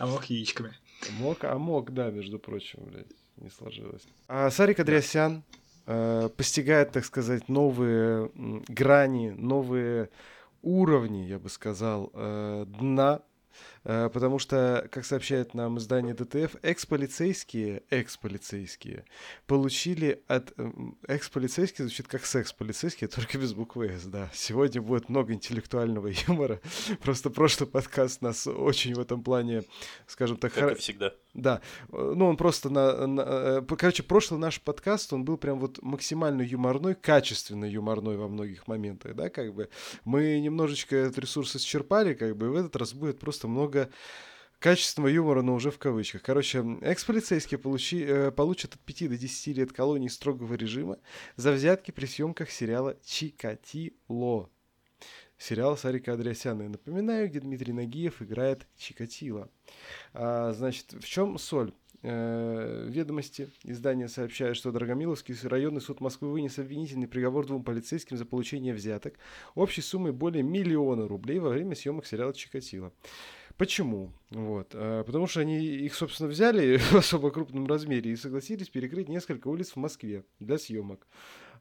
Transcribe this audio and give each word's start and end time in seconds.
А 0.00 0.06
мог 0.06 0.24
яичками. 0.24 0.72
А 1.42 1.58
мог, 1.58 1.90
да, 1.90 2.10
между 2.10 2.38
прочим, 2.38 2.80
блядь, 2.86 3.12
не 3.36 3.50
сложилось. 3.50 4.02
А 4.28 4.50
Сарик 4.50 4.80
Андреасян 4.80 5.44
э, 5.86 6.30
постигает, 6.34 6.92
так 6.92 7.04
сказать, 7.04 7.50
новые 7.50 8.30
грани, 8.34 9.28
новые 9.30 10.08
уровни, 10.62 11.26
я 11.26 11.38
бы 11.38 11.50
сказал, 11.50 12.10
э, 12.14 12.64
дна 12.66 13.20
потому 13.82 14.38
что, 14.38 14.88
как 14.90 15.04
сообщает 15.04 15.54
нам 15.54 15.78
издание 15.78 16.14
ДТФ, 16.14 16.56
экс-полицейские, 16.62 17.82
экс-полицейские 17.90 19.04
получили 19.46 20.22
от... 20.28 20.52
Экс-полицейский 21.06 21.84
звучит 21.84 22.08
как 22.08 22.26
секс-полицейские, 22.26 23.08
только 23.14 23.38
без 23.38 23.52
буквы 23.52 23.88
«С», 23.88 24.04
да. 24.04 24.30
Сегодня 24.32 24.82
будет 24.82 25.08
много 25.08 25.32
интеллектуального 25.32 26.08
юмора. 26.28 26.60
Просто 27.02 27.30
прошлый 27.30 27.68
подкаст 27.68 28.22
нас 28.22 28.46
очень 28.46 28.94
в 28.94 29.00
этом 29.00 29.22
плане, 29.22 29.64
скажем 30.06 30.36
так... 30.36 30.52
Как 30.52 30.64
хар... 30.64 30.74
всегда. 30.76 31.12
Да. 31.34 31.60
Ну, 31.90 32.26
он 32.26 32.36
просто 32.36 32.70
на, 32.70 33.06
на... 33.06 33.20
Э, 33.20 33.62
короче, 33.78 34.02
прошлый 34.02 34.40
наш 34.40 34.60
подкаст, 34.60 35.12
он 35.12 35.24
был 35.24 35.36
прям 35.36 35.60
вот 35.60 35.80
максимально 35.80 36.42
юморной, 36.42 36.96
качественно 36.96 37.64
юморной 37.64 38.16
во 38.16 38.26
многих 38.26 38.66
моментах, 38.66 39.14
да, 39.14 39.28
как 39.30 39.54
бы. 39.54 39.68
Мы 40.04 40.40
немножечко 40.40 40.96
этот 40.96 41.18
ресурс 41.18 41.54
исчерпали, 41.54 42.14
как 42.14 42.36
бы, 42.36 42.46
и 42.46 42.48
в 42.48 42.56
этот 42.56 42.74
раз 42.76 42.94
будет 42.94 43.20
просто 43.20 43.39
много 43.48 43.90
качественного 44.60 45.10
юмора, 45.10 45.42
но 45.42 45.54
уже 45.54 45.70
в 45.70 45.78
кавычках. 45.78 46.22
Короче, 46.22 46.64
экс-полицейские 46.82 47.58
получи, 47.58 48.04
э, 48.04 48.30
получат 48.30 48.74
от 48.74 48.80
5 48.80 49.08
до 49.08 49.16
10 49.16 49.54
лет 49.54 49.72
колонии 49.72 50.08
строгого 50.08 50.54
режима 50.54 50.98
за 51.36 51.52
взятки 51.52 51.90
при 51.90 52.06
съемках 52.06 52.50
сериала 52.50 52.96
«Чикатило». 53.04 54.50
Сериал 55.38 55.78
Сарика 55.78 56.12
Андреасяна. 56.12 56.68
напоминаю, 56.68 57.28
где 57.28 57.40
Дмитрий 57.40 57.72
Нагиев 57.72 58.20
играет 58.20 58.66
Чикатило. 58.76 59.48
А, 60.12 60.52
значит, 60.52 60.92
в 60.92 61.06
чем 61.06 61.38
соль? 61.38 61.72
Э, 62.02 62.86
ведомости 62.88 63.50
издания 63.64 64.08
сообщают, 64.08 64.56
что 64.56 64.72
Драгомиловский 64.72 65.34
районный 65.42 65.82
суд 65.82 66.00
Москвы 66.00 66.30
вынес 66.30 66.58
обвинительный 66.58 67.08
приговор 67.08 67.46
двум 67.46 67.62
полицейским 67.62 68.16
за 68.16 68.24
получение 68.24 68.72
взяток 68.72 69.14
общей 69.54 69.82
суммой 69.82 70.12
более 70.12 70.42
миллиона 70.42 71.06
рублей 71.06 71.38
во 71.38 71.50
время 71.50 71.74
съемок 71.74 72.06
сериала 72.06 72.34
«Чикатило». 72.34 72.92
Почему? 73.60 74.10
Вот. 74.30 74.70
А, 74.72 75.04
потому 75.04 75.26
что 75.26 75.40
они 75.40 75.62
их, 75.62 75.94
собственно, 75.94 76.30
взяли 76.30 76.76
в 76.92 76.94
особо 76.94 77.30
крупном 77.30 77.66
размере 77.66 78.10
и 78.10 78.16
согласились 78.16 78.70
перекрыть 78.70 79.10
несколько 79.10 79.48
улиц 79.48 79.72
в 79.72 79.76
Москве 79.76 80.24
для 80.38 80.56
съемок. 80.56 81.06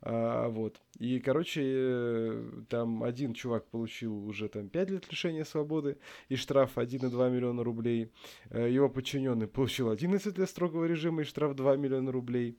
А, 0.01 0.47
вот. 0.49 0.81
И, 0.97 1.19
короче, 1.19 2.43
там 2.69 3.03
один 3.03 3.33
чувак 3.33 3.67
получил 3.67 4.25
уже 4.25 4.47
там 4.47 4.69
5 4.69 4.89
лет 4.89 5.11
лишения 5.11 5.43
свободы 5.43 5.97
и 6.29 6.35
штраф 6.35 6.77
1,2 6.77 7.29
миллиона 7.29 7.63
рублей. 7.63 8.11
Э, 8.49 8.69
его 8.69 8.89
подчиненный 8.89 9.47
получил 9.47 9.89
11 9.89 10.37
лет 10.37 10.49
строгого 10.49 10.85
режима 10.85 11.21
и 11.21 11.25
штраф 11.25 11.55
2 11.55 11.75
миллиона 11.75 12.11
рублей. 12.11 12.57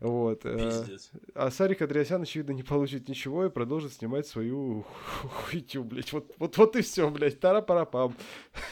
Вот. 0.00 0.44
Э, 0.44 0.56
Пиздец. 0.58 1.10
А 1.34 1.50
Сарик 1.50 1.82
Андреасян, 1.82 2.22
очевидно, 2.22 2.52
не 2.52 2.62
получит 2.62 3.08
ничего 3.08 3.46
и 3.46 3.50
продолжит 3.50 3.92
снимать 3.92 4.26
свою 4.26 4.84
хуйтю, 5.22 5.84
блядь. 5.84 6.12
Вот, 6.12 6.32
вот, 6.38 6.56
вот 6.56 6.76
и 6.76 6.82
все, 6.82 7.10
блядь. 7.10 7.40
Тара-пара-пам. 7.40 8.14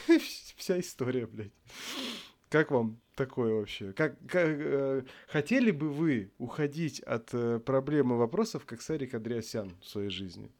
Вся 0.57 0.79
история, 0.79 1.25
блядь. 1.25 1.53
Как 2.49 2.69
вам 2.69 2.99
такое 3.25 3.53
вообще? 3.53 3.93
Как, 3.93 4.15
как 4.27 4.47
э, 4.49 5.03
хотели 5.27 5.71
бы 5.71 5.89
вы 5.89 6.31
уходить 6.39 6.99
от 7.01 7.29
э, 7.33 7.59
проблем 7.59 8.13
и 8.13 8.17
вопросов, 8.17 8.65
как 8.65 8.81
Сарик 8.81 9.13
Андреасян 9.13 9.71
в 9.81 9.85
своей 9.85 10.09
жизни? 10.09 10.51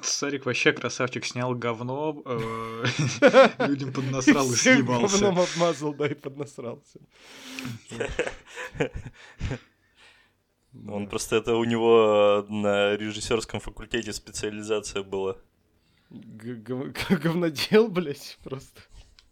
Сарик 0.00 0.46
вообще 0.46 0.72
красавчик, 0.72 1.26
снял 1.26 1.54
говно, 1.54 2.22
э, 2.24 2.84
людям 3.68 3.92
поднасрал 3.92 4.46
и 4.50 4.56
съебался. 4.56 5.18
Говном 5.18 5.44
обмазал, 5.44 5.94
да, 5.94 6.06
и 6.06 6.14
поднасрался. 6.14 6.98
Он 10.88 11.06
просто 11.08 11.36
это 11.36 11.56
у 11.56 11.64
него 11.64 12.46
на 12.48 12.96
режиссерском 12.96 13.60
факультете 13.60 14.14
специализация 14.14 15.02
была. 15.02 15.36
Говнодел, 16.10 17.88
блядь, 17.88 18.38
просто. 18.42 18.80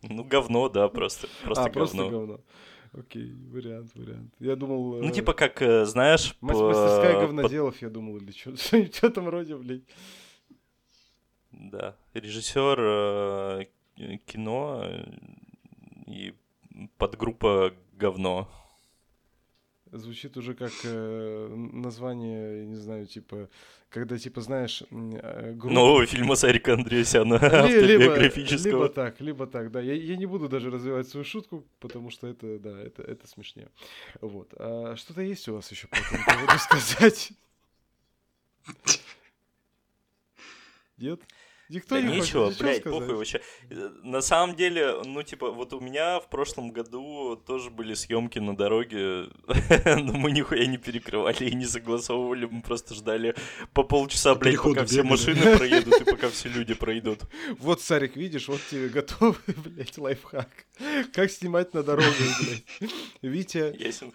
Ну, 0.02 0.24
говно, 0.24 0.68
да, 0.68 0.88
просто. 0.88 1.28
Просто 1.44 1.64
а, 1.64 1.68
говно. 1.68 1.80
просто 1.80 2.08
говно. 2.08 2.40
Окей, 2.92 3.34
вариант, 3.52 3.92
вариант. 3.94 4.34
Я 4.40 4.56
думал... 4.56 4.96
Ну, 4.96 5.08
э... 5.08 5.12
типа, 5.12 5.32
как, 5.32 5.62
э, 5.62 5.84
знаешь... 5.84 6.34
Мастерская 6.40 7.14
по... 7.14 7.20
говноделов, 7.20 7.78
по... 7.78 7.84
я 7.84 7.90
думал, 7.90 8.16
или 8.16 8.32
что 8.36 8.56
что 8.56 9.10
там 9.10 9.26
вроде, 9.26 9.56
блядь. 9.56 9.82
Да. 11.52 11.96
Режиссер 12.14 12.78
э, 12.80 13.66
кино 14.26 14.84
и 16.06 16.34
подгруппа 16.98 17.72
говно. 17.92 18.48
Звучит 19.92 20.36
уже 20.36 20.54
как 20.54 20.72
э, 20.84 21.48
название, 21.54 22.64
не 22.66 22.76
знаю, 22.76 23.06
типа, 23.06 23.48
когда, 23.88 24.18
типа, 24.18 24.40
знаешь... 24.40 24.84
Э, 24.90 25.52
группа... 25.52 25.74
Нового 25.74 26.06
фильма 26.06 26.36
Сарика 26.36 26.74
Андреасяна, 26.74 27.38
либо, 27.66 28.16
либо 28.16 28.88
так, 28.88 29.20
либо 29.20 29.46
так, 29.46 29.70
да. 29.72 29.80
Я, 29.80 29.94
я 29.94 30.16
не 30.16 30.26
буду 30.26 30.48
даже 30.48 30.70
развивать 30.70 31.08
свою 31.08 31.24
шутку, 31.24 31.66
потому 31.80 32.10
что 32.10 32.28
это, 32.28 32.58
да, 32.58 32.80
это, 32.80 33.02
это 33.02 33.26
смешнее. 33.26 33.68
Вот. 34.20 34.54
А 34.56 34.94
что-то 34.96 35.22
есть 35.22 35.48
у 35.48 35.54
вас 35.54 35.70
еще 35.72 35.88
по 35.88 35.96
этому 35.96 36.24
поводу 36.24 36.58
сказать? 36.58 37.32
Нет? 40.98 41.20
Никто 41.70 41.94
да 41.94 42.02
не 42.02 42.16
ничего, 42.18 42.46
хочет 42.46 42.60
блядь, 42.60 42.80
сказать. 42.80 43.00
похуй 43.00 43.14
вообще. 43.14 43.40
На 44.02 44.20
самом 44.22 44.56
деле, 44.56 45.02
ну, 45.04 45.22
типа, 45.22 45.52
вот 45.52 45.72
у 45.72 45.78
меня 45.78 46.18
в 46.18 46.28
прошлом 46.28 46.72
году 46.72 47.40
тоже 47.46 47.70
были 47.70 47.94
съемки 47.94 48.40
на 48.40 48.56
дороге, 48.56 49.28
но 49.84 50.12
мы 50.14 50.32
нихуя 50.32 50.66
не 50.66 50.78
перекрывали 50.78 51.44
и 51.48 51.54
не 51.54 51.66
согласовывали, 51.66 52.46
мы 52.46 52.62
просто 52.62 52.94
ждали 52.94 53.36
по 53.72 53.84
полчаса, 53.84 54.34
блядь, 54.34 54.60
пока 54.60 54.84
все 54.84 55.04
машины 55.04 55.56
проедут 55.56 56.00
и 56.00 56.04
пока 56.04 56.28
все 56.28 56.48
люди 56.48 56.74
пройдут. 56.74 57.20
Вот, 57.60 57.80
Сарик, 57.80 58.16
видишь, 58.16 58.48
вот 58.48 58.60
тебе 58.70 58.88
готовый, 58.88 59.36
блядь, 59.46 59.96
лайфхак. 59.96 60.48
Как 61.12 61.30
снимать 61.30 61.72
на 61.74 61.82
дороге, 61.82 62.08
блядь. 62.40 62.90
Витя... 63.22 63.74
Ясен 63.78 64.12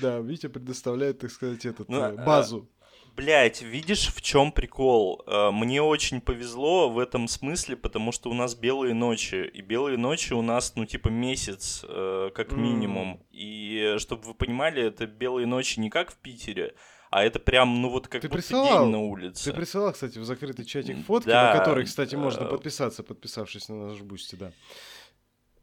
Да, 0.00 0.18
Витя 0.18 0.48
предоставляет, 0.48 1.18
так 1.18 1.30
сказать, 1.30 1.64
этот, 1.64 1.88
ну, 1.88 2.00
э, 2.00 2.12
базу. 2.24 2.68
Блять, 3.14 3.60
видишь, 3.60 4.08
в 4.08 4.22
чем 4.22 4.52
прикол? 4.52 5.22
Э, 5.26 5.50
мне 5.50 5.82
очень 5.82 6.20
повезло 6.20 6.88
в 6.88 6.98
этом 6.98 7.28
смысле, 7.28 7.76
потому 7.76 8.10
что 8.10 8.30
у 8.30 8.34
нас 8.34 8.54
белые 8.54 8.94
ночи. 8.94 9.50
И 9.52 9.60
белые 9.60 9.98
ночи 9.98 10.32
у 10.32 10.42
нас, 10.42 10.74
ну, 10.76 10.86
типа, 10.86 11.08
месяц, 11.08 11.84
э, 11.86 12.30
как 12.34 12.52
минимум. 12.52 13.14
Mm. 13.14 13.26
И 13.32 13.94
чтобы 13.98 14.22
вы 14.22 14.34
понимали, 14.34 14.82
это 14.82 15.06
белые 15.06 15.46
ночи 15.46 15.78
не 15.78 15.90
как 15.90 16.10
в 16.10 16.16
Питере, 16.16 16.74
а 17.12 17.24
это 17.24 17.38
прям, 17.38 17.82
ну 17.82 17.90
вот 17.90 18.08
как 18.08 18.22
ты 18.22 18.28
будто 18.28 18.38
присылал, 18.38 18.84
день 18.84 18.92
на 18.92 19.00
улице. 19.00 19.50
Ты 19.50 19.56
присылал, 19.56 19.92
кстати, 19.92 20.18
в 20.18 20.24
закрытый 20.24 20.64
чатик 20.64 21.04
фотки, 21.04 21.28
да, 21.28 21.52
на 21.52 21.58
которые, 21.58 21.84
кстати, 21.84 22.14
можно 22.14 22.46
подписаться, 22.46 23.02
подписавшись 23.02 23.68
на 23.68 23.88
наш 23.88 24.00
Boosty, 24.00 24.34
да. 24.34 24.52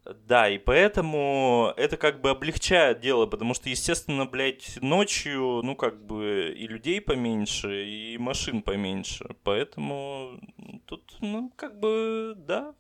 Да, 0.06 0.50
и 0.50 0.58
поэтому 0.58 1.74
это 1.78 1.98
как 1.98 2.22
бы 2.22 2.30
облегчает 2.30 3.00
дело, 3.00 3.26
потому 3.26 3.54
что, 3.54 3.70
естественно, 3.70 4.26
блядь, 4.26 4.78
ночью, 4.82 5.62
ну, 5.64 5.76
как 5.76 6.04
бы 6.06 6.54
и 6.58 6.68
людей 6.68 7.02
поменьше, 7.02 7.86
и 7.86 8.18
машин 8.18 8.62
поменьше. 8.62 9.36
Поэтому 9.44 10.40
тут, 10.86 11.18
ну, 11.22 11.52
как 11.56 11.80
бы, 11.80 12.34
да, 12.38 12.74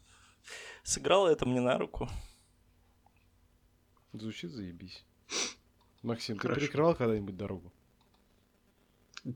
сыграло 0.84 1.28
это 1.28 1.46
мне 1.46 1.62
на 1.62 1.78
руку. 1.78 2.09
Звучит 4.13 4.52
заебись. 4.52 5.06
Максим, 6.02 6.38
Хорошо. 6.38 6.56
ты 6.56 6.66
перекрывал 6.66 6.96
когда-нибудь 6.96 7.38
дорогу? 7.38 7.72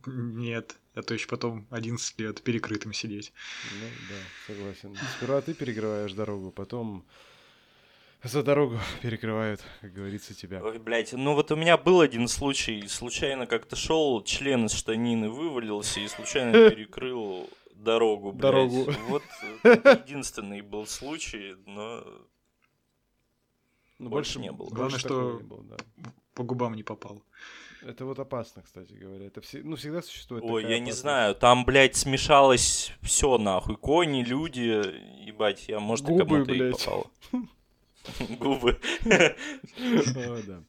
Нет, 0.05 0.77
а 0.95 1.01
то 1.01 1.13
еще 1.13 1.27
потом 1.27 1.67
11 1.69 2.19
лет 2.19 2.41
перекрытым 2.41 2.93
сидеть. 2.93 3.33
Ну 3.81 3.87
да, 4.09 4.15
согласен. 4.47 4.97
Сперва 5.17 5.41
ты 5.41 5.53
перекрываешь 5.53 6.13
дорогу, 6.13 6.51
потом 6.51 7.05
за 8.23 8.43
дорогу 8.43 8.79
перекрывают, 9.01 9.61
как 9.81 9.93
говорится, 9.93 10.33
тебя. 10.33 10.63
Ой, 10.63 10.79
блядь, 10.79 11.13
ну 11.13 11.35
вот 11.35 11.51
у 11.51 11.55
меня 11.55 11.77
был 11.77 12.01
один 12.01 12.27
случай. 12.27 12.87
Случайно 12.87 13.45
как-то 13.45 13.75
шел, 13.75 14.23
член 14.23 14.65
из 14.65 14.73
штанины 14.73 15.29
вывалился 15.29 15.99
и 15.99 16.07
случайно 16.07 16.51
перекрыл 16.69 17.49
дорогу, 17.73 18.31
блядь. 18.31 18.41
Дорогу. 18.41 18.91
Вот 19.07 19.23
единственный 19.63 20.61
был 20.61 20.85
случай, 20.85 21.55
но... 21.65 22.03
Ну, 23.99 24.09
больше, 24.09 24.37
больше 24.37 24.39
не 24.39 24.51
было. 24.51 24.69
Главное, 24.69 24.99
что 24.99 25.39
было, 25.43 25.63
да. 25.63 25.77
по 26.33 26.43
губам 26.43 26.73
не 26.73 26.83
попал. 26.83 27.21
Это 27.81 28.05
вот 28.05 28.17
опасно, 28.17 28.61
кстати 28.61 28.93
говоря. 28.93 29.27
Это 29.27 29.41
все, 29.41 29.61
ну, 29.61 29.75
всегда 29.75 30.01
существует. 30.01 30.43
Ой, 30.45 30.61
я 30.61 30.67
опасность. 30.69 30.85
не 30.85 30.91
знаю. 30.93 31.35
Там, 31.35 31.65
блядь, 31.65 31.95
смешалось 31.95 32.93
все 33.01 33.37
нахуй. 33.37 33.75
Кони, 33.75 34.23
люди, 34.23 34.81
ебать, 35.25 35.67
я, 35.67 35.79
может, 35.79 36.05
Губы, 36.05 36.25
кому-то 36.25 36.45
блядь. 36.45 36.69
и 36.69 36.71
попал. 36.71 37.11
Губы. 38.39 38.79
О, 39.05 40.41
да. 40.47 40.63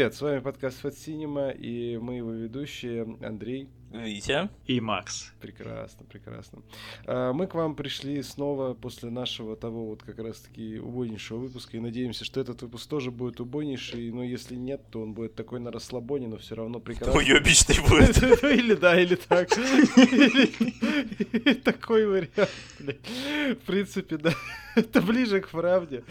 Привет, 0.00 0.14
с 0.14 0.22
вами 0.22 0.38
подкаст 0.38 0.82
Fat 0.82 0.94
Cinema, 0.94 1.54
и 1.54 1.98
мы 1.98 2.14
его 2.14 2.30
ведущие 2.30 3.02
Андрей. 3.20 3.68
Витя. 3.90 4.48
И 4.66 4.80
Макс. 4.80 5.32
Прекрасно, 5.40 6.06
прекрасно. 6.06 6.62
А, 7.06 7.32
мы 7.32 7.46
к 7.46 7.54
вам 7.54 7.74
пришли 7.74 8.22
снова 8.22 8.74
после 8.74 9.10
нашего 9.10 9.56
того 9.56 9.86
вот 9.86 10.02
как 10.02 10.18
раз-таки 10.18 10.78
убойнейшего 10.78 11.38
выпуска, 11.38 11.76
и 11.76 11.80
надеемся, 11.80 12.24
что 12.24 12.40
этот 12.40 12.62
выпуск 12.62 12.88
тоже 12.88 13.10
будет 13.10 13.40
убойнейший, 13.40 14.12
но 14.12 14.22
если 14.22 14.54
нет, 14.54 14.82
то 14.90 15.02
он 15.02 15.12
будет 15.12 15.34
такой 15.34 15.58
на 15.58 15.72
расслабоне, 15.72 16.28
но 16.28 16.38
все 16.38 16.54
равно 16.54 16.78
прекрасно. 16.78 17.18
Уебищный 17.18 17.80
будет. 17.88 18.22
Или 18.44 18.74
да, 18.74 19.00
или 19.00 19.16
так. 19.16 19.48
Такой 21.64 22.06
вариант. 22.06 22.50
В 22.78 23.66
принципе, 23.66 24.16
да. 24.16 24.32
Это 24.76 25.02
ближе 25.02 25.40
к 25.40 25.48
правде. 25.48 26.04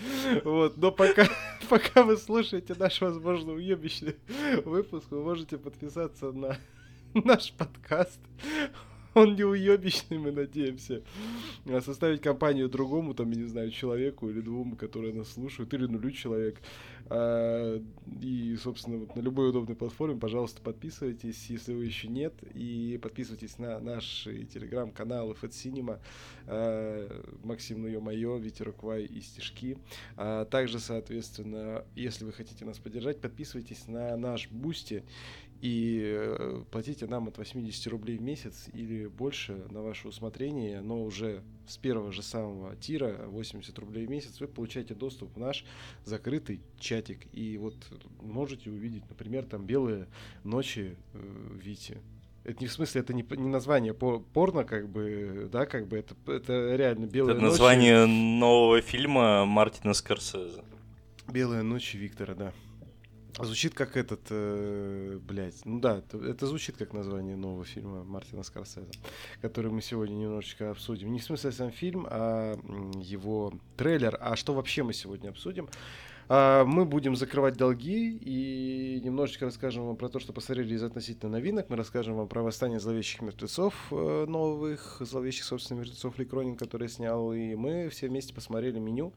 Вот. 0.44 0.78
Но 0.78 0.92
пока, 0.92 1.28
пока 1.70 2.04
вы 2.04 2.18
слушаете 2.18 2.76
наш, 2.78 3.00
возможно, 3.02 3.54
уебищный 3.54 4.16
выпуск, 4.66 5.06
вы 5.10 5.24
можете 5.24 5.58
подписаться 5.58 6.32
на 6.32 6.58
наш 7.14 7.52
подкаст. 7.54 8.20
Он 9.16 9.36
не 9.36 9.44
уебищный, 9.44 10.20
мы 10.20 10.32
надеемся. 10.32 11.02
А 11.66 11.82
составить 11.82 12.22
компанию 12.22 12.70
другому, 12.70 13.16
там, 13.16 13.32
я 13.32 13.38
не 13.38 13.48
знаю, 13.48 13.72
человеку 13.72 14.30
или 14.30 14.40
двум, 14.40 14.76
которые 14.76 15.14
нас 15.14 15.34
слушают, 15.34 15.74
или 15.74 15.88
нулю 15.88 16.12
человек. 16.12 16.62
А, 17.08 17.82
и, 18.22 18.56
собственно, 18.62 18.98
вот 18.98 19.16
на 19.16 19.22
любой 19.22 19.50
удобной 19.50 19.76
платформе, 19.76 20.20
пожалуйста, 20.20 20.62
подписывайтесь, 20.62 21.50
если 21.50 21.74
вы 21.74 21.86
еще 21.86 22.08
нет, 22.08 22.36
и 22.54 23.00
подписывайтесь 23.02 23.58
на 23.58 23.80
наши 23.80 24.46
телеграм-каналы 24.46 25.36
Fat 25.42 25.50
Cinema, 25.50 26.00
а, 26.46 27.24
Максим 27.44 27.82
Ну 27.82 27.88
Ё-Моё, 27.88 28.38
Ветерок 28.38 28.84
Вай 28.84 29.06
и 29.06 29.22
Стишки. 29.22 29.80
А 30.18 30.46
также, 30.46 30.80
соответственно, 30.80 31.84
если 31.96 32.26
вы 32.26 32.32
хотите 32.32 32.64
нас 32.64 32.78
поддержать, 32.78 33.20
подписывайтесь 33.20 33.88
на 33.88 34.16
наш 34.18 34.50
Boosty 34.52 35.04
и 35.62 36.64
платите 36.72 37.06
нам 37.08 37.28
от 37.28 37.38
80 37.38 37.88
рублей 37.88 38.18
в 38.18 38.22
месяц 38.22 38.68
или 38.74 39.08
больше 39.08 39.62
на 39.70 39.82
ваше 39.82 40.08
усмотрение, 40.08 40.82
но 40.82 41.04
уже 41.04 41.44
с 41.68 41.78
первого 41.78 42.12
же 42.12 42.24
самого 42.24 42.76
tier 42.78 43.16
а 43.16 43.26
80 43.28 43.78
рублей 43.80 44.06
в 44.06 44.10
месяц 44.10 44.40
вы 44.40 44.48
получаете 44.48 44.94
доступ 44.96 45.36
в 45.36 45.40
наш 45.40 45.66
закрытый 46.06 46.62
чатик. 46.80 47.28
И 47.34 47.58
вот 47.58 47.76
можете 48.22 48.70
увидеть, 48.70 49.04
например, 49.10 49.46
там 49.46 49.66
белые 49.66 50.08
ночи 50.44 50.96
э, 51.14 51.58
Вити. 51.62 51.98
Это 52.46 52.62
не 52.62 52.68
в 52.68 52.72
смысле, 52.72 53.02
это 53.02 53.14
не, 53.14 53.26
не 53.30 53.50
название 53.50 53.94
по, 53.94 54.20
порно, 54.20 54.64
как 54.64 54.88
бы, 54.90 55.50
да, 55.52 55.66
как 55.66 55.88
бы 55.88 55.98
это, 55.98 56.16
это 56.32 56.76
реально 56.76 57.06
белые 57.06 57.34
Это 57.34 57.42
ночи. 57.42 57.52
название 57.52 58.06
нового 58.06 58.82
фильма 58.82 59.46
Мартина 59.46 59.94
Скорсезе. 59.94 60.64
Белые 61.28 61.64
ночи 61.64 61.98
Виктора, 61.98 62.34
да. 62.34 62.54
Звучит 63.42 63.74
как 63.74 63.96
этот, 63.96 64.22
э, 64.30 65.18
блядь, 65.22 65.66
ну 65.66 65.80
да, 65.80 66.00
это, 66.00 66.18
это 66.18 66.46
звучит 66.46 66.78
как 66.78 66.94
название 66.94 67.36
нового 67.36 67.64
фильма 67.64 68.04
Мартина 68.04 68.44
Скорсезе, 68.44 68.92
который 69.42 69.72
мы 69.72 69.82
сегодня 69.82 70.16
немножечко 70.16 70.72
обсудим. 70.72 71.12
Не 71.14 71.20
в 71.20 71.24
смысле 71.24 71.52
сам 71.52 71.72
фильм, 71.72 72.06
а 72.10 72.60
его 73.02 73.54
трейлер. 73.78 74.18
А 74.20 74.36
что 74.36 74.54
вообще 74.54 74.84
мы 74.84 74.94
сегодня 74.94 75.30
обсудим? 75.30 75.70
А, 76.32 76.64
мы 76.64 76.86
будем 76.86 77.16
закрывать 77.16 77.58
долги 77.58 78.16
и 78.16 79.02
немножечко 79.04 79.46
расскажем 79.46 79.88
вам 79.88 79.98
про 79.98 80.10
то, 80.10 80.20
что 80.20 80.32
посмотрели 80.32 80.76
из 80.76 80.84
относительно 80.84 81.32
новинок. 81.32 81.70
Мы 81.70 81.76
расскажем 81.76 82.16
вам 82.16 82.28
про 82.28 82.44
восстание 82.44 82.80
зловещих 82.80 83.24
мертвецов 83.24 83.74
э, 83.90 84.26
новых, 84.28 84.98
зловещих, 85.00 85.44
собственно, 85.44 85.80
мертвецов 85.80 86.20
Ли 86.20 86.26
Кронин, 86.26 86.56
который 86.56 86.88
снял. 86.88 87.34
И 87.34 87.56
мы 87.56 87.90
все 87.90 88.10
вместе 88.10 88.36
посмотрели 88.36 88.78
меню 88.78 89.12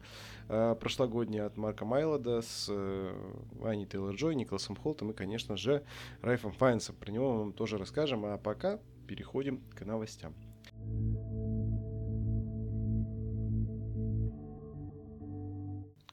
э, 0.49 0.75
прошлогоднее 0.79 1.43
от 1.43 1.55
Марка 1.55 1.85
Майлода 1.85 2.41
с 2.41 2.65
э, 2.69 3.15
Аней 3.63 3.85
Тейлор 3.85 4.15
Джой, 4.15 4.33
Николасом 4.33 4.75
Холтом 4.75 5.11
и, 5.11 5.13
конечно 5.13 5.55
же, 5.55 5.83
Райфом 6.23 6.51
Файнсом. 6.51 6.95
Про 6.95 7.11
него 7.11 7.31
мы 7.31 7.39
вам 7.41 7.53
тоже 7.53 7.77
расскажем. 7.77 8.25
А 8.25 8.39
пока 8.39 8.79
переходим 9.05 9.61
к 9.75 9.85
новостям. 9.85 10.33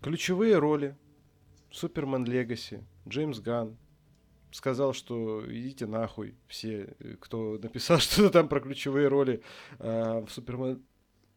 Ключевые 0.03 0.59
роли. 0.59 0.97
Супермен 1.71 2.25
Легаси, 2.25 2.85
Джеймс 3.07 3.41
Ган. 3.41 3.77
Сказал, 4.51 4.93
что 4.93 5.45
идите 5.47 5.87
нахуй 5.87 6.35
все, 6.49 6.97
кто 7.21 7.59
написал 7.63 7.99
что-то 8.01 8.31
там 8.31 8.49
про 8.49 8.61
ключевые 8.61 9.07
роли 9.09 9.43
э, 9.79 10.25
в 10.27 10.31
Супермен 10.31 10.83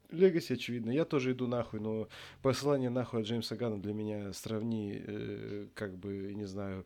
Легаси, 0.10 0.54
очевидно. 0.54 0.92
Я 0.92 1.06
тоже 1.06 1.33
иду 1.33 1.48
нахуй, 1.48 1.80
но 1.80 2.07
посылание 2.42 2.89
нахуй 2.89 3.21
от 3.21 3.27
Джеймса 3.27 3.56
Гана 3.56 3.81
для 3.81 3.94
меня 3.94 4.31
сравни, 4.33 5.04
э, 5.06 5.68
как 5.75 5.98
бы, 5.98 6.33
не 6.33 6.45
знаю, 6.45 6.86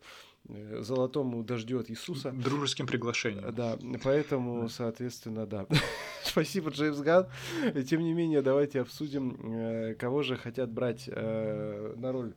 золотому 0.80 1.44
дождю 1.44 1.80
от 1.80 1.90
Иисуса. 1.90 2.32
Дружеским 2.32 2.88
приглашением. 2.88 3.54
Да, 3.54 3.78
поэтому, 4.04 4.70
соответственно, 4.70 5.46
да. 5.46 5.66
Спасибо, 6.24 6.70
Джеймс 6.70 7.00
Ган. 7.00 7.28
Тем 7.90 8.02
не 8.02 8.14
менее, 8.14 8.42
давайте 8.42 8.82
обсудим, 8.82 9.38
э, 9.44 9.96
кого 9.96 10.24
же 10.24 10.38
хотят 10.38 10.72
брать 10.72 11.04
э, 11.08 11.94
на 11.98 12.12
роль 12.12 12.34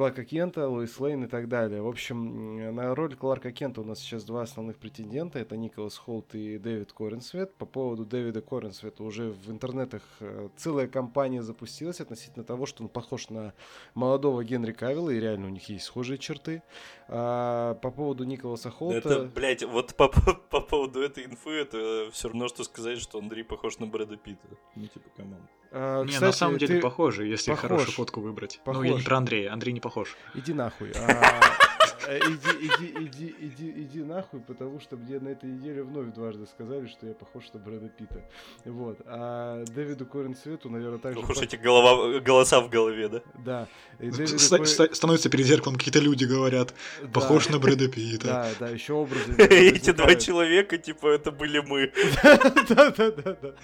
Кларка 0.00 0.24
Кента, 0.24 0.66
Луис 0.66 0.98
Лейн 0.98 1.24
и 1.24 1.26
так 1.26 1.46
далее. 1.46 1.82
В 1.82 1.86
общем, 1.86 2.74
на 2.74 2.94
роль 2.94 3.14
Кларка 3.14 3.52
Кента 3.52 3.82
у 3.82 3.84
нас 3.84 3.98
сейчас 3.98 4.24
два 4.24 4.40
основных 4.40 4.78
претендента. 4.78 5.38
Это 5.38 5.58
Николас 5.58 5.98
Холт 5.98 6.34
и 6.34 6.56
Дэвид 6.56 6.90
Коренсвет. 6.94 7.54
По 7.56 7.66
поводу 7.66 8.06
Дэвида 8.06 8.40
Коренсвета 8.40 9.02
уже 9.02 9.28
в 9.28 9.50
интернетах 9.50 10.00
э, 10.20 10.48
целая 10.56 10.88
кампания 10.88 11.42
запустилась 11.42 12.00
относительно 12.00 12.46
того, 12.46 12.64
что 12.64 12.82
он 12.82 12.88
похож 12.88 13.28
на 13.28 13.52
молодого 13.92 14.42
Генри 14.42 14.72
Кавилла, 14.72 15.10
и 15.10 15.20
реально 15.20 15.48
у 15.48 15.50
них 15.50 15.68
есть 15.68 15.84
схожие 15.84 16.16
черты. 16.16 16.62
А, 17.06 17.74
по 17.74 17.90
поводу 17.90 18.24
Николаса 18.24 18.70
Холта... 18.70 18.96
Это, 18.96 19.24
блядь, 19.24 19.64
вот 19.64 19.94
по, 19.96 20.08
по, 20.08 20.32
по 20.32 20.62
поводу 20.62 21.02
этой 21.02 21.26
инфы, 21.26 21.50
это 21.50 22.08
все 22.10 22.28
равно, 22.28 22.48
что 22.48 22.64
сказать, 22.64 23.00
что 23.00 23.18
Андрей 23.18 23.44
похож 23.44 23.78
на 23.78 23.86
Брэда 23.86 24.16
Питта. 24.16 24.48
Ну, 24.76 24.86
типа, 24.86 25.10
come 25.14 25.32
on. 25.32 25.46
А, 25.72 26.02
Не, 26.02 26.08
кстати, 26.08 26.24
на 26.24 26.32
самом 26.32 26.58
деле 26.58 26.76
ты- 26.76 26.80
похоже, 26.80 27.26
если 27.26 27.50
похож. 27.52 27.62
хорошую 27.70 27.92
фотку 27.94 28.20
выбрать. 28.20 28.60
Ну, 28.66 28.72
я 28.82 28.88
не 28.88 28.88
Похож. 28.90 29.04
про 29.04 29.16
Андрея, 29.18 29.52
Андрей 29.52 29.72
не 29.72 29.80
похож. 29.80 30.16
Иди 30.34 30.52
нахуй. 30.52 30.92
Иди, 32.18 32.66
иди, 32.66 32.94
иди, 33.06 33.34
иди, 33.40 33.70
иди 33.82 34.02
нахуй, 34.02 34.40
потому 34.40 34.80
что 34.80 34.96
мне 34.96 35.20
на 35.20 35.28
этой 35.28 35.48
неделе 35.50 35.82
вновь 35.82 36.12
дважды 36.14 36.46
сказали, 36.46 36.86
что 36.88 37.06
я 37.06 37.14
похож 37.14 37.44
на 37.52 37.60
Брэда 37.60 37.88
Питта. 37.88 38.22
Вот. 38.64 38.98
А 39.06 39.64
Дэвиду 39.66 40.06
Коренсвету, 40.06 40.68
наверное, 40.70 40.98
также... 40.98 41.20
Ох 41.20 41.30
уж 41.30 41.38
по- 41.38 41.44
эти 41.44 41.56
голова, 41.56 42.18
голоса 42.20 42.60
в 42.60 42.68
голове, 42.68 43.08
да? 43.08 43.22
Да. 43.44 43.68
И 44.00 44.10
Дэвиду 44.10 44.38
Становится 44.38 45.30
перед 45.30 45.46
зеркалом, 45.46 45.76
какие-то 45.76 46.00
люди 46.00 46.24
говорят, 46.24 46.74
Да. 47.02 47.08
похож 47.08 47.48
на 47.48 47.58
Брэда 47.58 47.88
Питта. 47.88 48.26
Да, 48.26 48.50
да, 48.58 48.68
еще 48.70 48.94
образы. 48.94 49.32
Эти 49.38 49.92
два 49.92 50.14
человека, 50.16 50.78
типа, 50.78 51.08
это 51.08 51.30
были 51.30 51.60
мы. 51.60 51.92
Да, 52.22 52.36
да, 52.68 52.90
да, 52.90 53.10
да. 53.10 53.36
да. 53.42 53.54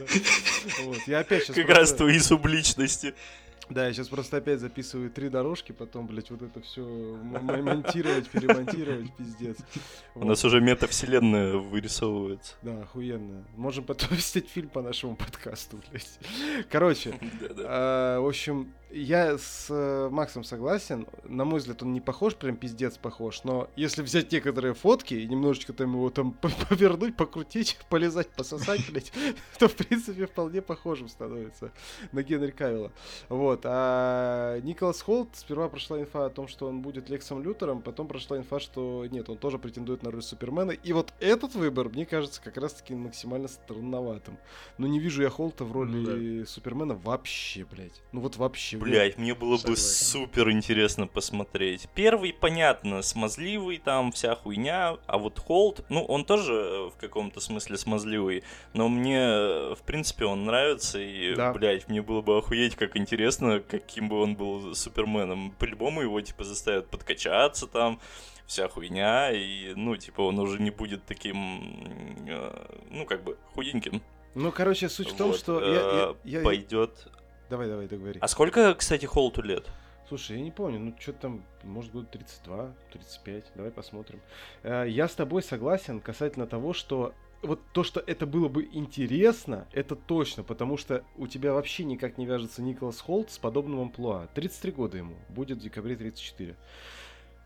Вот. 0.85 0.99
Я 1.07 1.21
опять 1.21 1.45
сейчас 1.45 1.57
Как 1.57 1.69
раз 1.69 1.93
твои 1.93 2.19
субличности. 2.19 3.15
Да, 3.69 3.87
я 3.87 3.93
сейчас 3.93 4.09
просто 4.09 4.37
опять 4.37 4.61
записываю 4.61 5.11
три 5.11 5.29
дорожки, 5.29 5.73
потом, 5.73 6.07
блядь, 6.07 6.31
вот 6.31 6.43
это 6.43 6.61
все 6.61 6.83
монтировать, 6.83 8.29
перемонтировать, 8.31 9.13
пиздец. 9.17 9.57
У 10.15 10.21
Вот. 10.21 10.29
нас 10.29 10.45
уже 10.45 10.61
метавселенная 10.61 11.57
вырисовывается. 11.57 12.55
Да, 12.63 12.83
охуенно. 12.83 13.45
Можем 13.57 13.85
потом 13.85 14.11
снять 14.19 14.49
фильм 14.49 14.69
по 14.69 14.83
нашему 14.83 15.17
подкасту, 15.17 15.81
блядь. 15.91 16.19
Короче, 16.71 17.19
а, 17.59 18.21
в 18.21 18.27
общем, 18.29 18.73
я 18.91 19.37
с 19.37 19.67
э, 19.69 20.09
Максом 20.11 20.45
согласен. 20.45 21.07
На 21.25 21.45
мой 21.45 21.59
взгляд, 21.59 21.83
он 21.83 21.93
не 21.93 22.01
похож, 22.01 22.37
прям 22.37 22.57
пиздец 22.57 22.97
похож. 22.97 23.43
Но 23.43 23.69
если 23.75 24.03
взять 24.03 24.31
некоторые 24.31 24.75
фотки 24.75 25.15
и 25.15 25.27
немножечко 25.27 25.73
там 25.73 25.95
его 25.95 26.09
там 26.11 26.33
повернуть, 26.69 27.17
покрутить, 27.17 27.79
полезать, 27.91 28.29
пососать, 28.31 28.89
блядь, 28.91 29.13
то, 29.59 29.69
в 29.69 29.75
принципе, 29.75 30.27
вполне 30.27 30.63
похожим 30.63 31.09
становится 31.09 31.73
на 32.13 32.23
Генри 32.23 32.53
Кавилла. 32.53 32.93
Вот. 33.29 33.63
А 33.65 34.61
Николас 34.61 35.03
Холт, 35.03 35.31
сперва 35.35 35.69
прошла 35.69 36.01
инфа 36.01 36.27
о 36.27 36.31
том, 36.31 36.47
что 36.47 36.69
он 36.69 36.81
будет 36.81 37.11
Лексом 37.11 37.43
Лютером, 37.43 37.83
потом 37.83 38.07
прошла 38.07 38.39
инфа, 38.39 38.61
что 38.61 39.05
нет, 39.11 39.29
он 39.29 39.37
тоже 39.37 39.59
претендует 39.59 40.05
на 40.05 40.13
роль 40.13 40.23
Супермена. 40.23 40.71
И 40.71 40.93
вот 40.93 41.13
этот 41.19 41.55
выбор, 41.55 41.89
мне 41.89 42.07
кажется, 42.07 42.41
как 42.41 42.57
раз-таки 42.57 42.95
максимально 42.95 43.49
странноватым. 43.49 44.39
Но 44.79 44.87
не 44.87 45.01
вижу 45.01 45.23
я 45.23 45.31
Холта 45.31 45.65
в 45.65 45.73
роли 45.73 46.45
Супермена 46.45 46.95
вообще, 46.95 47.65
блядь. 47.65 48.03
Ну 48.13 48.21
вот 48.21 48.37
вообще. 48.37 48.76
Блять, 48.77 49.19
мне 49.19 49.35
было 49.35 49.57
бы 49.59 49.77
супер 49.77 50.51
интересно 50.51 51.07
посмотреть. 51.07 51.89
Первый, 51.95 52.33
понятно, 52.33 53.03
смазливый, 53.03 53.79
там 53.79 54.13
вся 54.13 54.35
хуйня, 54.35 54.97
а 55.07 55.19
вот 55.19 55.39
Холд, 55.39 55.85
ну, 55.89 56.05
он 56.05 56.25
тоже 56.25 56.53
э, 56.53 56.91
в 56.91 56.97
каком-то 57.01 57.41
смысле 57.41 57.77
смазливый, 57.77 58.45
но 58.73 58.89
мне, 58.89 59.19
э, 59.21 59.75
в 59.75 59.83
принципе, 59.85 60.25
он 60.27 60.45
нравится, 60.45 60.99
и, 60.99 61.35
Да. 61.35 61.53
блять, 61.53 61.89
мне 61.89 62.03
было 62.03 62.21
бы 62.23 62.37
охуеть, 62.39 62.77
как 62.77 62.97
интересно, 62.97 63.61
каким 63.61 64.09
бы 64.09 64.21
он 64.21 64.37
был 64.37 64.75
Суперменом. 64.75 65.53
По-любому 65.59 66.03
его, 66.03 66.21
типа, 66.21 66.45
заставят 66.45 66.89
подкачаться 66.91 67.67
там, 67.67 68.01
вся 68.47 68.69
хуйня, 68.69 69.33
и, 69.33 69.73
ну, 69.75 69.97
типа, 69.97 70.21
он 70.21 70.39
уже 70.39 70.61
не 70.61 70.71
будет 70.71 71.05
таким, 71.05 72.27
э, 72.29 72.67
ну, 72.91 73.05
как 73.05 73.25
бы, 73.25 73.37
худеньким. 73.55 74.03
Ну, 74.35 74.53
короче, 74.53 74.89
суть 74.89 75.13
в 75.13 75.17
том, 75.17 75.33
что 75.33 75.61
я, 75.61 75.75
я- 75.75 76.15
я- 76.39 76.45
Пойдет. 76.45 77.09
Давай, 77.49 77.69
давай, 77.69 77.87
договори. 77.87 78.19
А 78.21 78.29
сколько, 78.29 78.75
кстати, 78.75 79.07
Холту 79.07 79.43
лет? 79.43 79.67
Слушай, 80.09 80.39
я 80.39 80.43
не 80.43 80.53
помню, 80.53 80.79
ну 80.79 80.95
что 81.01 81.13
там, 81.13 81.45
может 81.65 81.93
быть 81.93 82.11
32, 82.11 82.73
35, 82.93 83.45
давай 83.57 83.73
посмотрим. 83.73 84.21
Э, 84.63 84.85
я 84.89 85.09
с 85.09 85.15
тобой 85.15 85.43
согласен 85.43 86.01
касательно 86.01 86.47
того, 86.47 86.73
что 86.73 87.13
вот 87.43 87.61
то, 87.73 87.83
что 87.83 88.01
это 88.07 88.27
было 88.27 88.49
бы 88.49 88.69
интересно, 88.73 89.67
это 89.73 89.97
точно, 89.97 90.43
потому 90.43 90.77
что 90.77 91.05
у 91.17 91.27
тебя 91.27 91.53
вообще 91.53 91.85
никак 91.85 92.19
не 92.19 92.27
вяжется 92.27 92.63
Николас 92.63 93.01
Холт 93.01 93.31
с 93.31 93.39
подобным 93.39 93.81
амплуа. 93.81 94.29
33 94.35 94.73
года 94.73 94.97
ему, 94.99 95.17
будет 95.29 95.59
в 95.59 95.63
декабре 95.63 95.97
34. 95.97 96.57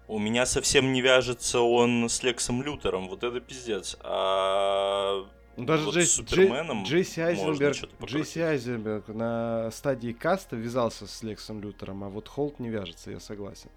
У 0.09 0.19
меня 0.19 0.45
совсем 0.45 0.93
не 0.93 1.01
вяжется 1.01 1.61
он 1.61 2.09
с 2.09 2.23
Лексом 2.23 2.63
Лютером, 2.63 3.09
вот 3.09 3.23
это 3.23 3.41
пиздец. 3.41 3.97
А 4.01 5.25
ну, 5.61 5.67
даже 5.67 5.85
вот 5.85 5.95
Джейс, 5.95 6.13
Суперменом 6.13 6.85
Джейси 6.85 7.21
Айзенберг, 7.21 7.77
Джейси 8.05 8.39
Айзенберг 8.39 9.09
на 9.09 9.71
стадии 9.71 10.13
каста 10.13 10.57
вязался 10.57 11.07
с 11.07 11.23
Лексом 11.23 11.61
Лютером, 11.61 12.05
а 12.05 12.09
вот 12.09 12.29
Холт 12.29 12.59
не 12.59 12.69
вяжется, 12.69 13.11
я 13.11 13.21
согласен. 13.21 13.71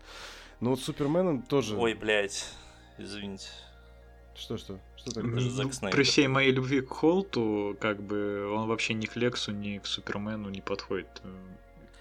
Но 0.60 0.72
вот 0.72 0.80
Суперменом 0.80 1.42
тоже... 1.42 1.76
Ой, 1.76 1.94
блядь, 1.94 2.46
извините. 2.98 3.48
Что, 4.36 4.58
что? 4.58 4.80
Что 4.96 5.12
такое? 5.12 5.32
Ну. 5.32 5.90
При 5.92 6.04
всей 6.04 6.28
моей 6.28 6.52
любви 6.52 6.82
к 6.82 6.90
Холту, 6.90 7.78
как 7.80 8.02
бы 8.02 8.50
он 8.52 8.68
вообще 8.68 8.94
ни 8.94 9.06
к 9.06 9.16
Лексу, 9.16 9.52
ни 9.52 9.78
к 9.78 9.86
Супермену 9.86 10.50
не 10.50 10.62
подходит. 10.62 11.22
Э, 11.24 11.28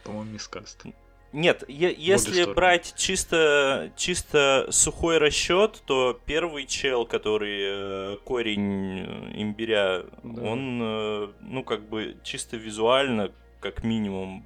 По-моему, 0.04 0.32
мискаст. 0.32 0.84
Нет, 1.32 1.64
е- 1.68 1.94
если 1.96 2.32
стороны. 2.32 2.54
брать 2.54 2.94
чисто, 2.96 3.90
чисто 3.96 4.66
сухой 4.70 5.16
расчет, 5.18 5.82
то 5.86 6.20
первый 6.26 6.66
чел, 6.66 7.06
который 7.06 8.14
э, 8.14 8.16
корень 8.24 9.00
э, 9.00 9.30
имбиря, 9.40 10.04
Да. 10.22 10.42
он, 10.42 10.80
э, 10.82 11.32
ну, 11.40 11.64
как 11.64 11.88
бы 11.88 12.16
чисто 12.22 12.56
визуально, 12.58 13.32
как 13.60 13.82
минимум, 13.82 14.44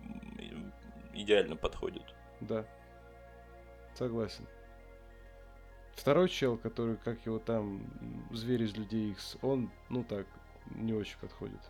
идеально 1.12 1.56
подходит. 1.56 2.04
Да. 2.40 2.64
Согласен. 3.94 4.46
Второй 5.96 6.28
чел, 6.28 6.56
который, 6.58 6.96
как 6.98 7.24
его 7.26 7.38
там, 7.38 7.82
зверь 8.30 8.62
из 8.62 8.76
Людей 8.76 9.10
Икс, 9.12 9.36
он, 9.42 9.70
ну 9.88 10.04
так, 10.04 10.26
не 10.74 10.92
очень 10.92 11.16
подходит. 11.20 11.60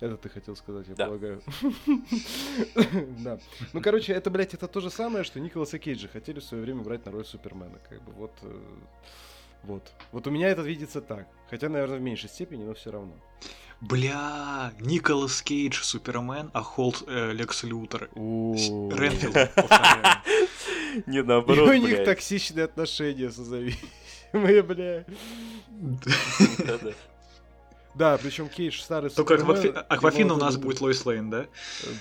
Это 0.00 0.16
ты 0.16 0.28
хотел 0.28 0.56
сказать, 0.56 0.86
я 0.88 0.94
Да. 0.94 1.06
полагаю. 1.06 1.42
Да. 3.24 3.38
Ну, 3.72 3.80
короче, 3.80 4.12
это, 4.12 4.30
блядь, 4.30 4.54
это 4.54 4.68
то 4.68 4.80
же 4.80 4.90
самое, 4.90 5.24
что 5.24 5.40
Николаса 5.40 5.78
Кейджа 5.78 6.08
хотели 6.08 6.40
в 6.40 6.44
свое 6.44 6.62
время 6.62 6.82
брать 6.82 7.04
на 7.06 7.12
роль 7.12 7.24
Супермена. 7.24 7.78
Как 7.88 8.02
бы 8.02 8.12
вот... 8.12 8.32
э, 8.42 8.60
Вот. 9.62 9.82
Вот 10.12 10.26
у 10.26 10.30
меня 10.30 10.48
это 10.48 10.62
видится 10.62 11.00
так. 11.00 11.26
Хотя, 11.50 11.68
наверное, 11.68 11.98
в 11.98 12.02
меньшей 12.02 12.28
степени, 12.28 12.64
но 12.64 12.74
все 12.74 12.90
равно. 12.90 13.12
Бля, 13.80 14.72
Николас 14.80 15.42
Кейдж, 15.42 15.82
Супермен, 15.82 16.50
а 16.54 16.62
Холт 16.62 17.04
э, 17.06 17.32
Лекс 17.32 17.62
Лютер. 17.64 18.08
У 18.14 18.54
Ренфилд. 18.94 19.34
Не, 21.06 21.18
И 21.18 21.22
наоборот, 21.22 21.68
у 21.68 21.72
них 21.74 22.04
токсичные 22.04 22.64
отношения 22.64 23.30
созависимые, 23.30 24.62
бля. 24.62 25.04
Да, 27.96 28.18
причем 28.18 28.48
Кейдж 28.50 28.80
старый 28.82 29.08
Только 29.08 29.34
Аквафи- 29.36 29.72
Аквафина 29.72 30.34
у 30.34 30.36
нас 30.36 30.58
будет 30.58 30.82
Лойс 30.82 31.06
Лейн, 31.06 31.30
да? 31.30 31.46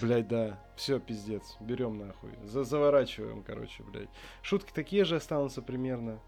Блять, 0.01 0.27
да. 0.27 0.59
Все, 0.75 0.99
пиздец. 0.99 1.55
Берем 1.61 1.97
нахуй. 1.97 2.31
За 2.43 2.65
заворачиваем, 2.65 3.43
короче, 3.43 3.81
блядь. 3.83 4.09
Шутки 4.41 4.73
такие 4.73 5.05
же 5.05 5.15
останутся 5.15 5.61
примерно. 5.61 6.19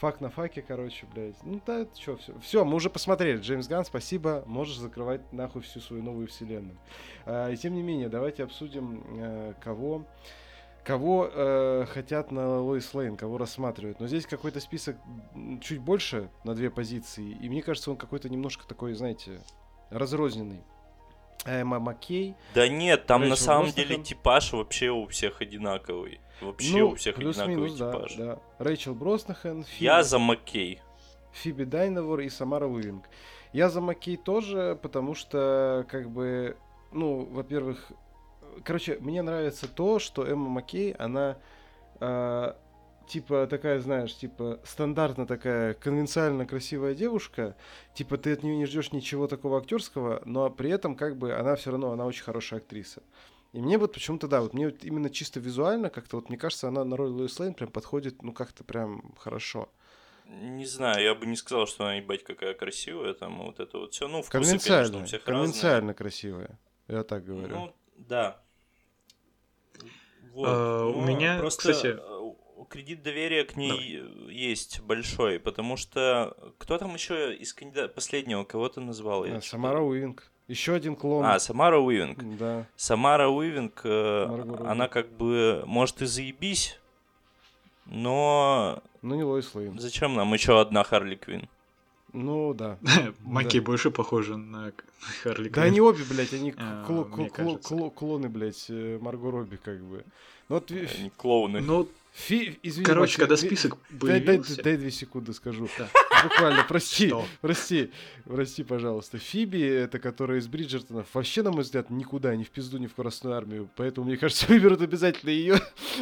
Fuck 0.00 0.20
на 0.20 0.28
fuck 0.28 0.49
е, 0.49 0.60
короче, 0.60 1.06
блядь. 1.14 1.36
Ну 1.44 1.60
да, 1.64 1.86
что, 1.96 2.16
все. 2.16 2.36
Все, 2.40 2.64
мы 2.64 2.74
уже 2.74 2.90
посмотрели. 2.90 3.38
Джеймс 3.38 3.68
Ган, 3.68 3.84
спасибо. 3.84 4.42
Можешь 4.46 4.76
закрывать 4.78 5.32
нахуй 5.32 5.62
всю 5.62 5.78
свою 5.78 6.02
новую 6.02 6.26
вселенную. 6.26 6.76
А, 7.24 7.48
и 7.48 7.56
тем 7.56 7.74
не 7.74 7.82
менее, 7.82 8.08
давайте 8.08 8.42
обсудим, 8.42 9.04
э, 9.20 9.54
кого. 9.62 10.04
Кого 10.84 11.30
э, 11.32 11.86
хотят 11.88 12.32
на 12.32 12.60
Лоис 12.60 12.92
Лейн, 12.92 13.16
кого 13.16 13.38
рассматривают. 13.38 14.00
Но 14.00 14.08
здесь 14.08 14.26
какой-то 14.26 14.58
список 14.58 14.96
чуть 15.60 15.78
больше 15.80 16.28
на 16.42 16.54
две 16.54 16.70
позиции. 16.70 17.36
И 17.40 17.48
мне 17.48 17.62
кажется, 17.62 17.90
он 17.92 17.96
какой-то 17.96 18.28
немножко 18.28 18.66
такой, 18.66 18.94
знаете, 18.94 19.40
разрозненный. 19.90 20.60
Эмма 21.44 21.80
Маккей, 21.80 22.36
Да 22.54 22.68
нет, 22.68 23.06
там 23.06 23.28
на 23.28 23.34
самом 23.34 23.64
Броснахан. 23.66 23.88
деле 23.88 24.02
типаж 24.04 24.52
вообще 24.52 24.90
у 24.90 25.06
всех 25.08 25.40
одинаковый. 25.40 26.20
Вообще 26.40 26.78
Ну, 26.78 26.88
у 26.90 26.94
всех 26.94 27.18
одинаковый 27.18 27.70
да, 27.76 27.92
типаж. 27.92 28.14
да. 28.14 28.38
Рэйчел 28.58 28.94
Броснахен, 28.94 29.64
Фиби, 29.64 29.84
Я 29.84 30.02
за 30.04 30.18
Маккей. 30.20 30.80
Фиби 31.32 31.64
Дайнавор 31.64 32.20
и 32.20 32.28
Самара 32.28 32.66
Уивинг. 32.66 33.08
Я 33.52 33.70
за 33.70 33.80
Маккей 33.80 34.16
тоже, 34.16 34.78
потому 34.82 35.14
что, 35.16 35.84
как 35.88 36.10
бы, 36.10 36.56
ну, 36.92 37.24
во-первых, 37.24 37.90
короче, 38.64 38.98
мне 39.00 39.22
нравится 39.22 39.68
то, 39.68 39.98
что 39.98 40.26
Эмма 40.26 40.48
Маккей, 40.48 40.92
она 40.92 41.38
а, 42.00 42.56
типа 43.06 43.46
такая, 43.46 43.80
знаешь, 43.80 44.14
типа 44.14 44.60
стандартно 44.64 45.26
такая 45.26 45.74
конвенциально 45.74 46.46
красивая 46.46 46.94
девушка, 46.94 47.56
типа 47.94 48.16
ты 48.16 48.32
от 48.32 48.42
нее 48.42 48.56
не 48.56 48.66
ждешь 48.66 48.92
ничего 48.92 49.26
такого 49.26 49.58
актерского, 49.58 50.22
но 50.24 50.50
при 50.50 50.70
этом 50.70 50.96
как 50.96 51.16
бы 51.16 51.32
она 51.32 51.56
все 51.56 51.70
равно, 51.70 51.92
она 51.92 52.06
очень 52.06 52.24
хорошая 52.24 52.60
актриса. 52.60 53.02
И 53.52 53.60
мне 53.60 53.76
вот 53.76 53.92
почему-то, 53.92 54.28
да, 54.28 54.40
вот 54.40 54.54
мне 54.54 54.66
вот 54.70 54.82
именно 54.82 55.10
чисто 55.10 55.38
визуально 55.38 55.90
как-то, 55.90 56.16
вот 56.16 56.30
мне 56.30 56.38
кажется, 56.38 56.68
она 56.68 56.84
на 56.84 56.96
роль 56.96 57.10
Луис 57.10 57.38
Лейн 57.38 57.52
прям 57.52 57.70
подходит, 57.70 58.22
ну, 58.22 58.32
как-то 58.32 58.64
прям 58.64 59.14
хорошо. 59.18 59.68
Не 60.26 60.64
знаю, 60.64 61.02
я 61.02 61.14
бы 61.14 61.26
не 61.26 61.36
сказал, 61.36 61.66
что 61.66 61.84
она, 61.84 61.96
ебать, 61.96 62.24
какая 62.24 62.54
красивая, 62.54 63.12
там, 63.12 63.42
вот 63.42 63.60
это 63.60 63.76
вот 63.76 63.92
все. 63.92 64.08
Ну, 64.08 64.22
вкусы, 64.22 64.30
конечно, 64.30 64.58
Конвенциально, 64.58 65.02
у 65.02 65.04
всех 65.04 65.22
конвенциально 65.24 65.94
красивая, 65.94 66.58
я 66.88 67.02
так 67.02 67.26
разные. 67.26 67.36
говорю. 67.36 67.54
Ну, 67.56 67.74
да. 67.98 68.41
Вот. 70.32 70.48
А, 70.48 70.86
у 70.86 71.00
меня, 71.02 71.38
просто 71.38 71.72
кстати- 71.72 71.98
э, 71.98 72.64
кредит 72.68 73.02
доверия 73.02 73.44
к 73.44 73.56
ней 73.56 74.00
э, 74.00 74.32
есть 74.32 74.80
большой, 74.80 75.38
потому 75.38 75.76
что 75.76 76.36
кто 76.58 76.78
там 76.78 76.94
еще 76.94 77.34
из 77.34 77.52
кандидатов 77.52 77.94
последнего, 77.94 78.44
кого 78.44 78.68
ты 78.68 78.80
назвал? 78.80 79.24
Я 79.24 79.32
А, 79.36 79.40
что-то- 79.40 79.50
Самара 79.50 79.80
Уинг. 79.80 80.30
Еще 80.48 80.74
один 80.74 80.96
клон. 80.96 81.24
А, 81.24 81.38
Самара 81.38 81.78
Уивинг. 81.78 82.18
Да. 82.38 82.66
Самара 82.76 83.28
Уивинг, 83.28 83.80
э, 83.84 84.26
Марго 84.26 84.68
она 84.68 84.88
как 84.88 85.10
бы, 85.12 85.62
может, 85.66 86.02
и 86.02 86.06
заебись, 86.06 86.78
но 87.86 88.82
Ну, 89.02 89.14
не 89.14 89.22
Лоис 89.24 89.54
Лейн. 89.54 89.78
зачем 89.78 90.14
нам 90.14 90.32
еще 90.34 90.60
одна 90.60 90.84
Харли 90.84 91.14
Квин? 91.16 91.48
Ну, 92.12 92.52
да. 92.54 92.78
Маки 93.20 93.58
больше 93.58 93.90
похожи 93.90 94.36
на 94.36 94.72
Харли 95.22 95.48
Да 95.48 95.54
Квинн. 95.62 95.66
они 95.66 95.80
обе, 95.80 96.04
блядь, 96.08 96.32
они 96.34 96.52
А, 96.56 96.84
кло- 96.88 97.08
кло- 97.10 97.30
кажется. 97.30 97.74
кло- 97.74 97.90
клоны, 97.90 98.28
блядь, 98.28 98.66
э, 98.68 98.98
Марго 99.00 99.30
Робби, 99.30 99.56
как 99.62 99.80
бы. 99.82 100.04
Ну, 100.48 100.56
вот, 100.56 100.70
Они 100.70 101.10
клоуны. 101.16 101.60
Ну, 101.60 101.88
фи- 102.12 102.58
извини, 102.62 102.84
короче, 102.84 103.18
когда 103.18 103.36
список 103.36 103.78
Дай, 103.90 104.20
дай, 104.20 104.20
появился... 104.20 104.62
дай 104.62 104.76
две 104.76 104.90
секунды 104.90 105.32
скажу. 105.32 105.68
Буквально, 106.22 106.64
прости, 106.68 107.08
Что? 107.08 107.26
прости, 107.40 107.90
прости, 108.24 108.62
пожалуйста. 108.62 109.18
Фиби, 109.18 109.60
это 109.60 109.98
которая 109.98 110.38
из 110.38 110.46
Бриджертонов, 110.46 111.06
вообще, 111.14 111.42
на 111.42 111.50
мой 111.50 111.62
взгляд, 111.62 111.90
никуда, 111.90 112.36
ни 112.36 112.44
в 112.44 112.50
пизду, 112.50 112.78
ни 112.78 112.86
в 112.86 112.94
Красную 112.94 113.36
Армию. 113.36 113.68
Поэтому, 113.76 114.06
мне 114.06 114.16
кажется, 114.16 114.46
выберут 114.48 114.80
обязательно 114.82 115.30
ее. 115.30 115.56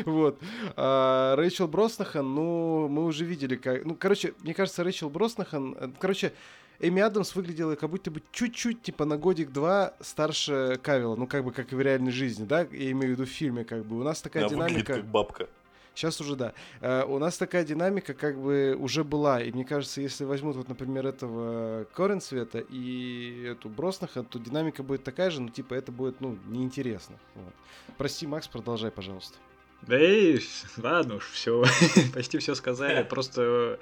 вот. 0.04 0.38
А 0.76 1.36
Рэйчел 1.36 1.68
Броснахан, 1.68 2.34
ну, 2.34 2.88
мы 2.88 3.04
уже 3.06 3.24
видели, 3.24 3.56
как... 3.56 3.84
Ну, 3.86 3.94
короче, 3.94 4.34
мне 4.42 4.52
кажется, 4.52 4.84
Рэйчел 4.84 5.08
Броснахан... 5.08 5.74
э, 5.78 5.88
Короче, 5.98 6.32
Эми 6.80 7.00
Адамс 7.02 7.34
выглядела 7.34 7.74
как 7.76 7.88
будто 7.90 8.10
бы 8.10 8.22
чуть-чуть, 8.32 8.82
типа, 8.82 9.04
на 9.06 9.16
годик-два 9.16 9.94
старше 10.00 10.78
Кавила. 10.82 11.14
Ну, 11.16 11.26
как 11.26 11.44
бы, 11.44 11.52
как 11.52 11.72
и 11.72 11.76
в 11.76 11.80
реальной 11.80 12.10
жизни, 12.12 12.44
да? 12.44 12.60
Я 12.72 12.90
имею 12.92 13.14
в 13.14 13.18
виду 13.18 13.24
в 13.24 13.28
фильме, 13.30 13.64
как 13.64 13.84
бы. 13.86 13.98
У 13.98 14.02
нас 14.02 14.20
такая 14.20 14.46
Она 14.46 14.50
выглядит 14.56 14.86
динамика... 14.86 14.94
как 14.94 15.04
бабка. 15.06 15.48
Сейчас 15.94 16.20
уже 16.20 16.36
да. 16.36 16.54
Э, 16.80 17.04
у 17.04 17.18
нас 17.18 17.36
такая 17.36 17.64
динамика 17.64 18.14
как 18.14 18.40
бы 18.40 18.76
уже 18.78 19.04
была. 19.04 19.42
И 19.42 19.52
мне 19.52 19.64
кажется, 19.64 20.00
если 20.00 20.24
возьмут 20.24 20.56
вот, 20.56 20.68
например, 20.68 21.06
этого 21.06 21.84
Коренцвета 21.94 22.58
и 22.58 23.44
эту 23.52 23.68
Броснаха, 23.68 24.22
то 24.22 24.38
динамика 24.38 24.82
будет 24.82 25.04
такая 25.04 25.30
же, 25.30 25.40
но 25.42 25.48
типа 25.48 25.74
это 25.74 25.92
будет, 25.92 26.20
ну, 26.20 26.38
неинтересно. 26.46 27.16
Вот. 27.34 27.54
Прости, 27.98 28.26
Макс, 28.26 28.48
продолжай, 28.48 28.90
пожалуйста. 28.90 29.36
Да 29.82 29.96
эй, 29.98 30.40
ладно 30.76 31.16
уж, 31.16 31.24
все, 31.32 31.64
почти 32.14 32.38
все 32.38 32.54
сказали. 32.54 33.02
Просто 33.02 33.78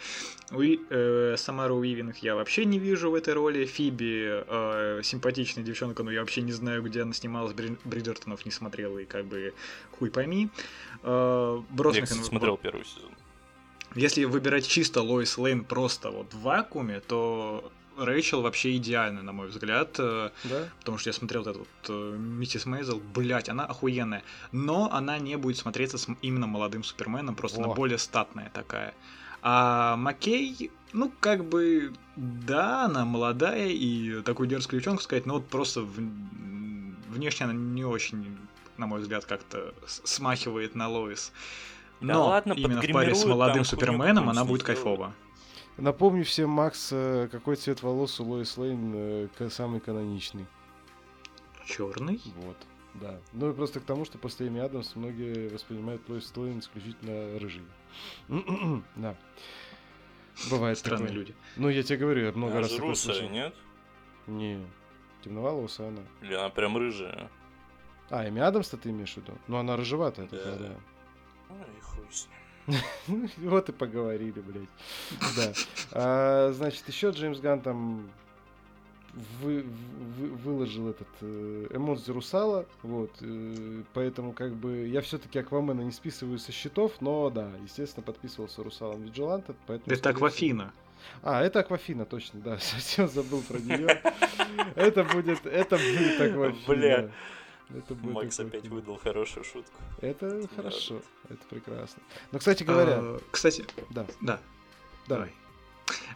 э, 0.50 0.54
Уи- 0.54 0.80
э, 0.90 1.34
Самару 1.36 1.76
Уивинг 1.76 2.16
я 2.18 2.34
вообще 2.34 2.64
не 2.64 2.78
вижу 2.78 3.10
в 3.10 3.14
этой 3.14 3.34
роли. 3.34 3.66
Фиби 3.66 4.42
э, 4.46 5.00
симпатичная 5.02 5.64
девчонка, 5.64 6.02
но 6.02 6.10
я 6.10 6.20
вообще 6.20 6.40
не 6.42 6.52
знаю, 6.52 6.82
где 6.82 7.02
она 7.02 7.12
снималась. 7.12 7.52
Бри- 7.52 7.78
Бриджертонов 7.84 8.44
не 8.46 8.52
смотрела, 8.52 8.98
и 8.98 9.04
как 9.04 9.26
бы 9.26 9.52
хуй 9.98 10.10
пойми. 10.10 10.48
Э, 11.02 11.60
Я, 11.68 11.76
Броснахан- 11.76 12.02
кстати, 12.04 12.22
смотрел 12.22 12.56
первый 12.56 12.84
сезон. 12.84 13.10
Если 13.94 14.24
выбирать 14.24 14.66
чисто 14.68 15.02
Лоис 15.02 15.36
Лейн 15.38 15.64
просто 15.64 16.10
вот 16.10 16.32
в 16.32 16.40
вакууме, 16.42 17.00
то 17.00 17.72
Рэйчел 17.98 18.42
вообще 18.42 18.76
идеальна, 18.76 19.22
на 19.22 19.32
мой 19.32 19.48
взгляд. 19.48 19.96
э, 19.98 20.30
Да? 20.44 20.68
Потому 20.80 20.98
что 20.98 21.08
я 21.10 21.12
смотрел 21.14 21.42
вот 21.42 21.50
эту 21.50 21.58
вот 21.60 21.68
э, 21.88 22.16
Миссис 22.16 22.66
Мейзел, 22.66 23.00
блять, 23.14 23.48
она 23.48 23.64
охуенная. 23.66 24.22
Но 24.52 24.90
она 24.92 25.18
не 25.18 25.36
будет 25.36 25.56
смотреться 25.56 25.98
с 25.98 26.08
именно 26.22 26.46
молодым 26.46 26.84
Суперменом, 26.84 27.34
просто 27.34 27.58
она 27.58 27.68
О. 27.72 27.74
более 27.74 27.98
статная 27.98 28.50
такая. 28.54 28.94
А 29.42 29.96
Маккей, 29.96 30.70
ну, 30.92 31.12
как 31.20 31.44
бы, 31.44 31.92
да, 32.16 32.84
она 32.86 33.04
молодая 33.04 33.68
и 33.68 34.22
такую 34.22 34.48
дерзкую 34.48 34.80
девчонку 34.80 35.02
сказать, 35.02 35.26
но 35.26 35.34
вот 35.34 35.46
просто 35.46 35.82
в- 35.82 35.94
внешне 37.08 37.44
она 37.44 37.52
не 37.54 37.84
очень 37.84 38.36
на 38.78 38.86
мой 38.86 39.00
взгляд, 39.00 39.24
как-то 39.24 39.74
смахивает 39.86 40.74
на 40.74 40.88
Лоис. 40.88 41.32
Да 42.00 42.14
Но 42.14 42.28
ладно, 42.28 42.52
именно 42.52 42.80
в 42.80 42.92
паре 42.92 43.14
с 43.14 43.24
молодым 43.24 43.56
там 43.56 43.64
Суперменом 43.64 44.28
она 44.28 44.44
будет 44.44 44.62
какую-нибудь 44.62 44.62
кайфова. 44.62 45.14
Напомню 45.78 46.24
всем, 46.24 46.50
Макс, 46.50 46.88
э, 46.92 47.28
какой 47.30 47.54
цвет 47.54 47.82
волос 47.82 48.18
у 48.18 48.24
Лоис 48.24 48.56
Лейн 48.56 48.92
э, 49.38 49.48
самый 49.48 49.78
каноничный. 49.80 50.46
Черный? 51.66 52.20
Вот, 52.36 52.56
да. 52.94 53.20
Ну 53.32 53.50
и 53.50 53.54
просто 53.54 53.78
к 53.78 53.84
тому, 53.84 54.04
что 54.04 54.18
после 54.18 54.48
Эми 54.48 54.60
Адамс 54.60 54.96
многие 54.96 55.48
воспринимают 55.48 56.02
Лоис 56.08 56.32
Лейн 56.36 56.58
исключительно 56.58 57.38
рыжий. 57.38 57.62
да. 58.96 59.14
Бывает 60.50 60.78
Странные 60.78 61.08
такое. 61.08 61.20
люди. 61.20 61.34
Ну, 61.56 61.68
я 61.68 61.82
тебе 61.84 61.98
говорю, 61.98 62.26
я 62.26 62.32
много 62.32 62.52
Она 62.54 62.60
раз 62.62 62.72
такое 62.72 62.88
русая, 62.88 63.14
слышал. 63.14 63.30
нет? 63.30 63.54
Не, 64.26 64.64
темноволосая 65.22 65.88
она. 65.88 66.02
Или 66.22 66.34
она 66.34 66.48
прям 66.48 66.76
рыжая? 66.76 67.30
А, 68.10 68.28
Эми 68.28 68.40
Адамс-то 68.40 68.76
ты 68.78 68.90
имеешь 68.90 69.14
в 69.14 69.18
виду? 69.18 69.32
Ну, 69.46 69.58
она 69.58 69.76
рыжеватая 69.76 70.26
Да. 70.26 70.36
такая, 70.36 70.56
да. 70.58 70.74
Ну 71.50 71.56
и 71.76 71.80
хуй 71.80 72.06
с 72.10 72.26
ним. 72.26 72.37
Вот 73.38 73.68
и 73.68 73.72
поговорили, 73.72 74.40
блядь. 74.40 74.68
Да. 75.36 75.52
А, 75.92 76.52
значит, 76.52 76.86
еще 76.88 77.10
Джеймс 77.10 77.40
Ган 77.40 77.60
там 77.60 78.08
вы- 79.42 79.64
вы- 80.18 80.28
выложил 80.28 80.90
этот 80.90 81.08
э, 81.22 81.66
эмодзи 81.70 82.10
Русала, 82.10 82.66
вот, 82.82 83.10
э, 83.20 83.82
поэтому 83.94 84.32
как 84.32 84.54
бы 84.54 84.86
я 84.86 85.00
все-таки 85.00 85.38
Аквамена 85.38 85.80
не 85.80 85.92
списываю 85.92 86.38
со 86.38 86.52
счетов, 86.52 86.92
но 87.00 87.30
да, 87.30 87.50
естественно, 87.64 88.04
подписывался 88.04 88.62
Русалом 88.62 89.02
Виджиланта, 89.02 89.54
поэтому... 89.66 89.96
Это 89.96 90.10
Аквафина. 90.10 90.72
А, 91.22 91.42
это 91.42 91.60
Аквафина, 91.60 92.04
точно, 92.04 92.40
да, 92.40 92.58
совсем 92.60 93.08
забыл 93.08 93.42
про 93.42 93.58
нее. 93.58 94.00
Это 94.76 95.04
будет, 95.04 95.46
это 95.46 95.76
будет 95.78 96.20
Аквафина. 96.20 96.76
Бля. 96.76 97.10
Это 97.70 97.94
будет 97.94 98.14
Макс 98.14 98.40
опять 98.40 98.66
выдал 98.68 98.98
хорошую 98.98 99.44
шутку. 99.44 99.72
Это 100.00 100.40
Да. 100.42 100.48
хорошо, 100.56 101.02
это 101.28 101.44
прекрасно. 101.50 102.02
Но, 102.32 102.38
кстати 102.38 102.62
говоря, 102.62 102.94
А, 102.98 103.20
Кстати, 103.30 103.64
да, 103.90 104.06
да, 104.20 104.40
давай. 105.06 105.32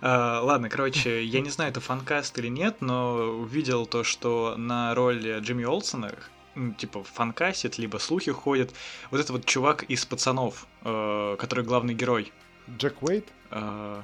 А, 0.01 0.41
ладно, 0.43 0.69
короче, 0.69 1.23
я 1.25 1.41
не 1.41 1.51
знаю, 1.51 1.71
это 1.71 1.81
фанкаст 1.81 2.39
или 2.39 2.49
нет, 2.49 2.81
но 2.81 3.17
увидел 3.41 3.87
то, 3.87 4.03
что 4.05 4.55
на 4.57 4.95
роль 4.95 5.41
Джимми 5.41 5.65
Олсона, 5.65 6.15
ну, 6.55 6.73
типа, 6.75 7.03
фанкастит, 7.05 7.79
либо 7.79 7.99
слухи 7.99 8.33
ходят, 8.33 8.73
вот 9.11 9.19
этот 9.21 9.31
вот 9.31 9.45
чувак 9.47 9.85
из 9.85 10.05
«Пацанов», 10.05 10.67
э, 10.85 11.37
который 11.39 11.65
главный 11.65 11.95
герой. 11.95 12.33
Джек 12.71 13.03
Уэйт, 13.03 13.29
Э, 13.51 14.03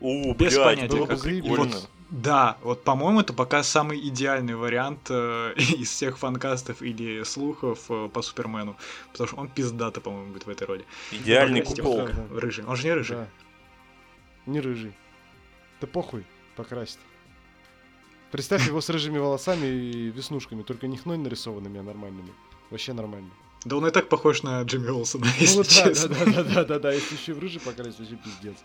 У, 0.00 0.34
Без 0.34 0.52
блядь, 0.54 0.64
понятия, 0.64 0.88
было 0.96 1.06
бы 1.06 1.14
как- 1.14 1.22
прикольно. 1.22 1.64
вот, 1.64 1.90
да, 2.10 2.56
вот, 2.62 2.84
по-моему, 2.84 3.20
это 3.20 3.32
пока 3.32 3.62
самый 3.62 3.98
идеальный 4.08 4.54
вариант 4.54 5.06
э, 5.10 5.54
из 5.56 5.90
всех 5.90 6.18
фанкастов 6.18 6.82
или 6.82 7.24
слухов 7.24 7.90
э, 7.90 8.08
по 8.12 8.22
Супермену, 8.22 8.76
потому 9.12 9.28
что 9.28 9.36
он 9.36 9.48
пиздато, 9.48 10.00
по-моему, 10.00 10.32
будет 10.32 10.46
в 10.46 10.50
этой 10.50 10.66
роли. 10.66 10.84
Идеальный 11.10 11.62
кукол. 11.62 11.98
его 11.98 12.06
как 12.06 12.40
Рыжий. 12.40 12.64
Он 12.64 12.76
же 12.76 12.84
не 12.84 12.92
рыжий. 12.92 13.16
Да. 13.16 13.28
Не 14.46 14.60
рыжий. 14.60 14.92
Да 15.80 15.86
похуй, 15.86 16.24
покрасит. 16.54 16.98
Представь 18.30 18.66
его 18.66 18.80
с 18.80 18.88
рыжими 18.88 19.18
волосами 19.18 19.66
и 19.66 20.10
веснушками, 20.10 20.62
только 20.62 20.86
не 20.86 20.96
хной 20.96 21.18
нарисованными, 21.18 21.80
а 21.80 21.82
нормальными. 21.82 22.32
Вообще 22.70 22.92
нормально. 22.92 23.30
Да 23.64 23.76
он 23.76 23.86
и 23.86 23.90
так 23.90 24.08
похож 24.08 24.42
на 24.44 24.62
Джимми 24.62 24.90
Олсона, 24.90 25.24
Ну 25.26 25.32
если 25.40 25.56
вот 25.56 25.68
да, 25.68 25.84
да, 25.84 25.88
честно. 25.88 26.08
да, 26.08 26.24
да, 26.24 26.42
да, 26.44 26.64
да, 26.64 26.78
да, 26.78 26.92
если 26.92 27.16
еще 27.16 27.32
и 27.32 27.34
в 27.34 27.40
рыжий 27.40 27.60
покрасить, 27.60 27.98
вообще 27.98 28.16
пиздец. 28.16 28.56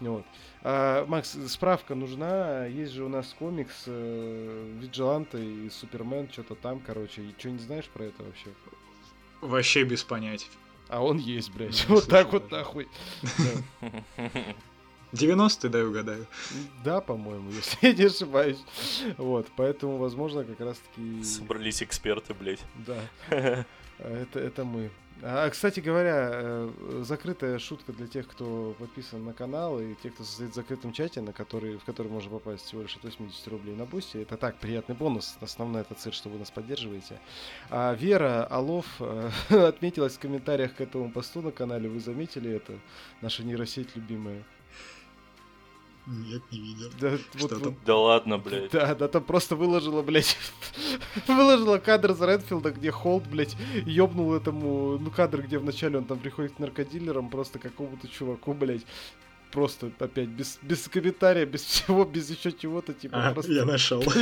Вот. 0.00 0.24
А, 0.62 1.06
Макс, 1.06 1.36
справка 1.48 1.94
нужна. 1.94 2.66
Есть 2.66 2.92
же 2.92 3.04
у 3.04 3.08
нас 3.08 3.34
комикс 3.38 3.84
э, 3.86 4.74
Виджиланта 4.80 5.38
и 5.38 5.70
Супермен, 5.70 6.30
что-то 6.30 6.54
там, 6.54 6.80
короче. 6.80 7.22
И 7.22 7.34
что 7.38 7.50
не 7.50 7.58
знаешь 7.58 7.86
про 7.86 8.04
это 8.04 8.22
вообще? 8.22 8.50
Вообще 9.40 9.84
без 9.84 10.02
понятия. 10.04 10.48
А 10.88 11.02
он 11.02 11.18
есть, 11.18 11.52
блядь. 11.52 11.84
Ну, 11.88 11.96
Вот 11.96 12.08
так 12.08 12.30
слушай, 12.30 12.42
вот 12.42 12.50
да. 12.50 12.58
нахуй. 12.58 12.88
Да. 14.16 14.42
90-й, 15.12 15.68
дай 15.68 15.84
угадаю. 15.84 16.26
Да, 16.84 17.00
по-моему, 17.00 17.50
если 17.50 17.86
я 17.86 17.94
не 17.94 18.04
ошибаюсь. 18.04 18.58
Вот, 19.16 19.46
поэтому, 19.56 19.98
возможно, 19.98 20.44
как 20.44 20.58
раз-таки... 20.60 21.22
Собрались 21.22 21.82
эксперты, 21.82 22.34
блядь. 22.34 22.60
Да, 22.86 22.98
это, 23.98 24.40
это 24.40 24.64
мы. 24.64 24.90
А, 25.22 25.48
кстати 25.48 25.80
говоря, 25.80 26.30
э, 26.32 27.02
закрытая 27.02 27.58
шутка 27.58 27.92
для 27.92 28.06
тех, 28.06 28.26
кто 28.28 28.74
подписан 28.78 29.24
на 29.24 29.32
канал, 29.32 29.80
и 29.80 29.94
тех, 29.94 30.14
кто 30.14 30.24
состоит 30.24 30.52
в 30.52 30.54
закрытом 30.54 30.92
чате, 30.92 31.22
на 31.22 31.32
который, 31.32 31.78
в 31.78 31.84
который 31.84 32.08
можно 32.08 32.30
попасть 32.30 32.64
всего 32.64 32.82
лишь 32.82 32.96
от 32.96 33.04
80 33.04 33.48
рублей 33.48 33.74
на 33.74 33.86
бусте. 33.86 34.22
Это 34.22 34.36
так, 34.36 34.56
приятный 34.58 34.94
бонус. 34.94 35.36
Основная 35.40 35.82
это 35.82 35.94
цель, 35.94 36.12
что 36.12 36.28
вы 36.28 36.38
нас 36.38 36.50
поддерживаете. 36.50 37.18
А 37.70 37.94
Вера 37.94 38.44
Алов 38.44 38.86
э, 39.00 39.30
отметилась 39.68 40.16
в 40.16 40.18
комментариях 40.18 40.74
к 40.74 40.80
этому 40.82 41.10
посту 41.10 41.40
на 41.40 41.50
канале. 41.50 41.88
Вы 41.88 42.00
заметили 42.00 42.50
это? 42.50 42.74
Наша 43.22 43.42
нейросеть 43.42 43.96
любимая. 43.96 44.44
Нет, 46.06 46.42
не 46.52 46.60
видел. 46.60 46.90
Да, 47.00 47.18
Что 47.36 47.48
вот- 47.48 47.62
там? 47.62 47.76
Да 47.84 47.96
ладно, 47.96 48.38
блядь. 48.38 48.70
Да, 48.70 48.94
да, 48.94 49.08
там 49.08 49.24
просто 49.24 49.56
выложила, 49.56 50.02
блядь, 50.02 50.36
выложила 51.26 51.78
кадр 51.78 52.12
из 52.12 52.20
Редфилда, 52.20 52.70
где 52.70 52.92
Холд, 52.92 53.26
блядь, 53.26 53.56
ёбнул 53.84 54.32
этому, 54.34 54.98
ну, 54.98 55.10
кадр, 55.10 55.42
где 55.42 55.58
вначале 55.58 55.98
он 55.98 56.04
там 56.04 56.18
приходит 56.18 56.52
к 56.54 56.58
наркодилерам, 56.60 57.28
просто 57.28 57.58
какому-то 57.58 58.06
чуваку, 58.06 58.54
блядь, 58.54 58.86
просто 59.50 59.90
опять 59.98 60.28
без, 60.28 60.58
без 60.62 60.86
комментария, 60.88 61.44
без 61.44 61.62
всего, 61.64 62.04
без 62.04 62.30
еще 62.30 62.52
чего-то, 62.52 62.94
типа, 62.94 63.28
А, 63.28 63.32
просто... 63.32 63.52
я 63.52 63.64
нашел. 63.64 64.02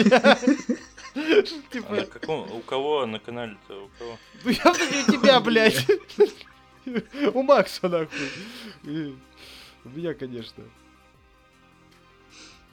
А 1.16 1.20
на 1.20 1.42
Типа, 1.70 2.06
каком, 2.10 2.50
у 2.50 2.60
кого 2.60 3.06
на 3.06 3.20
канале-то? 3.20 3.84
У 3.84 3.88
кого? 3.98 4.18
ну 4.42 4.50
явно 4.50 4.82
не 4.90 5.02
у 5.02 5.20
тебя, 5.20 5.38
блядь. 5.40 5.86
У 7.34 7.42
Макса, 7.42 7.88
нахуй. 7.88 9.16
У 9.84 9.88
меня, 9.90 10.14
конечно. 10.14 10.64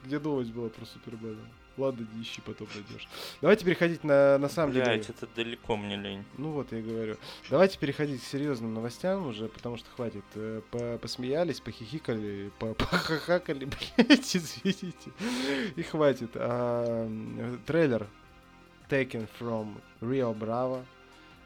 Где 0.04 0.18
новость 0.18 0.50
была 0.52 0.68
про 0.68 0.84
Супермена? 0.84 1.40
Ладно, 1.78 2.06
не 2.14 2.22
ищи, 2.22 2.42
потом 2.44 2.68
найдешь. 2.74 3.08
Давайте 3.40 3.64
переходить 3.64 4.04
на, 4.04 4.36
на 4.36 4.48
самом 4.50 4.74
деле... 4.74 4.84
Блядь, 4.84 5.08
это 5.08 5.26
далеко 5.34 5.76
мне 5.76 5.96
лень. 5.96 6.22
Ну 6.36 6.50
вот 6.50 6.70
я 6.70 6.80
и 6.80 6.82
говорю. 6.82 7.16
Давайте 7.48 7.78
переходить 7.78 8.20
к 8.20 8.24
серьезным 8.24 8.74
новостям 8.74 9.26
уже, 9.26 9.48
потому 9.48 9.78
что 9.78 9.88
хватит. 9.90 10.24
Э, 10.34 10.60
по- 10.70 10.98
Посмеялись, 10.98 11.60
похихикали, 11.60 12.50
по- 12.58 12.74
похахакали, 12.74 13.64
блядь, 13.64 14.36
извините. 14.36 15.12
И 15.76 15.82
хватит. 15.82 16.32
А, 16.34 17.08
трейлер 17.66 18.06
Taken 18.90 19.26
from 19.40 19.80
Rio 20.02 20.36
Bravo. 20.38 20.84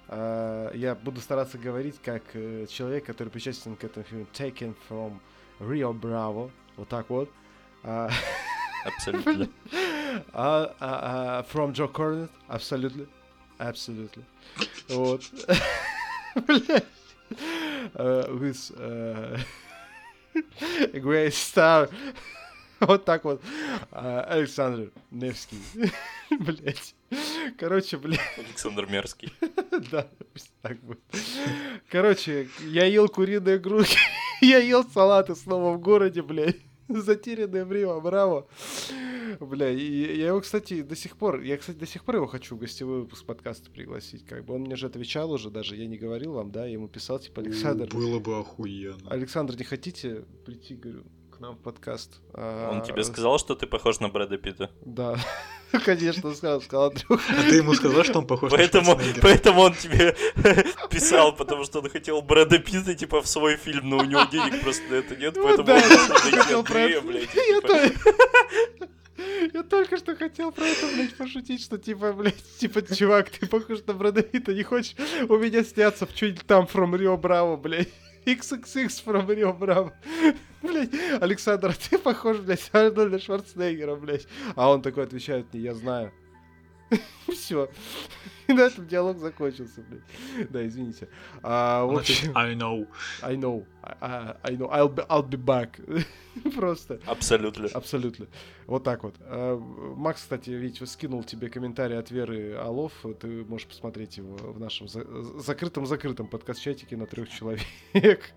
А, 0.08 0.72
я 0.74 0.96
буду 0.96 1.20
стараться 1.20 1.56
говорить 1.56 2.00
как 2.02 2.22
э, 2.34 2.66
человек, 2.68 3.04
который 3.04 3.28
причастен 3.28 3.76
к 3.76 3.84
этому 3.84 4.04
фильму. 4.04 4.26
Taken 4.32 4.74
from 4.90 5.20
Rio 5.60 5.92
Bravo. 5.92 6.50
Вот 6.76 6.88
так 6.88 7.08
вот. 7.10 7.30
А, 7.84 8.10
Абсолютно. 8.86 9.48
а, 10.32 10.74
а, 10.78 10.78
а, 10.80 11.46
from 11.52 11.72
Joe 11.72 11.92
Cornett, 11.92 12.30
абсолютно. 12.48 13.06
Абсолютно. 13.58 14.22
Вот. 14.88 15.22
Э, 17.94 18.26
With 18.28 18.74
э, 18.76 19.38
great 20.92 21.32
star. 21.32 21.90
Вот 22.80 23.04
так 23.04 23.24
вот. 23.24 23.42
А, 23.90 24.22
Александр 24.22 24.90
Невский. 25.10 25.58
Блять. 26.30 26.94
Короче, 27.58 27.96
блядь, 27.96 28.20
Александр 28.36 28.86
Мерзкий. 28.86 29.32
да, 29.90 30.06
пусть 30.32 30.52
так 30.62 30.78
будет. 30.80 31.00
Короче, 31.88 32.48
я 32.60 32.84
ел 32.84 33.08
куриные 33.08 33.58
грудки, 33.58 33.98
я 34.40 34.58
ел 34.58 34.84
салаты 34.84 35.34
снова 35.34 35.72
в 35.72 35.80
городе, 35.80 36.22
блядь. 36.22 36.65
Затерянное 37.02 37.64
время, 37.64 38.00
браво. 38.00 38.46
Бля, 39.40 39.70
и 39.70 40.16
я 40.18 40.28
его, 40.28 40.40
кстати, 40.40 40.82
до 40.82 40.94
сих 40.94 41.16
пор, 41.16 41.40
я, 41.40 41.56
кстати, 41.56 41.76
до 41.76 41.86
сих 41.86 42.04
пор 42.04 42.16
его 42.16 42.26
хочу 42.26 42.56
в 42.56 42.58
гостевой 42.58 43.00
выпуск 43.00 43.24
подкаста 43.26 43.70
пригласить, 43.70 44.24
как 44.24 44.44
бы 44.44 44.54
он 44.54 44.62
мне 44.62 44.76
же 44.76 44.86
отвечал 44.86 45.32
уже, 45.32 45.50
даже 45.50 45.76
я 45.76 45.86
не 45.86 45.98
говорил 45.98 46.34
вам, 46.34 46.52
да, 46.52 46.64
я 46.64 46.72
ему 46.72 46.88
писал, 46.88 47.18
типа, 47.18 47.42
Александр, 47.42 47.88
Было 47.92 48.20
бы 48.20 48.38
охуенно. 48.38 49.10
Александр, 49.10 49.56
не 49.56 49.64
хотите 49.64 50.24
прийти, 50.44 50.76
говорю, 50.76 51.04
к 51.36 51.40
нам 51.40 51.54
в 51.54 51.58
подкаст? 51.58 52.20
А, 52.32 52.70
Он 52.72 52.82
тебе 52.82 53.04
сказал, 53.04 53.38
что 53.38 53.54
ты 53.54 53.66
похож 53.66 54.00
на 54.00 54.08
Брэда 54.08 54.38
Питта. 54.38 54.70
Да, 54.84 55.16
конечно, 55.84 56.32
сказал, 56.34 56.60
сказал, 56.62 56.86
Андрюха. 56.90 57.20
А 57.38 57.42
ты 57.42 57.56
ему 57.56 57.74
сказал, 57.74 58.04
что 58.04 58.18
он 58.20 58.26
похож 58.26 58.50
на 58.50 58.56
Поэтому, 58.58 58.84
Шварценеггера? 58.92 59.22
поэтому 59.22 59.60
он 59.60 59.74
тебе 59.74 60.16
писал, 60.90 61.36
потому 61.36 61.64
что 61.64 61.80
он 61.80 61.90
хотел 61.90 62.22
Брэда 62.22 62.58
Питта, 62.58 62.94
типа, 62.94 63.20
в 63.20 63.26
свой 63.26 63.56
фильм, 63.56 63.90
но 63.90 63.98
у 63.98 64.04
него 64.04 64.22
денег 64.32 64.62
просто 64.62 64.82
на 64.90 64.94
это 64.96 65.14
нет, 65.16 65.36
Ну 65.36 65.42
поэтому 65.42 65.66
да, 65.66 65.74
он 65.74 65.82
я 66.32 66.42
хотел 66.42 66.64
про 66.64 66.78
Андрея, 66.80 66.98
это. 66.98 67.06
блядь, 67.06 67.34
Я 67.34 67.60
типа, 67.60 67.68
только- 67.68 68.10
Я 69.54 69.62
только 69.62 69.96
что 69.96 70.14
хотел 70.16 70.52
про 70.52 70.64
это, 70.66 70.86
блядь, 70.94 71.16
пошутить, 71.16 71.62
что 71.62 71.78
типа, 71.78 72.12
блядь, 72.12 72.42
типа, 72.58 72.82
чувак, 72.82 73.30
ты 73.30 73.46
похож 73.46 73.78
на 73.86 73.94
Брэда 73.94 74.22
Питта, 74.22 74.54
не 74.54 74.62
хочешь 74.62 74.94
у 75.28 75.36
меня 75.36 75.64
сняться 75.64 76.06
в 76.06 76.14
чуть 76.14 76.44
там 76.46 76.64
from 76.64 76.92
Rio 76.98 77.20
Bravo, 77.20 77.56
блядь. 77.56 77.88
XXX 78.26 79.28
Rio 79.28 79.56
Bravo. 79.56 79.92
Блядь, 80.62 80.90
Александр, 81.20 81.74
ты 81.74 81.96
похож, 81.96 82.38
блядь, 82.38 82.68
Арнольда 82.72 83.18
Шварценеггера, 83.18 83.94
блядь. 83.94 84.26
А 84.56 84.70
он 84.70 84.82
такой 84.82 85.04
отвечает 85.04 85.52
мне, 85.52 85.62
я 85.62 85.74
знаю. 85.74 86.12
Все. 87.28 87.70
И 88.48 88.52
на 88.52 88.62
этом 88.62 88.86
диалог 88.86 89.18
закончился, 89.18 89.82
блядь. 89.82 90.50
Да, 90.50 90.66
извините. 90.66 91.08
А, 91.42 91.84
в 91.84 91.96
общем, 91.96 92.36
I 92.36 92.54
know. 92.54 92.86
I 93.22 93.36
know. 93.36 93.66
I, 93.82 94.36
I 94.42 94.56
know. 94.56 94.70
I'll 94.70 94.94
be, 94.94 95.06
I'll 95.08 95.28
be 95.28 95.36
back. 95.36 95.80
Просто. 96.54 97.00
Абсолютно. 97.06 97.68
Абсолютно. 97.68 98.26
Вот 98.66 98.84
так 98.84 99.04
вот. 99.04 99.14
А, 99.20 99.58
Макс, 99.58 100.22
кстати, 100.22 100.50
ведь 100.50 100.86
скинул 100.88 101.24
тебе 101.24 101.48
комментарий 101.48 101.98
от 101.98 102.10
Веры 102.10 102.54
Алов. 102.54 102.92
Ты 103.20 103.44
можешь 103.44 103.66
посмотреть 103.66 104.18
его 104.18 104.36
в 104.36 104.60
нашем 104.60 104.88
за- 104.88 105.06
закрытом-закрытом 105.40 106.28
подкаст-чатике 106.28 106.96
на 106.96 107.06
трех 107.06 107.28
человек. 107.28 107.62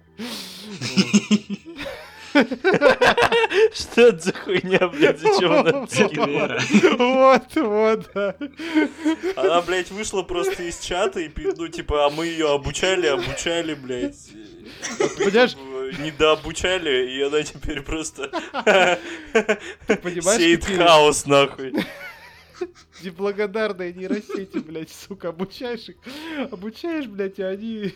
Что 3.73 4.01
это 4.01 4.19
за 4.19 4.33
хуйня, 4.33 4.87
блядь, 4.87 5.19
зачем 5.19 5.51
она 5.51 5.85
Вера. 5.89 6.59
Вот, 6.97 7.55
вот, 7.55 8.09
да. 8.13 8.35
Она, 9.35 9.61
блядь, 9.61 9.91
вышла 9.91 10.23
просто 10.23 10.63
из 10.63 10.79
чата 10.79 11.19
и, 11.19 11.31
ну, 11.57 11.67
типа, 11.67 12.05
а 12.05 12.09
мы 12.09 12.27
ее 12.27 12.51
обучали, 12.51 13.07
обучали, 13.07 13.73
блядь. 13.73 14.29
Понимаешь? 15.17 15.55
Не 15.99 16.11
дообучали, 16.11 17.11
и 17.11 17.21
она 17.21 17.41
теперь 17.41 17.81
просто 17.81 18.29
сеет 20.37 20.65
хаос, 20.65 21.25
нахуй. 21.25 21.73
неблагодарные 23.03 23.93
нейросети, 23.93 24.57
блядь, 24.59 24.91
сука, 24.91 25.29
обучаешь 25.29 25.89
их, 25.89 25.95
обучаешь, 26.51 27.07
блядь, 27.07 27.39
и 27.39 27.43
они... 27.43 27.93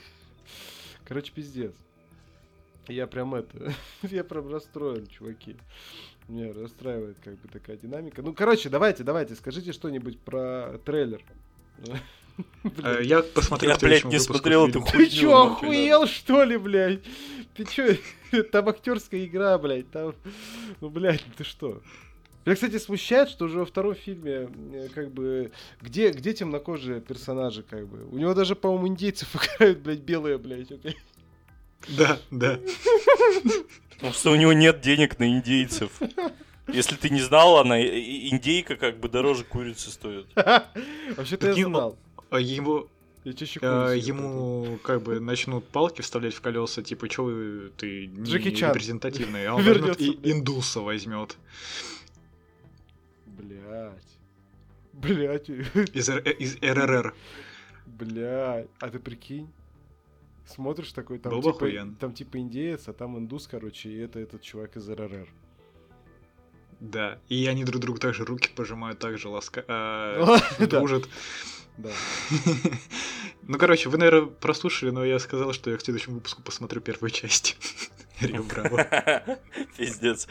Короче, 1.05 1.31
пиздец. 1.33 1.73
Я 2.87 3.07
прям 3.07 3.35
это, 3.35 3.73
я 4.03 4.23
прям 4.23 4.51
расстроен, 4.51 5.07
чуваки. 5.07 5.55
Меня 6.27 6.53
расстраивает 6.53 7.17
как 7.23 7.37
бы 7.39 7.47
такая 7.49 7.77
динамика. 7.77 8.21
Ну, 8.21 8.33
короче, 8.33 8.69
давайте, 8.69 9.03
давайте, 9.03 9.35
скажите 9.35 9.73
что-нибудь 9.73 10.19
про 10.19 10.79
трейлер. 10.85 11.21
Э, 12.83 12.99
Я 13.03 13.21
посмотрел 13.21 13.73
Я, 13.73 13.77
блядь, 13.77 14.05
не 14.05 14.17
смотрел 14.19 14.67
эту 14.67 14.81
Ты 14.81 14.91
хуйню. 14.91 15.09
чё, 15.09 15.45
нахуй, 15.49 15.67
охуел, 15.67 16.07
что 16.07 16.43
ли, 16.43 16.57
блядь? 16.57 17.01
Ты 17.53 17.63
чё, 17.65 17.95
там 18.51 18.69
актерская 18.69 19.23
игра, 19.25 19.55
блядь, 19.59 19.91
там... 19.91 20.15
Ну, 20.81 20.89
блядь, 20.89 21.23
ты 21.37 21.43
что? 21.43 21.83
Меня, 22.45 22.55
кстати, 22.55 22.79
смущает, 22.79 23.29
что 23.29 23.45
уже 23.45 23.59
во 23.59 23.65
втором 23.65 23.93
фильме, 23.93 24.49
э, 24.73 24.87
как 24.95 25.11
бы, 25.11 25.51
где, 25.81 26.09
где 26.11 26.33
темнокожие 26.33 27.01
персонажи, 27.01 27.61
как 27.61 27.87
бы? 27.87 28.03
У 28.11 28.17
него 28.17 28.33
даже, 28.33 28.55
по-моему, 28.55 28.87
индейцев 28.87 29.29
играют, 29.35 29.79
блядь, 29.79 29.99
белые, 29.99 30.39
блядь, 30.39 30.71
окей? 30.71 30.97
Да, 31.89 32.19
да. 32.31 32.59
Потому 33.95 34.13
что 34.13 34.31
у 34.31 34.35
него 34.35 34.53
нет 34.53 34.81
денег 34.81 35.19
на 35.19 35.29
индейцев. 35.29 36.01
Если 36.67 36.95
ты 36.95 37.09
не 37.09 37.21
знал, 37.21 37.57
она 37.57 37.81
индейка 37.81 38.75
как 38.75 38.99
бы 38.99 39.09
дороже 39.09 39.43
курицы 39.43 39.91
стоит. 39.91 40.27
Вообще-то 41.15 41.51
я 41.51 41.65
знал. 41.65 41.97
А 42.29 42.39
Ему, 42.39 42.87
ему 43.23 44.79
как 44.83 45.01
бы 45.01 45.19
начнут 45.19 45.65
палки 45.67 46.01
вставлять 46.01 46.33
в 46.33 46.41
колеса, 46.41 46.81
типа, 46.81 47.07
чё 47.07 47.23
вы, 47.23 47.71
ты 47.77 48.07
не 48.07 48.29
Джеки 48.29 48.51
Чан. 48.51 48.71
репрезентативный, 48.71 49.47
а 49.47 49.55
он 49.55 49.61
и 49.63 50.31
индуса 50.31 50.81
возьмет 50.81 51.37
Блядь. 53.25 54.17
Блядь. 54.91 55.49
из, 55.49 56.09
э, 56.09 56.21
из 56.39 56.57
РРР. 56.61 57.13
Блядь. 57.85 58.67
А 58.79 58.89
ты 58.89 58.99
прикинь? 58.99 59.49
Смотришь 60.45 60.91
такой, 60.91 61.19
там 61.19 61.31
Был 61.31 61.53
типа, 61.53 61.95
там 61.99 62.13
типа 62.13 62.37
индеец, 62.37 62.87
а 62.87 62.93
там 62.93 63.17
индус, 63.17 63.47
короче, 63.47 63.89
и 63.89 63.97
это 63.97 64.19
этот 64.19 64.41
чувак 64.41 64.75
из 64.75 64.89
РРР. 64.89 65.29
Да. 66.79 67.19
И 67.29 67.47
они 67.47 67.63
друг 67.63 67.81
другу 67.81 67.99
также 67.99 68.25
руки 68.25 68.49
пожимают, 68.53 68.99
также 68.99 69.29
ласка... 69.29 69.63
э, 69.67 70.39
Да. 70.59 70.79
дружат. 70.79 71.07
Да. 71.77 71.91
Ну, 73.45 73.57
короче, 73.57 73.89
вы, 73.89 73.97
наверное, 73.97 74.29
прослушали, 74.29 74.91
но 74.91 75.03
я 75.03 75.19
сказал, 75.19 75.51
что 75.51 75.69
я 75.69 75.75
к 75.75 75.81
следующему 75.81 76.15
выпуску 76.15 76.41
посмотрю 76.41 76.79
первую 76.79 77.09
часть. 77.09 77.57
Рио 78.21 78.41
Браво. 78.43 78.87
Пиздец. 79.77 80.29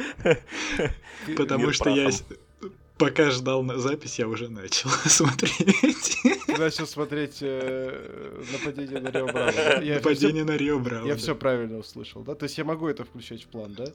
Потому 1.37 1.72
что 1.72 1.90
я 1.90 2.11
пока 3.06 3.30
ждал 3.30 3.62
на 3.62 3.78
запись, 3.78 4.18
я 4.18 4.28
уже 4.28 4.48
начал 4.48 4.88
смотреть. 5.06 6.18
Начал 6.58 6.86
смотреть 6.86 7.38
э, 7.40 8.42
нападение 8.52 9.00
на 9.00 9.08
Рио 9.08 9.26
Браво. 9.26 9.50
Я 9.82 9.94
Нападение 9.96 10.44
всё- 10.44 10.52
на 10.52 10.56
Рио 10.56 10.78
Браво. 10.78 11.06
Я 11.06 11.14
да. 11.14 11.18
все 11.18 11.34
правильно 11.34 11.78
услышал, 11.78 12.22
да? 12.22 12.34
То 12.34 12.44
есть 12.44 12.58
я 12.58 12.64
могу 12.64 12.86
это 12.88 13.04
включать 13.04 13.42
в 13.42 13.46
план, 13.46 13.74
да? 13.74 13.86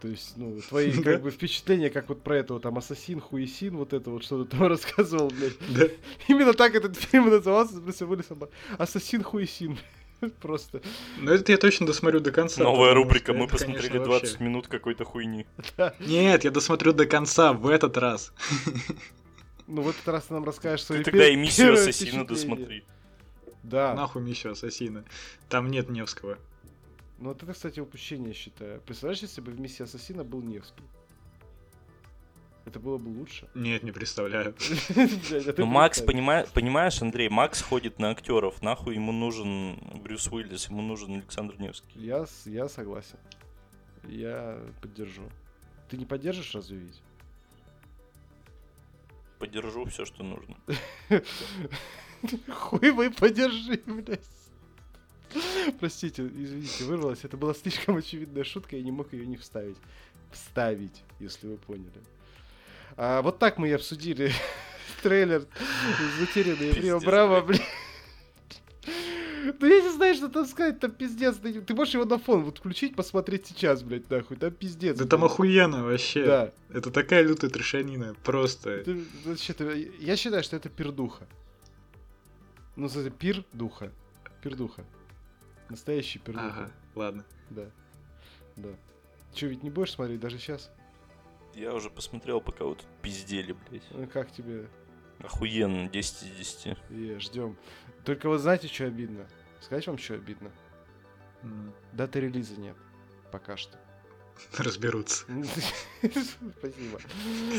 То 0.00 0.08
есть, 0.08 0.32
ну, 0.36 0.60
твои, 0.68 0.92
Да. 0.92 1.02
как 1.12 1.22
бы, 1.22 1.30
впечатления, 1.30 1.88
как 1.90 2.08
вот 2.08 2.22
про 2.22 2.36
этого 2.38 2.58
там 2.60 2.76
Ассасин, 2.78 3.20
Хуесин, 3.20 3.76
вот 3.76 3.92
это 3.92 4.10
вот, 4.10 4.24
что 4.24 4.44
ты 4.44 4.50
там 4.50 4.66
рассказывал, 4.66 5.28
блядь. 5.30 5.52
Да. 5.70 5.86
Именно 6.28 6.54
так 6.54 6.74
этот 6.74 6.96
фильм 6.96 7.30
назывался, 7.30 7.74
в 7.74 7.82
смысле, 7.84 8.06
были 8.06 8.22
сама- 8.22 8.48
Ассасин, 8.78 9.22
Хуесин. 9.22 9.78
Просто. 10.40 10.80
Но 11.18 11.32
это 11.32 11.52
я 11.52 11.58
точно 11.58 11.86
досмотрю 11.86 12.20
до 12.20 12.30
конца. 12.32 12.62
Новая 12.62 12.94
рубрика. 12.94 13.32
Мы 13.32 13.48
посмотрели 13.48 13.88
конечно, 13.88 14.04
20 14.04 14.30
вообще- 14.30 14.44
минут 14.44 14.68
какой-то 14.68 15.04
хуйни. 15.04 15.46
Нет, 16.00 16.44
я 16.44 16.50
досмотрю 16.50 16.92
до 16.92 17.06
конца 17.06 17.52
в 17.52 17.66
этот 17.68 17.96
раз. 17.96 18.32
Ну, 19.66 19.82
в 19.82 19.88
этот 19.88 20.06
раз 20.08 20.26
ты 20.26 20.34
нам 20.34 20.44
расскажешь 20.44 20.84
свои 20.84 20.98
Ты 20.98 21.10
тогда 21.10 21.28
и 21.28 21.36
миссию 21.36 21.74
Ассасина 21.74 22.26
досмотри. 22.26 22.84
Да. 23.62 23.94
Нахуй 23.94 24.22
миссию 24.22 24.52
Ассасина. 24.52 25.04
Там 25.48 25.70
нет 25.70 25.88
Невского. 25.88 26.38
Ну, 27.18 27.28
вот 27.28 27.42
это, 27.42 27.52
кстати, 27.52 27.78
упущение, 27.78 28.34
считаю. 28.34 28.80
Представляешь, 28.80 29.22
если 29.22 29.40
бы 29.40 29.52
в 29.52 29.60
миссии 29.60 29.84
Ассасина 29.84 30.24
был 30.24 30.42
Невский? 30.42 30.82
Это 32.64 32.78
было 32.78 32.96
бы 32.96 33.08
лучше. 33.08 33.48
Нет, 33.54 33.82
не 33.82 33.92
представляю. 33.92 34.54
А 34.96 35.54
Ну, 35.56 35.66
Макс, 35.66 36.00
понимаешь, 36.00 37.02
Андрей, 37.02 37.28
Макс 37.28 37.60
ходит 37.60 37.98
на 37.98 38.10
актеров. 38.10 38.62
Нахуй 38.62 38.94
ему 38.94 39.12
нужен 39.12 39.78
Брюс 40.02 40.28
Уиллис, 40.28 40.68
ему 40.68 40.82
нужен 40.82 41.14
Александр 41.14 41.56
Невский. 41.58 41.98
Я, 41.98 42.26
я 42.44 42.68
согласен. 42.68 43.18
Я 44.04 44.60
поддержу. 44.80 45.22
Ты 45.88 45.96
не 45.96 46.06
поддержишь 46.06 46.54
разве 46.54 46.78
ведь? 46.78 47.02
Поддержу 49.38 49.84
все, 49.86 50.04
что 50.04 50.22
нужно. 50.22 50.56
Хуй 52.48 52.90
вы 52.92 53.10
подержи, 53.10 53.82
блядь. 53.86 54.20
Простите, 55.80 56.26
извините, 56.26 56.84
вырвалась. 56.84 57.24
Это 57.24 57.36
была 57.36 57.54
слишком 57.54 57.96
очевидная 57.96 58.44
шутка, 58.44 58.76
я 58.76 58.82
не 58.82 58.92
мог 58.92 59.12
ее 59.12 59.26
не 59.26 59.36
вставить. 59.36 59.78
Вставить, 60.30 61.02
если 61.18 61.48
вы 61.48 61.56
поняли. 61.56 62.00
А, 62.96 63.22
вот 63.22 63.38
так 63.38 63.58
мы 63.58 63.68
и 63.68 63.72
обсудили 63.72 64.32
трейлер 65.02 65.46
«Затерянные 66.18 66.72
в 66.72 66.76
Рио 66.76 67.00
Браво», 67.00 67.40
блядь. 67.40 67.62
Ну 69.44 69.66
я 69.66 69.80
не 69.82 69.90
знаю, 69.90 70.14
что 70.14 70.28
там 70.28 70.46
сказать, 70.46 70.78
там 70.78 70.92
пиздец. 70.92 71.36
Ты, 71.36 71.74
можешь 71.74 71.94
его 71.94 72.04
на 72.04 72.18
фон 72.18 72.44
вот 72.44 72.58
включить, 72.58 72.94
посмотреть 72.94 73.46
сейчас, 73.48 73.82
блядь, 73.82 74.08
нахуй, 74.08 74.36
там 74.36 74.52
пиздец. 74.52 74.96
Да 74.96 75.04
там 75.04 75.24
охуенно 75.24 75.82
вообще. 75.84 76.24
Да. 76.24 76.52
Это 76.70 76.90
такая 76.92 77.22
лютая 77.22 77.50
трешанина. 77.50 78.14
Просто. 78.22 78.70
Это- 78.70 78.96
это 79.48 79.72
я 79.74 80.16
считаю, 80.16 80.44
что 80.44 80.54
это 80.56 80.68
пердуха. 80.68 81.26
Ну, 82.76 82.86
кстати, 82.86 83.10
пир 83.10 83.44
духа. 83.52 83.90
Пердуха. 84.42 84.84
Настоящий 85.68 86.20
пердуха. 86.20 86.46
Ага, 86.46 86.70
ладно. 86.94 87.24
Да. 87.50 87.64
Да. 88.56 88.68
Че, 89.34 89.48
ведь 89.48 89.62
не 89.64 89.70
будешь 89.70 89.92
смотреть 89.92 90.20
даже 90.20 90.38
сейчас? 90.38 90.70
Я 91.54 91.74
уже 91.74 91.90
посмотрел, 91.90 92.40
пока 92.40 92.64
вы 92.64 92.76
тут 92.76 92.86
пиздели, 93.02 93.54
блядь. 93.68 93.82
Ну, 93.90 94.06
как 94.06 94.32
тебе? 94.32 94.68
Охуенно, 95.20 95.88
10 95.88 96.22
из 96.22 96.36
10. 96.36 96.76
И 96.90 97.16
ждем. 97.18 97.56
Только 98.04 98.28
вот 98.28 98.38
знаете, 98.38 98.68
что 98.68 98.86
обидно? 98.86 99.28
Сказать 99.60 99.86
вам, 99.86 99.98
что 99.98 100.14
обидно? 100.14 100.50
М, 101.42 101.72
Даты 101.92 102.20
релиза 102.20 102.58
нет. 102.58 102.76
Пока 103.30 103.56
что. 103.56 103.78
Разберутся. 104.56 105.24
Спасибо. 106.00 107.00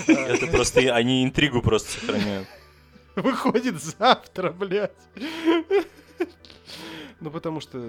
Это 0.08 0.48
просто 0.48 0.80
они 0.96 1.24
интригу 1.24 1.62
просто 1.62 2.00
сохраняют. 2.00 2.48
Выходит 3.16 3.82
завтра, 3.82 4.52
блядь. 4.52 4.92
Ну, 7.24 7.32
потому 7.32 7.62
что, 7.62 7.80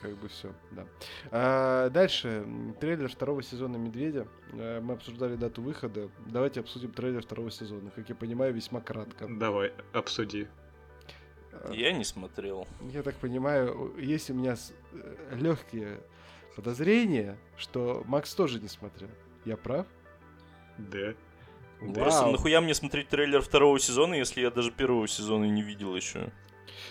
как 0.00 0.16
бы, 0.18 0.28
все, 0.28 0.52
да. 0.70 0.86
А, 1.32 1.90
дальше, 1.90 2.46
трейлер 2.80 3.08
второго 3.08 3.42
сезона 3.42 3.76
«Медведя». 3.76 4.28
А, 4.52 4.80
мы 4.80 4.94
обсуждали 4.94 5.34
дату 5.34 5.62
выхода. 5.62 6.08
Давайте 6.26 6.60
обсудим 6.60 6.92
трейлер 6.92 7.22
второго 7.22 7.50
сезона. 7.50 7.90
Как 7.90 8.08
я 8.08 8.14
понимаю, 8.14 8.54
весьма 8.54 8.80
кратко. 8.80 9.26
Давай, 9.28 9.72
обсуди. 9.92 10.46
А, 11.50 11.72
Я 11.72 11.90
не 11.90 12.04
смотрел. 12.04 12.68
Я 12.92 13.02
так 13.02 13.16
понимаю, 13.16 13.92
есть 13.98 14.30
у 14.30 14.34
меня 14.34 14.54
легкие 15.32 15.98
подозрения, 16.54 17.36
что 17.56 18.04
Макс 18.06 18.32
тоже 18.32 18.60
не 18.60 18.68
смотрел. 18.68 19.10
Я 19.44 19.56
прав? 19.56 19.88
Да. 20.78 21.14
Просто 21.94 22.22
Вау. 22.22 22.30
нахуя 22.32 22.60
мне 22.60 22.74
смотреть 22.74 23.08
трейлер 23.08 23.40
второго 23.42 23.80
сезона, 23.80 24.14
если 24.14 24.40
я 24.40 24.52
даже 24.52 24.70
первого 24.70 25.08
сезона 25.08 25.46
не 25.46 25.62
видел 25.62 25.96
еще? 25.96 26.30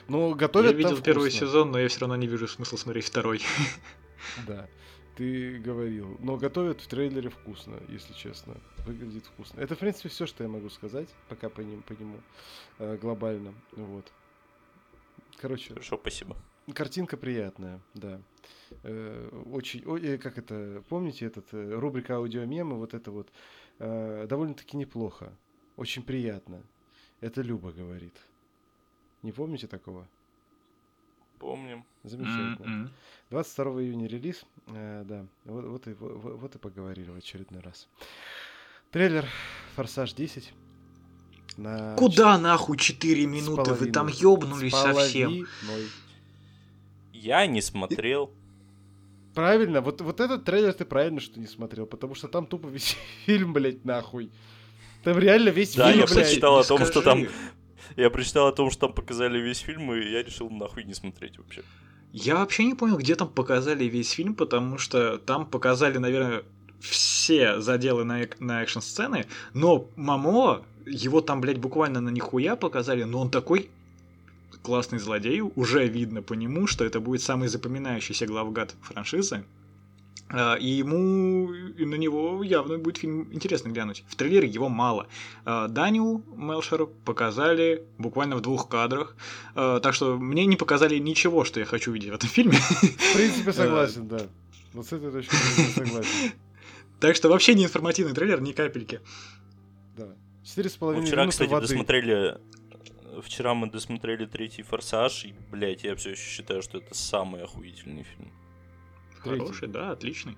Ну, 0.08 0.30
Я 0.30 0.36
готовят 0.36 0.71
там 0.71 0.78
видел 0.78 1.02
первый 1.02 1.30
вкусно. 1.30 1.47
сезон, 1.47 1.71
но 1.71 1.80
я 1.80 1.88
все 1.88 2.02
равно 2.02 2.15
не 2.15 2.28
вижу 2.28 2.47
смысла 2.47 2.78
смотреть 2.78 3.06
второй. 3.06 3.41
Да. 4.47 4.67
Ты 5.15 5.58
говорил. 5.58 6.15
Но 6.19 6.38
готовят 6.38 6.80
в 6.82 6.88
трейлере 6.88 7.30
вкусно, 7.30 7.80
если 7.89 8.13
честно. 8.13 8.56
Выглядит 8.86 9.26
вкусно. 9.26 9.60
Это, 9.60 9.76
в 9.76 9.80
принципе, 9.80 10.10
все, 10.10 10.28
что 10.28 10.43
я 10.43 10.50
могу 10.50 10.69
сказать, 10.69 11.10
пока 11.28 11.50
по, 11.50 11.62
ним, 11.62 11.82
по 11.82 11.93
нему 11.93 12.19
э, 12.78 12.97
глобально. 12.97 13.54
Вот. 13.71 14.12
Короче. 15.38 15.69
Хорошо, 15.69 15.97
спасибо. 15.97 16.38
Картинка 16.73 17.17
приятная, 17.17 17.80
да. 17.93 18.21
Э, 18.84 19.30
очень, 19.52 19.84
о, 19.86 19.97
э, 19.97 20.17
как 20.17 20.38
это, 20.38 20.84
помните 20.89 21.26
этот 21.26 21.54
э, 21.54 21.73
рубрика 21.73 22.17
аудиомемы, 22.17 22.76
вот 22.76 22.93
это 22.93 23.10
вот 23.10 23.30
э, 23.80 24.28
довольно-таки 24.30 24.78
неплохо, 24.78 25.34
очень 25.78 26.04
приятно. 26.04 26.62
Это 27.21 27.41
Люба 27.41 27.71
говорит. 27.71 28.13
Не 29.24 29.32
помните 29.32 29.68
такого? 29.68 30.08
Помним. 31.40 31.86
Замечательно. 32.04 32.92
22 33.30 33.84
июня 33.84 34.08
релиз. 34.08 34.46
Э, 34.68 35.04
да, 35.06 35.26
вот, 35.46 35.66
вот, 35.66 35.88
и, 35.88 35.94
вот, 35.94 36.40
вот 36.40 36.56
и 36.56 36.58
поговорили 36.58 37.10
в 37.10 37.18
очередной 37.18 37.62
раз. 37.62 37.88
Трейлер 38.92 39.26
«Форсаж 39.76 40.14
10». 40.14 40.46
На 41.58 41.96
Куда 41.96 42.34
4... 42.34 42.38
нахуй 42.38 42.78
4 42.78 43.26
минуты? 43.26 43.74
Вы 43.74 43.92
там 43.92 44.08
ёбнулись 44.08 44.74
совсем. 44.74 45.46
Я 47.12 47.46
не 47.48 47.62
смотрел. 47.62 48.32
Правильно, 49.34 49.82
вот, 49.82 50.02
вот 50.02 50.20
этот 50.20 50.46
трейлер 50.46 50.74
ты 50.74 50.84
правильно, 50.84 51.20
что 51.20 51.40
не 51.40 51.46
смотрел, 51.46 51.86
потому 51.86 52.16
что 52.16 52.28
там 52.28 52.48
тупо 52.48 52.68
весь 52.68 52.98
фильм, 53.26 53.54
блядь, 53.54 53.86
нахуй. 53.86 54.32
Там 55.04 55.20
реально 55.20 55.50
весь 55.50 55.76
да, 55.76 55.92
фильм, 55.92 56.00
я 56.00 56.06
блядь. 56.06 56.18
прочитал 56.18 56.58
о 56.58 56.64
том, 56.64 56.78
Скажи. 56.78 56.92
что 56.92 57.02
там... 57.04 57.28
Я 57.95 58.10
прочитал 58.10 58.47
о 58.47 58.52
том, 58.52 58.69
что 58.71 58.88
там 58.88 58.93
показали 58.93 59.39
весь 59.39 59.60
фильм, 59.60 59.93
и 59.93 60.10
я 60.10 60.23
решил 60.23 60.50
нахуй 60.50 60.84
не 60.84 60.93
смотреть 60.93 61.38
вообще. 61.38 61.63
Я 62.12 62.36
вообще 62.36 62.65
не 62.65 62.73
понял, 62.73 62.97
где 62.97 63.15
там 63.15 63.28
показали 63.28 63.86
весь 63.86 64.12
фильм, 64.12 64.34
потому 64.36 64.78
что 64.78 65.17
там 65.17 65.45
показали, 65.45 65.97
наверное, 65.97 66.43
все 66.80 67.60
заделы 67.60 68.04
на, 68.04 68.21
эк- 68.23 68.38
на 68.39 68.63
экшн-сцены, 68.63 69.26
но 69.54 69.89
Мамо, 69.95 70.63
его 70.86 71.21
там, 71.21 71.41
блядь, 71.41 71.58
буквально 71.60 72.02
на 72.02 72.10
нихуя 72.10 72.56
показали, 72.56 73.04
но 73.04 73.19
он 73.19 73.30
такой 73.30 73.69
классный 74.62 75.00
злодей, 75.00 75.41
уже 75.41 75.88
видно 75.88 76.21
по 76.21 76.34
нему, 76.34 76.67
что 76.67 76.86
это 76.86 77.00
будет 77.00 77.21
самый 77.21 77.47
запоминающийся 77.47 78.26
главгад 78.26 78.76
франшизы. 78.82 79.43
А, 80.30 80.56
и 80.56 80.68
ему, 80.68 81.54
и 81.54 81.86
на 81.86 81.96
него 81.96 82.44
явно 82.44 82.78
будет 82.78 82.98
фильм 82.98 83.32
интересно 83.32 83.70
глянуть. 83.70 84.04
В 84.08 84.16
трейлере 84.16 84.48
его 84.48 84.68
мало. 84.68 85.08
А, 85.46 85.68
Даниу 85.68 86.24
Мелшер 86.36 86.86
показали 86.86 87.84
буквально 87.98 88.36
в 88.36 88.42
двух 88.42 88.68
кадрах. 88.68 89.16
А, 89.56 89.80
так 89.80 89.94
что 89.94 90.18
мне 90.18 90.46
не 90.46 90.58
показали 90.58 90.98
ничего, 90.98 91.46
что 91.46 91.60
я 91.60 91.66
хочу 91.66 91.92
видеть 91.92 92.12
в 92.12 92.16
этом 92.16 92.30
фильме. 92.30 92.58
В 92.58 93.16
принципе, 93.16 93.54
согласен, 93.54 94.08
да. 94.08 94.20
Вот 94.74 94.86
с 94.86 94.94
этой 94.94 95.12
точки 95.12 95.34
зрения 95.34 95.72
согласен. 95.72 96.32
Так 97.00 97.16
что 97.16 97.30
вообще 97.30 97.54
не 97.54 97.63
информативный 97.63 98.16
трейлер, 98.16 98.42
ни 98.42 98.54
капельки. 98.54 99.02
Да. 99.96 100.08
Четыре 100.44 100.68
с 100.68 100.78
половиной 100.78 101.06
Вчера, 101.06 101.28
кстати, 101.28 101.52
досмотрели 101.52 102.40
вчера 103.22 103.54
мы 103.54 103.70
досмотрели 103.70 104.26
третий 104.26 104.63
форсаж, 104.63 105.26
и, 105.26 105.34
блядь, 105.52 105.84
я 105.84 105.96
все 105.96 106.12
еще 106.12 106.24
считаю, 106.24 106.62
что 106.62 106.80
это 106.80 106.94
самый 106.96 107.44
охуительный 107.44 108.04
фильм. 108.04 108.32
Хороший, 109.32 109.68
да, 109.68 109.92
отличный. 109.92 110.38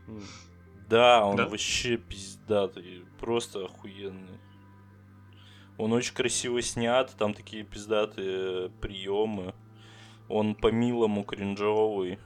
Да, 0.89 1.25
он 1.25 1.35
да? 1.35 1.47
вообще 1.47 1.97
пиздатый, 1.97 3.03
просто 3.19 3.65
охуенный. 3.65 4.39
Он 5.77 5.93
очень 5.93 6.13
красиво 6.13 6.61
снят, 6.61 7.15
там 7.17 7.33
такие 7.33 7.63
пиздатые 7.63 8.69
приемы. 8.81 9.53
Он 10.27 10.55
по-милому 10.55 11.23
кринжовый. 11.23 12.19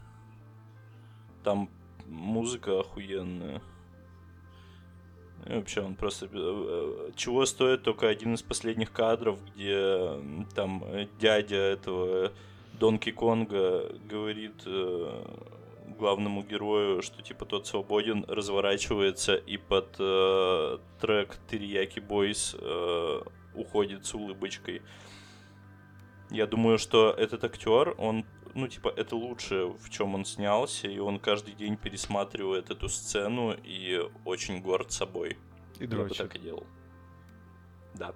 Там 1.44 1.70
музыка 2.08 2.80
охуенная. 2.80 3.62
И 5.46 5.54
вообще 5.54 5.82
он 5.82 5.96
просто... 5.96 6.26
Э, 6.26 6.30
э, 6.32 7.12
чего 7.16 7.46
стоит 7.46 7.84
только 7.84 8.08
один 8.08 8.34
из 8.34 8.42
последних 8.42 8.92
кадров, 8.92 9.40
где 9.54 10.20
там 10.56 10.84
дядя 11.20 11.58
этого 11.58 12.32
Донки 12.80 13.12
Конга 13.12 13.94
говорит 14.10 14.64
э, 14.66 15.26
главному 15.86 16.44
герою, 16.44 17.02
что 17.02 17.22
типа 17.22 17.46
тот 17.46 17.68
свободен, 17.68 18.26
разворачивается 18.28 19.36
и 19.36 19.58
под 19.58 19.96
э, 20.00 20.78
трек 21.00 21.38
Терияки 21.50 22.00
Бойс 22.00 22.56
э, 22.60 23.22
уходит 23.56 24.06
с 24.06 24.14
улыбочкой. 24.14 24.82
Я 26.30 26.48
думаю, 26.48 26.78
что 26.78 27.12
этот 27.12 27.44
актер, 27.44 27.96
он 27.98 28.26
ну, 28.56 28.68
типа, 28.68 28.94
это 28.96 29.16
лучшее, 29.16 29.68
в 29.68 29.90
чем 29.90 30.16
он 30.16 30.26
снялся, 30.26 30.88
и 30.88 31.00
он 31.00 31.20
каждый 31.20 31.56
день 31.56 31.76
пересматривает 31.76 32.70
эту 32.70 32.88
сцену 32.88 33.56
и 33.64 34.00
очень 34.26 34.62
горд 34.62 34.92
собой. 34.92 35.38
И 35.80 35.88
дрочит. 35.88 36.18
Я 36.18 36.26
бы 36.26 36.30
так 36.30 36.36
и 36.36 36.40
делал. 36.40 36.68
Да. 37.96 38.14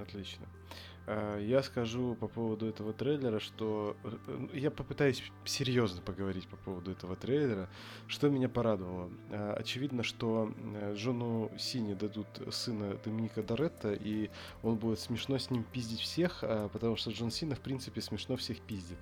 Отлично. 0.00 0.46
А, 0.46 0.93
я 1.06 1.62
скажу 1.62 2.14
по 2.14 2.28
поводу 2.28 2.66
этого 2.66 2.92
трейлера, 2.92 3.38
что 3.38 3.96
э, 4.04 4.46
я 4.54 4.70
попытаюсь 4.70 5.22
серьезно 5.44 6.00
поговорить 6.00 6.48
по 6.48 6.56
поводу 6.56 6.90
этого 6.90 7.14
трейлера. 7.14 7.68
Что 8.06 8.30
меня 8.30 8.48
порадовало? 8.48 9.10
А, 9.30 9.54
очевидно, 9.58 10.02
что 10.02 10.52
э, 10.56 10.94
Джону 10.96 11.50
Сине 11.58 11.94
дадут 11.94 12.26
сына 12.50 12.96
Доминика 13.04 13.42
Доретта, 13.42 13.92
и 13.92 14.30
он 14.62 14.76
будет 14.76 14.98
смешно 14.98 15.38
с 15.38 15.50
ним 15.50 15.64
пиздить 15.64 16.00
всех, 16.00 16.42
потому 16.72 16.96
что 16.96 17.10
Джон 17.10 17.30
Сина, 17.30 17.54
в 17.54 17.60
принципе, 17.60 18.00
смешно 18.00 18.36
всех 18.36 18.60
пиздит. 18.60 18.98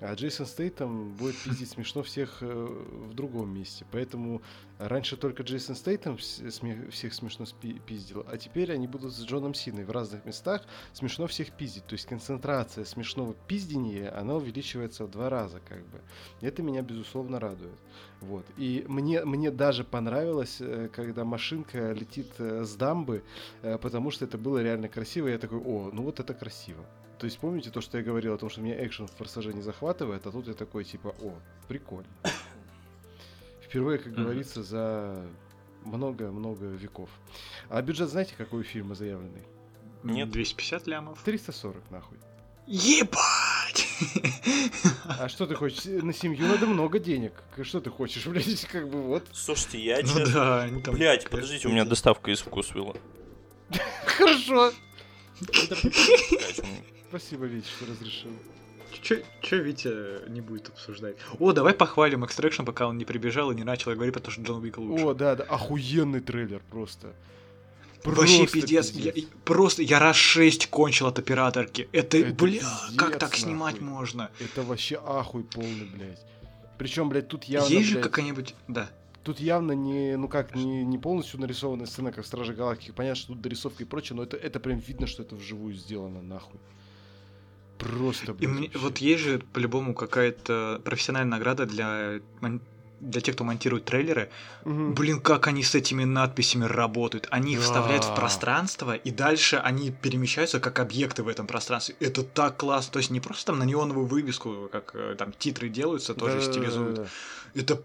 А 0.00 0.14
Джейсон 0.14 0.46
Стейтом 0.46 1.10
будет 1.14 1.36
пиздить 1.36 1.70
смешно 1.70 2.04
всех 2.04 2.38
э, 2.40 2.46
в 2.46 3.14
другом 3.14 3.52
месте. 3.52 3.84
Поэтому 3.90 4.42
раньше 4.78 5.16
только 5.16 5.42
Джейсон 5.42 5.74
Стейтом 5.74 6.16
всех 6.16 7.14
смешно 7.14 7.46
пиздил, 7.84 8.24
а 8.30 8.36
теперь 8.36 8.72
они 8.72 8.86
будут 8.86 9.12
с 9.12 9.24
Джоном 9.24 9.54
Синой 9.54 9.84
в 9.84 9.90
разных 9.90 10.24
местах 10.24 10.62
смешно 10.92 11.26
всех 11.26 11.50
пиздить. 11.50 11.84
То 11.86 11.94
есть 11.94 12.06
концентрация 12.06 12.84
смешного 12.84 13.34
пиздения, 13.34 14.16
она 14.16 14.36
увеличивается 14.36 15.04
в 15.04 15.10
два 15.10 15.30
раза, 15.30 15.60
как 15.68 15.84
бы. 15.88 16.00
Это 16.42 16.62
меня, 16.62 16.82
безусловно, 16.82 17.40
радует. 17.40 17.78
Вот. 18.20 18.46
И 18.56 18.84
мне, 18.86 19.24
мне 19.24 19.50
даже 19.50 19.82
понравилось, 19.82 20.58
э, 20.60 20.88
когда 20.94 21.24
машинка 21.24 21.90
летит 21.90 22.32
э, 22.38 22.62
с 22.64 22.76
дамбы, 22.76 23.24
потому 23.62 24.12
что 24.12 24.26
это 24.26 24.38
было 24.38 24.62
реально 24.62 24.88
красиво. 24.88 25.26
Я 25.26 25.38
такой, 25.38 25.58
о, 25.58 25.90
ну 25.92 26.02
вот 26.02 26.20
это 26.20 26.34
красиво. 26.34 26.84
То 27.18 27.24
есть 27.24 27.38
помните 27.38 27.70
то, 27.70 27.80
что 27.80 27.98
я 27.98 28.04
говорил 28.04 28.34
о 28.34 28.38
том, 28.38 28.48
что 28.48 28.60
меня 28.60 28.84
экшен 28.86 29.08
в 29.08 29.12
форсаже 29.12 29.52
не 29.52 29.62
захватывает, 29.62 30.26
а 30.26 30.30
тут 30.30 30.46
я 30.46 30.54
такой 30.54 30.84
типа, 30.84 31.14
о, 31.20 31.34
прикольно. 31.66 32.08
Впервые, 33.62 33.98
как 33.98 34.14
говорится, 34.14 34.62
за 34.62 35.26
много-много 35.84 36.66
веков. 36.66 37.10
А 37.68 37.82
бюджет 37.82 38.08
знаете, 38.08 38.34
какой 38.38 38.60
у 38.60 38.62
фильма 38.62 38.94
заявленный? 38.94 39.42
Нет. 40.04 40.30
250 40.30 40.86
лямов. 40.86 41.20
340, 41.24 41.90
нахуй. 41.90 42.18
Ебать! 42.66 43.88
А 45.04 45.28
что 45.28 45.46
ты 45.46 45.54
хочешь? 45.54 45.84
На 45.86 46.12
семью 46.12 46.46
надо 46.46 46.66
много 46.66 47.00
денег. 47.00 47.32
Что 47.62 47.80
ты 47.80 47.90
хочешь, 47.90 48.26
блядь, 48.26 48.64
как 48.66 48.88
бы 48.88 49.02
вот. 49.02 49.24
Слушайте, 49.32 49.80
я 49.80 50.00
ну, 50.02 50.24
да, 50.26 50.68
там... 50.84 50.94
Блядь, 50.94 51.28
подождите, 51.28 51.66
у 51.66 51.72
меня 51.72 51.84
доставка 51.84 52.30
из 52.30 52.40
вкусвилла. 52.40 52.94
Хорошо. 54.06 54.72
Спасибо, 57.08 57.46
Витя, 57.46 57.66
что 57.66 57.86
разрешил. 57.86 58.30
Че 59.02 59.62
Витя 59.62 60.28
не 60.28 60.40
будет 60.40 60.68
обсуждать? 60.68 61.16
О, 61.38 61.52
давай 61.52 61.74
похвалим 61.74 62.24
Extraction, 62.24 62.64
пока 62.64 62.86
он 62.86 62.98
не 62.98 63.04
прибежал 63.04 63.50
и 63.50 63.54
не 63.54 63.64
начал 63.64 63.92
говорить, 63.92 64.14
потому 64.14 64.32
что 64.32 64.42
Джон 64.42 64.62
Уик 64.62 64.78
лучше. 64.78 65.04
О, 65.04 65.14
да, 65.14 65.36
да, 65.36 65.44
охуенный 65.44 66.20
трейлер 66.20 66.62
просто. 66.70 67.14
Просто 68.02 68.20
Вообще 68.20 68.46
пиздец. 68.46 68.90
пиздец. 68.90 69.16
Я, 69.16 69.22
просто 69.44 69.82
я 69.82 69.98
раз 69.98 70.16
шесть 70.16 70.68
кончил 70.68 71.08
от 71.08 71.18
операторки. 71.18 71.88
Это, 71.92 72.18
это 72.18 72.34
бля, 72.34 72.60
пиздец, 72.60 72.96
как 72.96 73.12
так 73.12 73.22
нахуй. 73.22 73.38
снимать 73.38 73.80
можно? 73.80 74.30
Это 74.38 74.62
вообще 74.62 75.00
ахуй 75.04 75.44
полный, 75.44 75.86
блядь. 75.86 76.24
Причем, 76.78 77.08
блядь, 77.08 77.28
тут 77.28 77.44
явно. 77.44 77.68
Есть 77.68 77.88
же 77.88 78.00
какая-нибудь. 78.00 78.54
Да. 78.68 78.88
Тут 79.24 79.40
явно 79.40 79.72
не, 79.72 80.16
ну 80.16 80.28
как, 80.28 80.54
не, 80.54 80.84
не 80.84 80.96
полностью 80.96 81.40
нарисованная 81.40 81.86
сцена, 81.86 82.12
как 82.12 82.24
в 82.24 82.26
Страже 82.26 82.54
Галактики. 82.54 82.92
Понятно, 82.92 83.16
что 83.16 83.32
тут 83.32 83.42
дорисовка 83.42 83.82
и 83.82 83.86
прочее, 83.86 84.16
но 84.16 84.22
это, 84.22 84.36
это 84.36 84.60
прям 84.60 84.78
видно, 84.78 85.06
что 85.06 85.22
это 85.22 85.34
вживую 85.34 85.74
сделано, 85.74 86.22
нахуй. 86.22 86.60
Просто, 87.78 88.34
блядь, 88.34 88.42
И 88.42 88.46
мне, 88.46 88.70
вот 88.74 88.98
есть 88.98 89.22
же 89.22 89.38
по-любому 89.52 89.94
какая-то 89.94 90.80
профессиональная 90.84 91.38
награда 91.38 91.66
для 91.66 92.20
для 93.00 93.20
тех, 93.20 93.34
кто 93.34 93.44
монтирует 93.44 93.84
трейлеры, 93.84 94.30
угу. 94.64 94.92
блин, 94.92 95.20
как 95.20 95.46
они 95.46 95.62
с 95.62 95.74
этими 95.74 96.04
надписями 96.04 96.64
работают. 96.64 97.28
Они 97.30 97.52
их 97.52 97.60
да. 97.60 97.64
вставляют 97.64 98.04
в 98.04 98.14
пространство, 98.14 98.94
и 98.94 99.10
дальше 99.10 99.56
они 99.56 99.90
перемещаются 99.90 100.60
как 100.60 100.80
объекты 100.80 101.22
в 101.22 101.28
этом 101.28 101.46
пространстве. 101.46 101.96
Это 102.00 102.22
так 102.22 102.56
классно. 102.56 102.94
То 102.94 102.98
есть 102.98 103.10
не 103.10 103.20
просто 103.20 103.46
там 103.46 103.58
на 103.58 103.64
неоновую 103.64 104.06
вывеску, 104.06 104.68
как 104.70 104.92
э, 104.94 105.14
там 105.16 105.32
титры 105.32 105.68
делаются, 105.68 106.14
тоже 106.14 106.38
да, 106.38 106.42
стилизуют. 106.42 106.96
Да, 106.96 107.02
да, 107.02 107.08
да. 107.54 107.60
Это 107.60 107.82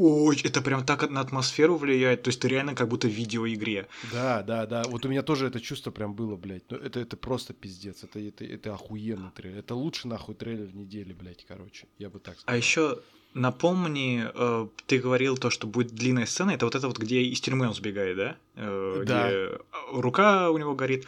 Ой, 0.00 0.40
это 0.44 0.60
прям 0.60 0.84
так 0.84 1.10
на 1.10 1.20
атмосферу 1.20 1.76
влияет, 1.76 2.22
то 2.22 2.28
есть 2.28 2.40
ты 2.40 2.48
реально 2.48 2.74
как 2.74 2.88
будто 2.88 3.08
в 3.08 3.10
видеоигре. 3.10 3.88
Да, 4.12 4.42
да, 4.42 4.66
да. 4.66 4.84
Вот 4.84 5.04
у 5.04 5.08
меня 5.08 5.22
тоже 5.22 5.46
это 5.46 5.60
чувство 5.60 5.90
прям 5.90 6.14
было, 6.14 6.36
блядь. 6.36 6.62
Ну, 6.70 6.76
это, 6.76 7.00
это 7.00 7.16
просто 7.16 7.52
пиздец. 7.52 8.04
Это, 8.04 8.20
это, 8.20 8.44
это 8.44 8.74
охуенный 8.74 9.30
трейлер. 9.34 9.58
Это 9.58 9.74
лучший 9.74 10.06
нахуй 10.08 10.34
трейлер 10.34 10.72
недели, 10.74 11.12
блядь, 11.12 11.44
короче. 11.48 11.86
Я 11.98 12.10
бы 12.10 12.20
так 12.20 12.38
сказал. 12.38 12.54
А 12.54 12.56
еще 12.56 13.00
напомни, 13.34 14.24
э, 14.32 14.68
ты 14.86 14.98
говорил 14.98 15.36
то, 15.36 15.50
что 15.50 15.66
будет 15.66 15.92
длинная 15.92 16.26
сцена. 16.26 16.52
Это 16.52 16.64
вот 16.66 16.74
это 16.74 16.86
вот, 16.86 16.98
где 16.98 17.22
из 17.22 17.40
тюрьмы 17.40 17.66
он 17.66 17.74
сбегает, 17.74 18.16
да? 18.16 18.36
Э, 18.54 19.02
Да. 19.04 19.28
Где 19.28 19.58
рука 19.92 20.50
у 20.50 20.58
него 20.58 20.74
горит. 20.74 21.06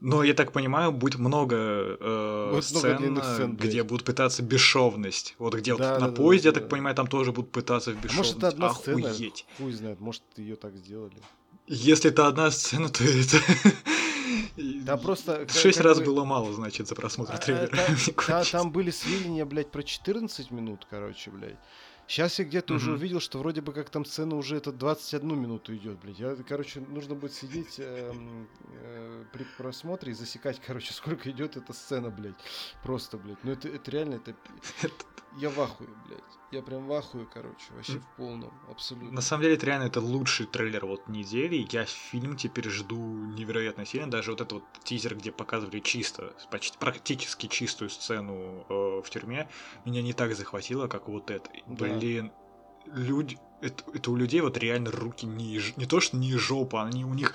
Но 0.00 0.22
я 0.24 0.32
так 0.34 0.52
понимаю, 0.52 0.92
будет 0.92 1.18
много 1.18 1.56
э, 1.56 2.50
Будет 2.52 2.70
много 2.70 2.80
сцен, 2.80 2.96
длинных 2.96 3.24
сцен, 3.24 3.56
где 3.56 3.82
будут 3.82 4.04
пытаться 4.06 4.42
бесшовность. 4.42 5.34
Вот 5.38 5.54
где 5.54 5.72
вот 5.72 5.82
Да, 5.82 5.94
на 5.98 6.00
да, 6.00 6.06
да, 6.08 6.12
поезде, 6.12 6.48
я 6.48 6.52
да. 6.54 6.60
так 6.60 6.68
понимаю, 6.70 6.94
там 6.96 7.06
тоже 7.06 7.32
будут 7.32 7.50
пытаться 7.52 7.90
в 7.92 7.94
А 7.94 7.96
бесшовность. 8.00 8.16
может, 8.16 8.36
это 8.38 8.48
одна 8.48 8.74
сцена? 8.74 9.10
Охуеть. 9.10 9.46
Хуй 9.58 9.72
знает, 9.72 10.00
может, 10.00 10.22
ее 10.36 10.56
так 10.56 10.74
сделали. 10.76 11.16
Если 11.66 12.10
это 12.10 12.26
одна 12.26 12.50
сцена, 12.50 12.88
то 12.88 13.04
это... 13.04 13.36
Да 14.56 14.96
просто... 14.96 15.46
Шесть 15.52 15.78
как 15.78 15.86
раз 15.86 15.98
бы- 15.98 16.06
было 16.06 16.24
мало, 16.24 16.52
значит, 16.52 16.88
за 16.88 16.94
просмотр 16.94 17.34
А, 17.34 17.38
трейлера. 17.38 17.68
та- 17.68 18.12
та-. 18.26 18.44
Там 18.44 18.70
были 18.72 18.90
сведения, 18.90 19.44
блядь, 19.44 19.70
про 19.70 19.82
14 19.82 20.50
минут, 20.50 20.86
короче, 20.88 21.30
блядь. 21.30 21.56
Сейчас 22.10 22.40
я 22.40 22.44
где-то 22.44 22.74
уже 22.74 22.86
Мгм. 22.90 22.98
увидел, 22.98 23.20
что 23.20 23.38
вроде 23.38 23.60
бы 23.60 23.72
как 23.72 23.88
там 23.88 24.04
сцена 24.04 24.34
уже 24.34 24.56
это 24.56 24.72
21 24.72 25.40
минуту 25.40 25.76
идет, 25.76 26.00
блядь. 26.00 26.18
Я, 26.18 26.34
короче, 26.34 26.80
нужно 26.80 27.14
будет 27.14 27.32
сидеть 27.32 27.76
эм, 27.78 28.48
э, 28.82 29.24
при 29.32 29.46
просмотре 29.56 30.10
и 30.10 30.14
засекать, 30.16 30.60
короче, 30.66 30.92
сколько 30.92 31.30
идет 31.30 31.56
эта 31.56 31.72
сцена, 31.72 32.10
блядь. 32.10 32.34
Просто, 32.82 33.16
блядь. 33.16 33.38
Ну 33.44 33.52
это, 33.52 33.68
это 33.68 33.88
реально, 33.92 34.14
это... 34.16 34.34
Я 35.36 35.50
в 35.50 35.60
ахуе, 35.60 35.88
блядь. 36.06 36.20
Я 36.50 36.62
прям 36.62 36.86
в 36.86 36.92
ахуе, 36.92 37.26
короче, 37.32 37.72
вообще 37.74 38.00
в 38.00 38.06
полном, 38.16 38.52
абсолютно. 38.68 39.12
На 39.12 39.20
самом 39.20 39.42
деле, 39.42 39.54
это 39.54 39.66
реально 39.66 39.84
это 39.84 40.00
лучший 40.00 40.46
трейлер 40.46 40.84
вот 40.86 41.08
недели. 41.08 41.66
Я 41.70 41.84
фильм 41.84 42.36
теперь 42.36 42.68
жду 42.68 42.96
невероятно 42.96 43.86
сильно. 43.86 44.10
Даже 44.10 44.32
вот 44.32 44.40
этот 44.40 44.52
вот 44.52 44.64
тизер, 44.82 45.14
где 45.14 45.30
показывали 45.30 45.78
чисто, 45.78 46.34
почти 46.50 46.76
практически 46.78 47.46
чистую 47.46 47.90
сцену 47.90 48.66
э, 48.68 49.02
в 49.04 49.10
тюрьме, 49.10 49.48
меня 49.84 50.02
не 50.02 50.12
так 50.12 50.34
захватило, 50.34 50.88
как 50.88 51.08
вот 51.08 51.30
это. 51.30 51.48
Да. 51.66 51.86
Блин, 51.86 52.32
люди, 52.86 53.38
это, 53.60 53.84
это 53.92 54.10
у 54.10 54.16
людей 54.16 54.40
вот 54.40 54.58
реально 54.58 54.90
руки 54.90 55.26
не, 55.26 55.60
не 55.76 55.86
то 55.86 56.00
что 56.00 56.16
не 56.16 56.36
жопа, 56.36 56.82
они 56.82 57.04
у 57.04 57.14
них, 57.14 57.34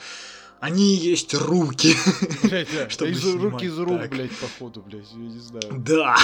они 0.59 0.95
есть 0.95 1.33
руки. 1.33 1.95
Блядь, 2.43 2.67
да. 2.73 2.89
чтобы 2.89 3.11
из, 3.11 3.21
снимать 3.21 3.53
руки 3.53 3.65
из 3.65 3.77
рук, 3.77 4.01
так. 4.01 4.09
блядь, 4.09 4.37
походу, 4.37 4.81
блядь, 4.81 5.11
я 5.11 5.17
не 5.17 5.39
знаю. 5.39 5.73
Да. 5.77 6.17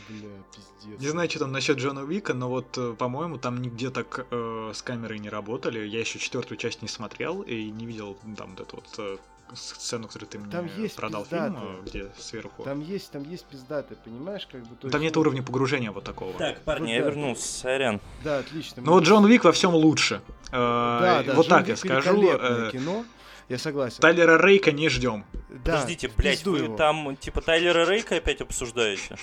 Бля, 0.09 0.29
пиздец. 0.53 1.01
Не 1.01 1.09
знаю, 1.09 1.31
что 1.31 1.39
там 1.41 1.53
насчет 1.53 1.79
Джона 1.79 2.03
Уика, 2.03 2.35
но 2.35 2.49
вот, 2.49 2.77
э, 2.77 2.95
по-моему, 2.99 3.39
там 3.39 3.63
нигде 3.63 3.91
так 3.91 4.27
э, 4.31 4.73
с 4.75 4.83
камерой 4.83 5.19
не 5.21 5.29
работали. 5.29 5.87
Я 5.87 6.01
еще 6.01 6.19
четвертую 6.19 6.59
часть 6.59 6.83
не 6.83 6.89
смотрел 6.89 7.43
и 7.43 7.71
не 7.71 7.87
видел 7.87 8.17
там 8.37 8.51
вот 8.51 8.61
эту 8.61 8.77
вот 8.77 8.95
э, 8.99 9.19
сцену, 9.57 10.07
которую 10.07 10.29
ты 10.29 10.39
мне 10.39 10.51
Там 10.51 10.69
есть 10.77 10.97
продал 10.97 11.25
фильм, 11.25 11.55
пиздатые. 11.55 11.77
э, 11.79 11.83
где 11.85 12.11
сверху. 12.19 12.63
Там 12.65 12.81
есть, 12.81 13.11
там 13.11 13.23
есть 13.29 13.45
пиздаты, 13.47 13.97
понимаешь, 13.97 14.47
как 14.51 14.63
бы. 14.63 14.77
то 14.77 14.89
Там 14.91 15.01
есть, 15.01 15.11
нет 15.11 15.17
уровня 15.17 15.43
погружения 15.43 15.91
вот 15.93 16.05
такого. 16.05 16.33
Так, 16.35 16.61
парни, 16.63 16.87
Вот 16.87 16.93
я 16.93 17.03
да. 17.03 17.09
вернулся, 17.11 17.47
сорян. 17.61 18.01
Да, 18.23 18.39
отлично. 18.39 18.83
Ну 18.85 18.93
вот 18.93 19.05
Джон 19.05 19.25
Уик 19.25 19.45
во 19.45 19.53
всем 19.53 19.75
лучше. 19.75 20.21
Э, 20.51 20.53
да, 20.53 21.23
да, 21.23 21.35
вот 21.35 21.47
Джон 21.47 21.59
так 21.59 21.67
я 21.69 21.75
Уик 21.75 21.79
скажу. 21.79 22.13
великолепное 22.21 22.69
э, 22.69 22.73
кино. 22.73 23.05
Я 23.49 23.59
согласен. 23.59 24.01
Тайлера 24.01 24.41
Рейка 24.43 24.73
не 24.73 24.89
ждем. 24.89 25.25
Да, 25.51 25.73
Подождите, 25.75 26.11
блядь, 26.17 26.45
вы 26.47 26.59
его. 26.61 26.77
там 26.77 27.15
типа 27.17 27.41
Тайлера 27.43 27.85
Рейка 27.89 28.17
опять 28.17 28.41
обсуждаете? 28.41 29.17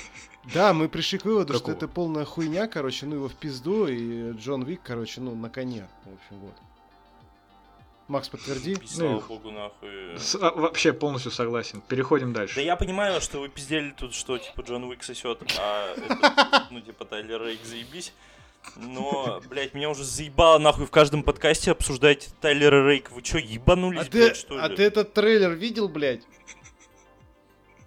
Да, 0.53 0.73
мы 0.73 0.89
пришли 0.89 1.17
к 1.19 1.25
выводу, 1.25 1.53
что 1.53 1.59
Какого? 1.61 1.75
это 1.75 1.87
полная 1.87 2.25
хуйня, 2.25 2.67
короче, 2.67 3.05
ну 3.05 3.15
его 3.15 3.27
в 3.29 3.33
пизду, 3.35 3.87
и 3.87 4.31
Джон 4.33 4.63
Вик, 4.63 4.81
короче, 4.83 5.21
ну 5.21 5.35
на 5.35 5.49
коне, 5.49 5.87
в 6.05 6.13
общем, 6.13 6.39
вот. 6.39 6.53
Макс, 8.11 8.27
подтверди. 8.27 8.73
И 8.73 8.87
слава 8.87 9.11
Ну, 9.13 9.21
богу, 9.21 9.51
нахуй. 9.51 10.17
С- 10.17 10.35
а, 10.35 10.51
вообще 10.51 10.91
полностью 10.91 11.31
согласен. 11.31 11.81
Переходим 11.87 12.33
дальше. 12.33 12.55
Да 12.55 12.61
я 12.61 12.75
понимаю, 12.75 13.21
что 13.21 13.39
вы 13.39 13.47
пиздели 13.47 13.91
тут, 13.91 14.13
что 14.13 14.37
типа 14.37 14.61
Джон 14.61 14.83
Уик 14.83 15.01
сосет, 15.01 15.39
а 15.57 15.93
это, 15.95 16.67
ну 16.71 16.81
типа 16.81 17.05
Тайлер 17.05 17.41
Рейк 17.41 17.63
заебись. 17.63 18.11
Но, 18.75 19.41
блядь, 19.49 19.73
меня 19.73 19.89
уже 19.89 20.03
заебало 20.03 20.59
нахуй 20.59 20.85
в 20.85 20.91
каждом 20.91 21.23
подкасте 21.23 21.71
обсуждать 21.71 22.29
Тайлера 22.41 22.85
Рейк. 22.87 23.09
Вы 23.11 23.21
чё, 23.21 23.37
ебанулись, 23.37 24.01
А 24.01 24.03
ты, 24.03 24.09
блядь, 24.11 24.35
что 24.35 24.55
ли? 24.55 24.61
а 24.61 24.67
ты 24.69 24.83
этот 24.83 25.13
трейлер 25.13 25.51
видел, 25.51 25.87
блядь? 25.87 26.21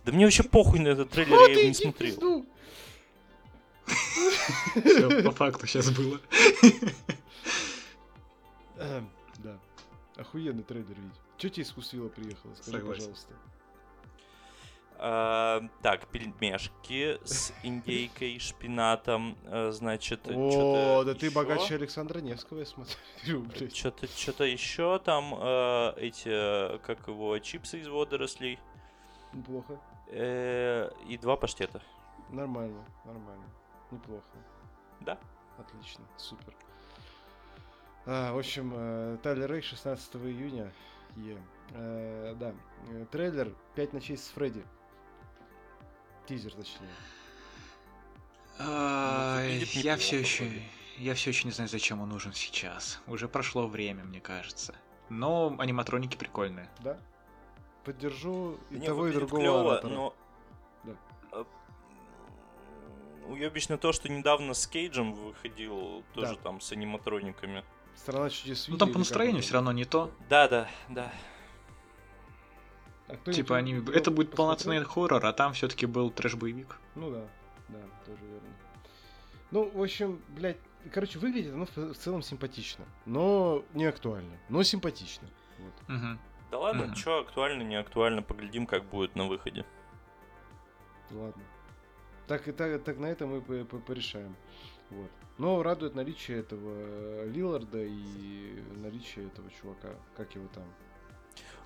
Да 0.06 0.12
мне 0.12 0.24
вообще 0.24 0.42
похуй 0.42 0.78
на 0.80 0.88
этот 0.88 1.10
трейлер, 1.10 1.36
Вот 1.36 1.48
я 1.50 1.54
его 1.58 1.68
не 1.68 1.74
смотрел. 1.74 2.46
Всё, 3.86 5.22
по 5.22 5.30
факту 5.32 5.66
сейчас 5.66 5.90
было. 5.90 6.18
Охуенный 10.24 10.62
трейлер 10.62 10.94
видеть. 10.98 11.20
Че 11.36 11.50
тебе 11.50 11.64
Вкусвилла 11.66 12.08
приехало? 12.08 12.54
Скажи, 12.54 12.78
Согласен. 12.78 13.00
пожалуйста. 13.02 13.34
А, 14.96 15.60
так, 15.82 16.06
пельмешки 16.06 17.18
с 17.24 17.52
индейкой, 17.62 18.38
шпинатом, 18.38 19.36
э, 19.44 19.70
значит, 19.72 20.20
О, 20.28 20.50
что-то 20.50 21.02
да 21.04 21.14
ты 21.14 21.30
богаче 21.30 21.74
Александра 21.74 22.20
Невского, 22.20 22.60
я 22.60 22.64
смотрю, 22.66 23.42
блядь. 23.58 23.76
Что-то, 23.76 24.06
что-то 24.06 24.44
еще 24.44 24.98
там, 25.00 25.34
э, 25.36 25.94
эти, 25.96 26.28
э, 26.28 26.78
как 26.78 27.08
его, 27.08 27.36
чипсы 27.40 27.80
из 27.80 27.88
водорослей 27.88 28.58
Неплохо. 29.32 29.80
э, 30.08 30.90
и 31.08 31.18
два 31.18 31.36
паштета. 31.36 31.82
Нормально, 32.30 32.84
нормально. 33.04 33.44
Неплохо. 33.90 34.24
Да. 35.00 35.18
Отлично, 35.58 36.04
супер. 36.16 36.54
А, 38.06 38.32
в 38.34 38.38
общем, 38.38 38.72
э, 38.74 39.18
Тайлер 39.22 39.50
Рейк 39.52 39.64
16 39.64 40.16
июня. 40.16 40.72
Е. 41.16 41.38
Э, 41.70 42.34
да. 42.38 42.54
Э, 42.90 43.06
Трейлер 43.10 43.54
«Пять 43.74 43.92
ночей 43.92 44.16
с 44.16 44.28
Фредди». 44.28 44.64
Тизер, 46.26 46.52
точнее. 46.52 46.88
А, 48.58 49.42
Я 49.72 49.96
все 49.96 50.18
еще, 50.20 50.48
я 50.98 51.14
все 51.14 51.30
еще 51.30 51.44
не 51.46 51.52
знаю, 51.52 51.68
зачем 51.68 52.00
он 52.00 52.08
нужен 52.08 52.32
сейчас. 52.32 53.00
Уже 53.06 53.28
прошло 53.28 53.66
время, 53.66 54.04
мне 54.04 54.20
кажется. 54.20 54.74
Но 55.08 55.54
аниматроники 55.58 56.16
прикольные. 56.16 56.68
Да? 56.80 56.98
Поддержу 57.84 58.58
и 58.70 58.76
Не, 58.76 58.86
того, 58.86 59.08
и 59.08 59.12
другого 59.12 59.40
клёво, 59.42 59.72
оратора. 59.72 59.92
но... 59.92 60.14
Да. 60.84 60.92
э, 61.32 61.44
Уебищно 63.28 63.76
то, 63.76 63.92
что 63.92 64.08
недавно 64.10 64.54
с 64.54 64.66
Кейджем 64.66 65.12
выходил, 65.14 66.02
тоже 66.14 66.36
Да. 66.36 66.40
там 66.42 66.60
с 66.60 66.72
аниматрониками. 66.72 67.64
Страна 67.96 68.28
чудес 68.30 68.68
Ну 68.68 68.76
там 68.76 68.92
по 68.92 68.98
настроению 68.98 69.42
все 69.42 69.54
равно 69.54 69.72
не 69.72 69.84
то. 69.84 70.10
Да, 70.28 70.48
да, 70.48 70.68
да. 70.88 71.12
А 73.08 73.16
Типа 73.30 73.56
они, 73.56 73.74
это 73.74 74.10
будет 74.10 74.30
посмотрел? 74.30 74.36
полноценный 74.36 74.84
хоррор, 74.84 75.24
а 75.26 75.32
там 75.32 75.52
все-таки 75.52 75.86
был 75.86 76.10
трэш-боевик. 76.10 76.78
Ну 76.94 77.10
да, 77.10 77.26
да, 77.68 77.78
тоже 78.06 78.24
верно. 78.24 78.48
Ну, 79.50 79.70
в 79.70 79.82
общем, 79.82 80.20
блядь, 80.28 80.56
короче, 80.92 81.18
выглядит 81.18 81.52
оно 81.52 81.66
в, 81.66 81.94
целом 81.94 82.22
симпатично, 82.22 82.84
но 83.04 83.62
не 83.74 83.84
актуально, 83.84 84.36
но 84.48 84.62
симпатично. 84.62 85.28
Вот. 85.58 85.72
Мгм. 85.88 86.18
Да 86.50 86.58
ладно, 86.58 86.86
Мгм. 86.86 86.94
чё 86.94 87.20
актуально, 87.20 87.62
не 87.62 87.76
актуально, 87.76 88.22
поглядим, 88.22 88.66
как 88.66 88.84
будет 88.84 89.14
на 89.16 89.26
выходе. 89.26 89.64
Ладно. 91.10 91.42
Так 92.26 92.48
и 92.48 92.52
так, 92.52 92.82
так 92.84 92.98
на 92.98 93.06
этом 93.06 93.30
мы 93.30 93.42
по- 93.42 93.64
по- 93.66 93.78
порешаем. 93.78 94.34
Вот. 94.94 95.10
Но 95.38 95.62
радует 95.62 95.94
наличие 95.94 96.38
этого 96.40 96.70
э, 96.74 97.28
Лиларда 97.32 97.82
и 97.82 98.62
наличие 98.76 99.26
этого 99.26 99.50
чувака. 99.50 99.88
Как 100.16 100.34
его 100.34 100.46
там? 100.54 100.64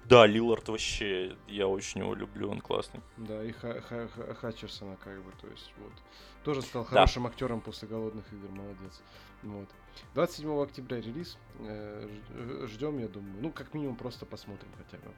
Да, 0.06 0.26
Лилард 0.26 0.68
вообще, 0.68 1.36
я 1.48 1.66
очень 1.68 2.00
его 2.00 2.14
люблю, 2.14 2.48
он 2.50 2.60
классный. 2.62 3.00
Да, 3.18 3.44
и 3.44 3.52
Ха- 3.52 3.80
Ха- 3.82 4.08
Ха- 4.08 4.34
Хатчерсона, 4.34 4.96
как 4.96 5.22
бы, 5.22 5.30
то 5.40 5.46
есть, 5.48 5.70
вот. 5.78 5.92
Тоже 6.44 6.62
стал 6.62 6.84
Да. 6.84 6.88
хорошим 6.90 7.26
актером 7.26 7.60
после 7.60 7.88
голодных 7.88 8.24
игр, 8.32 8.48
молодец. 8.48 9.02
Вот. 9.42 9.68
27 10.14 10.62
октября 10.62 11.00
релиз. 11.02 11.36
Ждем, 12.68 12.98
я 12.98 13.08
думаю. 13.08 13.34
Ну, 13.42 13.50
как 13.52 13.74
минимум, 13.74 13.96
просто 13.96 14.24
посмотрим 14.24 14.70
хотя 14.78 14.96
бы. 15.04 15.12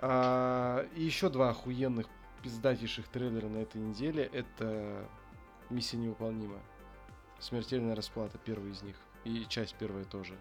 А, 0.00 0.86
и 0.96 1.02
еще 1.02 1.30
два 1.30 1.50
охуенных 1.50 2.06
пиздатейших 2.42 3.08
трейлера 3.08 3.48
на 3.48 3.58
этой 3.58 3.80
неделе. 3.80 4.28
Это 4.32 5.08
Миссия 5.70 5.96
невыполнима. 5.98 6.58
Смертельная 7.40 7.96
расплата, 7.96 8.38
первый 8.44 8.72
из 8.72 8.82
них. 8.82 8.96
И 9.24 9.46
часть 9.48 9.74
первая 9.74 10.04
тоже. 10.04 10.34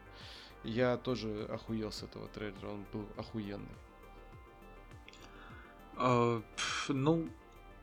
Я 0.64 0.98
тоже 0.98 1.48
охуел 1.50 1.92
с 1.92 2.04
этого 2.04 2.28
трейлера, 2.28 2.68
он 2.70 2.86
был 2.92 3.06
охуенный. 3.18 3.68
А, 5.96 6.42
ну, 6.88 7.30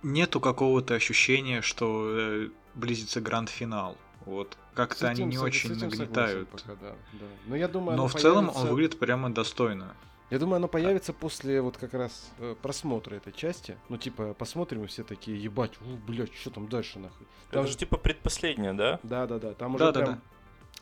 нету 0.03 0.41
какого-то 0.41 0.95
ощущения, 0.95 1.63
что 1.63 2.09
э, 2.11 2.49
близится 2.75 3.21
гранд-финал. 3.21 3.97
Вот. 4.25 4.57
Как-то 4.75 5.01
С 5.01 5.03
они 5.05 5.25
не 5.25 5.37
с 5.37 5.43
очень 5.43 5.71
согласен 5.75 5.99
нагнетают. 5.99 6.49
пока, 6.49 6.75
да, 6.75 6.97
да. 7.13 7.27
Но 7.47 7.57
я 7.57 7.69
думаю, 7.69 7.97
Но 7.97 8.09
в 8.09 8.15
целом 8.15 8.51
он 8.55 8.69
выглядит 8.69 8.99
прямо 8.99 9.33
достойно. 9.33 9.95
Я 10.31 10.39
думаю, 10.41 10.57
оно 10.57 10.67
появится 10.67 11.13
после 11.13 11.61
вот 11.61 11.77
как 11.77 11.95
раз 11.95 12.33
э, 12.39 12.57
просмотра 12.61 13.15
этой 13.15 13.33
части. 13.33 13.79
Ну, 13.89 13.97
типа, 13.97 14.35
посмотрим, 14.35 14.83
и 14.83 14.87
все 14.89 15.05
такие, 15.05 15.41
ебать, 15.41 15.73
у, 15.81 15.97
блядь, 15.97 16.35
что 16.35 16.51
там 16.51 16.69
дальше 16.69 16.99
нахуй. 16.99 17.27
Там 17.51 17.63
Это 17.63 17.71
же 17.71 17.79
типа 17.79 17.97
предпоследняя, 17.97 18.73
да? 18.73 18.99
Да, 19.05 19.27
да, 19.27 19.39
да. 19.39 19.55
Там 19.55 19.77
уже 19.77 19.85
Да, 19.85 19.93
да, 19.93 20.01
прям 20.01 20.23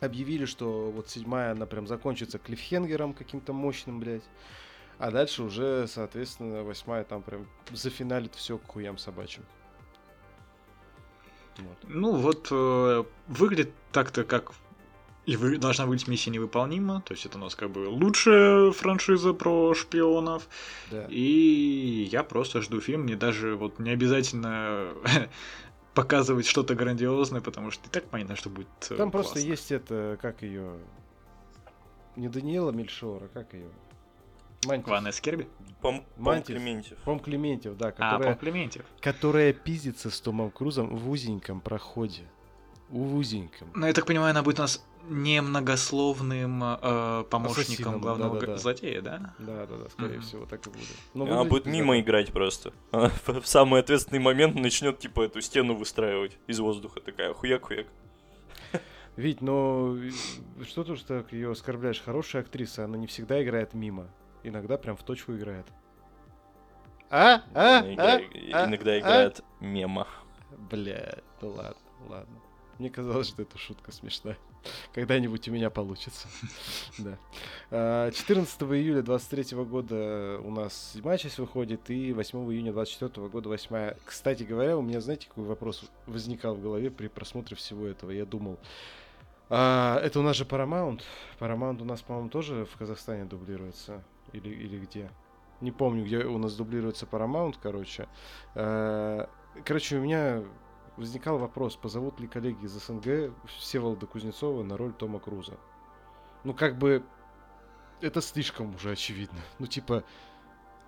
объявили, 0.01 0.45
что 0.47 0.91
вот 0.91 1.09
седьмая, 1.09 1.53
она 1.53 1.67
прям 1.67 1.87
закончится 1.87 2.39
клиффхенгером 2.39 3.13
каким-то 3.13 3.53
мощным, 3.53 4.01
блядь. 4.01 4.25
А 4.99 5.11
дальше 5.11 5.43
уже, 5.43 5.87
соответственно, 5.89 6.63
восьмая 6.63 7.05
там 7.05 7.23
прям 7.23 7.47
зафиналит 7.71 8.35
все 8.35 8.59
к 8.59 8.67
хуям 8.67 8.97
собачьим. 8.97 9.45
Вот. 11.59 11.79
Ну 11.85 12.17
вот, 12.17 12.49
э, 12.51 13.05
выглядит 13.29 13.73
так-то, 13.93 14.25
как 14.25 14.53
и 15.27 15.37
вы, 15.37 15.57
должна 15.59 15.87
быть 15.87 16.07
миссия 16.07 16.31
невыполнима. 16.31 17.03
То 17.07 17.15
есть 17.15 17.25
это 17.27 17.39
у 17.39 17.41
нас 17.41 17.55
как 17.55 17.71
бы 17.71 17.89
лучшая 17.89 18.73
франшиза 18.73 19.33
про 19.33 19.75
шпионов. 19.75 20.49
Да. 20.91 21.07
И 21.09 22.09
я 22.11 22.23
просто 22.23 22.61
жду 22.61 22.81
фильм. 22.81 23.03
Мне 23.03 23.17
даже 23.17 23.57
вот 23.57 23.79
не 23.79 23.91
обязательно 23.91 24.89
показывать 25.95 26.47
что-то 26.47 26.75
грандиозное, 26.75 27.41
потому 27.41 27.71
что 27.71 27.87
и 27.89 27.91
так 27.91 28.05
понятно, 28.05 28.37
что 28.37 28.51
будет 28.51 28.69
э, 28.91 28.97
Там 28.97 29.11
просто 29.11 29.35
классно. 29.35 29.49
есть 29.49 29.73
это, 29.73 30.19
как 30.21 30.43
ее... 30.43 30.75
Не 32.17 32.29
Даниэла 32.29 32.71
Мельшора, 32.71 33.29
как 33.29 33.55
ее? 33.55 33.69
Мантис. 34.67 34.89
Ванесса 34.89 35.21
Керби? 35.23 35.49
Пом, 35.81 36.05
Пом 36.17 36.25
Мантис. 36.25 36.47
Клементьев. 36.47 36.99
Пом 36.99 37.19
Клементьев, 37.19 37.77
да, 37.77 37.89
А, 37.89 37.93
которая, 37.93 38.31
Пом 38.35 38.39
Клементьев. 38.39 38.85
которая 39.01 39.53
пиздится 39.53 40.11
с 40.11 40.21
Томом 40.21 40.51
Крузом 40.51 40.95
в 40.97 41.11
узеньком 41.11 41.61
проходе. 41.61 42.23
В 42.91 43.17
узеньком. 43.17 43.69
Ну, 43.75 43.87
я 43.87 43.93
так 43.93 44.07
понимаю, 44.07 44.31
она 44.31 44.43
будет 44.43 44.59
у 44.59 44.63
нас 44.63 44.85
немногословным 45.09 46.63
э, 46.65 47.25
помощником 47.31 47.63
Ассасином, 47.65 48.01
главного 48.01 48.35
да-да-да. 48.35 48.53
г- 48.55 48.59
злодея, 48.59 49.03
да? 49.03 49.35
Да, 49.39 49.67
да, 49.67 49.77
да, 49.77 49.89
скорее 49.91 50.15
Мгм. 50.19 50.23
всего, 50.23 50.47
так 50.47 50.67
и 50.67 50.71
будет. 50.71 50.87
Но 51.13 51.25
Она 51.25 51.45
будет 51.45 51.67
мимо 51.67 51.99
играть 52.01 52.33
просто. 52.33 52.73
Она 52.91 53.11
в 53.25 53.47
самый 53.47 53.81
ответственный 53.81 54.21
момент 54.21 54.55
начнет 54.55 54.99
типа 54.99 55.23
эту 55.23 55.41
стену 55.41 55.75
выстраивать 55.75 56.39
из 56.47 56.59
воздуха. 56.61 57.01
Такая 57.01 57.33
хуяк-хуяк. 57.35 57.87
Вить, 59.17 59.43
но 59.43 59.97
что 60.67 60.83
ты 60.85 60.93
уж 60.93 61.01
так 61.03 61.33
ее 61.33 61.53
оскорбляешь? 61.53 62.01
Хорошая 62.01 62.43
актриса, 62.43 62.85
она 62.85 62.97
не 62.97 63.07
всегда 63.07 63.43
играет 63.43 63.73
мимо. 63.75 64.09
Иногда 64.43 64.77
прям 64.77 64.97
в 64.97 65.03
точку 65.05 65.33
играет. 65.35 65.67
А? 67.11 67.43
А? 67.55 67.79
Она 67.81 67.95
игра- 67.95 68.21
А? 68.53 68.67
Иногда 68.67 68.91
А? 68.93 68.99
играет 68.99 69.41
мема. 69.61 70.09
Бля, 70.71 71.19
ну 71.41 71.51
ладно, 71.51 71.77
ладно. 72.09 72.35
Мне 72.79 72.91
казалось, 72.91 73.29
что 73.29 73.43
эта 73.43 73.57
шутка 73.59 73.93
смешная. 73.93 74.37
Когда-нибудь 74.95 75.49
у 75.49 75.53
меня 75.53 75.71
получится. 75.71 76.29
Да. 76.99 77.19
А, 77.71 78.11
14 78.11 78.63
июля 78.63 79.03
23 79.03 79.65
года 79.65 80.39
у 80.43 80.51
нас 80.51 80.93
седьмая 80.93 81.19
часть 81.19 81.39
выходит, 81.39 81.91
и 81.91 82.13
8 82.13 82.39
июня 82.53 82.73
24 82.73 83.29
года 83.29 83.49
восьмая. 83.49 83.97
Кстати 84.05 84.45
говоря, 84.45 84.77
у 84.77 84.83
меня, 84.83 85.01
знаете, 85.01 85.29
какой 85.29 85.45
вопрос 85.45 85.85
возникал 86.07 86.55
в 86.55 86.63
голове 86.63 86.91
при 86.91 87.09
просмотре 87.09 87.57
всего 87.57 87.87
этого? 87.87 88.11
Я 88.11 88.27
думал, 88.27 88.59
а, 89.51 90.01
это 90.01 90.21
у 90.21 90.23
нас 90.23 90.37
же 90.37 90.45
Paramount. 90.45 91.03
Paramount 91.39 91.83
у 91.83 91.85
нас, 91.85 92.03
по-моему, 92.03 92.29
тоже 92.29 92.65
в 92.65 92.77
Казахстане 92.77 93.25
дублируется. 93.25 94.03
Или, 94.33 94.49
или 94.49 94.79
где? 94.79 95.11
Не 95.61 95.73
помню, 95.73 96.05
где 96.05 96.25
у 96.25 96.39
нас 96.39 96.55
дублируется 96.55 97.07
Paramount, 97.07 97.57
короче. 97.63 98.09
А, 98.55 99.29
Короче, 99.65 99.99
у 99.99 100.01
меня 100.01 100.43
возникал 100.97 101.39
вопрос, 101.39 101.77
позовут 101.77 102.21
ли 102.21 102.27
коллеги 102.27 102.65
из 102.65 102.73
СНГ 102.73 103.35
Всеволода 103.59 104.07
Кузнецова 104.07 104.63
на 104.63 104.77
роль 104.77 104.93
Тома 104.93 105.19
Круза. 105.19 105.59
Ну, 106.45 106.55
как 106.55 106.79
бы, 106.79 107.05
это 108.01 108.21
слишком 108.21 108.75
уже 108.75 108.93
очевидно. 108.93 109.39
Ну, 109.59 109.67
типа, 109.67 110.05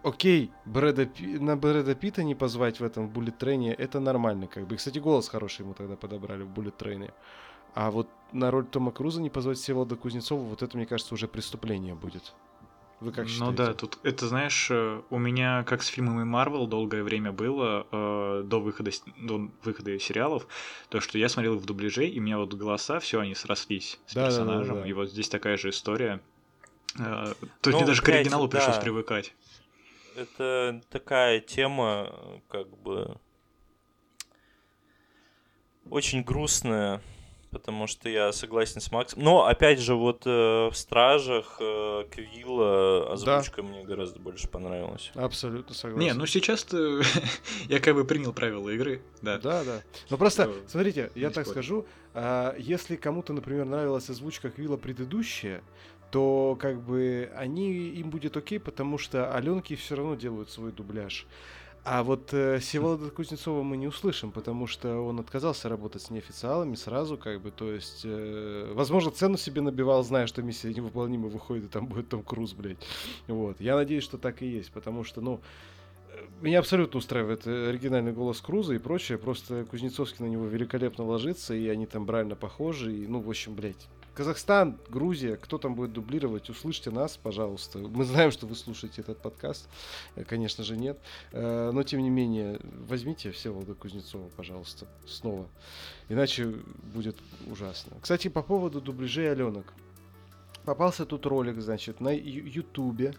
окей, 0.02 0.52
Брэда 0.64 1.08
на 1.40 1.56
Брэда 1.56 1.94
Питта 1.94 2.22
не 2.22 2.34
позвать 2.34 2.80
в 2.80 2.84
этом 2.84 3.08
в 3.08 3.10
Буллет 3.10 3.38
Трейне, 3.38 3.74
это 3.74 4.00
нормально, 4.00 4.46
как 4.46 4.66
бы. 4.66 4.74
И, 4.74 4.78
кстати, 4.78 4.98
голос 4.98 5.28
хороший 5.28 5.62
ему 5.62 5.74
тогда 5.74 5.96
подобрали 5.96 6.42
в 6.42 6.48
Буллет 6.48 6.76
Трейне. 6.76 7.12
А 7.74 7.90
вот 7.90 8.08
на 8.32 8.50
роль 8.50 8.66
Тома 8.66 8.90
Круза 8.90 9.20
не 9.20 9.30
позвать 9.30 9.58
Всеволода 9.58 9.96
Кузнецова, 9.96 10.42
вот 10.42 10.62
это, 10.62 10.76
мне 10.76 10.86
кажется, 10.86 11.14
уже 11.14 11.28
преступление 11.28 11.94
будет. 11.94 12.34
Вы 13.00 13.12
как 13.12 13.28
считаете? 13.28 13.44
ну 13.44 13.52
да, 13.52 13.74
тут 13.74 13.98
это 14.04 14.26
знаешь, 14.26 14.68
э, 14.70 15.02
у 15.10 15.18
меня 15.18 15.64
как 15.64 15.82
с 15.82 15.86
фильмами 15.88 16.24
Марвел 16.24 16.66
долгое 16.66 17.02
время 17.02 17.30
было 17.30 17.86
э, 17.92 18.42
до 18.44 18.60
выхода 18.60 18.90
до 19.18 19.50
выхода 19.62 19.98
сериалов, 19.98 20.46
то 20.88 21.00
что 21.00 21.18
я 21.18 21.28
смотрел 21.28 21.56
в 21.58 21.66
дубляже, 21.66 22.06
и 22.06 22.18
у 22.18 22.22
меня 22.22 22.38
вот 22.38 22.54
голоса, 22.54 22.98
все 23.00 23.20
они 23.20 23.34
срослись 23.34 23.98
с 24.06 24.14
Да-да-да-да. 24.14 24.42
персонажем, 24.44 24.84
и 24.86 24.92
вот 24.94 25.10
здесь 25.10 25.28
такая 25.28 25.58
же 25.58 25.68
история. 25.70 26.20
Э, 26.98 27.34
то 27.34 27.36
есть 27.36 27.66
Ну, 27.66 27.76
мне 27.78 27.86
даже 27.86 28.00
к 28.00 28.06
блядь, 28.06 28.20
оригиналу 28.20 28.48
пришлось 28.48 28.76
да. 28.76 28.80
привыкать. 28.82 29.34
Это 30.16 30.80
такая 30.88 31.40
тема, 31.40 32.40
как 32.48 32.68
бы 32.78 33.18
очень 35.90 36.22
грустная, 36.22 37.02
потому 37.56 37.86
что 37.86 38.08
я 38.08 38.32
согласен 38.32 38.80
с 38.80 38.90
Максом. 38.90 39.22
Но 39.22 39.46
опять 39.46 39.80
же, 39.80 39.94
вот 39.94 40.26
э, 40.26 40.68
в 40.68 40.74
Стражах 40.74 41.56
э, 41.60 42.04
Квилла 42.10 43.12
озвучка 43.12 43.62
мне 43.62 43.82
гораздо 43.82 44.20
больше 44.20 44.46
понравилась. 44.48 45.10
Абсолютно 45.14 45.74
согласен. 45.74 46.06
Не, 46.06 46.12
ну 46.12 46.26
сейчас-то 46.26 47.00
я 47.68 47.80
как 47.80 47.94
бы 47.94 48.04
принял 48.04 48.32
правила 48.32 48.68
игры, 48.68 49.02
да. 49.22 49.38
Да, 49.38 49.64
да. 49.64 49.82
Ну 50.10 50.18
просто, 50.18 50.44
Э, 50.44 50.52
смотрите, 50.68 51.10
я 51.14 51.30
так 51.30 51.46
скажу, 51.46 51.86
а, 52.14 52.54
если 52.58 52.96
кому-то, 52.96 53.32
например, 53.32 53.64
нравилась 53.64 54.10
озвучка 54.10 54.50
Квилла 54.50 54.76
предыдущая, 54.76 55.62
то 56.10 56.56
как 56.60 56.80
бы 56.80 57.30
они 57.36 57.72
им 57.72 58.10
будет 58.10 58.36
окей, 58.36 58.60
потому 58.60 58.98
что 58.98 59.34
Аленки 59.34 59.74
все 59.74 59.96
равно 59.96 60.14
делают 60.14 60.50
свой 60.50 60.72
дубляж. 60.72 61.26
А 61.88 62.02
вот 62.02 62.34
э, 62.34 62.58
Всеволода 62.58 63.10
Кузнецова 63.10 63.62
мы 63.62 63.76
не 63.76 63.86
услышим, 63.86 64.32
потому 64.32 64.66
что 64.66 64.98
он 65.06 65.20
отказался 65.20 65.68
работать 65.68 66.02
с 66.02 66.10
неофициалами 66.10 66.74
сразу, 66.74 67.16
как 67.16 67.40
бы, 67.40 67.52
то 67.52 67.70
есть, 67.70 68.00
э, 68.02 68.72
возможно, 68.74 69.12
цену 69.12 69.36
себе 69.36 69.60
набивал, 69.60 70.02
зная, 70.02 70.26
что 70.26 70.42
миссия 70.42 70.74
невыполнима 70.74 71.28
выходит, 71.28 71.66
и 71.66 71.68
там 71.68 71.86
будет 71.86 72.08
Том 72.08 72.24
Круз, 72.24 72.54
блядь. 72.54 72.84
Вот. 73.28 73.60
Я 73.60 73.76
надеюсь, 73.76 74.02
что 74.02 74.18
так 74.18 74.42
и 74.42 74.48
есть, 74.48 74.72
потому 74.72 75.04
что, 75.04 75.20
ну, 75.20 75.40
э, 76.08 76.26
меня 76.40 76.58
абсолютно 76.58 76.98
устраивает 76.98 77.46
э, 77.46 77.68
оригинальный 77.68 78.12
голос 78.12 78.40
Круза 78.40 78.74
и 78.74 78.78
прочее. 78.78 79.16
Просто 79.16 79.64
Кузнецовский 79.64 80.24
на 80.24 80.28
него 80.28 80.46
великолепно 80.46 81.04
ложится, 81.04 81.54
и 81.54 81.68
они 81.68 81.86
там 81.86 82.04
брально 82.04 82.34
похожи. 82.34 82.96
И, 82.96 83.06
ну, 83.06 83.20
в 83.20 83.30
общем, 83.30 83.54
блядь. 83.54 83.86
Казахстан, 84.16 84.78
Грузия, 84.88 85.36
кто 85.36 85.58
там 85.58 85.74
будет 85.74 85.92
дублировать, 85.92 86.48
услышьте 86.48 86.90
нас, 86.90 87.18
пожалуйста. 87.18 87.80
Мы 87.80 88.04
знаем, 88.06 88.30
что 88.30 88.46
вы 88.46 88.56
слушаете 88.56 89.02
этот 89.02 89.20
подкаст. 89.20 89.68
Э, 90.14 90.24
Конечно 90.24 90.64
же, 90.64 90.74
нет. 90.74 90.98
Э, 91.32 91.70
Но, 91.70 91.82
тем 91.82 92.00
не 92.00 92.08
менее, 92.08 92.58
возьмите 92.88 93.30
Всеволода 93.30 93.74
Кузнецова, 93.74 94.30
пожалуйста, 94.34 94.86
снова. 95.06 95.46
Иначе 96.08 96.46
будет 96.94 97.18
ужасно. 97.46 97.92
Кстати, 98.00 98.28
по 98.28 98.42
поводу 98.42 98.80
дубляжей 98.80 99.30
Аленок. 99.30 99.74
Попался 100.64 101.04
тут 101.04 101.26
ролик, 101.26 101.60
значит, 101.60 102.00
на 102.00 102.08
Ютубе. 102.08 103.14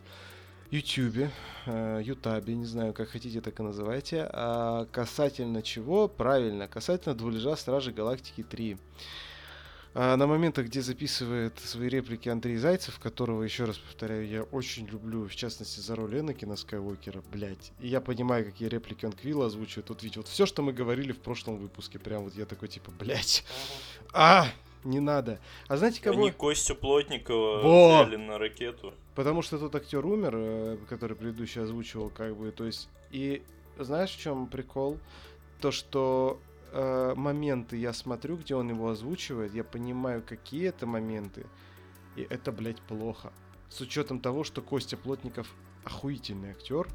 Ютубе, 0.72 1.30
э, 1.68 2.02
Ютабе, 2.04 2.56
не 2.56 2.66
знаю, 2.66 2.94
как 2.94 3.10
хотите, 3.10 3.40
так 3.40 3.60
и 3.60 3.64
называйте. 3.64 4.28
А 4.34 4.86
касательно 4.92 5.62
чего? 5.62 6.08
Правильно, 6.08 6.68
касательно 6.68 7.14
дубляжа 7.14 7.56
Стражи 7.56 7.92
Галактики 7.92 8.42
3. 8.42 8.78
А 10.00 10.16
на 10.16 10.28
моментах, 10.28 10.68
где 10.68 10.84
записывает 10.84 11.58
свои 11.58 11.90
реплики 11.90 12.30
Андрей 12.30 12.58
Зайцев, 12.58 13.00
которого, 13.00 13.42
еще 13.42 13.64
раз 13.64 13.80
повторяю, 13.80 14.28
я 14.28 14.44
очень 14.44 14.86
люблю, 14.86 15.28
в 15.28 15.36
частности, 15.36 15.80
за 15.80 15.96
роль 15.96 16.20
Энакина 16.20 16.56
Скайуокера, 16.56 17.24
блядь. 17.32 17.72
И 17.80 17.88
я 17.88 18.00
понимаю, 18.00 18.46
какие 18.46 18.68
реплики 18.68 19.06
он 19.06 19.12
Квилла 19.14 19.48
озвучивает. 19.48 19.90
Вот 19.90 20.04
видите, 20.04 20.20
вот 20.20 20.28
все, 20.28 20.46
что 20.46 20.62
мы 20.62 20.72
говорили 20.72 21.14
в 21.14 21.18
прошлом 21.18 21.58
выпуске, 21.58 21.98
прям 21.98 22.26
вот 22.26 22.36
я 22.36 22.46
такой, 22.46 22.68
типа, 22.68 22.92
блядь, 23.00 23.44
а, 24.14 24.46
не 24.84 25.00
надо. 25.00 25.40
А 25.68 25.78
знаете, 25.78 26.00
кого... 26.00 26.22
Они 26.22 26.32
Костю 26.32 26.76
Плотникова 26.76 27.64
Во! 27.64 28.04
взяли 28.04 28.18
на 28.18 28.38
ракету. 28.38 28.94
Потому 29.16 29.42
что 29.42 29.58
тот 29.58 29.74
актер 29.74 30.06
умер, 30.06 30.34
э, 30.36 30.78
который 30.88 31.18
предыдущий 31.18 31.64
озвучивал, 31.64 32.12
как 32.12 32.38
бы, 32.38 32.52
то 32.52 32.66
есть, 32.66 32.88
и 33.10 33.42
знаешь, 33.80 34.12
в 34.12 34.20
чем 34.20 34.46
прикол? 34.46 35.00
То, 35.60 35.72
что 35.72 36.40
э, 36.72 37.14
моменты 37.16 37.78
я 37.78 37.94
смотрю, 37.94 38.38
где 38.38 38.56
он 38.56 38.70
его 38.70 38.90
озвучивает, 38.90 39.54
я 39.54 39.64
понимаю, 39.64 40.24
какие 40.26 40.70
это 40.70 40.86
моменты, 40.86 41.46
и 42.16 42.22
это, 42.30 42.52
блядь, 42.52 42.82
плохо. 42.82 43.32
С 43.70 43.82
учетом 43.82 44.20
того, 44.20 44.44
что 44.44 44.62
Костя 44.62 44.98
Плотников 44.98 45.54
охуительный 45.84 46.52
актер, 46.52 46.88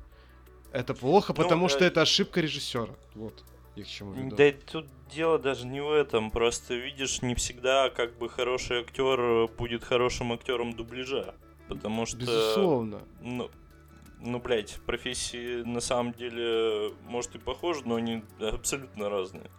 это 0.73 0.95
плохо, 0.95 1.35
Ну, 1.37 1.43
потому 1.43 1.67
э, 1.67 1.69
что 1.69 1.85
это 1.85 2.03
ошибка 2.03 2.41
режиссера. 2.41 2.95
Вот, 3.15 3.45
я 3.77 3.85
к 3.85 3.87
чему 3.87 4.15
веду. 4.15 4.37
Да 4.37 4.53
тут 4.71 4.87
дело 5.15 5.39
даже 5.39 5.67
не 5.67 5.81
в 5.81 5.91
этом. 5.91 6.31
Просто 6.31 6.75
видишь, 6.75 7.23
не 7.23 7.35
всегда 7.35 7.91
как 7.91 8.17
бы 8.17 8.29
хороший 8.29 8.81
актер 8.81 9.21
э, 9.21 9.49
будет 9.49 9.85
хорошим 9.85 10.33
актером 10.33 10.75
дубляжа. 10.75 11.35
Потому 11.69 12.07
что. 12.07 12.17
Безусловно. 12.19 13.03
Ну, 13.21 13.51
ну, 14.23 14.39
блядь, 14.41 14.79
профессии 14.87 15.63
на 15.63 15.81
самом 15.81 16.13
деле, 16.13 16.93
может, 17.05 17.35
и 17.35 17.39
похожи, 17.39 17.83
но 17.85 17.97
они 17.97 18.23
абсолютно 18.41 19.09
разные. 19.09 19.51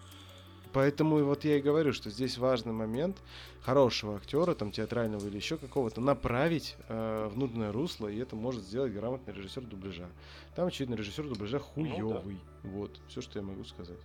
Поэтому 0.71 1.23
вот 1.23 1.45
я 1.45 1.57
и 1.57 1.61
говорю, 1.61 1.93
что 1.93 2.09
здесь 2.09 2.39
важный 2.39 2.73
момент 2.73 3.21
хорошего 3.61 4.15
актера, 4.15 4.55
там 4.55 4.71
театрального 4.71 5.27
или 5.27 5.35
еще 5.35 5.57
какого-то, 5.57 6.01
направить 6.01 6.75
э, 6.89 7.29
в 7.31 7.37
нужное 7.37 7.71
русло, 7.71 8.07
и 8.07 8.17
это 8.17 8.35
может 8.35 8.63
сделать 8.63 8.91
грамотный 8.91 9.33
режиссер 9.35 9.61
дубляжа. 9.61 10.09
Там, 10.55 10.67
очевидно, 10.67 10.95
режиссер 10.95 11.27
дубляжа 11.27 11.59
хуёвый. 11.59 12.39
Ну, 12.63 12.69
да. 12.69 12.69
Вот, 12.69 12.99
все, 13.07 13.21
что 13.21 13.37
я 13.37 13.45
могу 13.45 13.63
сказать. 13.65 13.99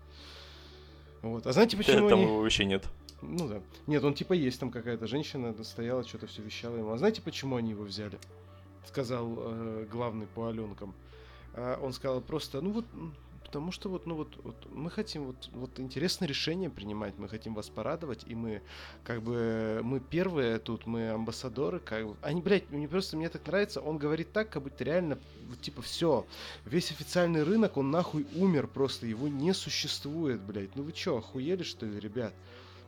Вот. 1.23 1.47
А 1.47 1.53
знаете, 1.53 1.77
почему 1.77 2.09
Там 2.09 2.19
они... 2.19 2.29
его 2.29 2.41
вообще 2.43 2.67
нет. 2.67 2.87
Ну 3.23 3.49
да. 3.49 3.63
Нет, 3.87 4.05
он 4.05 4.15
типа 4.15 4.35
есть, 4.35 4.61
там 4.61 4.71
какая-то 4.71 5.07
женщина 5.07 5.55
стояла, 5.65 6.05
что-то 6.05 6.27
все 6.27 6.43
вещала 6.43 6.77
ему. 6.77 6.93
А 6.93 6.99
знаете, 6.99 7.23
почему 7.23 7.57
они 7.57 7.71
его 7.71 7.83
взяли? 7.83 8.19
Сказал 8.87 9.35
э, 9.37 9.87
главный 9.91 10.27
по 10.27 10.49
Аленкам. 10.49 10.95
А 11.55 11.79
он 11.83 11.93
сказал 11.93 12.21
просто, 12.21 12.61
ну 12.61 12.71
вот, 12.71 12.85
потому 13.49 13.73
что 13.73 13.89
вот, 13.89 14.07
ну 14.07 14.15
вот, 14.15 14.37
вот 14.45 14.55
мы 14.71 14.91
хотим 14.91 15.25
вот, 15.25 15.49
вот 15.53 15.81
интересное 15.81 16.29
решение 16.29 16.69
принимать, 16.69 17.15
мы 17.17 17.29
хотим 17.29 17.55
вас 17.55 17.71
порадовать, 17.71 18.25
и 18.27 18.35
мы 18.35 18.61
как 19.05 19.23
бы 19.23 19.81
мы 19.83 20.01
первые 20.01 20.59
тут, 20.59 20.87
мы 20.87 21.11
амбассадоры, 21.11 21.81
как 21.81 22.07
бы. 22.07 22.17
Они, 22.21 22.43
блядь, 22.43 22.71
мне 22.71 22.87
просто 22.87 23.17
мне 23.17 23.31
так 23.31 23.47
нравится, 23.47 23.81
он 23.81 23.97
говорит 23.97 24.33
так, 24.33 24.51
как 24.51 24.63
будто 24.63 24.85
реально, 24.85 25.19
вот, 25.49 25.61
типа, 25.63 25.81
все, 25.81 26.27
весь 26.67 26.91
официальный 26.91 27.43
рынок, 27.43 27.79
он 27.79 27.91
нахуй 27.91 28.27
умер 28.35 28.69
просто, 28.69 29.07
его 29.07 29.29
не 29.29 29.55
существует, 29.55 30.41
блядь. 30.43 30.77
Ну 30.77 30.83
вы 30.83 30.93
чё, 30.93 31.17
охуели 31.17 31.63
что 31.63 31.87
ли, 31.87 31.99
ребят? 31.99 32.35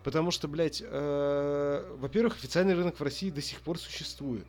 Потому 0.05 0.30
что, 0.30 0.47
блядь, 0.47 0.82
э, 0.84 1.97
во-первых, 1.99 2.36
официальный 2.36 2.74
рынок 2.74 3.01
в 3.01 3.03
России 3.03 3.30
до 3.30 3.43
сих 3.43 3.61
пор 3.61 3.78
существует. 3.78 4.47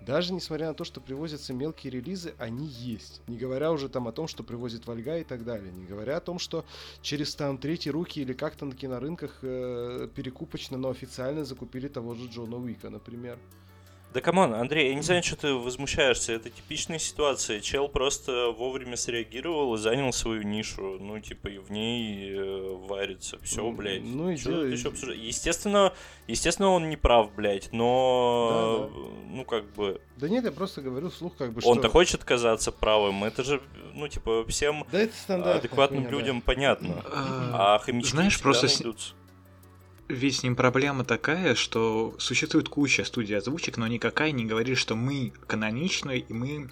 Даже 0.00 0.32
несмотря 0.32 0.68
на 0.68 0.74
то, 0.74 0.84
что 0.84 1.00
привозятся 1.00 1.52
мелкие 1.52 1.90
релизы, 1.90 2.34
они 2.38 2.66
есть. 2.66 3.20
Не 3.26 3.36
говоря 3.36 3.72
уже 3.72 3.88
там 3.88 4.08
о 4.08 4.12
том, 4.12 4.28
что 4.28 4.42
привозит 4.42 4.86
Вольга 4.86 5.18
и 5.18 5.24
так 5.24 5.44
далее. 5.44 5.72
Не 5.72 5.84
говоря 5.84 6.16
о 6.16 6.20
том, 6.20 6.38
что 6.38 6.64
через 7.02 7.34
там 7.34 7.58
третьи 7.58 7.90
руки 7.90 8.20
или 8.20 8.32
как-то 8.32 8.64
на 8.64 8.74
кинорынках 8.74 9.38
э, 9.42 10.08
перекупочно, 10.14 10.78
но 10.78 10.90
официально 10.90 11.44
закупили 11.44 11.88
того 11.88 12.14
же 12.14 12.28
Джона 12.28 12.56
Уика, 12.56 12.90
например. 12.90 13.38
Да 14.14 14.22
come 14.22 14.40
on, 14.40 14.54
Андрей, 14.54 14.88
я 14.88 14.94
не 14.94 15.02
знаю, 15.02 15.22
что 15.22 15.36
ты 15.36 15.52
возмущаешься. 15.52 16.32
Это 16.32 16.48
типичная 16.48 16.98
ситуация. 16.98 17.60
Чел 17.60 17.88
просто 17.88 18.54
вовремя 18.56 18.96
среагировал 18.96 19.74
и 19.74 19.78
занял 19.78 20.12
свою 20.14 20.42
нишу. 20.42 20.98
Ну, 20.98 21.20
типа, 21.20 21.48
и 21.48 21.58
в 21.58 21.70
ней 21.70 22.32
э, 22.34 22.76
варится. 22.88 23.38
Все, 23.42 23.70
блядь. 23.70 24.02
Ну, 24.02 24.30
и 24.30 24.36
что 24.38 24.64
еще 24.64 24.88
обсуждать? 24.88 25.18
Естественно, 25.18 25.92
естественно, 26.26 26.70
он 26.70 26.88
не 26.88 26.96
прав, 26.96 27.34
блядь, 27.34 27.68
но... 27.72 28.88
Да, 28.90 28.98
да. 28.98 29.08
Ну, 29.36 29.44
как 29.44 29.70
бы... 29.74 30.00
Да 30.16 30.28
нет, 30.28 30.44
я 30.44 30.52
просто 30.52 30.80
говорю 30.80 31.10
вслух, 31.10 31.36
как 31.36 31.52
бы, 31.52 31.60
что... 31.60 31.68
Он-то 31.68 31.90
хочет 31.90 32.24
казаться 32.24 32.72
правым. 32.72 33.24
Это 33.24 33.44
же, 33.44 33.60
ну, 33.92 34.08
типа, 34.08 34.46
всем 34.48 34.86
да 34.90 35.00
это 35.02 35.54
адекватным 35.54 36.04
хуйня, 36.04 36.18
людям 36.18 36.38
да. 36.38 36.42
понятно. 36.46 37.04
А, 37.12 37.74
а 37.74 37.78
хомячки 37.78 38.12
Знаешь, 38.12 38.40
просто... 38.40 38.68
Найдутся 38.68 39.17
ведь 40.08 40.36
с 40.36 40.42
ним 40.42 40.56
проблема 40.56 41.04
такая, 41.04 41.54
что 41.54 42.14
существует 42.18 42.68
куча 42.68 43.04
студий 43.04 43.36
озвучек, 43.36 43.76
но 43.76 43.86
никакая 43.86 44.32
не 44.32 44.44
говорит, 44.44 44.78
что 44.78 44.96
мы 44.96 45.32
каноничны 45.46 46.18
и 46.18 46.32
мы 46.32 46.70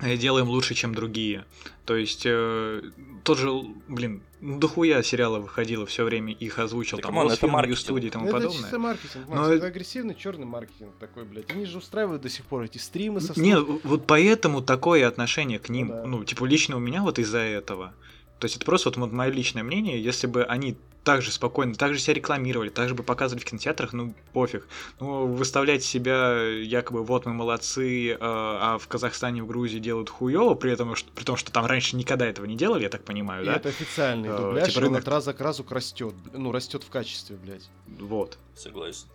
э, 0.00 0.16
делаем 0.16 0.48
лучше, 0.48 0.74
чем 0.74 0.94
другие. 0.94 1.44
То 1.84 1.96
есть 1.96 2.22
э, 2.24 2.82
тот 3.24 3.38
же, 3.38 3.50
блин, 3.88 4.22
ну 4.40 4.58
дохуя 4.58 5.02
сериала 5.02 5.40
выходило 5.40 5.86
все 5.86 6.04
время, 6.04 6.32
их 6.32 6.58
озвучил, 6.58 6.98
там, 6.98 7.10
come 7.10 7.23
on, 7.23 7.32
это 7.32 7.48
маркетинг. 7.48 7.78
студии 7.78 8.06
и 8.06 8.10
тому 8.10 8.26
это 8.26 8.34
подобное. 8.34 8.68
Это 8.68 8.78
маркетинг, 8.78 9.28
Макс, 9.28 9.48
Но... 9.48 9.52
это 9.52 9.66
агрессивный 9.66 10.14
черный 10.14 10.46
маркетинг 10.46 10.92
такой, 11.00 11.24
блядь. 11.24 11.50
Они 11.50 11.64
же 11.64 11.78
устраивают 11.78 12.22
до 12.22 12.28
сих 12.28 12.44
пор 12.44 12.62
эти 12.62 12.78
стримы 12.78 13.20
со 13.20 13.38
Нет, 13.40 13.64
вот 13.82 14.06
поэтому 14.06 14.62
такое 14.62 15.08
отношение 15.08 15.58
к 15.58 15.68
ним, 15.68 15.88
ну, 15.88 15.94
да. 15.94 16.06
ну 16.06 16.24
типа 16.24 16.44
лично 16.44 16.76
у 16.76 16.80
меня 16.80 17.02
вот 17.02 17.18
из-за 17.18 17.38
этого. 17.38 17.94
То 18.38 18.44
есть 18.44 18.56
это 18.56 18.64
просто 18.64 18.90
вот 18.94 19.12
мое 19.12 19.30
личное 19.30 19.62
мнение, 19.62 20.02
если 20.02 20.26
бы 20.26 20.44
они 20.44 20.76
так 21.08 21.22
же 21.22 21.32
спокойно, 21.32 21.74
так 21.74 21.94
же 21.94 22.00
себя 22.00 22.14
рекламировали, 22.14 22.68
так 22.68 22.88
же 22.88 22.94
бы 22.94 23.02
показывали 23.02 23.42
в 23.42 23.46
кинотеатрах, 23.46 23.94
ну 23.94 24.14
пофиг. 24.32 24.68
Ну, 25.00 25.26
выставлять 25.26 25.82
себя 25.82 26.38
якобы 26.42 27.02
вот 27.02 27.24
мы 27.24 27.32
молодцы, 27.32 28.10
э, 28.10 28.16
а 28.20 28.76
в 28.78 28.86
Казахстане, 28.88 29.42
в 29.42 29.46
Грузии 29.46 29.78
делают 29.78 30.10
хуево, 30.10 30.54
при 30.54 30.70
этом, 30.70 30.94
что, 30.96 31.10
при 31.12 31.24
том, 31.24 31.36
что 31.36 31.50
там 31.50 31.64
раньше 31.64 31.96
никогда 31.96 32.26
этого 32.26 32.44
не 32.44 32.56
делали, 32.56 32.82
я 32.82 32.90
так 32.90 33.04
понимаю, 33.04 33.42
и 33.42 33.46
да? 33.46 33.54
это 33.54 33.70
официальный 33.70 34.28
э, 34.28 34.36
дубляж, 34.36 34.68
типа 34.68 34.80
рынок... 34.82 35.00
от 35.00 35.08
раза 35.08 35.32
к 35.32 35.40
разу 35.40 35.64
растет, 35.70 36.14
ну 36.34 36.52
растет 36.52 36.84
в 36.84 36.90
качестве, 36.90 37.36
блядь. 37.36 37.70
Вот. 37.86 38.36
Согласен. 38.54 39.06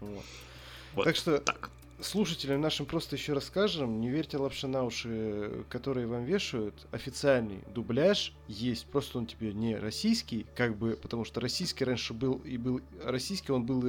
Вот. 0.00 0.24
вот. 0.94 1.04
Так 1.04 1.16
что 1.16 1.38
так 1.38 1.70
слушателям 2.00 2.60
нашим 2.60 2.86
просто 2.86 3.16
еще 3.16 3.32
расскажем. 3.32 4.00
Не 4.00 4.10
верьте 4.10 4.36
лапше 4.36 4.66
на 4.66 4.84
уши, 4.84 5.64
которые 5.68 6.06
вам 6.06 6.24
вешают. 6.24 6.86
Официальный 6.90 7.60
дубляж 7.74 8.32
есть. 8.48 8.86
Просто 8.86 9.18
он 9.18 9.26
тебе 9.26 9.52
не 9.52 9.76
российский, 9.76 10.46
как 10.54 10.76
бы, 10.76 10.98
потому 11.00 11.24
что 11.24 11.40
российский 11.40 11.84
раньше 11.84 12.14
был 12.14 12.40
и 12.44 12.56
был 12.56 12.80
российский, 13.02 13.52
он 13.52 13.64
был 13.64 13.86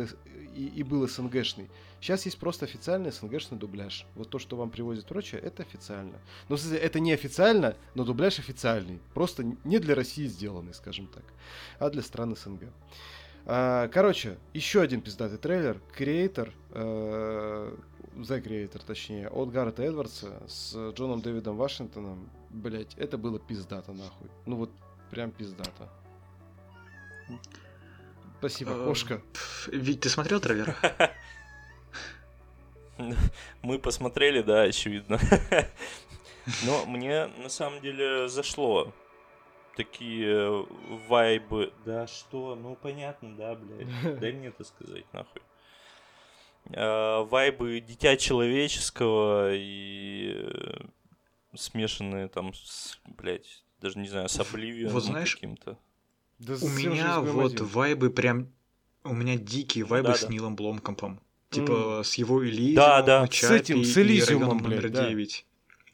и, 0.56 0.66
и 0.66 0.84
был 0.84 1.08
СНГшный. 1.08 1.70
Сейчас 2.00 2.26
есть 2.26 2.38
просто 2.38 2.66
официальный 2.66 3.12
СНГшный 3.12 3.58
дубляж. 3.58 4.06
Вот 4.16 4.30
то, 4.30 4.40
что 4.40 4.56
вам 4.56 4.70
привозят 4.70 5.06
прочее, 5.06 5.42
это 5.42 5.64
официально. 5.64 6.18
Но, 6.48 6.56
кстати, 6.56 6.80
это 6.80 7.00
не 7.00 7.12
официально, 7.12 7.76
но 7.96 8.04
дубляж 8.04 8.40
официальный. 8.40 9.00
Просто 9.14 9.44
не 9.64 9.80
для 9.80 9.96
России 9.96 10.28
сделанный, 10.28 10.74
скажем 10.74 11.08
так, 11.08 11.24
а 11.80 11.90
для 11.90 12.02
стран 12.02 12.36
СНГ. 12.36 12.64
А, 13.50 13.88
короче, 13.88 14.38
еще 14.54 14.82
один 14.82 15.02
пиздатый 15.02 15.38
трейлер. 15.38 15.80
Креатор, 15.94 16.52
э, 16.72 17.76
The 18.14 18.44
Creator, 18.44 18.84
точнее, 18.86 19.30
от 19.30 19.52
Гаррета 19.52 19.84
Эдвардса 19.84 20.42
с 20.48 20.92
Джоном 20.92 21.22
Дэвидом 21.22 21.58
Вашингтоном. 21.58 22.30
Блять, 22.50 22.96
это 22.96 23.18
было 23.18 23.40
пиздато, 23.40 23.94
нахуй. 23.94 24.30
Ну 24.46 24.56
вот, 24.56 24.72
прям 25.12 25.32
пиздато. 25.32 25.90
Спасибо, 28.40 28.72
э, 28.72 28.86
кошка. 28.86 29.22
Ведь 29.68 30.02
ты 30.02 30.10
смотрел 30.10 30.40
трейлер? 30.40 30.76
Мы 33.62 33.80
посмотрели, 33.80 34.42
да, 34.42 34.64
очевидно. 34.64 35.20
Но 36.66 36.86
мне 36.86 37.28
на 37.38 37.50
самом 37.50 37.82
деле 37.82 38.28
зашло 38.30 38.94
такие 39.76 40.66
вайбы. 41.08 41.74
Да 41.86 42.08
что? 42.08 42.56
Ну 42.56 42.76
понятно, 42.76 43.36
да, 43.36 43.56
блядь. 43.56 44.20
Дай 44.20 44.32
мне 44.34 44.48
это 44.48 44.64
сказать, 44.64 45.06
нахуй. 45.14 45.42
А, 46.74 47.24
вайбы 47.24 47.80
дитя 47.80 48.18
человеческого 48.18 49.54
и 49.54 50.34
э, 50.36 50.86
смешанные 51.56 52.28
там 52.28 52.54
с, 52.54 53.00
блядь, 53.06 53.64
даже 53.82 54.00
не 54.00 54.08
знаю, 54.08 54.30
с 54.30 54.40
Обливион 54.40 54.92
вот 54.92 55.04
знаешь, 55.04 55.36
каким-то. 55.36 55.78
Да 56.40 56.56
у 56.62 56.68
меня 56.70 57.20
вот 57.22 57.54
один. 57.54 57.66
вайбы 57.66 58.10
прям... 58.10 58.52
У 59.04 59.14
меня 59.14 59.38
дикие 59.38 59.86
ну 59.86 59.92
вайбы 59.92 60.10
да, 60.10 60.16
с 60.16 60.24
да. 60.24 60.28
Нилом 60.28 60.56
Бломкомпом. 60.56 61.22
Типа 61.50 61.72
mm. 61.72 62.04
с 62.04 62.14
его 62.16 62.46
Элизиумом, 62.46 62.76
да, 62.76 63.02
да. 63.02 63.28
с 63.32 63.50
этим, 63.50 63.84
с 63.84 63.98
Элизиумом, 63.98 64.58
блядь, 64.58 64.82
номер 64.82 64.90
да. 64.90 65.10
9. 65.10 65.46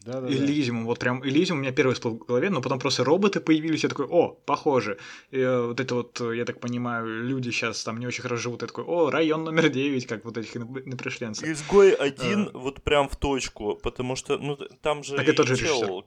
Да, 0.05 0.19
да, 0.19 0.27
Элизиум, 0.27 0.85
вот 0.85 0.99
прям 0.99 1.25
Элизиум 1.25 1.59
у 1.59 1.61
меня 1.61 1.71
первый 1.71 1.93
всплыл 1.93 2.15
в 2.15 2.25
голове, 2.25 2.49
но 2.49 2.61
потом 2.61 2.77
просто 2.77 3.05
роботы 3.05 3.39
появились, 3.39 3.83
я 3.83 3.89
такой, 3.89 4.05
о, 4.05 4.29
похоже. 4.45 4.97
И 5.31 5.37
э, 5.39 5.67
вот 5.67 5.79
это 5.79 5.95
вот, 5.95 6.19
я 6.19 6.43
так 6.43 6.59
понимаю, 6.59 7.23
люди 7.23 7.51
сейчас 7.51 7.83
там 7.85 7.99
не 7.99 8.07
очень 8.07 8.21
хорошо 8.21 8.43
живут, 8.43 8.63
я 8.63 8.67
такой, 8.67 8.83
о, 8.83 9.09
район 9.09 9.45
номер 9.45 9.69
9, 9.69 10.05
как 10.05 10.25
вот 10.25 10.37
этих 10.37 10.55
напришленцев. 10.55 11.47
Изгой 11.47 11.93
один 11.93 12.49
а... 12.53 12.57
вот 12.57 12.83
прям 12.83 13.07
в 13.07 13.15
точку, 13.15 13.79
потому 13.81 14.17
что, 14.17 14.37
ну, 14.37 14.57
там 14.81 15.03
же 15.03 15.15
так 15.15 15.29
и 15.29 15.31
тот 15.31 15.47
же 15.47 15.55
чел, 15.55 16.05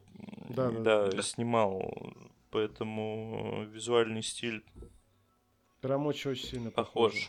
да, 0.51 0.71
да, 0.71 1.07
да, 1.09 1.23
снимал, 1.23 2.13
поэтому 2.51 3.67
визуальный 3.73 4.23
стиль 4.23 4.63
Прям 5.81 6.07
очень-очень 6.07 6.49
сильно 6.49 6.71
похож. 6.71 7.13
похож. 7.13 7.29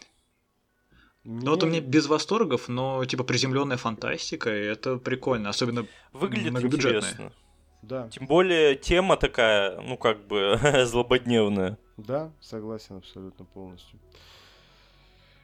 Ну 1.30 1.52
вот 1.52 1.62
у 1.62 1.68
меня 1.68 1.82
без 1.82 2.08
восторгов, 2.08 2.70
но 2.70 3.04
типа 3.04 3.26
приземленная 3.26 3.76
фантастика, 3.76 4.50
и 4.50 4.64
это 4.64 4.96
прикольно, 4.96 5.50
особенно 5.50 5.86
Выглядит 6.14 6.64
интересно. 6.64 7.34
Да. 7.82 8.08
Тем 8.08 8.28
более 8.28 8.76
тема 8.76 9.18
такая, 9.18 9.80
ну 9.82 9.98
как 9.98 10.26
бы 10.26 10.58
злободневная. 10.86 11.78
Да, 11.98 12.32
согласен 12.40 12.96
абсолютно 12.96 13.44
полностью. 13.44 14.00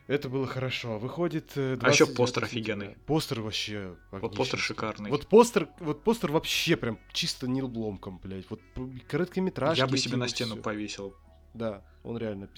Это 0.07 0.29
было 0.29 0.47
хорошо. 0.47 0.99
Выходит. 0.99 1.51
А 1.57 1.89
еще 1.89 2.05
постер 2.05 2.45
офигенный. 2.45 2.95
Постер 3.05 3.41
вообще. 3.41 3.95
Вот 4.11 4.37
постер 4.37 4.59
шикарный. 4.59 5.09
Вот 5.09 5.27
постер, 5.27 5.67
вот 5.79 6.01
постер 6.03 6.31
вообще 6.31 6.77
прям 6.77 6.97
чисто 7.11 7.45
Нил 7.45 7.67
Бломком, 7.67 8.19
блядь. 8.23 8.49
Вот 8.49 8.61
короткометражки. 9.09 9.79
Я 9.79 9.87
бы 9.87 9.97
себе 9.97 10.15
на 10.15 10.29
стену 10.29 10.53
все. 10.55 10.63
повесил. 10.63 11.13
Да, 11.53 11.83
он 12.03 12.17
реально 12.17 12.49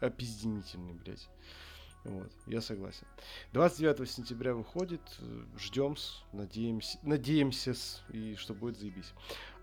опизденительный, 0.00 0.94
блядь. 0.94 1.28
Вот, 2.04 2.32
я 2.46 2.62
согласен. 2.62 3.06
29 3.52 4.08
сентября 4.10 4.54
выходит, 4.54 5.02
ждем, 5.58 5.96
надеемся, 6.32 6.98
надеемся, 7.02 7.74
и 8.10 8.36
что 8.36 8.54
будет 8.54 8.78
заебись. 8.78 9.12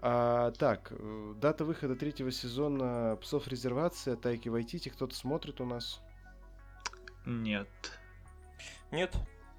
А, 0.01 0.51
так, 0.51 0.91
э, 0.91 1.33
дата 1.41 1.65
выхода 1.65 1.95
третьего 1.95 2.31
сезона 2.31 3.17
Псов 3.21 3.47
Резервация, 3.47 4.15
Тайки 4.15 4.49
Вайтити, 4.49 4.89
кто-то 4.89 5.15
смотрит 5.15 5.59
у 5.61 5.65
нас? 5.65 5.99
Нет. 7.25 7.67
Нет. 8.91 9.15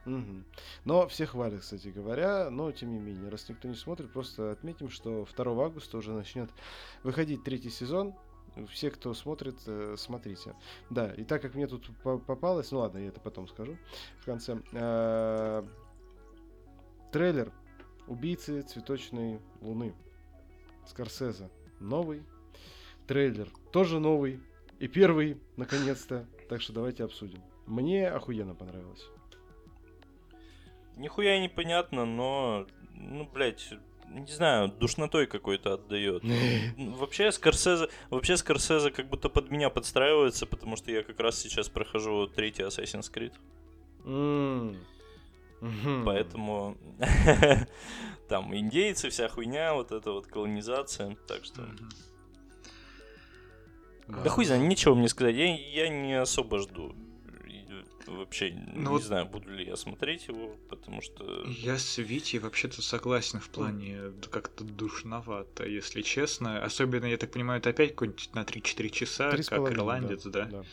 Угу. 0.06 0.44
Но 0.84 1.08
все 1.08 1.26
хвалят, 1.26 1.60
кстати 1.60 1.88
говоря, 1.88 2.48
но 2.48 2.70
тем 2.70 2.92
не 2.92 2.98
менее, 2.98 3.28
раз 3.28 3.48
никто 3.48 3.68
не 3.68 3.74
смотрит, 3.74 4.12
просто 4.12 4.52
отметим, 4.52 4.88
что 4.88 5.26
2 5.36 5.64
августа 5.64 5.98
уже 5.98 6.12
начнет 6.12 6.50
выходить 7.02 7.42
третий 7.42 7.70
сезон 7.70 8.14
Все, 8.70 8.90
кто 8.90 9.14
смотрит, 9.14 9.56
э, 9.66 9.94
смотрите. 9.96 10.54
Да, 10.90 11.12
и 11.12 11.24
так 11.24 11.42
как 11.42 11.54
мне 11.54 11.66
тут 11.66 11.90
попалось, 12.02 12.70
ну 12.72 12.78
ладно, 12.78 12.98
я 12.98 13.08
это 13.08 13.20
потом 13.20 13.48
скажу 13.48 13.76
в 14.20 14.24
конце. 14.24 14.60
Э, 14.72 15.64
трейлер 17.12 17.52
«Убийцы 18.06 18.62
цветочной 18.62 19.40
луны». 19.60 19.94
Скорсезе. 20.86 21.50
Новый. 21.80 22.22
Трейлер 23.06 23.48
тоже 23.72 24.00
новый. 24.00 24.40
И 24.78 24.88
первый, 24.88 25.40
наконец-то. 25.56 26.26
Так 26.48 26.62
что 26.62 26.72
давайте 26.72 27.04
обсудим. 27.04 27.42
Мне 27.66 28.08
охуенно 28.08 28.54
понравилось. 28.54 29.04
Нихуя 30.96 31.40
непонятно, 31.40 32.06
но, 32.06 32.66
ну, 32.92 33.28
блядь, 33.28 33.74
не 34.10 34.32
знаю, 34.32 34.68
душнотой 34.68 35.26
какой-то 35.26 35.74
отдает. 35.74 36.22
Вообще 36.76 37.32
Скорсезе, 37.32 37.88
вообще 38.10 38.36
Скорсезе 38.36 38.90
как 38.90 39.08
будто 39.08 39.28
под 39.28 39.50
меня 39.50 39.70
подстраивается, 39.70 40.46
потому 40.46 40.76
что 40.76 40.90
я 40.90 41.02
как 41.02 41.20
раз 41.20 41.38
сейчас 41.38 41.68
прохожу 41.68 42.26
третий 42.26 42.62
Assassin's 42.62 43.12
Creed. 43.12 43.32
Поэтому 46.04 46.76
там 48.28 48.56
индейцы, 48.56 49.10
вся 49.10 49.28
хуйня, 49.28 49.74
вот 49.74 49.92
эта 49.92 50.12
вот 50.12 50.26
колонизация, 50.26 51.16
так 51.26 51.44
что... 51.44 51.66
Да 54.06 54.30
хуй 54.30 54.46
знаю, 54.46 54.66
ничего 54.66 54.94
мне 54.94 55.08
сказать, 55.08 55.34
я, 55.34 55.54
я 55.54 55.88
не 55.88 56.14
особо 56.14 56.58
жду 56.60 56.94
вообще 58.06 58.52
ну, 58.74 58.80
не 58.80 58.86
вот 58.88 59.02
знаю, 59.02 59.26
буду 59.26 59.50
ли 59.50 59.64
я 59.64 59.76
смотреть 59.76 60.28
его, 60.28 60.56
потому 60.68 61.00
что... 61.00 61.44
Я 61.46 61.78
с 61.78 61.98
Витей 61.98 62.38
вообще-то 62.38 62.82
согласен 62.82 63.40
в 63.40 63.48
плане 63.48 64.12
как-то 64.30 64.64
душновато, 64.64 65.66
если 65.66 66.02
честно. 66.02 66.62
Особенно, 66.62 67.06
я 67.06 67.16
так 67.16 67.30
понимаю, 67.30 67.60
это 67.60 67.70
опять 67.70 67.90
какой-нибудь 67.90 68.30
на 68.34 68.42
3-4 68.42 68.88
часа, 68.90 69.30
как 69.30 69.72
ирландец, 69.72 70.24
да? 70.24 70.44
да? 70.44 70.46
да. 70.46 70.64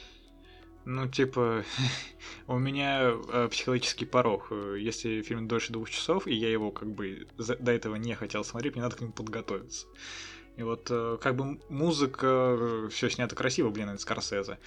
Ну, 0.85 1.07
типа, 1.07 1.63
у 2.47 2.59
меня 2.59 3.11
э, 3.11 3.47
психологический 3.49 4.05
порог. 4.05 4.51
Если 4.77 5.23
фильм 5.23 5.47
дольше 5.47 5.73
двух 5.73 5.89
часов, 5.89 6.27
и 6.27 6.33
я 6.33 6.51
его 6.51 6.71
как 6.71 6.89
бы 6.89 7.27
за, 7.37 7.55
до 7.55 7.71
этого 7.71 7.95
не 7.95 8.13
хотел 8.13 8.43
смотреть, 8.43 8.75
мне 8.75 8.83
надо 8.83 8.95
к 8.95 9.01
нему 9.01 9.11
подготовиться. 9.11 9.87
И 10.57 10.63
вот 10.63 10.87
э, 10.89 11.17
как 11.19 11.35
бы 11.35 11.59
музыка, 11.69 12.55
э, 12.57 12.87
все 12.89 13.09
снято 13.09 13.35
красиво, 13.35 13.69
блин, 13.69 13.89
это 13.89 14.01
Скорсезе. 14.01 14.57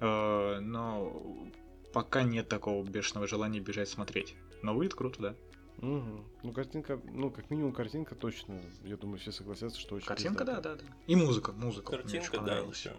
Э, 0.00 0.58
но 0.60 1.52
пока 1.96 2.24
нет 2.24 2.46
такого 2.46 2.84
бешеного 2.84 3.26
желания 3.26 3.58
бежать 3.58 3.88
смотреть. 3.88 4.36
Но 4.60 4.74
выйдет 4.74 4.94
круто, 4.94 5.22
да. 5.22 5.34
Угу. 5.78 6.24
Ну, 6.42 6.52
картинка, 6.52 7.00
ну, 7.10 7.30
как 7.30 7.48
минимум, 7.48 7.72
картинка 7.72 8.14
точно. 8.14 8.60
Я 8.84 8.98
думаю, 8.98 9.18
все 9.18 9.32
согласятся, 9.32 9.80
что 9.80 9.94
очень 9.94 10.06
Картинка, 10.06 10.44
да, 10.44 10.60
да, 10.60 10.74
да. 10.74 10.84
И 11.06 11.16
музыка, 11.16 11.52
музыка. 11.52 11.92
Картинка, 11.92 12.40
да, 12.40 12.58
еще. 12.58 12.92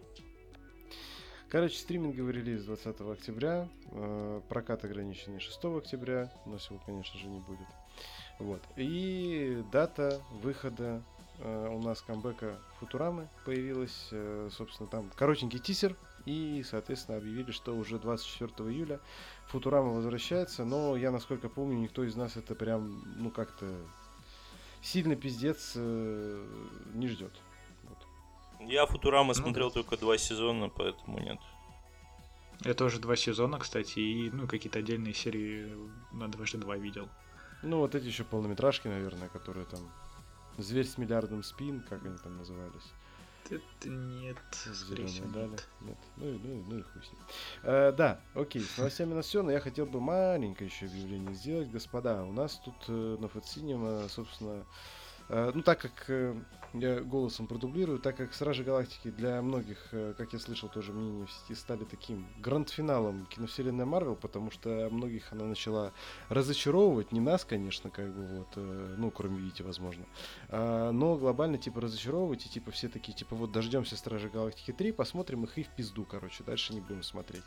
Короче, 1.48 1.78
стриминговый 1.78 2.34
релиз 2.34 2.64
20 2.64 3.00
октября, 3.02 3.70
э, 3.92 4.42
прокат 4.50 4.84
ограниченный 4.84 5.42
6 5.42 5.78
октября, 5.78 6.34
у 6.48 6.50
нас 6.50 6.68
его, 6.72 6.82
конечно 6.84 7.20
же, 7.20 7.28
не 7.28 7.40
будет. 7.42 7.68
Вот. 8.40 8.64
И 8.78 9.64
дата 9.72 10.24
выхода 10.42 11.04
э, 11.38 11.68
у 11.70 11.80
нас 11.84 12.02
камбэка 12.02 12.60
Футурамы 12.80 13.30
появилась, 13.46 14.08
э, 14.10 14.50
собственно, 14.52 14.90
там 14.90 15.12
коротенький 15.16 15.60
тизер, 15.60 15.96
и, 16.28 16.64
соответственно, 16.64 17.18
объявили, 17.18 17.52
что 17.52 17.76
уже 17.76 17.98
24 17.98 18.70
июля 18.70 19.00
Футурама 19.48 19.94
возвращается, 19.94 20.66
но 20.66 20.96
я, 20.96 21.12
насколько 21.12 21.50
помню, 21.50 21.78
никто 21.78 22.04
из 22.04 22.16
нас 22.16 22.38
это 22.38 22.54
прям, 22.54 23.04
ну, 23.18 23.32
как-то 23.32 23.74
сильно 24.82 25.16
пиздец 25.16 25.74
э, 25.76 26.46
не 26.94 27.08
ждет. 27.08 27.34
Вот. 27.84 27.98
Я 28.60 28.86
Футурама 28.86 29.30
ну, 29.30 29.34
смотрел 29.34 29.72
только 29.72 29.98
два 29.98 30.18
сезона, 30.18 30.70
поэтому 30.70 31.20
нет. 31.20 31.40
Я 32.66 32.74
тоже 32.74 33.00
два 33.00 33.16
сезона, 33.16 33.60
кстати, 33.60 34.00
и 34.00 34.30
ну 34.32 34.48
какие-то 34.48 34.80
отдельные 34.80 35.14
серии 35.14 35.78
на 36.12 36.28
дважды 36.28 36.58
два 36.58 36.76
видел. 36.76 37.08
Ну, 37.64 37.78
вот 37.78 37.96
эти 37.96 38.06
еще 38.06 38.24
полнометражки, 38.24 38.88
наверное, 38.88 39.30
которые 39.30 39.66
там 39.66 39.80
Зверь 40.58 40.88
с 40.88 40.98
миллиардом 40.98 41.44
спин, 41.44 41.82
как 41.88 42.04
они 42.04 42.18
там 42.18 42.38
назывались. 42.38 42.92
Это 43.50 43.90
нет, 43.90 44.38
скорее 44.52 45.08
всего, 45.08 45.28
дали. 45.30 45.50
нет. 45.50 45.68
нет. 45.82 45.98
Ну, 46.18 46.28
и, 46.28 46.38
ну, 46.38 46.54
и, 46.54 46.64
ну 46.64 46.80
и 46.80 46.82
хуй 46.82 47.02
с 47.02 47.12
ним. 47.12 47.22
Э, 47.64 47.92
да, 47.92 48.22
окей, 48.34 48.62
с 48.62 48.78
новостями 48.78 49.14
на 49.14 49.22
все, 49.22 49.42
но 49.44 49.52
я 49.52 49.60
хотел 49.60 49.86
бы 49.86 50.00
маленькое 50.02 50.70
еще 50.70 50.86
объявление 50.86 51.34
сделать. 51.34 51.70
Господа, 51.70 52.24
у 52.24 52.32
нас 52.32 52.62
тут 52.64 52.76
э, 52.88 53.18
на 53.20 53.28
Фатсинема, 53.28 54.08
собственно, 54.10 54.60
Э, 54.60 54.64
ну, 55.30 55.62
так 55.62 55.80
как 55.80 56.06
э, 56.08 56.36
я 56.74 57.02
голосом 57.02 57.48
продублирую, 57.48 58.00
так 58.00 58.16
как 58.16 58.34
Сражи 58.34 58.64
Галактики 58.64 59.10
для 59.10 59.42
многих, 59.42 59.78
э, 59.92 60.14
как 60.18 60.34
я 60.34 60.40
слышал, 60.40 60.70
тоже 60.70 60.94
мнение 60.94 61.26
в 61.26 61.32
сети, 61.32 61.54
стали 61.54 61.84
таким 61.84 62.28
гранд-финалом 62.40 63.26
киновселенной 63.26 63.86
Марвел, 63.86 64.16
потому 64.16 64.52
что 64.52 64.88
многих 64.92 65.32
она 65.34 65.46
начала 65.46 65.92
разочаровывать, 66.30 67.12
не 67.12 67.20
нас, 67.20 67.44
конечно, 67.44 67.90
как 67.90 68.14
бы 68.14 68.38
вот, 68.38 68.48
ну, 68.56 69.12
кроме 69.12 69.40
Вити, 69.40 69.62
возможно, 69.64 70.06
а, 70.50 70.92
но 70.92 71.18
глобально, 71.18 71.58
типа, 71.58 71.82
разочаровывать, 71.82 72.46
и, 72.46 72.50
типа, 72.50 72.72
все 72.72 72.88
такие, 72.88 73.14
типа, 73.14 73.36
вот, 73.36 73.52
дождемся 73.52 73.98
Стражи 73.98 74.30
Галактики 74.30 74.72
3, 74.72 74.92
посмотрим 74.92 75.44
их 75.44 75.58
и 75.58 75.64
в 75.64 75.70
пизду, 75.70 76.06
короче, 76.06 76.44
дальше 76.44 76.74
не 76.74 76.82
будем 76.82 77.04
смотреть. 77.04 77.44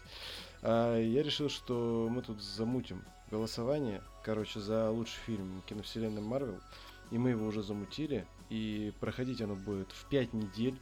А, 0.62 0.98
я 0.98 1.22
решил, 1.22 1.48
что 1.48 2.08
мы 2.10 2.22
тут 2.22 2.42
замутим 2.42 3.04
голосование, 3.30 4.02
короче, 4.24 4.60
за 4.60 4.90
лучший 4.90 5.20
фильм 5.24 5.62
киновселенной 5.66 6.22
Марвел, 6.22 6.60
и 7.10 7.18
мы 7.18 7.30
его 7.30 7.46
уже 7.46 7.62
замутили. 7.62 8.26
И 8.48 8.92
проходить 9.00 9.40
оно 9.40 9.54
будет 9.54 9.92
в 9.92 10.06
5 10.06 10.32
недель, 10.32 10.76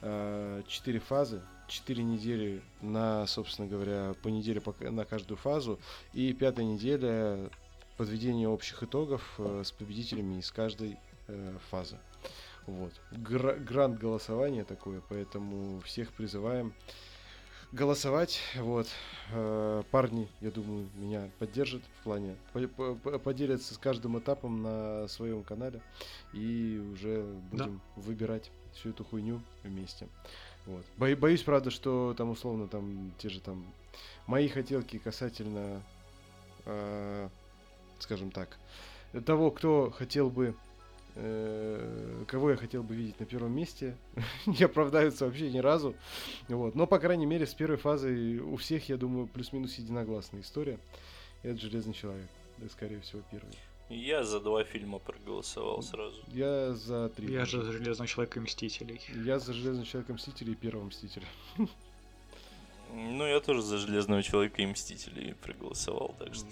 4 0.00 0.98
фазы, 1.00 1.42
4 1.68 2.02
недели 2.02 2.62
на, 2.82 3.26
собственно 3.26 3.66
говоря, 3.66 4.14
по 4.22 4.28
неделе 4.28 4.62
на 4.80 5.04
каждую 5.04 5.38
фазу. 5.38 5.78
И 6.12 6.32
пятая 6.34 6.66
неделя 6.66 7.50
подведение 7.96 8.48
общих 8.48 8.82
итогов 8.82 9.34
э, 9.38 9.62
с 9.64 9.70
победителями 9.72 10.40
из 10.40 10.50
каждой 10.50 10.98
э, 11.28 11.56
фазы. 11.70 11.96
Вот. 12.66 12.92
Гра- 13.12 13.54
грант 13.54 13.98
голосования 13.98 14.64
такое, 14.64 15.00
поэтому 15.08 15.80
всех 15.80 16.12
призываем 16.12 16.74
голосовать. 17.74 18.40
Вот. 18.56 18.86
Э, 19.32 19.82
парни, 19.90 20.28
я 20.40 20.50
думаю, 20.50 20.88
меня 20.94 21.28
поддержат 21.38 21.82
в 22.00 22.04
плане, 22.04 22.36
поделятся 23.24 23.74
с 23.74 23.78
каждым 23.78 24.18
этапом 24.18 24.62
на 24.62 25.08
своем 25.08 25.42
канале 25.42 25.80
и 26.32 26.80
уже 26.92 27.24
будем 27.50 27.80
да. 27.96 28.02
выбирать 28.02 28.50
всю 28.74 28.90
эту 28.90 29.04
хуйню 29.04 29.40
вместе. 29.64 30.06
Вот. 30.66 30.84
Бо- 30.96 31.16
боюсь, 31.16 31.42
правда, 31.42 31.70
что 31.70 32.14
там 32.16 32.30
условно 32.30 32.68
там 32.68 33.12
те 33.18 33.28
же 33.28 33.40
там 33.40 33.66
мои 34.26 34.48
хотелки 34.48 34.98
касательно, 34.98 35.82
э, 36.66 37.28
скажем 37.98 38.30
так, 38.30 38.56
того, 39.26 39.50
кто 39.50 39.90
хотел 39.90 40.30
бы 40.30 40.54
кого 41.14 42.50
я 42.50 42.56
хотел 42.56 42.82
бы 42.82 42.94
видеть 42.94 43.20
на 43.20 43.26
первом 43.26 43.54
месте, 43.54 43.96
не 44.46 44.64
оправдаются 44.64 45.26
вообще 45.26 45.50
ни 45.50 45.58
разу. 45.58 45.94
Вот. 46.48 46.74
Но, 46.74 46.86
по 46.86 46.98
крайней 46.98 47.26
мере, 47.26 47.46
с 47.46 47.54
первой 47.54 47.76
фазы 47.76 48.40
у 48.40 48.56
всех, 48.56 48.88
я 48.88 48.96
думаю, 48.96 49.28
плюс-минус 49.28 49.74
единогласная 49.76 50.40
история. 50.40 50.78
Это 51.42 51.60
Железный 51.60 51.94
Человек. 51.94 52.28
Да, 52.58 52.68
скорее 52.68 53.00
всего, 53.00 53.22
первый. 53.30 53.54
Я 53.90 54.24
за 54.24 54.40
два 54.40 54.64
фильма 54.64 54.98
проголосовал 54.98 55.82
сразу. 55.82 56.22
Я 56.28 56.72
за 56.72 57.10
три. 57.10 57.32
Я 57.32 57.44
же 57.44 57.62
за 57.62 57.72
Железного 57.72 58.08
Человека 58.08 58.40
и 58.40 58.42
Мстителей. 58.42 59.00
Я 59.14 59.38
за 59.38 59.52
Железного 59.52 59.86
Человека 59.86 60.14
Мстителей 60.14 60.52
и 60.52 60.56
Первого 60.56 60.86
Мстителя. 60.86 61.26
Ну, 62.92 63.26
я 63.26 63.40
тоже 63.40 63.62
за 63.62 63.78
Железного 63.78 64.22
Человека 64.22 64.62
и 64.62 64.66
Мстителей 64.66 65.34
проголосовал, 65.34 66.14
так 66.18 66.34
что... 66.34 66.46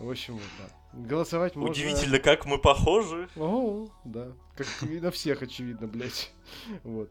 В 0.00 0.10
общем, 0.10 0.34
вот, 0.34 0.42
да. 0.58 0.74
Голосовать 0.92 1.56
можно... 1.56 1.70
Удивительно, 1.70 2.18
как 2.18 2.46
мы 2.46 2.58
похожи. 2.58 3.28
О, 3.36 3.88
да. 4.04 4.32
Как 4.56 4.66
и 4.82 5.00
на 5.00 5.10
всех, 5.10 5.42
очевидно, 5.42 5.86
блядь. 5.86 6.32
Вот. 6.84 7.10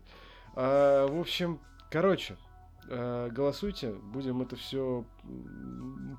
А, 0.56 1.08
в 1.08 1.20
общем, 1.20 1.60
короче, 1.90 2.38
а, 2.90 3.30
голосуйте. 3.30 3.92
Будем 3.92 4.42
это 4.42 4.58
все 4.58 5.06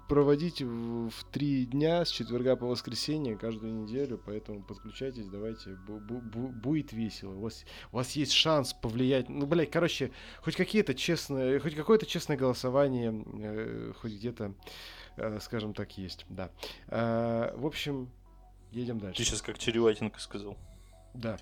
проводить 0.09 0.63
в, 0.63 1.11
в 1.11 1.25
три 1.33 1.67
дня 1.67 2.05
с 2.05 2.09
четверга 2.09 2.57
по 2.57 2.67
воскресенье 2.67 3.37
каждую 3.37 3.75
неделю. 3.75 4.21
Поэтому 4.25 4.63
подключайтесь, 4.63 5.29
давайте. 5.29 5.77
Бу 5.87 5.99
-бу 5.99 6.49
будет 6.49 6.93
весело. 6.93 7.35
У 7.35 7.41
вас, 7.41 7.65
у 7.93 7.97
вас 7.97 8.13
есть 8.13 8.33
шанс 8.33 8.73
повлиять. 8.73 9.29
Ну, 9.29 9.47
блядь, 9.47 9.71
короче, 9.71 10.13
хоть 10.43 10.57
какие-то 10.57 10.95
честные, 10.95 11.61
хоть 11.61 11.75
какое-то 11.75 12.07
честное 12.07 12.39
голосование, 12.39 13.25
э, 13.35 13.93
хоть 14.01 14.13
где-то 14.13 14.55
Э, 14.55 15.04
скажем 15.41 15.75
так, 15.75 15.97
есть, 15.99 16.27
да. 16.29 16.51
Э, 16.89 17.53
в 17.57 17.67
общем, 17.67 18.11
едем 18.73 18.99
дальше. 18.99 19.19
Ты 19.19 19.25
сейчас 19.25 19.43
как 19.43 19.59
Череватенко 19.59 20.21
сказал. 20.21 20.57
Да. 21.15 21.39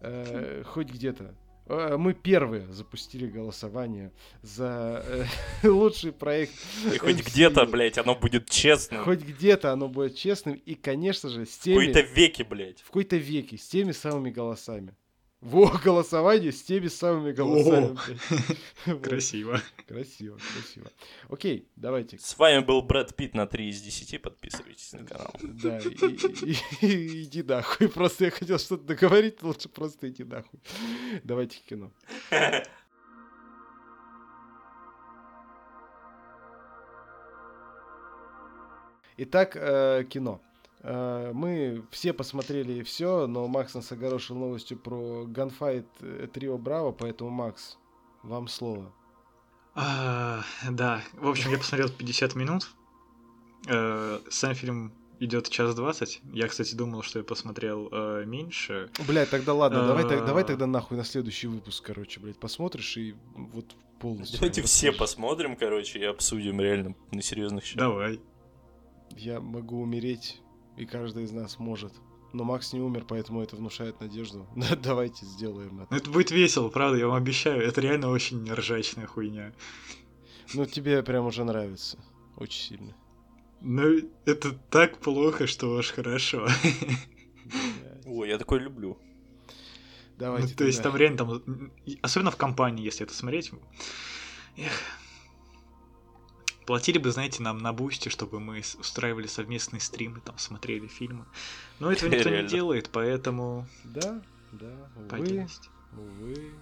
Э, 0.00 0.62
хоть 0.66 0.88
где-то. 0.88 1.34
Мы 1.68 2.14
первые 2.14 2.66
запустили 2.72 3.28
голосование 3.28 4.10
за 4.42 5.04
лучший 5.62 6.10
проект. 6.10 6.52
И 6.92 6.98
хоть 6.98 7.24
где-то, 7.24 7.64
блядь, 7.64 7.96
оно 7.96 8.16
будет 8.16 8.50
честным. 8.50 9.04
Хоть 9.04 9.20
где-то 9.20 9.72
оно 9.72 9.86
будет 9.86 10.16
честным. 10.16 10.54
И, 10.54 10.74
конечно 10.74 11.28
же, 11.28 11.46
с 11.46 11.56
теми... 11.58 11.76
В 11.76 11.78
какой-то 11.78 12.00
веке, 12.00 12.42
блядь. 12.42 12.80
В 12.80 12.86
какой-то 12.86 13.16
веке, 13.16 13.56
с 13.56 13.68
теми 13.68 13.92
самыми 13.92 14.30
голосами. 14.30 14.96
Во, 15.40 15.70
голосование 15.70 16.52
с 16.52 16.62
теми 16.62 16.88
самыми 16.88 17.32
голосами. 17.32 17.96
Красиво. 19.02 19.58
Красиво, 19.88 20.38
красиво. 20.52 20.90
Окей, 21.30 21.66
давайте. 21.76 22.18
С 22.18 22.36
вами 22.38 22.62
был 22.62 22.82
Брэд 22.82 23.16
Питт 23.16 23.34
на 23.34 23.46
3 23.46 23.70
из 23.70 23.80
10. 23.80 24.20
Подписывайтесь 24.20 24.92
на 24.92 25.06
канал. 25.06 25.32
Да, 25.40 25.78
иди 25.78 27.42
нахуй. 27.42 27.88
Просто 27.88 28.26
я 28.26 28.30
хотел 28.30 28.58
что-то 28.58 28.84
договорить, 28.84 29.42
лучше 29.42 29.70
просто 29.70 30.10
иди 30.10 30.24
нахуй. 30.24 30.60
Давайте 31.24 31.58
к 31.58 31.62
кино. 31.62 31.90
Итак, 39.16 39.56
э, 39.56 40.04
кино. 40.08 40.42
Э, 40.82 41.32
мы 41.34 41.84
все 41.90 42.12
посмотрели 42.12 42.82
все, 42.82 43.26
но 43.26 43.46
Макс 43.48 43.74
нас 43.74 43.90
огорошил 43.92 44.36
новостью 44.36 44.78
про 44.78 45.24
ганфайт 45.26 45.86
э, 46.00 46.28
Трио 46.32 46.58
Браво, 46.58 46.92
поэтому, 46.92 47.30
Макс, 47.30 47.76
вам 48.22 48.48
слово. 48.48 48.92
А, 49.74 50.42
да, 50.68 51.02
в 51.14 51.28
общем, 51.28 51.50
я 51.50 51.58
посмотрел 51.58 51.88
50 51.88 52.34
минут. 52.34 52.70
Э, 53.68 54.20
сам 54.30 54.54
фильм 54.54 54.92
идет 55.20 55.50
час 55.50 55.74
двадцать. 55.74 56.20
Я, 56.32 56.48
кстати, 56.48 56.74
думал, 56.74 57.02
что 57.02 57.18
я 57.18 57.24
посмотрел 57.24 57.88
э, 57.92 58.24
меньше. 58.26 58.90
Блять, 59.06 59.30
тогда 59.30 59.54
ладно, 59.54 59.86
давай, 59.86 60.08
так, 60.08 60.24
давай 60.24 60.44
тогда 60.44 60.66
нахуй 60.66 60.96
на 60.96 61.04
следующий 61.04 61.46
выпуск, 61.46 61.84
короче, 61.84 62.20
блядь, 62.20 62.38
посмотришь 62.38 62.96
и 62.96 63.14
вот 63.36 63.66
полностью. 64.00 64.38
Давайте 64.40 64.62
все 64.62 64.92
посмотрим, 64.92 65.56
короче, 65.56 65.98
и 65.98 66.04
обсудим 66.04 66.60
реально 66.60 66.94
на 67.12 67.22
серьезных 67.22 67.64
щах. 67.64 67.78
Давай. 67.78 68.20
Я 69.10 69.40
могу 69.40 69.82
умереть 69.82 70.40
и 70.80 70.86
каждый 70.86 71.24
из 71.24 71.32
нас 71.32 71.58
может. 71.58 71.92
Но 72.32 72.44
Макс 72.44 72.72
не 72.72 72.80
умер, 72.80 73.04
поэтому 73.06 73.42
это 73.42 73.56
внушает 73.56 74.00
надежду. 74.00 74.46
Давайте 74.82 75.26
сделаем 75.26 75.80
это. 75.80 75.94
Это 75.94 76.10
будет 76.10 76.30
весело, 76.30 76.68
правда, 76.68 76.96
я 76.98 77.06
вам 77.06 77.16
обещаю. 77.16 77.62
Это 77.62 77.80
реально 77.80 78.08
очень 78.08 78.50
ржачная 78.50 79.06
хуйня. 79.06 79.52
Ну, 80.54 80.64
тебе 80.64 81.02
прям 81.02 81.26
уже 81.26 81.44
нравится. 81.44 81.98
Очень 82.36 82.62
сильно. 82.62 82.96
Ну, 83.60 84.00
это 84.24 84.52
так 84.70 84.98
плохо, 84.98 85.46
что 85.46 85.76
аж 85.76 85.90
хорошо. 85.90 86.48
Ой, 88.06 88.28
я 88.28 88.38
такое 88.38 88.60
люблю. 88.60 88.98
Давайте. 90.16 90.48
Ну, 90.48 90.54
то 90.54 90.64
есть 90.64 90.82
там 90.82 90.96
реально 90.96 91.18
там, 91.18 91.72
особенно 92.00 92.30
в 92.30 92.36
компании, 92.36 92.84
если 92.84 93.04
это 93.04 93.14
смотреть. 93.14 93.52
Эх, 94.56 94.82
Платили 96.70 96.98
бы, 96.98 97.10
знаете, 97.10 97.42
нам 97.42 97.58
на 97.58 97.72
бусте, 97.72 98.10
чтобы 98.10 98.38
мы 98.38 98.62
устраивали 98.78 99.26
совместные 99.26 99.80
стримы, 99.80 100.20
там 100.20 100.38
смотрели 100.38 100.86
фильмы. 100.86 101.24
Но 101.80 101.90
этого 101.90 102.08
никто 102.14 102.30
не 102.30 102.44
делает, 102.44 102.90
поэтому... 102.92 103.66
Да, 103.82 104.22
да, 104.52 104.72
увы, 104.94 105.48
увы. 105.96 106.52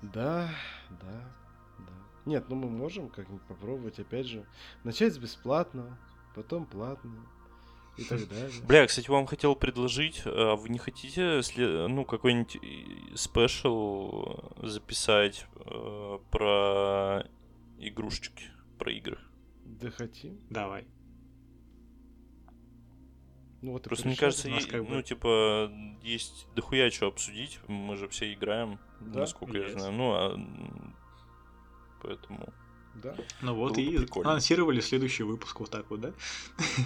Да, 0.00 0.48
да, 0.88 1.30
да. 1.80 1.92
Нет, 2.24 2.46
ну 2.48 2.56
мы 2.56 2.70
можем 2.70 3.10
как-нибудь 3.10 3.42
попробовать, 3.42 3.98
опять 3.98 4.24
же, 4.24 4.46
начать 4.84 5.12
с 5.12 5.18
бесплатного, 5.18 5.98
потом 6.34 6.64
платно, 6.64 7.12
и 7.98 8.04
так 8.04 8.26
далее. 8.30 8.62
Бля, 8.66 8.86
кстати, 8.86 9.10
вам 9.10 9.26
хотел 9.26 9.54
предложить, 9.54 10.22
а 10.24 10.56
вы 10.56 10.70
не 10.70 10.78
хотите, 10.78 11.42
ну, 11.58 12.06
какой-нибудь 12.06 12.56
спешл 13.16 14.40
записать 14.62 15.44
э, 15.56 16.18
про 16.30 17.26
игрушечки? 17.78 18.44
Про 18.78 18.92
игры. 18.92 19.18
Да 19.64 19.90
хотим. 19.90 20.40
Давай. 20.50 20.86
Ну, 23.60 23.72
вот 23.72 23.82
Просто 23.82 24.06
мне 24.06 24.16
кажется, 24.16 24.48
есть, 24.48 24.68
как 24.68 24.84
бы... 24.84 24.94
ну, 24.94 25.02
типа, 25.02 25.72
есть 26.02 26.46
дохуя 26.54 26.90
что 26.90 27.08
обсудить. 27.08 27.58
Мы 27.66 27.96
же 27.96 28.08
все 28.08 28.32
играем, 28.32 28.78
да? 29.00 29.20
насколько 29.20 29.56
yes. 29.56 29.70
я 29.72 29.78
знаю. 29.78 29.92
Ну, 29.92 30.12
а... 30.12 30.94
Поэтому... 32.02 32.52
Да. 33.02 33.14
Ну 33.42 33.54
вот 33.54 33.74
Было 33.74 33.80
и 33.80 33.98
прикольно. 33.98 34.30
анонсировали 34.30 34.80
следующий 34.80 35.22
выпуск 35.22 35.60
вот 35.60 35.70
так 35.70 35.88
вот, 35.90 36.00
да? 36.00 36.12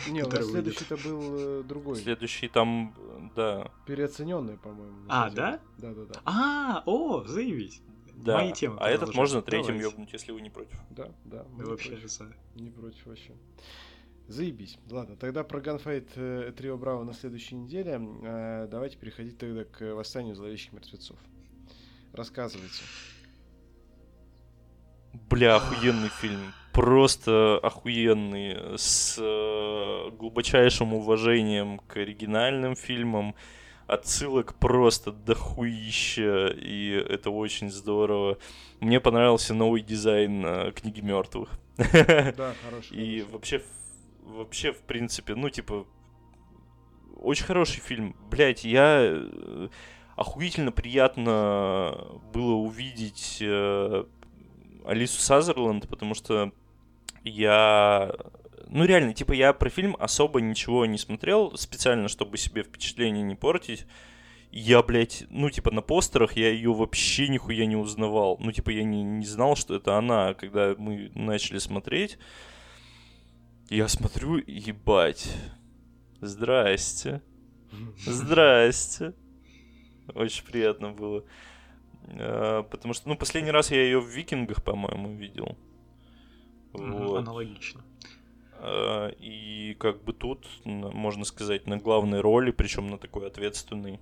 Не, 0.09 0.22
у 0.22 0.28
нас 0.28 0.47
следующий-то 0.47 0.97
был 0.99 1.61
э, 1.61 1.62
другой. 1.62 1.97
Следующий 1.97 2.49
там, 2.49 2.95
да. 3.34 3.70
Переоцененный, 3.86 4.59
по-моему. 4.59 5.07
А, 5.09 5.30
да? 5.30 5.61
Да, 5.78 5.95
да, 5.95 6.05
да. 6.05 6.20
А, 6.26 6.82
о, 6.84 7.24
заявить. 7.24 7.80
Да. 8.17 8.37
Мои 8.37 8.53
темы. 8.53 8.77
А 8.81 8.89
этот 8.89 9.15
можно 9.15 9.43
третьим 9.43 9.79
ёбнуть, 9.79 10.13
если 10.13 10.33
вы 10.33 10.41
не 10.41 10.51
против. 10.51 10.79
Да, 10.91 11.09
да. 11.25 11.45
Мы 11.53 11.65
вообще 11.65 11.97
за. 12.07 12.33
Не 12.55 12.71
против 12.71 13.07
вообще. 13.07 13.33
Заебись. 14.29 14.79
Ладно, 14.91 15.17
тогда 15.17 15.43
про 15.45 15.61
Gunfight 15.61 16.09
э, 16.15 16.53
Трио 16.57 16.79
Браво 16.79 17.05
на 17.05 17.13
следующей 17.13 17.57
неделе. 17.57 18.01
Э, 18.23 18.69
давайте 18.71 18.97
переходить 18.97 19.37
тогда 19.37 19.65
к 19.65 19.95
Восстанию 19.95 20.35
Зловещих 20.35 20.73
Мертвецов. 20.73 21.19
Рассказывайте. 22.13 22.83
Бля, 25.29 25.57
охуенный 25.57 26.09
фильм. 26.09 26.53
Просто 26.73 27.59
охуенный. 27.63 28.79
С 28.79 29.19
э, 29.19 30.11
глубочайшим 30.17 30.95
уважением 30.95 31.79
к 31.81 31.97
оригинальным 31.97 32.77
фильмам 32.77 33.35
отсылок 33.87 34.55
просто 34.55 35.12
дохуища, 35.12 36.49
и 36.49 36.91
это 36.91 37.30
очень 37.30 37.70
здорово. 37.70 38.39
Мне 38.80 39.01
понравился 39.01 39.55
новый 39.55 39.83
дизайн 39.83 40.45
э, 40.45 40.72
книги 40.72 41.01
мертвых. 41.01 41.51
Да, 41.76 42.55
хороший. 42.64 42.97
И 42.97 43.22
вообще, 43.22 43.62
вообще, 44.22 44.72
в 44.72 44.80
принципе, 44.83 45.35
ну, 45.35 45.51
типа, 45.51 45.87
очень 47.16 47.45
хороший 47.45 47.80
фильм. 47.80 48.16
Блять, 48.30 48.64
я 48.64 49.01
э, 49.03 49.68
охуительно 50.16 50.72
приятно 50.72 52.20
было 52.33 52.55
увидеть 52.55 53.39
э, 53.41 54.05
Алису 54.85 55.20
Сазерленд, 55.20 55.89
потому 55.89 56.14
что 56.14 56.53
я 57.24 58.12
ну 58.69 58.85
реально, 58.85 59.15
типа 59.15 59.33
я 59.33 59.53
про 59.53 59.71
фильм 59.71 59.97
особо 59.99 60.41
ничего 60.41 60.87
не 60.87 60.99
смотрел, 60.99 61.57
специально, 61.57 62.09
чтобы 62.09 62.39
себе 62.39 62.63
впечатление 62.63 63.23
не 63.23 63.35
портить. 63.35 63.87
Я, 64.51 64.83
блядь, 64.83 65.25
ну, 65.31 65.49
типа, 65.49 65.71
на 65.71 65.81
постерах 65.81 66.37
я 66.37 66.51
ее 66.51 66.75
вообще 66.75 67.29
нихуя 67.29 67.65
не 67.65 67.77
узнавал. 67.77 68.37
Ну, 68.39 68.53
типа, 68.53 68.69
я 68.69 68.85
не, 68.85 69.03
не 69.03 69.25
знал, 69.25 69.57
что 69.57 69.75
это 69.75 69.97
она, 69.97 70.35
когда 70.35 70.75
мы 70.77 71.11
начали 71.15 71.57
смотреть. 71.57 72.19
Я 73.71 73.89
смотрю, 73.89 74.43
ебать. 74.47 75.35
Здрасте. 76.21 77.23
Здрасте. 78.05 79.15
Очень 80.15 80.45
приятно 80.45 80.91
было. 80.91 81.25
А, 82.09 82.63
потому 82.65 82.93
что, 82.93 83.09
ну, 83.09 83.17
последний 83.17 83.53
раз 83.53 83.71
я 83.71 83.83
ее 83.83 84.01
в 84.01 84.09
Викингах, 84.09 84.63
по-моему, 84.63 85.15
видел. 85.15 85.57
Вот. 86.75 87.17
Аналогично. 87.17 87.83
Э, 88.63 89.11
и 89.19 89.75
как 89.81 90.05
бы 90.05 90.13
тут, 90.13 90.47
можно 90.65 91.25
сказать, 91.25 91.67
на 91.67 91.79
главной 91.79 92.21
роли, 92.21 92.53
причем 92.53 92.87
на 92.87 92.97
такой 92.97 93.27
ответственной. 93.27 93.99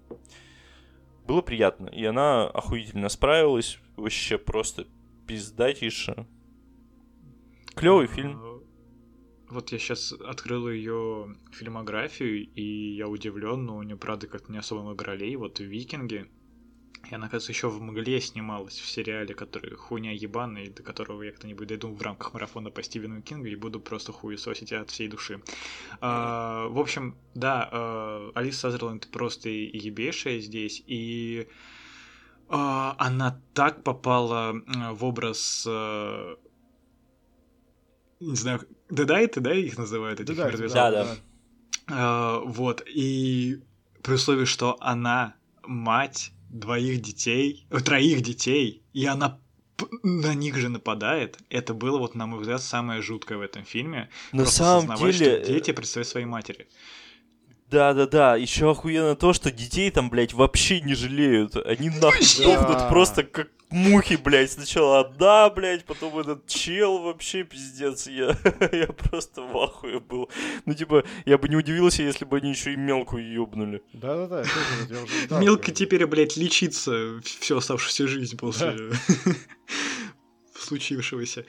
Было 1.27 1.41
приятно. 1.41 1.89
И 1.89 2.05
она 2.05 2.47
охуительно 2.47 3.09
справилась. 3.09 3.79
Вообще 3.97 4.37
просто 4.37 4.87
пиздатейше. 5.27 6.27
Клевый 7.75 8.07
фильм. 8.07 8.39
Э, 8.39 8.61
вот 9.49 9.73
я 9.73 9.79
сейчас 9.79 10.13
открыл 10.13 10.69
ее 10.69 11.35
фильмографию, 11.53 12.47
и 12.55 12.95
я 12.97 13.09
удивлен, 13.09 13.65
но 13.65 13.79
у 13.79 13.83
нее, 13.83 13.97
правда, 13.97 14.27
как-то 14.27 14.53
не 14.53 14.59
особо 14.59 14.83
много 14.83 15.05
ролей. 15.05 15.37
Вот 15.37 15.59
в 15.59 15.65
«Викинге» 15.65 16.29
И 17.09 17.15
она, 17.15 17.29
кажется, 17.29 17.53
еще 17.53 17.69
в 17.69 17.81
«Мгле» 17.81 18.21
снималась 18.21 18.79
в 18.79 18.89
сериале, 18.89 19.35
который 19.35 19.75
хуйня 19.75 20.13
ебаный, 20.13 20.69
до 20.69 20.83
которого 20.83 21.23
я 21.23 21.33
как-нибудь 21.33 21.67
дойду 21.67 21.93
в 21.93 22.01
рамках 22.03 22.35
марафона 22.35 22.71
по 22.71 22.83
Стивену 22.83 23.23
Кингу 23.23 23.47
и 23.47 23.57
буду 23.57 23.81
просто 23.81 24.13
хуесосить 24.13 24.73
от 24.73 24.91
всей 24.91 25.09
души. 25.09 25.43
А, 26.01 26.69
в 26.69 26.79
общем, 26.79 27.17
да, 27.35 27.69
а, 27.73 28.31
Алиса 28.35 28.61
Сазерленд 28.61 29.11
просто 29.11 29.49
ебейшая 29.49 30.41
здесь, 30.41 30.83
и 30.87 31.49
а, 32.49 32.95
она 32.99 33.41
так 33.55 33.83
попала 33.83 34.55
в 34.93 35.05
образ... 35.05 35.65
А, 35.69 36.37
не 38.21 38.37
знаю, 38.37 38.61
дедайты, 38.91 39.41
да, 39.41 39.55
их 39.55 39.79
называют, 39.79 40.21
этих 40.21 40.37
Да, 40.37 40.91
да. 40.91 41.17
А, 41.89 42.41
вот, 42.41 42.83
и 42.87 43.63
при 44.03 44.15
условии, 44.15 44.45
что 44.45 44.77
она 44.81 45.35
мать 45.63 46.33
двоих 46.51 47.01
детей, 47.01 47.67
э, 47.71 47.81
троих 47.81 48.23
детей, 48.23 48.83
и 48.93 49.07
она 49.07 49.41
на 50.03 50.35
них 50.35 50.57
же 50.57 50.69
нападает. 50.69 51.39
Это 51.49 51.73
было, 51.73 51.99
вот, 51.99 52.15
на 52.15 52.27
мой 52.27 52.41
взгляд, 52.41 52.63
самое 52.63 53.01
жуткое 53.01 53.39
в 53.39 53.41
этом 53.41 53.65
фильме. 53.65 54.11
На 54.33 54.43
Просто 54.43 54.65
самом 54.65 54.97
деле... 54.97 55.13
Что 55.13 55.25
э, 55.25 55.47
дети 55.47 55.73
представляют 55.73 56.09
своей 56.09 56.27
матери. 56.27 56.69
Да-да-да, 57.71 58.37
еще 58.37 58.73
охуенно 58.73 59.15
то, 59.15 59.33
что 59.33 59.53
детей 59.53 59.91
там, 59.91 60.11
блядь, 60.11 60.33
вообще 60.33 60.81
не 60.81 60.95
жалеют. 60.95 61.55
Они 61.57 61.89
нахуй 61.89 62.25
сдохнут 62.25 62.89
просто 62.89 63.23
как 63.23 63.49
мухи, 63.71 64.17
блядь, 64.17 64.53
сначала 64.53 65.01
одна, 65.01 65.49
блядь, 65.51 65.85
потом 65.85 66.19
этот 66.19 66.47
чел 66.47 67.03
вообще 67.03 67.45
пиздец. 67.45 68.07
Я, 68.07 68.37
я 68.73 68.87
просто 68.87 69.43
в 69.43 69.57
ахуе 69.57 70.01
был. 70.01 70.31
Ну, 70.67 70.75
типа, 70.75 71.05
я 71.25 71.39
бы 71.39 71.49
не 71.49 71.57
удивился, 71.57 72.03
если 72.03 72.25
бы 72.25 72.39
они 72.39 72.51
еще 72.51 72.73
и 72.73 72.77
мелкую 72.77 73.31
ёбнули. 73.33 73.83
Да-да-да, 73.93 74.45
Мелко 75.41 75.71
теперь, 75.73 76.07
блядь, 76.07 76.37
лечиться 76.37 77.21
всю 77.23 77.57
оставшуюся 77.57 78.09
жизнь 78.09 78.37
после 78.37 78.91
случившегося. 80.59 81.45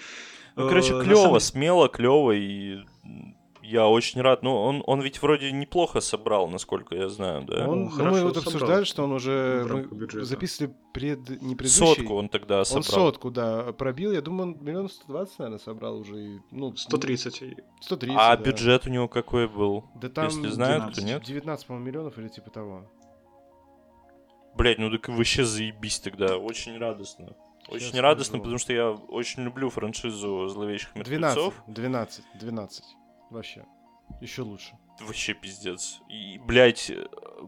Ну, 0.55 0.67
короче, 0.67 0.99
э, 0.99 1.03
клево, 1.03 1.39
смело, 1.39 1.87
клево 1.87 2.31
и 2.31 2.79
я 3.61 3.87
очень 3.87 4.21
рад. 4.21 4.43
Ну, 4.43 4.55
он, 4.55 4.83
он 4.85 5.01
ведь 5.01 5.21
вроде 5.21 5.51
неплохо 5.51 6.01
собрал, 6.01 6.47
насколько 6.47 6.95
я 6.95 7.09
знаю, 7.09 7.43
да? 7.43 7.67
Он, 7.67 7.85
ну, 7.95 8.05
мы 8.11 8.21
вот 8.23 8.37
обсуждали, 8.37 8.83
что 8.83 9.03
он 9.03 9.11
уже 9.13 9.65
мы 9.91 10.23
записывали 10.25 10.73
пред, 10.93 11.29
не 11.41 11.55
предыдущий. 11.55 11.95
Сотку 11.95 12.15
он 12.15 12.29
тогда 12.29 12.63
собрал. 12.65 12.77
Он 12.79 12.83
сотку, 12.83 13.31
да, 13.31 13.73
пробил. 13.73 14.11
Я 14.11 14.21
думаю, 14.21 14.53
он 14.53 14.63
миллион 14.63 14.89
сто 14.89 15.05
двадцать, 15.07 15.39
наверное, 15.39 15.59
собрал 15.59 15.97
уже. 15.99 16.41
Ну, 16.51 16.75
130. 16.75 17.43
130, 17.81 18.17
А 18.19 18.35
да. 18.35 18.43
бюджет 18.43 18.87
у 18.87 18.89
него 18.89 19.07
какой 19.07 19.47
был? 19.47 19.85
Да 19.95 20.09
там 20.09 20.25
Если 20.27 20.47
знают, 20.47 20.93
19, 20.93 20.95
то 20.95 21.05
нет. 21.05 21.23
19, 21.23 21.67
по-моему, 21.67 21.85
миллионов 21.87 22.17
или 22.17 22.27
типа 22.27 22.49
того. 22.49 22.91
Блять, 24.55 24.79
ну 24.79 24.89
так 24.91 25.07
вообще 25.09 25.45
заебись 25.45 25.99
тогда. 25.99 26.37
Очень 26.37 26.77
радостно. 26.77 27.35
Очень 27.69 27.87
Сейчас 27.87 27.99
радостно, 28.01 28.31
скажу. 28.33 28.43
потому 28.43 28.57
что 28.57 28.73
я 28.73 28.89
очень 28.91 29.43
люблю 29.43 29.69
франшизу 29.69 30.47
зловещих 30.49 30.89
12, 30.95 31.37
мертвецов. 31.37 31.63
12, 31.67 32.25
12. 32.39 32.83
Вообще. 33.31 33.65
Еще 34.19 34.41
лучше. 34.41 34.77
Вообще 34.99 35.33
пиздец. 35.33 36.01
И, 36.09 36.37
блядь, 36.37 36.91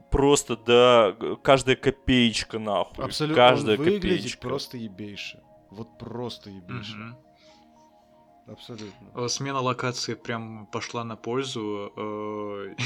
просто, 0.10 0.56
да, 0.56 1.16
каждая 1.44 1.76
копеечка 1.76 2.58
нахуй. 2.58 3.06
Абсолютно. 3.06 3.36
Каждая 3.36 3.78
он 3.78 3.84
выглядит 3.84 4.02
копеечка. 4.02 4.42
просто 4.48 4.78
ебейше. 4.78 5.44
Вот 5.70 5.98
просто 6.00 6.50
ебейше. 6.50 7.16
Абсолютно. 8.48 9.12
Э, 9.16 9.28
Смена 9.28 9.60
локации 9.60 10.16
прям 10.16 10.68
пошла 10.68 11.04
на 11.04 11.16
пользу. 11.16 11.92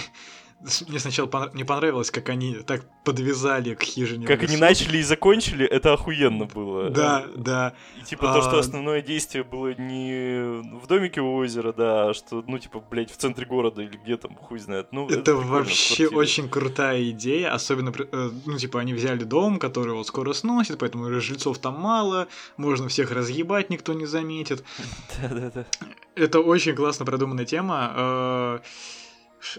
Э, 0.62 0.66
Мне 0.88 1.00
сначала 1.00 1.28
понра- 1.28 1.52
не 1.54 1.64
понравилось, 1.64 2.10
как 2.12 2.30
они 2.30 2.56
так 2.56 2.84
подвязали 3.04 3.76
к 3.76 3.84
хижине. 3.84 4.26
Как 4.26 4.44
они 4.44 4.58
начали 4.58 4.98
и 4.98 5.04
закончили, 5.04 5.66
это 5.66 5.94
охуенно 5.94 6.46
было. 6.46 6.90
Да, 6.90 7.26
да. 7.36 7.74
И 8.02 8.04
типа 8.04 8.34
то, 8.34 8.42
что 8.42 8.58
А, 8.58 8.60
основное 8.60 9.02
действие 9.02 9.44
было 9.44 9.74
не 9.76 10.62
в 10.80 10.88
домике 10.88 11.22
у 11.22 11.36
озера, 11.36 11.74
да, 11.74 12.10
а 12.10 12.14
что, 12.14 12.44
ну, 12.48 12.58
типа, 12.58 12.80
блядь, 12.80 13.12
в 13.12 13.18
центре 13.18 13.46
города 13.46 13.82
или 13.82 13.98
где 13.98 14.18
там, 14.18 14.36
хуй 14.36 14.60
знает. 14.60 14.88
Ну, 14.92 15.08
Это 15.08 15.36
в 15.36 15.48
вообще 15.48 16.08
очень 16.08 16.50
крутая 16.50 17.12
идея, 17.12 17.54
особенно, 17.54 17.94
э, 17.98 18.30
ну, 18.46 18.58
типа, 18.58 18.80
они 18.80 18.94
взяли 18.94 19.24
дом, 19.24 19.60
который 19.60 19.94
вот 19.94 20.08
скоро 20.08 20.34
сносит, 20.34 20.80
поэтому 20.80 21.10
жильцов 21.22 21.60
там 21.60 21.80
мало, 21.80 22.28
можно 22.58 22.88
всех 22.90 23.12
разъебать, 23.12 23.70
никто 23.70 23.94
не 23.94 24.06
заметит. 24.06 24.64
Да-да-да. 25.22 25.66
Это 26.16 26.40
очень 26.40 26.76
классно 26.76 27.06
продуманная 27.06 27.46
тема. 27.46 28.60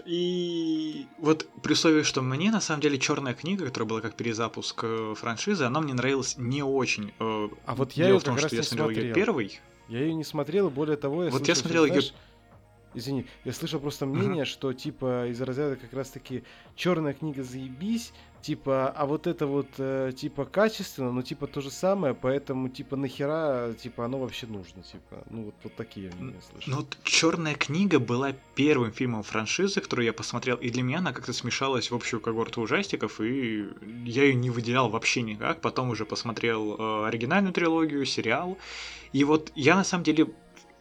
И 0.05 1.07
вот 1.19 1.47
при 1.63 1.73
условии, 1.73 2.03
что 2.03 2.21
мне 2.21 2.51
на 2.51 2.61
самом 2.61 2.81
деле 2.81 2.97
черная 2.99 3.33
книга, 3.33 3.65
которая 3.65 3.87
была 3.89 4.01
как 4.01 4.15
перезапуск 4.15 4.81
э, 4.83 5.13
франшизы, 5.17 5.63
она 5.65 5.79
мне 5.81 5.93
нравилась 5.93 6.35
не 6.37 6.63
очень. 6.63 7.13
Э, 7.19 7.49
А 7.65 7.75
вот 7.75 7.91
я 7.93 8.05
Дело 8.05 8.07
её 8.15 8.19
в 8.19 8.23
том, 8.23 8.35
как 8.35 8.47
что 8.47 8.55
раз 8.57 8.65
я 8.65 8.69
смотрел 8.69 8.89
ее 8.89 8.95
смотрел. 8.95 9.15
первый. 9.15 9.59
Я 9.87 9.99
ее 10.01 10.13
не 10.13 10.23
смотрел, 10.23 10.67
и 10.67 10.71
более 10.71 10.97
того, 10.97 11.23
я 11.25 11.29
Вот 11.31 11.39
я 11.47 11.55
слышал, 11.55 11.61
смотрел 11.61 11.85
что, 11.85 11.93
её- 11.93 12.01
знаешь, 12.01 12.13
Извини, 12.93 13.25
я 13.45 13.53
слышал 13.53 13.79
просто 13.79 14.05
мнение, 14.05 14.45
что 14.45 14.73
типа 14.73 15.27
из 15.27 15.39
разряда 15.41 15.75
как 15.75 15.93
раз 15.93 16.09
таки 16.09 16.43
черная 16.75 17.13
книга 17.13 17.43
заебись, 17.43 18.13
типа, 18.41 18.89
а 18.89 19.05
вот 19.05 19.27
это 19.27 19.45
вот 19.45 19.67
э, 19.77 20.11
типа 20.15 20.45
качественно, 20.45 21.11
ну 21.11 21.21
типа 21.21 21.47
то 21.47 21.61
же 21.61 21.69
самое, 21.69 22.13
поэтому 22.13 22.69
типа 22.69 22.95
нахера, 22.95 23.73
типа 23.73 24.05
оно 24.05 24.19
вообще 24.19 24.47
нужно, 24.47 24.81
типа, 24.81 25.23
ну 25.29 25.43
вот, 25.43 25.55
вот 25.63 25.75
такие 25.75 26.11
мнения 26.17 26.41
слышал. 26.51 26.71
Ну, 26.71 26.77
вот 26.77 26.97
Черная 27.03 27.55
книга 27.55 27.99
была 27.99 28.33
первым 28.55 28.91
фильмом 28.91 29.23
франшизы, 29.23 29.81
который 29.81 30.05
я 30.05 30.13
посмотрел, 30.13 30.55
и 30.57 30.69
для 30.69 30.83
меня 30.83 30.99
она 30.99 31.13
как-то 31.13 31.33
смешалась 31.33 31.91
в 31.91 31.95
общую 31.95 32.21
когорту 32.21 32.61
ужастиков, 32.61 33.21
и 33.21 33.67
я 34.05 34.23
ее 34.23 34.33
не 34.33 34.49
выделял 34.49 34.89
вообще 34.89 35.21
никак. 35.21 35.61
Потом 35.61 35.89
уже 35.89 36.05
посмотрел 36.05 36.75
э, 36.75 37.07
оригинальную 37.07 37.53
трилогию, 37.53 38.05
сериал. 38.05 38.57
И 39.11 39.23
вот 39.23 39.51
я 39.55 39.75
на 39.75 39.83
самом 39.83 40.03
деле 40.03 40.27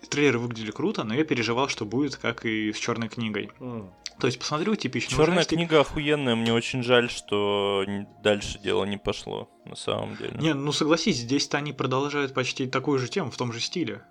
трейлеры 0.09 0.38
выглядели 0.38 0.70
круто, 0.70 1.05
но 1.05 1.14
я 1.14 1.24
переживал, 1.24 1.68
что 1.68 1.84
будет 1.84 2.16
как 2.16 2.44
и 2.44 2.72
с 2.72 2.76
Черной 2.78 3.09
книгой. 3.09 3.51
М. 3.61 3.90
То 4.18 4.26
есть 4.26 4.38
посмотрю 4.40 4.74
типичный 4.74 5.16
Черная 5.16 5.38
ужастик. 5.38 5.57
книга 5.59 5.80
охуенная, 5.80 6.34
мне 6.34 6.53
очень 6.53 6.82
жаль, 6.82 7.09
что 7.09 7.84
дальше 8.22 8.59
дело 8.59 8.84
не 8.84 8.96
пошло, 8.96 9.49
на 9.64 9.76
самом 9.76 10.16
деле. 10.16 10.32
Не, 10.40 10.55
ну 10.55 10.72
согласись, 10.72 11.18
здесь-то 11.18 11.59
они 11.59 11.72
продолжают 11.72 12.34
почти 12.34 12.66
такую 12.66 12.99
же 12.99 13.09
тему 13.09 13.30
в 13.30 13.36
том 13.36 13.53
же 13.53 13.61
стиле. 13.61 14.03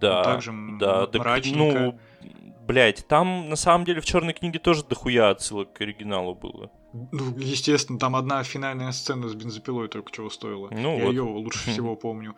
да, 0.00 0.22
также 0.22 0.50
м- 0.50 0.78
да, 0.78 1.06
так, 1.06 1.20
мрачненько. 1.22 1.80
ну, 1.80 1.98
блять, 2.66 3.06
там 3.08 3.48
на 3.48 3.56
самом 3.56 3.84
деле 3.84 4.00
в 4.00 4.04
черной 4.04 4.34
книге 4.34 4.58
тоже 4.58 4.84
дохуя 4.84 5.30
отсылок 5.30 5.72
к 5.72 5.80
оригиналу 5.80 6.34
было. 6.34 6.70
Ну, 6.92 7.36
естественно, 7.38 7.98
там 7.98 8.14
одна 8.14 8.42
финальная 8.44 8.92
сцена 8.92 9.28
с 9.28 9.34
бензопилой 9.34 9.88
только 9.88 10.12
чего 10.12 10.30
стоила. 10.30 10.68
Ну 10.70 10.96
я 10.98 11.04
вот. 11.06 11.10
ее 11.10 11.22
лучше 11.22 11.58
всего 11.70 11.96
помню. 11.96 12.36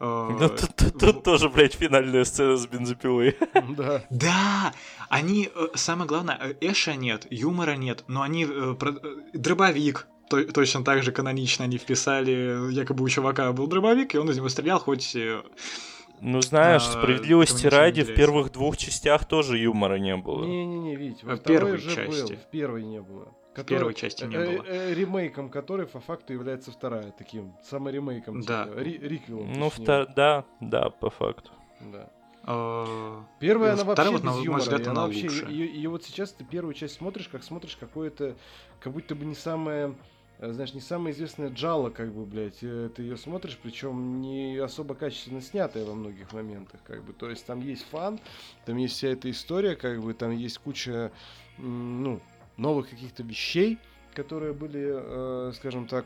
Э, 0.00 0.28
Ну, 0.40 0.48
тут, 0.48 0.74
тут- 0.76 0.98
тут 0.98 1.22
тоже, 1.24 1.48
блядь, 1.50 1.74
финальная 1.74 2.24
сцена 2.24 2.56
с 2.56 2.66
бензопилой. 2.66 3.36
Да. 3.76 4.02
Да, 4.10 4.72
они, 5.10 5.50
э, 5.54 5.66
самое 5.74 6.08
главное, 6.08 6.38
э, 6.40 6.54
Эша 6.60 6.94
нет, 6.94 7.26
юмора 7.30 7.76
нет, 7.76 8.04
но 8.08 8.22
они, 8.22 8.46
дробовик, 9.34 10.06
то- 10.28 10.44
точно 10.44 10.84
так 10.84 11.02
же 11.02 11.12
канонично 11.12 11.64
они 11.64 11.78
вписали, 11.78 12.72
якобы 12.72 13.04
у 13.04 13.08
чувака 13.08 13.52
был 13.52 13.66
дробовик, 13.66 14.14
и 14.14 14.18
он 14.18 14.30
из 14.30 14.36
него 14.36 14.48
стрелял, 14.48 14.78
хоть... 14.80 15.16
Ну, 16.22 16.42
знаешь, 16.42 16.82
А, 16.86 16.92
справедливости 16.92 17.66
ради, 17.66 18.02
в 18.02 18.14
первых 18.14 18.52
двух 18.52 18.76
частях 18.76 19.24
тоже 19.24 19.56
юмора 19.56 19.94
не 19.98 20.14
было. 20.16 20.44
Не-не-не, 20.44 20.94
Вить, 20.94 21.24
во 21.24 21.36
В 21.36 21.40
второй 21.40 21.58
первой 21.58 21.78
же 21.78 21.88
был, 21.88 21.94
части. 21.94 22.34
в 22.36 22.50
первой 22.50 22.82
не 22.84 23.00
было. 23.00 23.28
В 23.54 23.64
первой 23.64 23.94
части 23.94 24.24
не 24.24 24.36
э, 24.36 24.56
было. 24.58 24.64
э, 24.66 24.94
ремейком 24.94 25.48
которой 25.50 25.86
по 25.86 26.00
факту 26.00 26.32
является 26.32 26.70
вторая, 26.70 27.12
таким 27.18 27.52
саморемейком, 27.64 28.42
Да. 28.42 28.64
типа, 28.66 28.78
ри- 28.78 28.98
риквелом. 28.98 29.52
Ну, 29.52 29.66
втор- 29.68 30.08
да, 30.14 30.44
да, 30.60 30.90
по 30.90 31.10
факту. 31.10 31.50
Да. 31.80 32.08
э, 32.46 33.20
Первая, 33.40 33.72
она 33.74 33.84
вообще 33.84 34.12
без 34.18 34.44
юмора. 34.44 34.60
взгляд, 34.60 34.80
и 34.86 34.90
она 34.90 35.02
вообще, 35.06 35.28
лучше. 35.28 35.46
ее, 35.50 35.88
вот 35.88 36.04
сейчас 36.04 36.32
ты 36.32 36.44
первую 36.44 36.74
часть 36.74 36.94
смотришь, 36.94 37.28
как 37.28 37.42
смотришь 37.42 37.76
какое-то, 37.78 38.36
как 38.80 38.92
будто 38.92 39.14
бы 39.14 39.24
не 39.26 39.34
самое, 39.34 39.94
э, 40.38 40.52
знаешь, 40.52 40.72
не 40.72 40.80
самое 40.80 41.14
известное 41.14 41.50
джало, 41.50 41.90
как 41.90 42.12
бы, 42.12 42.24
блядь, 42.24 42.58
э, 42.62 42.88
ты 42.94 43.02
ее 43.02 43.16
смотришь, 43.16 43.58
причем 43.62 44.20
не 44.20 44.56
особо 44.58 44.94
качественно 44.94 45.40
снятая 45.42 45.84
во 45.84 45.94
многих 45.94 46.32
моментах, 46.32 46.80
как 46.86 47.02
бы, 47.04 47.12
то 47.12 47.28
есть 47.28 47.44
там 47.46 47.60
есть 47.60 47.84
фан, 47.90 48.18
там 48.64 48.76
есть 48.78 48.94
вся 48.96 49.08
эта 49.08 49.30
история, 49.30 49.74
как 49.76 50.00
бы, 50.02 50.14
там 50.14 50.30
есть 50.30 50.58
куча, 50.58 51.10
ну, 51.58 52.20
новых 52.60 52.90
каких-то 52.90 53.22
вещей, 53.22 53.78
которые 54.14 54.52
были, 54.52 54.92
э, 54.92 55.52
скажем 55.54 55.86
так, 55.86 56.04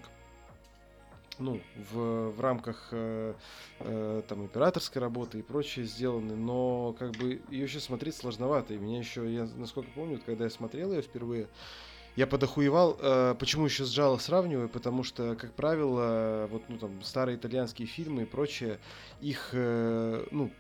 ну, 1.39 1.61
в, 1.93 2.31
в 2.31 2.41
рамках 2.41 2.89
э, 2.93 3.35
э, 3.81 4.23
там 4.29 4.45
операторской 4.45 5.03
работы 5.03 5.41
и 5.41 5.43
прочее 5.43 5.85
сделаны, 5.85 6.37
но 6.37 6.95
как 6.99 7.13
бы 7.13 7.43
ее 7.51 7.67
сейчас 7.67 7.85
смотреть 7.85 8.15
сложновато. 8.15 8.75
И 8.75 8.79
меня 8.79 8.99
еще, 8.99 9.33
я 9.33 9.49
насколько 9.57 9.91
помню, 9.95 10.21
когда 10.25 10.45
я 10.45 10.51
смотрел 10.51 10.93
ее 10.93 11.03
впервые, 11.03 11.49
я 12.17 12.29
подохуевал, 12.29 12.97
э, 13.01 13.35
почему 13.39 13.65
еще 13.65 13.85
с 13.85 13.93
Джало 13.93 14.19
сравниваю, 14.19 14.69
потому 14.69 15.03
что, 15.03 15.35
как 15.35 15.53
правило, 15.55 16.47
вот, 16.51 16.63
ну, 16.69 16.79
там, 16.79 17.03
старые 17.03 17.37
итальянские 17.37 17.89
фильмы 17.89 18.23
и 18.23 18.27
прочее, 18.27 18.79
их, 19.21 19.51
э, 19.53 20.25
ну, 20.31 20.53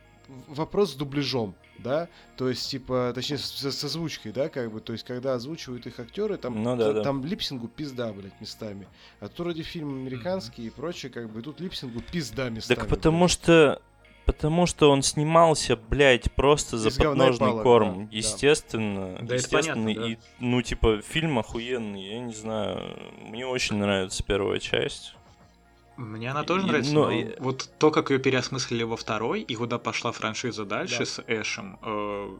вопрос 0.48 0.92
с 0.92 0.94
дубляжом, 0.94 1.54
да, 1.78 2.08
то 2.36 2.48
есть, 2.48 2.70
типа, 2.70 3.12
точнее, 3.14 3.38
с, 3.38 3.70
с 3.72 3.84
озвучкой, 3.84 4.32
да, 4.32 4.48
как 4.48 4.72
бы, 4.72 4.80
то 4.80 4.92
есть, 4.92 5.04
когда 5.04 5.34
озвучивают 5.34 5.86
их 5.86 5.98
актеры, 6.00 6.36
там, 6.36 6.62
Ну 6.62 6.76
да, 6.76 6.92
да. 6.92 7.02
там 7.02 7.24
липсингу 7.24 7.68
пизда, 7.68 8.12
блядь, 8.12 8.40
местами. 8.40 8.86
А 9.20 9.28
тут 9.28 9.38
вроде 9.40 9.62
фильм 9.62 9.94
американский 9.94 10.66
и 10.66 10.70
прочее, 10.70 11.10
как 11.10 11.30
бы, 11.30 11.40
и 11.40 11.42
тут 11.42 11.60
липсингу 11.60 12.00
пизда 12.00 12.48
местами. 12.50 12.78
Так 12.78 12.88
потому 12.88 13.18
блядь. 13.20 13.30
что... 13.30 13.82
Потому 14.26 14.64
что 14.64 14.90
он 14.90 15.02
снимался, 15.02 15.76
блядь, 15.76 16.32
просто 16.32 16.78
за 16.78 16.88
Из 16.88 16.96
подножный 16.96 17.48
палок, 17.48 17.62
корм. 17.62 17.94
да, 17.94 18.10
да. 18.10 18.16
естественно. 18.16 19.18
Да, 19.18 19.24
это 19.26 19.34
естественно. 19.34 19.84
понятно, 19.84 19.94
да. 20.02 20.08
И, 20.12 20.16
ну, 20.40 20.62
типа, 20.62 21.02
фильм 21.02 21.38
охуенный, 21.38 22.08
я 22.08 22.20
не 22.20 22.32
знаю. 22.32 22.96
Мне 23.20 23.46
очень 23.46 23.76
нравится 23.76 24.22
первая 24.24 24.60
часть. 24.60 25.14
Мне 25.96 26.30
она 26.30 26.42
тоже 26.42 26.66
И- 26.66 26.68
нравится, 26.68 26.92
но 26.92 27.10
но 27.10 27.26
вот 27.38 27.68
то, 27.78 27.90
как 27.90 28.10
ее 28.10 28.18
переосмыслили 28.18 28.82
во 28.82 28.96
второй, 28.96 29.42
и 29.42 29.54
куда 29.54 29.78
пошла 29.78 30.10
франшиза 30.12 30.64
дальше 30.64 31.00
Да. 31.00 31.04
с 31.06 31.22
Эшем, 31.28 31.78
э, 31.82 32.36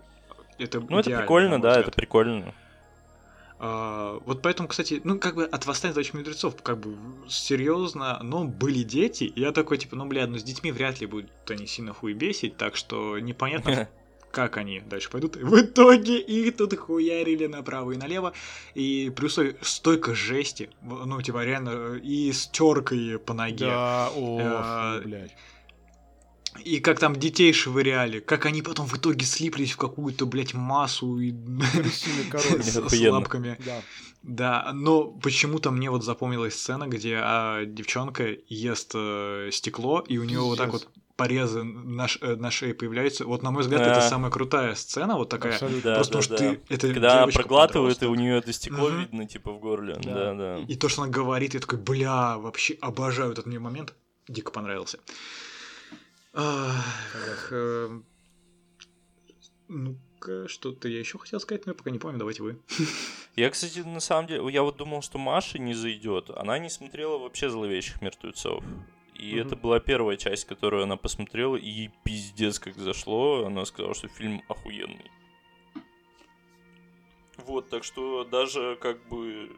это 0.59 0.81
Ну, 0.81 0.99
это 0.99 1.17
прикольно, 1.19 1.61
да, 1.61 1.79
это 1.81 1.91
прикольно. 1.93 2.53
А, 3.61 4.19
вот 4.27 4.43
поэтому, 4.43 4.69
кстати, 4.69 5.01
ну, 5.05 5.19
как 5.19 5.37
бы 5.37 5.45
от 5.45 5.65
«Восстания 5.65 5.95
дочь 5.95 6.13
мудрецов», 6.13 6.61
как 6.63 6.79
бы, 6.81 6.97
серьезно, 7.29 8.19
но 8.23 8.45
были 8.45 8.83
дети, 8.83 9.25
и 9.25 9.41
я 9.41 9.53
такой, 9.53 9.79
типа, 9.79 9.95
ну, 9.97 10.07
бля, 10.07 10.27
ну, 10.27 10.37
с 10.39 10.43
детьми 10.43 10.73
вряд 10.73 11.01
ли 11.01 11.07
будут 11.07 11.31
они 11.49 11.67
сильно 11.67 11.95
хуй 11.95 12.13
бесить, 12.15 12.57
так 12.57 12.75
что 12.77 13.19
непонятно, 13.21 13.89
как 14.35 14.57
они 14.57 14.81
дальше 14.81 15.09
пойдут. 15.11 15.37
И 15.37 15.45
в 15.45 15.61
итоге 15.61 16.19
их 16.19 16.57
тут 16.57 16.77
хуярили 16.77 17.47
направо 17.47 17.93
и 17.93 17.97
налево. 17.97 18.33
И 18.75 19.13
плюс 19.15 19.39
столько 19.63 20.15
жести, 20.15 20.71
ну, 20.83 21.23
типа, 21.23 21.45
реально, 21.45 21.95
и 21.95 22.33
с 22.33 22.49
теркой 22.49 23.19
по 23.19 23.33
ноге. 23.33 23.67
Да, 23.67 24.11
о, 24.15 25.01
блядь. 25.05 25.33
И 26.65 26.79
как 26.79 27.01
там 27.01 27.17
детей 27.17 27.53
швыряли, 27.53 28.21
как 28.21 28.47
они 28.47 28.63
потом 28.63 28.87
в 28.87 28.97
итоге 28.97 29.25
слиплись 29.25 29.73
в 29.73 29.77
какую-то, 29.77 30.27
блядь, 30.27 30.55
массу 30.55 31.19
и 31.19 31.33
с 31.93 33.09
лапками. 33.09 33.57
Да. 33.65 33.83
да, 34.23 34.73
но 34.73 35.05
почему-то 35.05 35.71
мне 35.73 35.91
вот 35.91 36.05
запомнилась 36.05 36.55
сцена, 36.55 36.87
где 36.87 37.19
а, 37.21 37.65
девчонка 37.65 38.37
ест 38.49 38.93
э, 38.95 39.51
стекло, 39.53 40.05
и 40.07 40.19
у 40.19 40.25
нее 40.25 40.41
вот 40.41 40.59
так 40.59 40.73
вот 40.73 40.89
порезы 41.17 41.63
на, 41.63 42.07
э, 42.21 42.37
на 42.37 42.51
шее 42.51 42.75
появляются. 42.75 43.25
Вот, 43.25 43.43
на 43.43 43.51
мой 43.51 43.63
взгляд, 43.63 43.83
это 43.83 44.01
самая 44.01 44.31
крутая 44.31 44.75
сцена, 44.75 45.17
вот 45.17 45.29
такая. 45.29 45.55
Абсолютно. 45.55 45.95
Просто 45.95 46.13
да, 46.13 46.19
потому 46.19 46.23
что 46.23 46.37
ты... 46.37 46.61
Это 46.69 46.93
Когда 46.93 47.23
она 47.23 47.33
проглатывает, 47.33 48.03
и 48.03 48.07
у 48.07 48.15
нее 48.15 48.39
это 48.39 48.53
стекло 48.53 48.89
угу. 48.89 48.97
видно, 48.97 49.27
типа, 49.27 49.53
в 49.53 49.61
горле. 49.61 49.97
Да. 50.03 50.15
да, 50.15 50.35
да. 50.35 50.59
И, 50.59 50.73
и 50.73 50.77
то, 50.77 50.89
что 50.89 51.03
она 51.03 51.11
говорит, 51.11 51.55
я 51.55 51.61
такой, 51.61 51.79
бля, 51.79 52.39
вообще 52.39 52.77
обожаю 52.81 53.33
этот 53.33 53.47
мне 53.47 53.59
момент. 53.59 53.95
Дико 54.29 54.51
понравился. 54.51 54.99
Ах, 56.33 57.49
э, 57.53 58.01
ну-ка, 59.69 60.49
что-то 60.49 60.89
я 60.89 60.99
еще 60.99 61.19
хотел 61.19 61.39
сказать, 61.39 61.67
но 61.67 61.73
я 61.73 61.75
пока 61.75 61.91
не 61.91 61.99
помню, 61.99 62.19
давайте 62.19 62.43
вы. 62.43 62.59
Я, 63.37 63.51
кстати, 63.51 63.81
на 63.81 64.01
самом 64.01 64.27
деле, 64.27 64.53
я 64.53 64.63
вот 64.63 64.77
думал, 64.77 65.03
что 65.03 65.19
Маша 65.19 65.59
не 65.59 65.75
зайдет. 65.75 66.31
Она 66.31 66.59
не 66.59 66.71
смотрела 66.71 67.19
вообще 67.19 67.51
зловещих 67.51 68.01
мертвецов. 68.03 68.65
И 69.25 69.35
mm-hmm. 69.35 69.47
это 69.47 69.57
была 69.57 69.81
первая 69.81 70.17
часть, 70.17 70.45
которую 70.45 70.83
она 70.83 70.97
посмотрела, 70.97 71.57
и 71.57 71.69
ей 71.69 71.91
пиздец 72.05 72.59
как 72.59 72.75
зашло. 72.77 73.47
Она 73.47 73.65
сказала, 73.65 73.95
что 73.95 74.09
фильм 74.09 74.43
охуенный. 74.49 75.11
Вот, 77.39 77.71
так 77.71 77.85
что 77.85 78.25
даже 78.25 78.77
как 78.81 79.09
бы 79.09 79.57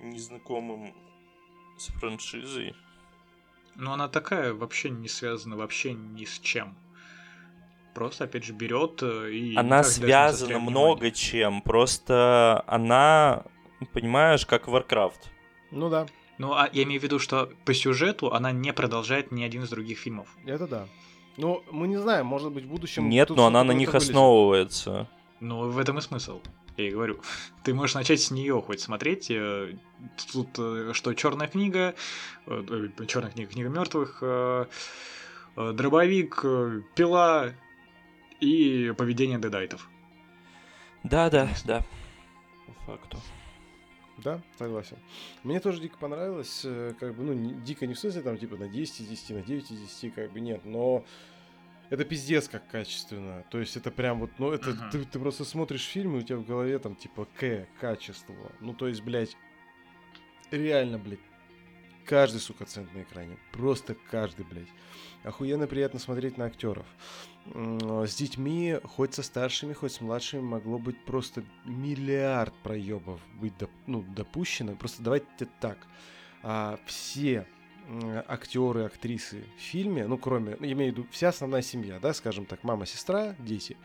незнакомым 0.00 0.94
с 1.76 1.88
франшизой 1.98 2.74
но 3.78 3.92
она 3.92 4.08
такая 4.08 4.52
вообще 4.52 4.90
не 4.90 5.08
связана 5.08 5.56
вообще 5.56 5.92
ни 5.94 6.24
с 6.24 6.40
чем. 6.40 6.76
Просто, 7.94 8.24
опять 8.24 8.44
же, 8.44 8.52
берет 8.52 9.02
э, 9.02 9.30
и... 9.30 9.56
Она 9.56 9.82
связана 9.82 10.58
много 10.58 11.10
чем, 11.10 11.62
просто 11.62 12.62
она, 12.66 13.44
понимаешь, 13.92 14.44
как 14.46 14.66
Warcraft. 14.68 15.28
Ну 15.70 15.88
да. 15.88 16.06
Ну, 16.38 16.52
а 16.52 16.68
я 16.72 16.84
имею 16.84 17.00
в 17.00 17.04
виду, 17.04 17.18
что 17.18 17.50
по 17.64 17.74
сюжету 17.74 18.32
она 18.32 18.52
не 18.52 18.72
продолжает 18.72 19.32
ни 19.32 19.42
один 19.42 19.64
из 19.64 19.70
других 19.70 19.98
фильмов. 19.98 20.28
Это 20.46 20.66
да. 20.66 20.86
Ну, 21.36 21.62
мы 21.70 21.88
не 21.88 21.96
знаем, 21.96 22.26
может 22.26 22.52
быть, 22.52 22.64
в 22.64 22.68
будущем... 22.68 23.08
Нет, 23.08 23.30
но 23.30 23.46
она 23.46 23.62
на 23.64 23.72
них 23.72 23.92
вылезет. 23.92 24.10
основывается. 24.10 25.08
Ну, 25.40 25.68
в 25.68 25.78
этом 25.78 25.98
и 25.98 26.00
смысл. 26.00 26.40
Я 26.76 26.88
и 26.88 26.90
говорю. 26.90 27.20
Ты 27.64 27.74
можешь 27.74 27.94
начать 27.94 28.20
с 28.20 28.30
нее 28.30 28.60
хоть 28.60 28.80
смотреть. 28.80 29.30
Э, 29.30 29.72
тут 30.32 30.48
э, 30.58 30.92
что, 30.94 31.14
черная 31.14 31.48
книга, 31.48 31.94
э, 32.46 32.88
черная 33.06 33.30
книга, 33.30 33.52
книга 33.52 33.68
мертвых, 33.68 34.22
дробовик, 35.56 36.44
пила 36.94 37.52
и 38.40 38.94
поведение 38.96 39.38
дедайтов. 39.38 39.88
Да, 41.02 41.30
да, 41.30 41.48
да. 41.64 41.84
По 42.66 42.92
факту. 42.92 43.18
Да, 44.24 44.40
согласен. 44.58 44.96
Мне 45.44 45.60
тоже 45.60 45.80
дико 45.80 45.96
понравилось, 45.98 46.66
как 46.98 47.14
бы, 47.14 47.22
ну, 47.22 47.60
дико 47.62 47.86
не 47.86 47.94
в 47.94 47.98
смысле, 47.98 48.22
там, 48.22 48.36
типа, 48.36 48.56
на 48.56 48.68
10 48.68 49.00
из 49.00 49.06
10, 49.06 49.30
на 49.30 49.42
9 49.42 49.70
из 49.70 49.80
10, 49.80 50.14
как 50.14 50.32
бы, 50.32 50.40
нет, 50.40 50.64
но 50.64 51.04
это 51.90 52.04
пиздец 52.04 52.48
как 52.48 52.68
качественно. 52.68 53.44
То 53.50 53.58
есть 53.60 53.76
это 53.76 53.90
прям 53.90 54.20
вот, 54.20 54.30
ну 54.38 54.50
это 54.50 54.70
uh-huh. 54.70 54.90
ты, 54.90 55.04
ты 55.04 55.18
просто 55.18 55.44
смотришь 55.44 55.84
фильм, 55.84 56.16
и 56.16 56.18
у 56.18 56.22
тебя 56.22 56.36
в 56.36 56.44
голове 56.44 56.78
там 56.78 56.94
типа 56.94 57.26
К, 57.38 57.66
качество. 57.80 58.34
Ну 58.60 58.74
то 58.74 58.88
есть, 58.88 59.02
блядь, 59.02 59.36
реально, 60.50 60.98
блядь, 60.98 61.20
каждый, 62.08 62.38
сука, 62.40 62.64
цент 62.64 62.92
на 62.94 63.02
экране. 63.02 63.36
Просто 63.52 63.94
каждый, 64.10 64.46
блядь. 64.46 64.68
Охуенно 65.24 65.66
приятно 65.66 66.00
смотреть 66.00 66.38
на 66.38 66.46
актеров. 66.46 66.86
С 67.44 68.14
детьми, 68.14 68.78
хоть 68.82 69.14
со 69.14 69.22
старшими, 69.22 69.74
хоть 69.74 69.92
с 69.92 70.00
младшими, 70.00 70.40
могло 70.40 70.78
быть 70.78 71.04
просто 71.04 71.44
миллиард 71.66 72.54
проебов 72.62 73.20
быть 73.40 73.56
доп, 73.58 73.70
ну, 73.86 74.02
допущено. 74.02 74.74
Просто 74.74 75.02
давайте 75.02 75.26
так. 75.60 75.78
А, 76.42 76.78
все 76.86 77.46
актеры, 78.26 78.84
актрисы 78.84 79.44
в 79.56 79.60
фильме, 79.60 80.06
ну, 80.06 80.18
кроме, 80.18 80.56
ну, 80.60 80.66
я 80.66 80.72
имею 80.72 80.92
в 80.92 80.96
виду, 80.96 81.08
вся 81.10 81.28
основная 81.28 81.62
семья, 81.62 81.98
да, 81.98 82.12
скажем 82.12 82.44
так, 82.44 82.62
мама, 82.62 82.84
сестра, 82.84 83.34
дети, 83.38 83.78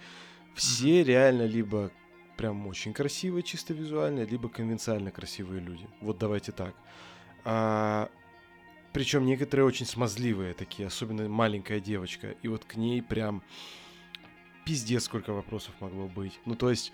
все 0.55 1.01
mm-hmm. 1.01 1.03
реально 1.05 1.45
либо 1.45 1.89
прям 2.35 2.67
очень 2.67 2.93
красивые, 2.93 3.43
чисто 3.43 3.73
визуально, 3.73 4.25
либо 4.25 4.49
конвенциально 4.49 5.09
красивые 5.09 5.61
люди. 5.61 5.87
Вот 6.01 6.17
давайте 6.17 6.51
так. 6.51 6.75
А, 7.45 8.09
причем 8.93 9.25
некоторые 9.25 9.65
очень 9.65 9.85
смазливые 9.85 10.53
такие, 10.53 10.87
особенно 10.87 11.27
маленькая 11.27 11.79
девочка. 11.79 12.35
И 12.41 12.47
вот 12.47 12.65
к 12.65 12.75
ней 12.75 13.01
прям 13.01 13.43
пиздец 14.65 15.05
сколько 15.05 15.33
вопросов 15.33 15.73
могло 15.79 16.07
быть. 16.07 16.39
Ну, 16.45 16.55
то 16.55 16.69
есть, 16.69 16.93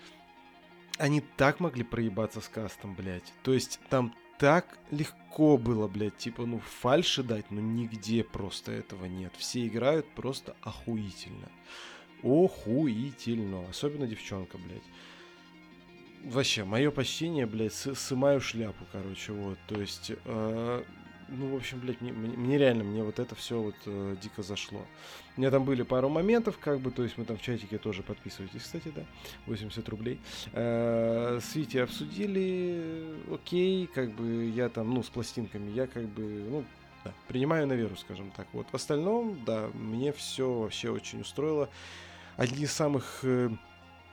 они 0.98 1.20
так 1.20 1.60
могли 1.60 1.84
проебаться 1.84 2.40
с 2.40 2.48
кастом, 2.48 2.94
блядь. 2.94 3.32
То 3.42 3.52
есть, 3.52 3.80
там 3.88 4.14
так 4.38 4.78
легко 4.90 5.58
было, 5.58 5.86
блядь, 5.86 6.16
типа, 6.16 6.46
ну, 6.46 6.60
фальши 6.60 7.22
дать, 7.22 7.50
но 7.50 7.60
нигде 7.60 8.24
просто 8.24 8.72
этого 8.72 9.04
нет. 9.04 9.34
Все 9.36 9.66
играют 9.66 10.08
просто 10.14 10.56
охуительно. 10.62 11.50
Охуительно. 12.22 13.68
Особенно 13.68 14.06
девчонка, 14.06 14.56
блядь. 14.56 14.82
Вообще, 16.24 16.64
мое 16.64 16.90
почтение, 16.90 17.46
блядь, 17.46 17.72
сымаю 17.72 18.40
шляпу, 18.40 18.84
короче, 18.92 19.32
вот. 19.32 19.58
То 19.66 19.80
есть, 19.80 20.12
э, 20.26 20.82
ну, 21.28 21.48
в 21.48 21.56
общем, 21.56 21.80
блядь, 21.80 22.00
мне, 22.02 22.12
мне 22.12 22.58
реально, 22.58 22.84
мне 22.84 23.02
вот 23.02 23.18
это 23.18 23.34
все 23.34 23.60
вот 23.60 23.74
э, 23.86 24.16
дико 24.20 24.42
зашло. 24.42 24.84
У 25.36 25.40
меня 25.40 25.50
там 25.50 25.64
были 25.64 25.82
пару 25.82 26.10
моментов, 26.10 26.58
как 26.58 26.80
бы, 26.80 26.90
то 26.90 27.02
есть 27.02 27.16
мы 27.16 27.24
там 27.24 27.38
в 27.38 27.42
чатике 27.42 27.78
тоже 27.78 28.02
подписывайтесь, 28.02 28.62
кстати, 28.62 28.92
да, 28.94 29.02
80 29.46 29.88
рублей. 29.88 30.20
Э, 30.52 31.40
с 31.40 31.56
обсудили, 31.76 33.14
окей, 33.32 33.86
как 33.86 34.12
бы 34.12 34.44
я 34.50 34.68
там, 34.68 34.92
ну, 34.92 35.02
с 35.02 35.08
пластинками, 35.08 35.70
я 35.70 35.86
как 35.86 36.04
бы, 36.06 36.22
ну, 36.22 36.64
да, 37.02 37.14
принимаю 37.28 37.66
на 37.66 37.72
веру, 37.72 37.96
скажем 37.96 38.30
так. 38.36 38.46
Вот 38.52 38.66
в 38.70 38.74
остальном, 38.74 39.42
да, 39.46 39.70
мне 39.72 40.12
все 40.12 40.52
вообще 40.52 40.90
очень 40.90 41.22
устроило. 41.22 41.70
Одни 42.36 42.64
из 42.64 42.72
самых 42.72 43.20
э, 43.22 43.48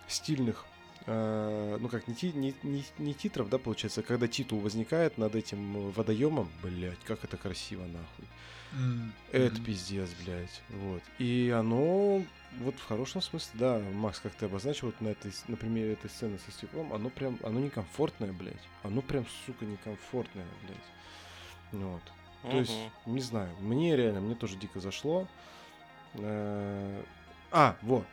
стильных 0.08 0.66
э, 1.08 1.78
ну 1.80 1.88
как, 1.90 2.08
не, 2.08 2.14
ти, 2.14 2.32
не, 2.34 2.54
не, 2.64 2.86
не 3.00 3.14
титров, 3.14 3.50
да, 3.50 3.58
получается, 3.58 4.04
когда 4.04 4.28
титул 4.28 4.60
возникает 4.60 5.18
над 5.18 5.36
этим 5.36 5.92
водоемом, 5.92 6.50
блядь, 6.62 7.00
как 7.06 7.24
это 7.24 7.38
красиво, 7.38 7.84
нахуй. 7.86 8.26
Mm-hmm. 8.74 9.12
Это 9.32 9.62
пиздец, 9.62 10.10
блядь. 10.24 10.62
Вот. 10.70 11.02
И 11.20 11.54
оно, 11.58 12.24
вот 12.60 12.76
в 12.76 12.86
хорошем 12.86 13.22
смысле, 13.22 13.52
да, 13.54 13.82
Макс, 13.94 14.20
как 14.20 14.34
ты 14.34 14.46
обозначил, 14.46 14.88
вот 14.88 15.00
на, 15.02 15.10
этой, 15.10 15.32
на 15.48 15.56
примере 15.56 15.94
этой 15.94 16.10
сцены 16.10 16.38
со 16.46 16.52
стеклом, 16.52 16.94
оно 16.94 17.10
прям, 17.10 17.40
оно 17.44 17.60
некомфортное, 17.60 18.34
блядь. 18.34 18.56
Оно 18.84 19.02
прям, 19.02 19.26
сука, 19.46 19.66
некомфортное, 19.66 20.46
блядь. 20.64 21.82
Вот. 21.84 22.02
Uh-huh. 22.44 22.52
То 22.52 22.58
есть, 22.60 22.78
не 23.06 23.22
знаю, 23.22 23.56
мне 23.60 23.96
реально, 23.96 24.22
мне 24.22 24.36
тоже 24.36 24.58
дико 24.58 24.80
зашло. 24.80 25.28
Э, 26.16 27.04
а, 27.52 27.78
вот. 27.82 28.06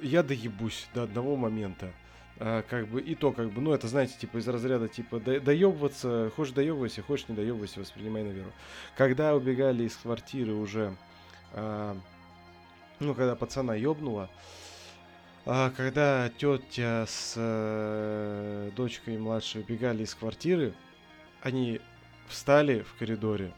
Я 0.00 0.22
доебусь 0.22 0.86
до 0.94 1.02
одного 1.02 1.36
момента. 1.36 1.92
А, 2.40 2.62
как 2.62 2.86
бы 2.86 3.00
и 3.00 3.14
то, 3.16 3.32
как 3.32 3.50
бы, 3.50 3.60
ну, 3.60 3.72
это, 3.72 3.88
знаете, 3.88 4.14
типа 4.16 4.38
из 4.38 4.46
разряда, 4.46 4.88
типа, 4.88 5.18
до, 5.18 5.40
доебываться, 5.40 6.30
хочешь 6.36 6.54
доебывайся, 6.54 7.02
хочешь 7.02 7.28
не 7.28 7.34
доебывайся, 7.34 7.80
воспринимай 7.80 8.22
на 8.22 8.28
веру. 8.28 8.52
Когда 8.96 9.34
убегали 9.34 9.84
из 9.84 9.96
квартиры 9.96 10.52
уже, 10.52 10.94
а, 11.52 11.96
ну, 13.00 13.14
когда 13.14 13.34
пацана 13.34 13.74
ёбнула, 13.74 14.30
а, 15.46 15.70
когда 15.70 16.30
тетя 16.38 17.06
с 17.08 17.34
а, 17.36 18.70
дочкой 18.70 19.18
младшей 19.18 19.62
убегали 19.62 20.04
из 20.04 20.14
квартиры, 20.14 20.74
они 21.42 21.80
встали 22.28 22.82
в 22.82 22.94
коридоре, 22.98 23.52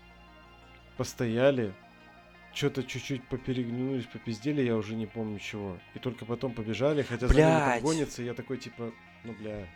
постояли, 0.96 1.74
что-то 2.52 2.82
чуть-чуть 2.82 3.24
попереглянулись, 3.28 4.06
попиздели, 4.06 4.62
я 4.62 4.76
уже 4.76 4.94
не 4.94 5.06
помню 5.06 5.38
чего. 5.38 5.78
И 5.94 5.98
только 5.98 6.24
потом 6.24 6.54
побежали, 6.54 7.02
хотя 7.02 7.28
Блядь. 7.28 7.36
за 7.36 7.42
ними 7.42 7.72
там 7.72 7.80
гонятся, 7.82 8.22
я 8.22 8.34
такой 8.34 8.58
типа, 8.58 8.92
ну 9.24 9.32
бля. 9.34 9.66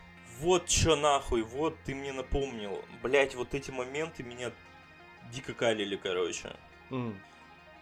Вот 0.40 0.66
чё 0.66 0.96
нахуй, 0.96 1.42
вот 1.42 1.76
ты 1.84 1.94
мне 1.94 2.12
напомнил. 2.12 2.84
Блять, 3.02 3.34
вот 3.34 3.54
эти 3.54 3.70
моменты 3.70 4.22
меня 4.22 4.50
дико 5.32 5.54
калили, 5.54 5.96
короче. 5.96 6.56
Mm. 6.90 7.14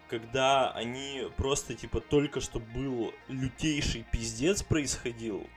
Когда 0.09 0.71
они 0.73 1.29
просто, 1.39 1.75
типа, 1.75 2.01
только 2.01 2.41
что 2.41 2.61
был 2.61 3.15
лютейший 3.29 4.05
пиздец 4.13 4.63
происходил. 4.63 5.49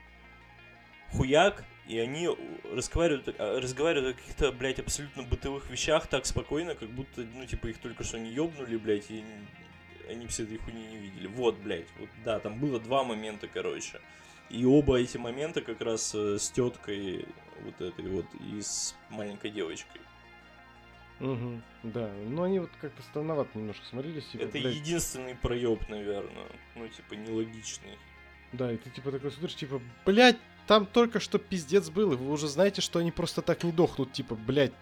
Хуяк, 1.12 1.64
и 1.88 1.98
они 1.98 2.28
разговаривают, 2.72 3.34
а, 3.38 3.60
разговаривают 3.60 4.16
о 4.16 4.18
каких-то, 4.18 4.52
блядь, 4.52 4.78
абсолютно 4.78 5.22
бытовых 5.22 5.70
вещах 5.70 6.06
так 6.06 6.26
спокойно, 6.26 6.74
как 6.74 6.88
будто, 6.90 7.22
ну, 7.22 7.46
типа, 7.46 7.68
их 7.68 7.78
только 7.78 8.04
что 8.04 8.18
не 8.18 8.32
ёбнули, 8.32 8.76
блядь, 8.76 9.10
и 9.10 9.24
они 10.08 10.26
все 10.26 10.44
этой 10.44 10.58
хуйни 10.58 10.86
не 10.86 10.96
видели. 10.98 11.26
Вот, 11.26 11.56
блядь, 11.56 11.86
вот, 11.98 12.08
да, 12.24 12.40
там 12.40 12.58
было 12.58 12.80
два 12.80 13.04
момента, 13.04 13.48
короче. 13.48 14.00
И 14.50 14.64
оба 14.64 14.98
эти 14.98 15.16
момента 15.16 15.60
как 15.60 15.80
раз 15.80 16.14
э, 16.14 16.38
с 16.38 16.50
теткой 16.50 17.26
вот 17.62 17.80
этой 17.80 18.06
вот 18.06 18.26
и 18.34 18.60
с 18.60 18.94
маленькой 19.10 19.50
девочкой. 19.50 20.00
Угу, 21.20 21.62
да. 21.84 22.10
Ну 22.26 22.42
они 22.42 22.60
вот 22.60 22.70
как-то 22.80 23.02
странновато 23.02 23.58
немножко 23.58 23.84
смотрелись. 23.86 24.26
Типа, 24.26 24.42
Это 24.42 24.52
блядь. 24.52 24.74
единственный 24.74 25.34
проеб, 25.34 25.88
наверное. 25.88 26.46
Ну, 26.74 26.86
типа, 26.88 27.14
нелогичный. 27.14 27.98
Да, 28.52 28.70
и 28.70 28.76
ты 28.76 28.90
типа 28.90 29.10
такой 29.10 29.32
смотришь, 29.32 29.56
типа, 29.56 29.80
блядь, 30.04 30.38
там 30.66 30.86
только 30.86 31.20
что 31.20 31.38
пиздец 31.38 31.90
был, 31.90 32.12
и 32.12 32.16
вы 32.16 32.30
уже 32.30 32.48
знаете, 32.48 32.80
что 32.80 32.98
они 32.98 33.10
просто 33.12 33.42
так 33.42 33.62
не 33.64 33.72
дохнут, 33.72 34.12
типа, 34.12 34.34
блядь. 34.34 34.72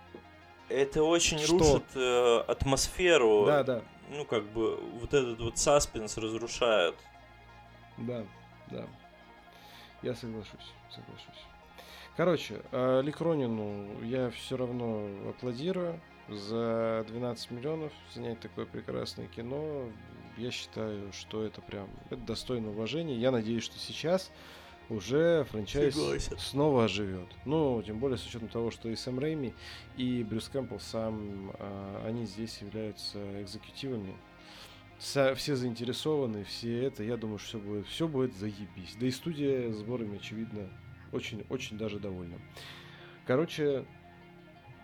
Это 0.69 1.03
очень 1.03 1.39
Что? 1.39 1.59
рушит 1.59 1.85
э, 1.95 2.39
атмосферу. 2.49 3.45
Да, 3.47 3.63
да, 3.63 3.83
Ну, 4.11 4.25
как 4.25 4.45
бы, 4.45 4.77
вот 4.77 5.13
этот 5.13 5.41
вот 5.41 5.59
саспенс 5.59 6.17
разрушает. 6.17 6.95
да, 7.99 8.25
да. 8.71 8.87
Я 10.03 10.15
соглашусь, 10.15 10.73
соглашусь. 10.91 11.45
Короче, 12.17 12.63
э, 12.73 13.03
Ликронину 13.03 14.03
я 14.03 14.31
все 14.31 14.57
равно 14.57 15.09
аплодирую. 15.31 16.01
За 16.29 17.05
12 17.09 17.51
миллионов 17.51 17.93
снять 18.13 18.41
такое 18.41 18.65
прекрасное 18.65 19.27
кино, 19.27 19.89
я 20.39 20.51
считаю, 20.51 21.13
что 21.13 21.43
это 21.43 21.61
прям 21.61 21.89
это 22.07 22.17
достойно 22.17 22.71
уважения. 22.71 23.15
Я 23.17 23.31
надеюсь, 23.31 23.65
что 23.65 23.79
сейчас 23.79 24.31
уже 24.91 25.45
франчайз 25.51 25.95
Согласен. 25.95 26.39
снова 26.39 26.85
оживет. 26.85 27.29
Ну, 27.45 27.83
тем 27.83 27.99
более 27.99 28.19
с 28.19 28.27
учетом 28.27 28.49
того, 28.49 28.71
что 28.71 28.89
и 28.89 28.97
Сэм 28.97 29.19
Рэйми, 29.19 29.55
и 29.97 30.23
Брюс 30.25 30.49
Кэмпбелл 30.49 30.81
сам, 30.81 31.51
а, 31.59 32.05
они 32.07 32.27
здесь 32.27 32.59
являются 32.61 33.19
экзекутивами. 33.43 34.15
Са- 35.01 35.35
все 35.35 35.57
заинтересованы, 35.57 36.45
все 36.45 36.85
это, 36.85 37.03
я 37.03 37.17
думаю, 37.17 37.39
что 37.39 37.59
все 37.59 37.67
будет, 37.67 37.87
все 37.87 38.09
будет 38.09 38.35
заебись. 38.37 38.97
Да 39.01 39.07
и 39.07 39.11
студия 39.11 39.73
с 39.73 39.77
сборами, 39.77 40.17
очевидно, 40.17 40.69
очень-очень 41.13 41.77
даже 41.79 41.99
довольна. 41.99 42.39
Короче, 43.27 43.85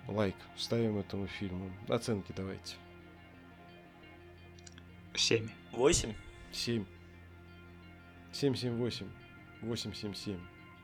лайк 0.08 0.34
ставим 0.56 0.98
этому 0.98 1.26
фильму. 1.26 1.70
Оценки 1.88 2.32
давайте. 2.36 2.74
7. 5.14 5.48
Восемь? 5.72 6.14
7. 6.52 6.84
778. 8.32 9.06
877. 9.62 10.38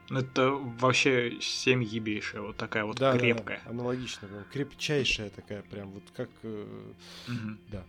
Ну, 0.09 0.19
Это 0.21 0.51
вообще 0.53 1.41
7 1.41 1.83
ебейшая, 1.83 2.43
вот 2.43 2.57
такая 2.57 2.85
вот 2.85 2.97
Да, 2.99 3.13
да, 3.13 3.19
да, 3.19 3.25
крепкая. 3.25 3.61
аналогично. 3.67 4.29
прям 4.29 4.45
крепчайшая 4.53 5.31
такая, 5.31 5.63
прям 5.63 5.91
вот 5.91 6.05
как... 6.15 6.31
э, 6.43 6.93
Мгм. 7.27 7.59
Да. 7.69 7.85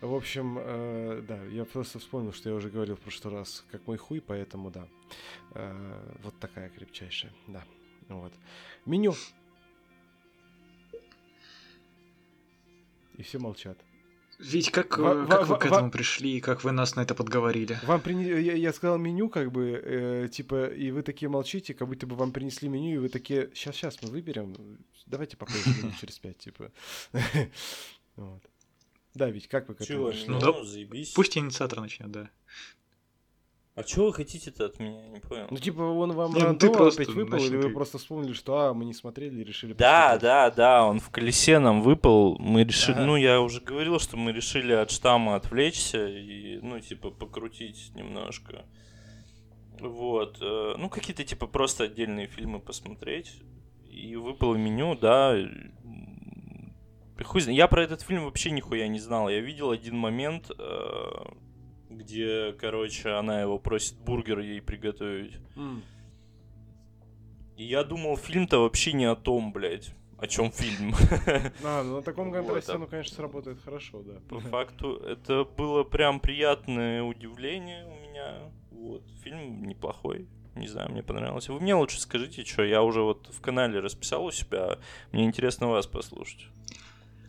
В 0.00 0.14
общем, 0.14 0.56
э, 0.58 1.22
да, 1.28 1.44
я 1.44 1.64
просто 1.64 1.98
вспомнил, 1.98 2.32
что 2.32 2.48
я 2.48 2.54
уже 2.56 2.70
говорил 2.70 2.96
в 2.96 3.00
прошлый 3.00 3.34
раз, 3.34 3.64
как 3.70 3.86
мой 3.86 3.98
хуй, 3.98 4.20
поэтому 4.20 4.70
да. 4.70 4.88
Э, 5.54 6.16
вот 6.22 6.38
такая 6.40 6.70
крепчайшая, 6.70 7.32
да. 7.46 7.62
Вот. 8.08 8.32
Меню. 8.86 9.14
И 13.16 13.22
все 13.22 13.38
молчат. 13.38 13.78
Вить, 14.40 14.70
как, 14.70 14.96
Ва- 14.98 15.24
э, 15.24 15.26
как 15.28 15.40
ва- 15.46 15.54
вы 15.54 15.58
к 15.58 15.66
этому 15.66 15.90
пришли 15.90 16.38
и 16.38 16.40
как 16.40 16.64
вы 16.64 16.72
нас 16.72 16.96
на 16.96 17.02
это 17.02 17.14
подговорили? 17.14 17.78
Вам 17.82 18.00
прине... 18.00 18.24
я, 18.40 18.54
я 18.54 18.72
сказал 18.72 18.96
меню, 18.96 19.28
как 19.28 19.52
бы, 19.52 19.78
э, 19.84 20.28
типа, 20.32 20.68
и 20.68 20.90
вы 20.90 21.02
такие 21.02 21.28
молчите, 21.28 21.74
как 21.74 21.88
будто 21.88 22.06
бы 22.06 22.16
вам 22.16 22.32
принесли 22.32 22.68
меню, 22.68 22.94
и 22.94 22.98
вы 22.98 23.08
такие, 23.10 23.50
сейчас, 23.54 23.76
сейчас, 23.76 24.02
мы 24.02 24.08
выберем, 24.08 24.56
давайте 25.06 25.36
минут 25.36 25.94
через 26.00 26.18
пять, 26.18 26.38
типа. 26.38 26.72
Да, 29.14 29.28
ведь 29.28 29.48
как 29.48 29.68
вы 29.68 29.74
к 29.74 29.80
этому? 29.80 30.12
Ну 30.28 30.38
ну, 30.40 30.64
заебись. 30.64 31.10
Пусть 31.10 31.36
инициатор 31.36 31.80
начнет, 31.80 32.10
да. 32.12 32.30
А 33.80 33.82
чего 33.82 34.06
вы 34.06 34.12
хотите-то 34.12 34.66
от 34.66 34.78
меня, 34.78 35.02
я 35.02 35.08
не 35.08 35.20
понял. 35.20 35.46
Ну, 35.50 35.56
типа, 35.56 35.80
он 35.80 36.12
вам 36.12 36.34
Не, 36.34 36.42
ну 36.42 36.54
ты 36.56 36.70
просто 36.70 37.02
опять 37.02 37.14
выпал, 37.14 37.38
или 37.38 37.56
вы 37.56 37.70
просто 37.70 37.96
вспомнили, 37.98 38.34
что, 38.34 38.58
а, 38.58 38.74
мы 38.74 38.84
не 38.84 38.92
смотрели 38.92 39.40
и 39.40 39.44
решили... 39.44 39.72
Да, 39.72 40.12
посмотреть? 40.12 40.22
да, 40.22 40.50
да, 40.50 40.84
он 40.86 41.00
в 41.00 41.08
колесе 41.10 41.58
нам 41.58 41.80
выпал. 41.82 42.36
Мы 42.38 42.64
решили, 42.64 42.96
Ага. 42.96 43.06
ну, 43.06 43.16
я 43.16 43.40
уже 43.40 43.60
говорил, 43.60 43.98
что 43.98 44.16
мы 44.16 44.32
решили 44.32 44.72
от 44.72 44.90
штамма 44.90 45.36
отвлечься 45.36 46.06
и, 46.06 46.58
ну, 46.62 46.78
типа, 46.78 47.10
покрутить 47.10 47.92
немножко. 47.94 48.66
Вот. 49.80 50.38
э, 50.42 50.74
Ну, 50.76 50.90
какие-то, 50.90 51.24
типа, 51.24 51.46
просто 51.46 51.84
отдельные 51.84 52.26
фильмы 52.26 52.60
посмотреть. 52.60 53.32
И 53.88 54.14
выпало 54.16 54.56
меню, 54.56 54.94
да. 54.94 55.36
Хуй. 57.24 57.42
Я 57.52 57.66
про 57.68 57.82
этот 57.82 58.02
фильм 58.02 58.24
вообще 58.24 58.50
нихуя 58.50 58.88
не 58.88 58.98
знал. 58.98 59.28
Я 59.28 59.40
видел 59.40 59.70
один 59.70 59.96
момент, 59.96 60.50
э, 60.50 61.24
где, 61.90 62.52
короче, 62.52 63.10
она 63.10 63.40
его 63.42 63.58
просит 63.58 63.96
бургер 63.98 64.38
ей 64.38 64.62
приготовить. 64.62 65.34
М. 65.56 65.82
И 67.56 67.64
я 67.64 67.84
думал, 67.84 68.16
фильм-то 68.16 68.60
вообще 68.60 68.92
не 68.92 69.04
о 69.04 69.16
том, 69.16 69.52
блядь. 69.52 69.92
О 70.18 70.26
чем 70.26 70.50
фильм. 70.52 70.94
А, 71.64 71.82
ну 71.82 71.96
на 71.96 72.02
таком 72.02 72.28
Вот, 72.30 72.36
контрасте 72.36 72.72
а- 72.72 72.74
оно, 72.76 72.86
конечно, 72.86 73.16
сработает 73.16 73.58
хорошо, 73.64 74.02
да. 74.02 74.20
По 74.28 74.38
факту, 74.40 74.96
это 74.96 75.44
было 75.44 75.82
прям 75.82 76.20
приятное 76.20 77.02
удивление 77.02 77.86
у 77.86 78.08
меня. 78.08 78.34
Вот. 78.70 79.02
Фильм 79.22 79.66
неплохой. 79.66 80.26
Не 80.56 80.68
знаю, 80.68 80.90
мне 80.90 81.02
понравился. 81.02 81.52
Вы 81.52 81.60
мне 81.60 81.74
лучше 81.74 82.00
скажите, 82.00 82.44
что 82.44 82.62
я 82.64 82.82
уже 82.82 83.00
вот 83.02 83.28
в 83.32 83.40
канале 83.40 83.80
расписал 83.80 84.24
у 84.26 84.30
себя. 84.30 84.78
Мне 85.12 85.24
интересно 85.24 85.68
вас 85.68 85.86
послушать. 85.86 86.48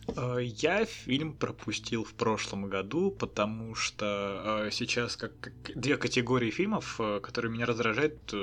Э, 0.08 0.38
Я 0.42 0.84
фильм 0.84 1.34
пропустил 1.34 2.04
в 2.04 2.14
прошлом 2.14 2.68
году, 2.68 3.10
потому 3.10 3.74
что 3.74 4.64
э, 4.66 4.70
сейчас 4.70 5.16
как, 5.16 5.38
как 5.40 5.54
две 5.74 5.96
категории 5.96 6.50
фильмов, 6.50 6.96
э, 6.98 7.20
которые 7.20 7.52
меня 7.52 7.66
раздражают 7.66 8.34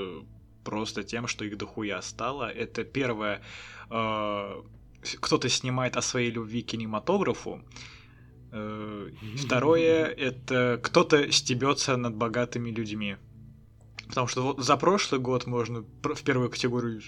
просто 0.63 1.03
тем, 1.03 1.27
что 1.27 1.45
их 1.45 1.57
дохуя 1.57 2.01
стало. 2.01 2.49
Это 2.49 2.83
первое, 2.83 3.41
кто-то 3.87 5.49
снимает 5.49 5.95
о 5.97 6.01
своей 6.01 6.29
любви 6.29 6.61
к 6.61 6.67
кинематографу. 6.67 7.63
Второе, 9.37 10.05
это 10.05 10.79
кто-то 10.83 11.31
стебется 11.31 11.97
над 11.97 12.13
богатыми 12.15 12.69
людьми. 12.69 13.15
Потому 14.09 14.27
что 14.27 14.43
вот 14.43 14.59
за 14.59 14.77
прошлый 14.77 15.21
год 15.21 15.47
можно 15.47 15.81
в 16.03 16.23
первую 16.23 16.49
категорию 16.51 17.01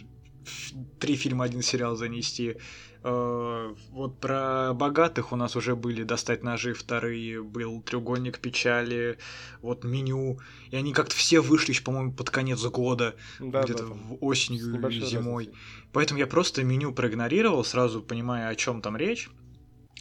три 0.99 1.15
фильма, 1.15 1.45
один 1.45 1.61
сериал 1.61 1.95
занести. 1.95 2.57
Э, 3.03 3.73
Вот 3.91 4.19
про 4.19 4.73
богатых 4.73 5.31
у 5.31 5.35
нас 5.35 5.55
уже 5.55 5.75
были 5.75 6.03
«Достать 6.03 6.43
ножи» 6.43 6.73
вторые, 6.73 7.41
был 7.41 7.81
«Треугольник 7.81 8.39
печали», 8.39 9.17
вот 9.61 9.83
«Меню». 9.83 10.39
И 10.69 10.75
они 10.75 10.93
как-то 10.93 11.15
все 11.15 11.39
вышли, 11.41 11.73
по-моему, 11.83 12.13
под 12.13 12.29
конец 12.29 12.63
года, 12.65 13.15
Да, 13.39 13.63
где-то 13.63 13.87
да, 13.87 13.95
осенью 14.21 14.75
или 14.75 15.05
зимой. 15.05 15.45
разницей. 15.45 15.61
Поэтому 15.93 16.19
я 16.19 16.27
просто 16.27 16.63
меню 16.63 16.93
проигнорировал, 16.93 17.63
сразу 17.63 18.01
понимая, 18.01 18.49
о 18.49 18.55
чем 18.55 18.81
там 18.81 18.95
речь. 18.97 19.29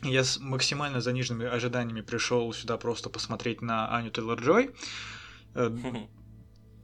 Я 0.03 0.25
с 0.25 0.39
максимально 0.39 1.01
заниженными 1.01 1.47
ожиданиями 1.47 2.01
пришел 2.03 2.53
сюда 2.53 2.77
просто 2.77 3.11
посмотреть 3.11 3.61
на 3.63 3.95
Аню 3.97 4.11
Тейлор 4.11 4.41
Джой. 4.41 4.71
Э, 5.55 5.71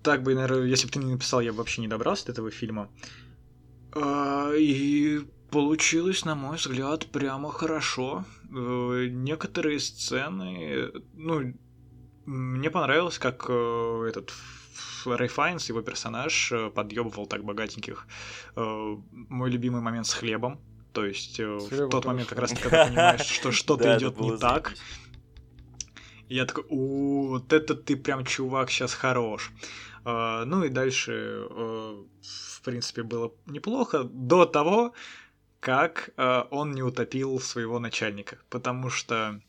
Так 0.02 0.22
бы, 0.22 0.34
наверное, 0.34 0.66
если 0.66 0.86
бы 0.86 0.92
ты 0.92 0.98
не 0.98 1.12
написал, 1.12 1.40
я 1.40 1.52
бы 1.52 1.59
вообще 1.59 1.80
не 1.80 1.88
добрался 1.88 2.26
до 2.26 2.32
этого 2.32 2.50
фильма. 2.50 2.88
А, 3.97 4.53
И 4.55 5.20
получилось, 5.51 6.24
на 6.24 6.34
мой 6.34 6.57
взгляд, 6.57 7.07
прямо 7.07 7.50
хорошо. 7.50 8.25
Э, 8.54 9.08
Некоторые 9.11 9.80
сцены, 9.80 10.91
ну, 11.14 11.54
мне 12.26 12.71
понравилось, 12.71 13.18
как 13.18 13.46
э, 13.49 14.07
этот 14.08 14.33
Рэй 15.07 15.29
Файнс, 15.29 15.68
его 15.68 15.83
персонаж, 15.83 16.53
э, 16.53 16.71
подъебывал 16.71 17.26
так 17.26 17.45
богатеньких. 17.45 18.07
Мой 18.57 19.50
любимый 19.50 19.80
момент 19.80 20.07
с 20.07 20.14
хлебом. 20.14 20.58
То 20.92 21.04
есть 21.04 21.37
С 21.37 21.71
в 21.71 21.88
тот 21.88 22.07
момент, 22.07 22.29
как 22.29 22.38
раз 22.38 22.50
хорошо. 22.50 22.71
когда 22.71 22.84
ты 22.84 22.91
понимаешь, 22.91 23.21
что 23.21 23.53
что-то 23.53 23.96
идет 23.99 24.18
не 24.21 24.37
так, 24.38 24.68
заебись. 24.68 24.83
Я 26.28 26.46
такой, 26.46 26.64
у 26.68 27.28
вот 27.28 27.53
это 27.53 27.74
ты 27.74 27.96
прям 27.96 28.24
чувак 28.24 28.70
сейчас 28.70 28.94
хорош. 28.94 29.53
А, 30.04 30.44
ну 30.44 30.64
и 30.64 30.68
дальше, 30.68 31.46
э, 31.48 32.04
в 32.22 32.62
принципе, 32.62 33.03
было 33.03 33.32
неплохо 33.46 34.04
до 34.04 34.46
того, 34.46 34.92
как 35.61 36.11
э, 36.16 36.42
он 36.50 36.72
не 36.72 36.82
утопил 36.82 37.40
своего 37.40 37.78
начальника. 37.78 38.38
Потому 38.50 38.90
что 38.90 39.40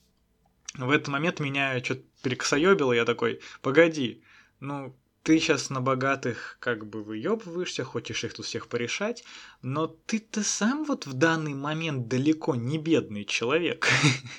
в 0.76 0.90
этот 0.90 1.10
момент 1.10 1.40
меня 1.40 1.84
что-то 1.84 2.04
перекосоебило, 2.24 2.94
я 2.94 3.06
такой, 3.06 3.42
погоди, 3.62 4.24
ну 4.60 4.96
ты 5.24 5.40
сейчас 5.40 5.70
на 5.70 5.82
богатых 5.82 6.58
как 6.60 6.88
бы 6.88 7.04
выебываешься, 7.04 7.84
хочешь 7.84 8.24
их 8.24 8.34
тут 8.34 8.46
всех 8.46 8.68
порешать, 8.68 9.26
но 9.62 9.88
ты-то 9.88 10.42
сам 10.42 10.86
вот 10.86 11.06
в 11.06 11.14
данный 11.14 11.54
момент 11.54 12.08
далеко 12.08 12.56
не 12.56 12.78
бедный 12.78 13.26
человек. 13.26 13.90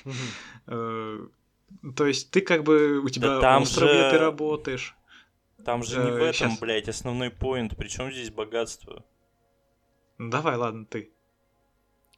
Мгм. 0.03 1.31
То 1.95 2.05
есть 2.05 2.31
ты 2.31 2.41
как 2.41 2.63
бы 2.63 2.99
у 2.99 3.09
тебя 3.09 3.39
там 3.39 3.63
остров, 3.63 3.89
же- 3.89 4.09
ты 4.11 4.17
работаешь. 4.17 4.95
Там 5.65 5.83
же 5.83 5.99
не 5.99 6.09
Э, 6.09 6.13
в 6.13 6.17
этом, 6.23 6.51
щас. 6.51 6.59
блядь, 6.59 6.87
основной 6.89 7.29
поинт. 7.29 7.75
Причем 7.77 8.11
здесь 8.11 8.29
богатство? 8.31 9.03
Ну 10.17 10.29
давай, 10.29 10.55
ладно, 10.55 10.85
ты. 10.85 11.11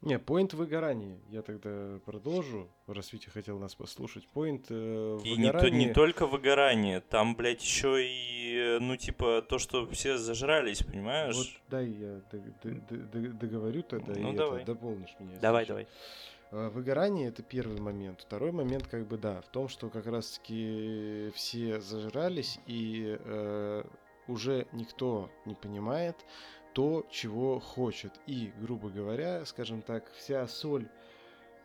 Не, 0.02 0.18
поинт 0.18 0.54
выгорания. 0.56 1.20
Я 1.30 1.44
тогда 1.44 2.00
продолжу, 2.06 2.68
раз 2.88 3.14
Витя 3.14 3.30
хотел 3.30 3.60
нас 3.60 3.76
послушать. 3.76 4.28
Поинт 4.34 4.66
э, 4.70 5.20
И 5.24 5.38
не, 5.38 5.52
то, 5.52 5.70
не 5.70 5.94
только 5.94 6.26
выгорание, 6.26 7.02
там, 7.02 7.36
блядь, 7.36 7.62
еще 7.62 8.04
и, 8.04 8.56
э, 8.58 8.80
ну, 8.80 8.98
типа, 8.98 9.46
то, 9.48 9.60
что 9.60 9.86
все 9.92 10.18
зажрались, 10.18 10.82
понимаешь? 10.82 11.36
Вот 11.36 11.48
дай 11.70 11.88
я 11.88 12.20
договорю 13.34 13.84
тогда, 13.84 14.14
ну, 14.18 14.34
и 14.34 14.36
давай. 14.36 14.64
Это, 14.64 14.74
дополнишь 14.74 15.16
меня. 15.20 15.38
Давай, 15.40 15.66
давай. 15.66 15.88
А, 16.52 16.70
выгорание 16.70 17.30
это 17.30 17.44
первый 17.44 17.80
момент. 17.80 18.22
Второй 18.22 18.52
момент, 18.52 18.88
как 18.88 19.08
бы, 19.08 19.18
да, 19.18 19.42
в 19.42 19.48
том, 19.48 19.70
что 19.70 19.90
как 19.90 20.06
раз-таки 20.06 21.32
все 21.34 21.80
зажрались, 21.80 22.60
и 22.68 23.18
э, 23.20 23.84
уже 24.28 24.68
никто 24.74 25.32
не 25.46 25.56
понимает, 25.56 26.18
то, 26.74 27.06
чего 27.10 27.60
хочет. 27.60 28.12
И, 28.28 28.52
грубо 28.60 28.90
говоря, 28.90 29.46
скажем 29.46 29.82
так, 29.82 30.12
вся 30.14 30.46
соль 30.48 30.88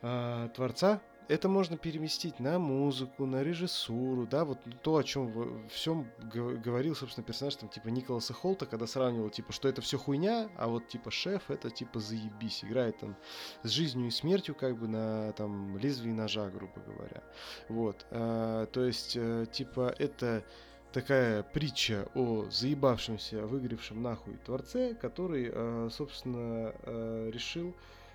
э, 0.02 0.48
творца 0.54 1.00
это 1.28 1.48
можно 1.48 1.76
переместить 1.76 2.38
на 2.40 2.58
музыку, 2.58 3.26
на 3.26 3.42
режиссуру, 3.42 4.26
да, 4.26 4.44
вот 4.44 4.58
то, 4.82 4.96
о 4.96 5.02
чем 5.02 5.68
всем 5.68 6.08
говорил, 6.32 6.94
собственно, 6.94 7.26
персонаж 7.26 7.56
там 7.56 7.68
типа 7.68 7.88
Николаса 7.88 8.32
Холта, 8.32 8.66
когда 8.66 8.86
сравнивал, 8.86 9.30
типа, 9.30 9.52
что 9.52 9.68
это 9.68 9.82
все 9.82 9.98
хуйня, 9.98 10.48
а 10.56 10.68
вот 10.68 10.88
типа 10.88 11.10
шеф 11.10 11.50
это 11.50 11.70
типа 11.70 12.00
заебись, 12.00 12.64
играет 12.64 12.98
там 12.98 13.16
с 13.62 13.68
жизнью 13.70 14.08
и 14.08 14.10
смертью 14.10 14.54
как 14.54 14.76
бы 14.78 14.88
на 14.88 15.32
там 15.32 15.76
лезвии 15.78 16.12
ножа, 16.12 16.48
грубо 16.50 16.80
говоря. 16.86 17.22
Вот, 17.68 18.06
а, 18.10 18.66
то 18.66 18.84
есть, 18.84 19.16
а, 19.18 19.46
типа, 19.46 19.94
это 19.98 20.44
такая 20.92 21.42
притча 21.42 22.08
о 22.14 22.46
заебавшемся, 22.50 23.46
выгоревшем 23.46 24.02
нахуй 24.02 24.38
творце, 24.46 24.94
который, 24.94 25.50
э, 25.52 25.88
собственно, 25.92 26.72
э, 26.84 27.30
решил, 27.32 27.74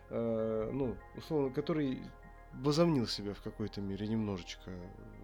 э, 0.10 0.70
ну, 0.74 0.96
условно, 1.16 1.52
который 1.52 2.02
возомнил 2.54 3.08
себя 3.08 3.34
в 3.34 3.42
какой-то 3.42 3.82
мере 3.82 4.08
немножечко, 4.08 4.72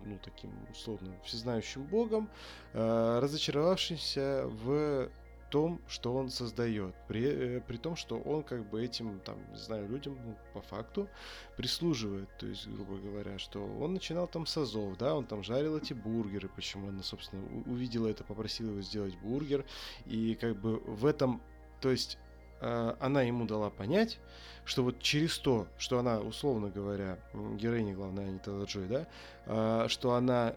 ну, 0.06 0.18
таким, 0.24 0.52
условно, 0.72 1.14
всезнающим 1.24 1.84
богом, 1.84 2.30
разочаровавшимся 2.74 4.44
в 4.46 5.10
том, 5.50 5.80
что 5.88 6.14
он 6.14 6.30
создает, 6.30 6.94
при, 7.08 7.24
э, 7.24 7.62
при 7.62 7.78
том, 7.78 7.96
что 7.96 8.20
он 8.20 8.44
как 8.44 8.70
бы 8.70 8.84
этим, 8.84 9.20
там, 9.20 9.38
не 9.52 9.58
знаю, 9.58 9.88
людям, 9.88 10.18
ну, 10.24 10.36
по 10.54 10.62
факту, 10.62 11.08
прислуживает, 11.56 12.30
то 12.38 12.46
есть, 12.46 12.68
грубо 12.68 12.98
говоря, 12.98 13.40
что 13.40 13.64
он 13.64 13.94
начинал 13.94 14.28
там 14.28 14.46
с 14.46 14.58
азов, 14.58 14.98
да, 14.98 15.16
он 15.16 15.26
там 15.26 15.44
жарил 15.44 15.78
эти 15.78 15.94
бургеры, 15.94 16.50
почему 16.50 16.90
она, 16.90 17.04
собственно, 17.04 17.44
увидела 17.66 18.08
это, 18.08 18.24
попросила 18.24 18.72
его 18.72 18.82
сделать 18.82 19.16
бургер, 19.18 19.66
и 20.06 20.36
как 20.36 20.58
бы 20.58 20.80
в 20.80 21.06
этом, 21.06 21.42
то 21.82 21.92
есть, 21.92 22.18
э, 22.18 22.27
она 22.60 23.22
ему 23.22 23.46
дала 23.46 23.70
понять, 23.70 24.20
что 24.66 24.84
вот 24.84 25.00
через 25.00 25.38
то, 25.38 25.68
что 25.78 26.00
она, 26.00 26.20
условно 26.20 26.70
говоря, 26.70 27.20
героиня 27.34 27.94
главная, 27.94 28.28
Анита 28.28 28.64
Джой, 28.64 28.88
да, 28.88 29.08
э, 29.46 29.86
что 29.88 30.14
она 30.14 30.56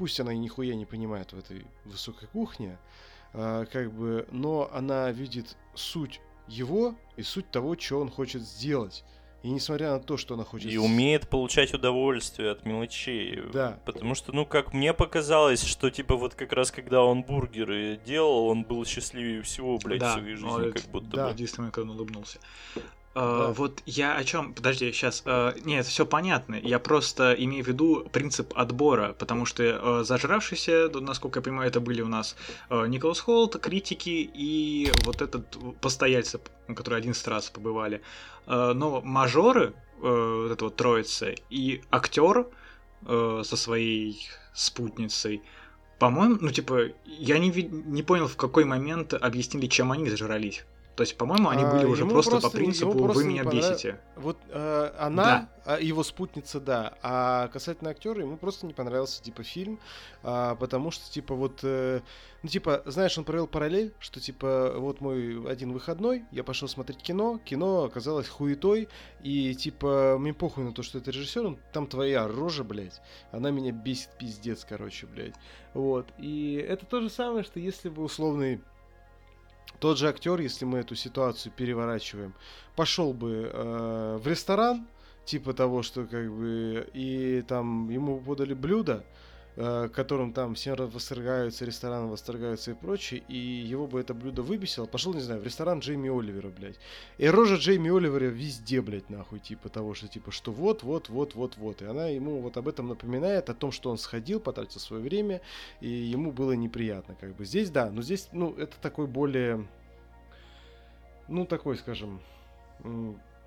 пусть 0.00 0.18
она 0.18 0.32
и 0.32 0.38
нихуя 0.38 0.76
не 0.76 0.86
понимает 0.86 1.34
в 1.34 1.38
этой 1.38 1.66
высокой 1.84 2.26
кухне, 2.28 2.78
а, 3.34 3.66
как 3.66 3.92
бы, 3.92 4.26
но 4.30 4.70
она 4.72 5.10
видит 5.10 5.58
суть 5.74 6.22
его 6.48 6.94
и 7.16 7.22
суть 7.22 7.50
того, 7.50 7.76
что 7.78 8.00
он 8.00 8.10
хочет 8.10 8.40
сделать. 8.40 9.04
И 9.42 9.50
несмотря 9.50 9.92
на 9.92 10.00
то, 10.00 10.16
что 10.18 10.34
она 10.34 10.44
хочет... 10.44 10.70
И 10.70 10.76
умеет 10.76 11.28
получать 11.28 11.72
удовольствие 11.72 12.50
от 12.50 12.66
мелочей. 12.66 13.40
Да. 13.52 13.78
Потому 13.86 14.14
что, 14.14 14.32
ну, 14.32 14.44
как 14.44 14.74
мне 14.74 14.92
показалось, 14.92 15.64
что, 15.64 15.90
типа, 15.90 16.16
вот 16.16 16.34
как 16.34 16.52
раз 16.52 16.70
когда 16.70 17.02
он 17.02 17.22
бургеры 17.22 17.98
делал, 18.04 18.46
он 18.48 18.64
был 18.64 18.84
счастливее 18.84 19.40
всего, 19.42 19.78
блядь, 19.78 20.00
да, 20.00 20.16
в 20.16 20.20
своей 20.20 20.36
жизни, 20.36 20.70
как 20.72 20.82
будто 20.90 21.16
да. 21.16 21.26
бы. 21.26 21.32
единственное, 21.32 21.70
когда 21.70 21.90
он 21.90 21.96
улыбнулся. 21.96 22.38
Да. 23.14 23.48
Вот 23.48 23.82
я 23.86 24.14
о 24.14 24.22
чем? 24.22 24.54
Подожди, 24.54 24.92
сейчас. 24.92 25.22
Uh, 25.24 25.52
э, 25.56 25.60
нет, 25.64 25.84
все 25.84 26.06
понятно. 26.06 26.54
Я 26.54 26.78
просто 26.78 27.32
имею 27.32 27.64
в 27.64 27.68
виду 27.68 28.08
принцип 28.12 28.52
отбора, 28.54 29.14
потому 29.18 29.46
что 29.46 29.64
uh, 29.64 30.04
зажравшиеся, 30.04 30.88
насколько 31.00 31.40
я 31.40 31.42
понимаю, 31.42 31.68
это 31.68 31.80
были 31.80 32.02
у 32.02 32.08
нас 32.08 32.36
Николас 32.70 33.18
Холт, 33.18 33.60
критики 33.60 34.30
и 34.32 34.92
вот 35.04 35.22
этот 35.22 35.56
постояльцы, 35.80 36.40
которые 36.68 36.98
11 36.98 37.26
раз 37.28 37.50
побывали. 37.50 38.00
Но 38.46 39.00
мажоры, 39.02 39.74
вот 40.00 40.52
эта 40.52 40.64
вот 40.64 40.76
троица, 40.76 41.34
и 41.50 41.82
актер 41.90 42.46
со 43.06 43.56
своей 43.56 44.28
спутницей, 44.54 45.42
по-моему, 45.98 46.38
ну 46.40 46.50
типа, 46.50 46.92
я 47.04 47.38
не, 47.38 47.50
не 47.50 48.02
понял, 48.02 48.26
в 48.26 48.36
какой 48.36 48.64
момент 48.64 49.14
объяснили, 49.14 49.66
чем 49.66 49.92
они 49.92 50.08
зажрались. 50.08 50.64
То 51.00 51.04
есть, 51.04 51.16
по-моему, 51.16 51.48
они 51.48 51.64
были 51.64 51.86
а, 51.86 51.88
уже 51.88 52.04
просто, 52.04 52.32
просто 52.32 52.50
по 52.50 52.54
принципу 52.54 52.90
«вы 52.90 53.24
меня 53.24 53.42
бесите». 53.44 53.98
Вот 54.16 54.36
э, 54.50 54.92
она, 54.98 55.24
да. 55.24 55.48
А, 55.64 55.80
его 55.80 56.02
спутница, 56.02 56.60
да. 56.60 56.92
А 57.00 57.48
касательно 57.48 57.88
актера, 57.88 58.20
ему 58.20 58.36
просто 58.36 58.66
не 58.66 58.74
понравился, 58.74 59.22
типа, 59.22 59.42
фильм, 59.42 59.80
а, 60.22 60.56
потому 60.56 60.90
что, 60.90 61.10
типа, 61.10 61.34
вот... 61.34 61.60
Э, 61.62 62.00
ну, 62.42 62.48
типа, 62.50 62.82
знаешь, 62.84 63.16
он 63.16 63.24
провел 63.24 63.46
параллель, 63.46 63.94
что, 63.98 64.20
типа, 64.20 64.74
вот 64.76 65.00
мой 65.00 65.50
один 65.50 65.72
выходной, 65.72 66.24
я 66.32 66.44
пошел 66.44 66.68
смотреть 66.68 67.00
кино, 67.00 67.40
кино 67.46 67.84
оказалось 67.84 68.28
хуетой, 68.28 68.88
и, 69.22 69.54
типа, 69.54 70.16
мне 70.18 70.34
похуй 70.34 70.64
на 70.64 70.72
то, 70.72 70.82
что 70.82 70.98
это 70.98 71.10
режиссер, 71.10 71.46
он, 71.46 71.58
там 71.72 71.86
твоя 71.86 72.28
рожа, 72.28 72.62
блядь, 72.62 73.00
она 73.32 73.50
меня 73.50 73.72
бесит 73.72 74.10
пиздец, 74.18 74.66
короче, 74.68 75.06
блядь. 75.06 75.34
Вот. 75.72 76.06
И 76.18 76.62
это 76.68 76.84
то 76.84 77.00
же 77.00 77.08
самое, 77.08 77.42
что 77.42 77.58
если 77.58 77.88
бы 77.88 78.02
условный 78.02 78.60
тот 79.80 79.98
же 79.98 80.08
актер, 80.08 80.38
если 80.40 80.66
мы 80.66 80.78
эту 80.78 80.94
ситуацию 80.94 81.52
переворачиваем, 81.56 82.34
пошел 82.76 83.12
бы 83.12 83.50
э, 83.52 84.18
в 84.22 84.26
ресторан, 84.28 84.86
типа 85.24 85.54
того, 85.54 85.82
что 85.82 86.06
как 86.06 86.30
бы 86.30 86.88
и 86.92 87.42
там 87.48 87.88
ему 87.88 88.20
подали 88.20 88.54
блюдо, 88.54 89.04
которым 89.92 90.32
там 90.32 90.54
все 90.54 90.74
восторгаются, 90.74 91.64
рестораны 91.64 92.06
восторгаются 92.06 92.70
и 92.70 92.74
прочее, 92.74 93.22
и 93.28 93.36
его 93.36 93.86
бы 93.86 94.00
это 94.00 94.14
блюдо 94.14 94.42
выбесило, 94.42 94.86
пошел, 94.86 95.12
не 95.12 95.20
знаю, 95.20 95.40
в 95.40 95.44
ресторан 95.44 95.80
Джейми 95.80 96.08
Оливера, 96.08 96.48
блядь. 96.48 96.78
И 97.18 97.28
рожа 97.28 97.56
Джейми 97.56 97.90
Оливера 97.94 98.24
везде, 98.26 98.80
блядь, 98.80 99.10
нахуй, 99.10 99.38
типа 99.38 99.68
того, 99.68 99.92
что 99.94 100.08
типа, 100.08 100.30
что 100.30 100.52
вот, 100.52 100.82
вот, 100.82 101.08
вот, 101.08 101.34
вот, 101.34 101.56
вот. 101.58 101.82
И 101.82 101.84
она 101.84 102.06
ему 102.06 102.40
вот 102.40 102.56
об 102.56 102.68
этом 102.68 102.88
напоминает, 102.88 103.50
о 103.50 103.54
том, 103.54 103.70
что 103.70 103.90
он 103.90 103.98
сходил, 103.98 104.40
потратил 104.40 104.80
свое 104.80 105.02
время, 105.02 105.42
и 105.80 105.88
ему 105.88 106.32
было 106.32 106.52
неприятно, 106.52 107.14
как 107.20 107.34
бы. 107.36 107.44
Здесь, 107.44 107.70
да, 107.70 107.90
но 107.90 108.00
здесь, 108.02 108.28
ну, 108.32 108.54
это 108.54 108.76
такой 108.80 109.06
более, 109.06 109.66
ну, 111.28 111.44
такой, 111.44 111.76
скажем, 111.76 112.20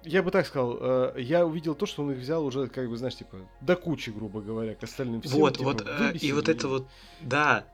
я 0.06 0.24
бы 0.24 0.32
так 0.32 0.46
сказал, 0.46 0.78
э, 0.80 1.14
я 1.18 1.46
увидел 1.46 1.76
то, 1.76 1.86
что 1.86 2.04
он 2.04 2.12
их 2.12 2.18
взял 2.18 2.46
уже, 2.46 2.68
как 2.68 2.90
бы, 2.90 2.98
знаешь, 2.98 3.16
типа, 3.16 3.38
до 3.62 3.76
кучи, 3.76 4.10
грубо 4.10 4.42
говоря, 4.42 4.76
к 4.76 4.84
остальным 4.84 5.22
всем. 5.22 5.40
Вот, 5.40 5.58
типа, 5.58 5.72
вот, 5.72 5.86
э, 5.88 6.14
и 6.18 6.32
вот 6.34 6.50
это 6.50 6.68
вот, 6.68 6.88
да, 7.22 7.66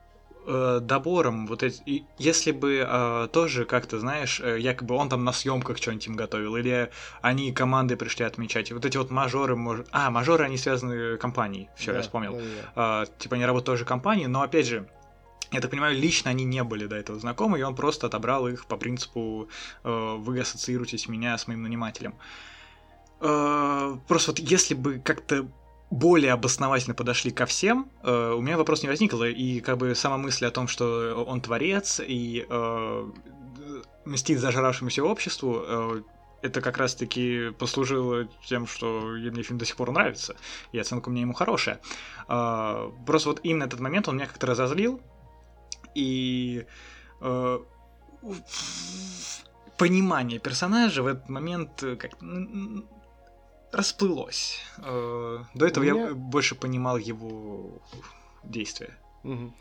э, 0.46 0.80
добором, 0.82 1.46
вот 1.46 1.62
эти, 1.62 2.04
если 2.18 2.52
бы 2.52 2.86
э, 2.86 3.28
тоже 3.32 3.64
как-то, 3.64 3.98
знаешь, 3.98 4.40
якобы 4.40 4.94
он 4.94 5.08
там 5.08 5.24
на 5.24 5.32
съемках 5.32 5.78
что-нибудь 5.78 6.06
им 6.06 6.16
готовил, 6.16 6.56
или 6.56 6.90
они 7.20 7.52
команды 7.52 7.96
пришли 7.96 8.24
отмечать, 8.24 8.70
и 8.70 8.74
вот 8.74 8.84
эти 8.84 8.96
вот 8.96 9.10
мажоры, 9.10 9.56
может, 9.56 9.88
а, 9.90 10.10
мажоры, 10.10 10.44
они 10.44 10.56
связаны 10.56 11.16
компанией, 11.16 11.68
все, 11.76 11.92
да, 11.92 11.98
я 11.98 12.02
вспомнил, 12.02 12.32
да, 12.34 12.42
да. 12.74 13.02
Э, 13.02 13.06
типа 13.18 13.36
они 13.36 13.44
работают 13.44 13.66
тоже 13.66 13.84
компании, 13.84 14.26
но 14.26 14.42
опять 14.42 14.66
же, 14.66 14.88
я 15.52 15.60
так 15.60 15.70
понимаю, 15.70 15.96
лично 15.96 16.30
они 16.30 16.44
не 16.44 16.62
были 16.62 16.86
до 16.86 16.96
этого 16.96 17.18
знакомы, 17.18 17.58
и 17.58 17.62
он 17.62 17.74
просто 17.74 18.06
отобрал 18.06 18.46
их 18.48 18.66
по 18.66 18.76
принципу 18.76 19.48
э, 19.82 20.16
«вы 20.18 20.40
ассоциируетесь 20.40 21.08
меня 21.08 21.36
с 21.36 21.46
моим 21.48 21.62
нанимателем». 21.62 22.14
Э, 23.20 23.96
просто 24.06 24.30
вот 24.30 24.38
если 24.38 24.74
бы 24.74 24.98
как-то 24.98 25.48
более 25.90 26.32
обосновательно 26.32 26.94
подошли 26.94 27.32
ко 27.32 27.46
всем, 27.46 27.90
э, 28.02 28.32
у 28.36 28.40
меня 28.40 28.56
вопрос 28.56 28.82
не 28.82 28.88
возникло, 28.88 29.28
и 29.28 29.60
как 29.60 29.78
бы 29.78 29.94
сама 29.94 30.18
мысль 30.18 30.46
о 30.46 30.50
том, 30.50 30.68
что 30.68 31.24
он 31.26 31.40
творец 31.40 32.00
и 32.00 32.46
э, 32.48 33.10
мстит 34.04 34.38
зажравшемуся 34.38 35.02
обществу, 35.02 35.62
э, 35.66 36.02
это 36.42 36.60
как 36.60 36.78
раз-таки 36.78 37.50
послужило 37.58 38.28
тем, 38.46 38.66
что 38.66 39.00
мне 39.00 39.42
фильм 39.42 39.58
до 39.58 39.64
сих 39.64 39.76
пор 39.76 39.90
нравится, 39.90 40.36
и 40.72 40.78
оценка 40.78 41.08
у 41.08 41.12
меня 41.12 41.22
ему 41.22 41.34
хорошая. 41.34 41.80
Э, 42.28 42.90
просто 43.04 43.30
вот 43.30 43.40
именно 43.42 43.64
этот 43.64 43.80
момент 43.80 44.06
он 44.08 44.16
меня 44.16 44.26
как-то 44.26 44.46
разозлил, 44.46 45.00
и 45.94 46.66
э, 47.20 47.58
понимание 49.76 50.38
персонажа 50.38 51.02
в 51.02 51.06
этот 51.06 51.28
момент 51.28 51.82
э, 51.82 51.96
как 51.96 52.12
расплылось. 53.72 54.60
Э, 54.78 55.38
до 55.54 55.66
этого 55.66 55.84
меня... 55.84 56.08
я 56.08 56.14
больше 56.14 56.54
понимал 56.54 56.98
его 56.98 57.82
действия. 58.44 58.96
Угу. 59.24 59.52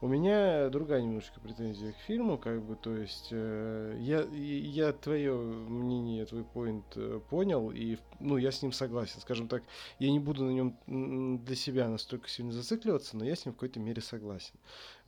У 0.00 0.06
меня 0.06 0.68
другая 0.68 1.02
немножко 1.02 1.40
претензия 1.40 1.90
к 1.90 1.96
фильму, 1.96 2.38
как 2.38 2.62
бы, 2.62 2.76
то 2.76 2.96
есть 2.96 3.30
э, 3.32 3.96
я, 3.98 4.20
я 4.30 4.92
твое 4.92 5.34
мнение, 5.34 6.24
твой 6.24 6.44
поинт 6.44 6.84
э, 6.94 7.20
понял, 7.28 7.72
и, 7.72 7.98
ну, 8.20 8.36
я 8.36 8.52
с 8.52 8.62
ним 8.62 8.70
согласен, 8.70 9.20
скажем 9.20 9.48
так, 9.48 9.64
я 9.98 10.12
не 10.12 10.20
буду 10.20 10.44
на 10.44 10.50
нем 10.50 11.42
для 11.44 11.56
себя 11.56 11.88
настолько 11.88 12.28
сильно 12.28 12.52
зацикливаться, 12.52 13.16
но 13.16 13.24
я 13.24 13.34
с 13.34 13.44
ним 13.44 13.54
в 13.54 13.56
какой-то 13.56 13.80
мере 13.80 14.00
согласен. 14.00 14.54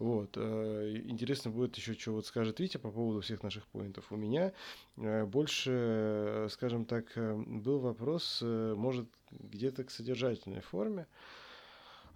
Вот, 0.01 0.37
э, 0.37 1.03
интересно 1.05 1.53
будет 1.53 1.77
еще, 1.77 1.95
что 1.95 2.11
вот 2.11 2.27
скажет 2.27 2.59
Витя 2.59 2.79
по 2.79 2.91
поводу 2.91 3.21
всех 3.21 3.45
наших 3.45 3.69
поинтов. 3.69 4.11
У 4.11 4.17
меня 4.17 4.53
э, 4.97 5.25
больше, 5.25 5.71
э, 5.71 6.49
скажем 6.51 6.85
так, 6.85 7.17
э, 7.17 7.37
был 7.37 7.79
вопрос, 7.79 8.41
э, 8.43 8.75
может, 8.77 9.07
где-то 9.31 9.85
к 9.85 9.91
содержательной 9.93 10.63
форме, 10.63 11.07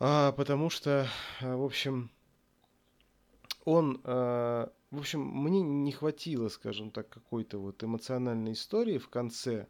а, 0.00 0.32
потому 0.32 0.70
что, 0.70 1.06
э, 1.40 1.54
в 1.54 1.62
общем, 1.62 2.10
он, 3.64 4.00
э, 4.04 4.66
в 4.90 4.98
общем, 4.98 5.20
мне 5.20 5.62
не 5.62 5.92
хватило, 5.92 6.48
скажем 6.48 6.90
так, 6.90 7.08
какой-то 7.08 7.58
вот 7.58 7.82
эмоциональной 7.82 8.52
истории 8.52 8.98
в 8.98 9.08
конце, 9.08 9.66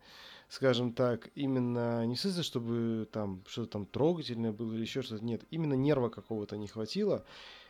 скажем 0.49 0.93
так, 0.93 1.31
именно 1.35 2.05
не 2.07 2.15
в 2.15 2.21
смысле, 2.21 2.43
чтобы 2.43 3.09
там 3.11 3.43
что-то 3.47 3.73
там 3.73 3.87
трогательное 3.87 4.53
было 4.53 4.73
или 4.75 4.83
еще 4.83 5.03
что-то, 5.03 5.25
нет, 5.25 5.43
именно 5.51 5.75
нерва 5.75 6.09
какого-то 6.09 6.57
не 6.57 6.69
хватило. 6.69 7.25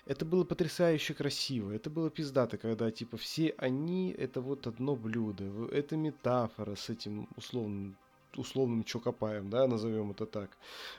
Это 0.07 0.27
было 0.27 0.45
потрясающе 0.45 1.15
красиво, 1.15 1.71
это 1.71 1.89
было 1.89 2.11
пиздато, 2.11 2.59
когда 2.59 2.91
типа 2.91 3.17
все 3.17 3.55
они 3.57 4.11
это 4.11 4.43
вот 4.43 4.67
одно 4.67 4.97
блюдо, 4.97 5.45
это 5.73 5.97
метафора 5.97 6.75
с 6.75 6.91
этим 6.91 7.29
условным 7.37 7.97
условным 8.37 8.83
чокопаем, 8.85 9.49
да, 9.49 9.67
назовем 9.69 10.11
это 10.11 10.27
так, 10.27 10.51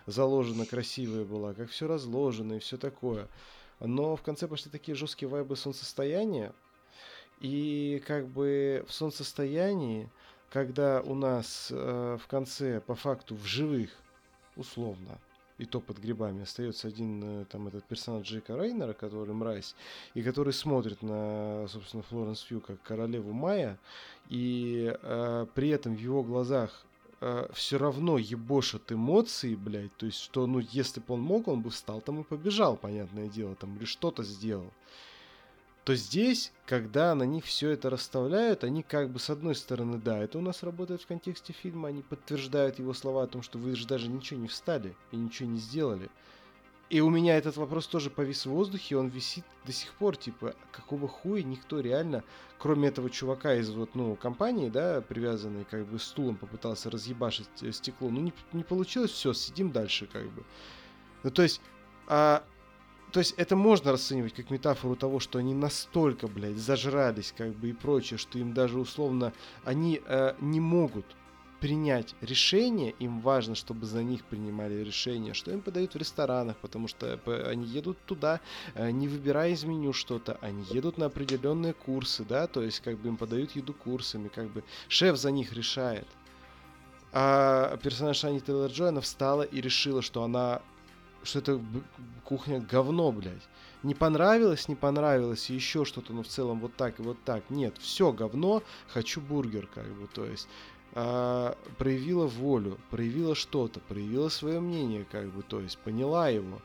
заложена 0.06 0.66
красивая 0.66 1.26
была, 1.26 1.54
как 1.54 1.70
все 1.70 1.86
разложено 1.86 2.54
и 2.54 2.60
все 2.60 2.78
такое. 2.78 3.28
Но 3.80 4.16
в 4.16 4.22
конце 4.22 4.48
пошли 4.48 4.72
такие 4.72 4.96
жесткие 4.96 5.30
вайбы 5.30 5.56
солнцестояния. 5.56 6.54
И 7.42 8.02
как 8.08 8.28
бы 8.28 8.86
в 8.88 8.94
солнцестоянии, 8.94 10.10
когда 10.50 11.02
у 11.02 11.16
нас 11.16 11.70
э, 11.72 12.18
в 12.22 12.28
конце, 12.28 12.80
по 12.80 12.96
факту, 12.96 13.36
в 13.36 13.46
живых, 13.46 13.92
условно, 14.56 15.20
и 15.58 15.66
то 15.66 15.80
под 15.80 16.00
грибами, 16.00 16.44
остается 16.44 16.88
один 16.88 17.42
э, 17.42 17.46
там 17.46 17.68
этот 17.68 17.84
персонаж 17.86 18.26
Джейка 18.26 18.56
Рейнера, 18.56 18.94
который 18.94 19.34
мразь, 19.34 19.76
и 20.14 20.24
который 20.24 20.54
смотрит 20.54 21.02
на, 21.02 21.68
собственно, 21.68 22.04
Флоренс 22.04 22.42
Фью 22.42 22.62
как 22.62 22.82
королеву 22.82 23.34
Майя, 23.34 23.78
и 24.30 24.96
э, 25.02 25.46
при 25.54 25.70
этом 25.70 25.96
в 25.96 26.00
его 26.00 26.24
глазах 26.24 26.86
э, 27.26 27.48
все 27.54 27.78
равно 27.78 28.18
ебошат 28.18 28.92
эмоции, 28.92 29.56
блядь, 29.56 29.96
то 29.98 30.06
есть, 30.06 30.20
что, 30.20 30.46
ну, 30.46 30.60
если 30.60 31.00
бы 31.00 31.16
он 31.16 31.22
мог, 31.22 31.48
он 31.48 31.62
бы 31.62 31.72
встал 31.72 32.00
там 32.02 32.22
и 32.22 32.24
побежал, 32.24 32.78
понятное 32.78 33.28
дело, 33.28 33.56
там, 33.56 33.76
или 33.78 33.86
что-то 33.86 34.24
сделал. 34.24 34.72
То 35.86 35.96
здесь, 35.96 36.52
когда 36.66 37.14
на 37.14 37.24
них 37.24 37.46
все 37.46 37.70
это 37.70 37.90
расставляют, 37.90 38.64
они 38.64 38.84
как 38.84 39.10
бы 39.10 39.20
с 39.20 39.30
одной 39.30 39.56
стороны, 39.56 39.98
да, 39.98 40.20
это 40.20 40.38
у 40.38 40.42
нас 40.42 40.64
работает 40.64 41.02
в 41.02 41.08
контексте 41.08 41.54
фильма, 41.54 41.90
они 41.90 42.02
подтверждают 42.02 42.80
его 42.80 42.94
слова 42.94 43.24
о 43.24 43.28
том, 43.28 43.42
что 43.42 43.58
вы 43.58 43.76
же 43.76 43.86
даже 43.88 44.08
ничего 44.08 44.40
не 44.40 44.48
встали 44.48 44.96
и 45.12 45.16
ничего 45.16 45.50
не 45.50 45.60
сделали. 45.60 46.10
И 46.90 47.02
у 47.02 47.10
меня 47.10 47.36
этот 47.38 47.58
вопрос 47.58 47.88
тоже 47.88 48.12
повис 48.12 48.46
в 48.46 48.52
воздухе, 48.52 48.98
он 48.98 49.08
висит 49.08 49.44
до 49.66 49.72
сих 49.72 49.92
пор, 49.94 50.16
типа, 50.16 50.54
какого 50.72 51.08
хуя 51.08 51.42
никто 51.42 51.80
реально, 51.80 52.24
кроме 52.60 52.90
этого 52.90 53.10
чувака 53.10 53.56
из 53.56 53.72
вот, 53.72 53.96
ну, 53.96 54.16
компании, 54.16 54.70
да, 54.70 55.02
привязанный, 55.02 55.66
как 55.66 55.88
бы, 55.88 55.98
стулом 55.98 56.36
попытался 56.36 56.92
разъебашить 56.92 57.48
э, 57.64 57.72
стекло, 57.72 58.10
ну, 58.10 58.22
не, 58.22 58.34
не 58.54 58.64
получилось, 58.64 59.12
все, 59.12 59.34
сидим 59.34 59.72
дальше, 59.72 60.06
как 60.06 60.30
бы. 60.32 60.44
Ну, 61.24 61.32
то 61.32 61.42
есть, 61.42 61.60
а, 62.08 62.44
то 63.12 63.20
есть 63.20 63.34
это 63.38 63.56
можно 63.56 63.92
расценивать 63.92 64.34
как 64.36 64.52
метафору 64.52 64.96
того, 64.96 65.20
что 65.20 65.40
они 65.40 65.56
настолько, 65.56 66.28
блядь, 66.28 66.58
зажрались, 66.58 67.34
как 67.36 67.56
бы, 67.56 67.70
и 67.70 67.74
прочее, 67.74 68.20
что 68.20 68.38
им 68.38 68.54
даже, 68.54 68.78
условно, 68.80 69.34
они 69.64 70.02
э, 70.06 70.36
не 70.40 70.60
могут 70.60 71.06
принять 71.60 72.16
решение, 72.22 72.94
им 73.00 73.22
важно, 73.22 73.56
чтобы 73.56 73.86
за 73.86 74.04
них 74.04 74.24
принимали 74.26 74.84
решение, 74.84 75.34
что 75.34 75.52
им 75.52 75.62
подают 75.62 75.94
в 75.94 75.98
ресторанах, 75.98 76.58
потому 76.58 76.88
что 76.88 77.20
они 77.50 77.66
едут 77.66 77.98
туда, 78.06 78.40
э, 78.74 78.92
не 78.92 79.08
выбирая 79.08 79.52
из 79.52 79.64
меню 79.64 79.94
что-то, 79.94 80.38
они 80.42 80.64
едут 80.70 80.98
на 80.98 81.08
определенные 81.08 81.74
курсы, 81.74 82.24
да, 82.24 82.48
то 82.48 82.62
есть 82.62 82.82
как 82.82 82.98
бы 82.98 83.08
им 83.10 83.18
подают 83.18 83.52
еду 83.52 83.74
курсами, 83.74 84.28
как 84.28 84.50
бы 84.50 84.64
шеф 84.88 85.18
за 85.18 85.32
них 85.32 85.54
решает. 85.54 86.08
А 87.12 87.78
персонаж 87.78 88.24
Ани 88.26 88.42
Тейлор 88.42 88.70
Джой, 88.70 88.90
она 88.90 89.00
встала 89.00 89.44
и 89.44 89.62
решила, 89.62 90.02
что 90.02 90.24
она 90.24 90.62
что 91.24 91.40
это 91.40 91.60
кухня 92.24 92.60
говно, 92.60 93.12
блядь. 93.12 93.48
Не 93.84 93.96
понравилось, 93.96 94.68
не 94.68 94.76
понравилось, 94.76 95.50
еще 95.50 95.86
что-то, 95.86 96.14
но 96.14 96.24
в 96.24 96.28
целом 96.28 96.60
вот 96.60 96.76
так 96.76 97.00
и 97.00 97.04
вот 97.04 97.18
так. 97.24 97.50
Нет, 97.50 97.78
все 97.80 98.12
говно, 98.12 98.64
хочу 98.88 99.22
бургер, 99.22 99.68
как 99.68 99.88
бы, 99.88 100.08
то 100.08 100.26
есть 100.26 100.48
а, 100.98 101.58
проявила 101.78 102.26
волю, 102.26 102.80
проявила 102.90 103.36
что-то, 103.36 103.82
проявила 103.82 104.30
свое 104.30 104.62
мнение, 104.62 105.06
как 105.12 105.30
бы, 105.30 105.44
то 105.44 105.60
есть 105.60 105.78
поняла 105.80 106.30
его. 106.30 106.62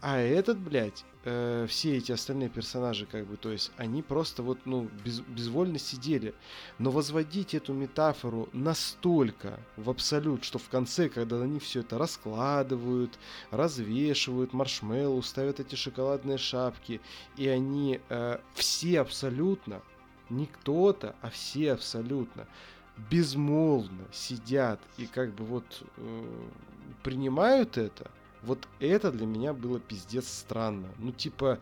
А 0.00 0.18
этот, 0.18 0.58
блядь, 0.58 1.04
э, 1.24 1.66
все 1.68 1.98
эти 1.98 2.12
остальные 2.12 2.48
персонажи, 2.48 3.06
как 3.06 3.26
бы, 3.26 3.36
то 3.36 3.52
есть, 3.52 3.70
они 3.76 4.02
просто 4.02 4.42
вот, 4.42 4.58
ну, 4.64 4.88
без, 5.04 5.20
безвольно 5.20 5.78
сидели. 5.78 6.34
Но 6.78 6.90
возводить 6.90 7.54
эту 7.54 7.74
метафору 7.74 8.48
настолько 8.54 9.60
в 9.76 9.90
абсолют, 9.90 10.44
что 10.44 10.58
в 10.58 10.68
конце, 10.70 11.10
когда 11.10 11.40
они 11.42 11.60
все 11.60 11.80
это 11.80 11.98
раскладывают, 11.98 13.18
развешивают 13.50 14.54
маршмеллоу, 14.54 15.22
ставят 15.22 15.60
эти 15.60 15.74
шоколадные 15.74 16.38
шапки, 16.38 17.02
и 17.36 17.46
они 17.46 18.00
э, 18.08 18.38
все 18.54 19.00
абсолютно, 19.02 19.82
не 20.30 20.46
кто-то, 20.46 21.14
а 21.20 21.28
все 21.28 21.74
абсолютно 21.74 22.48
безмолвно 23.10 24.04
сидят 24.12 24.80
и 24.98 25.06
как 25.06 25.34
бы 25.34 25.44
вот 25.44 25.64
э, 25.96 26.46
принимают 27.02 27.78
это, 27.78 28.10
вот 28.42 28.68
это 28.80 29.12
для 29.12 29.26
меня 29.26 29.52
было 29.52 29.78
пиздец 29.80 30.28
странно. 30.28 30.88
Ну, 30.98 31.12
типа, 31.12 31.58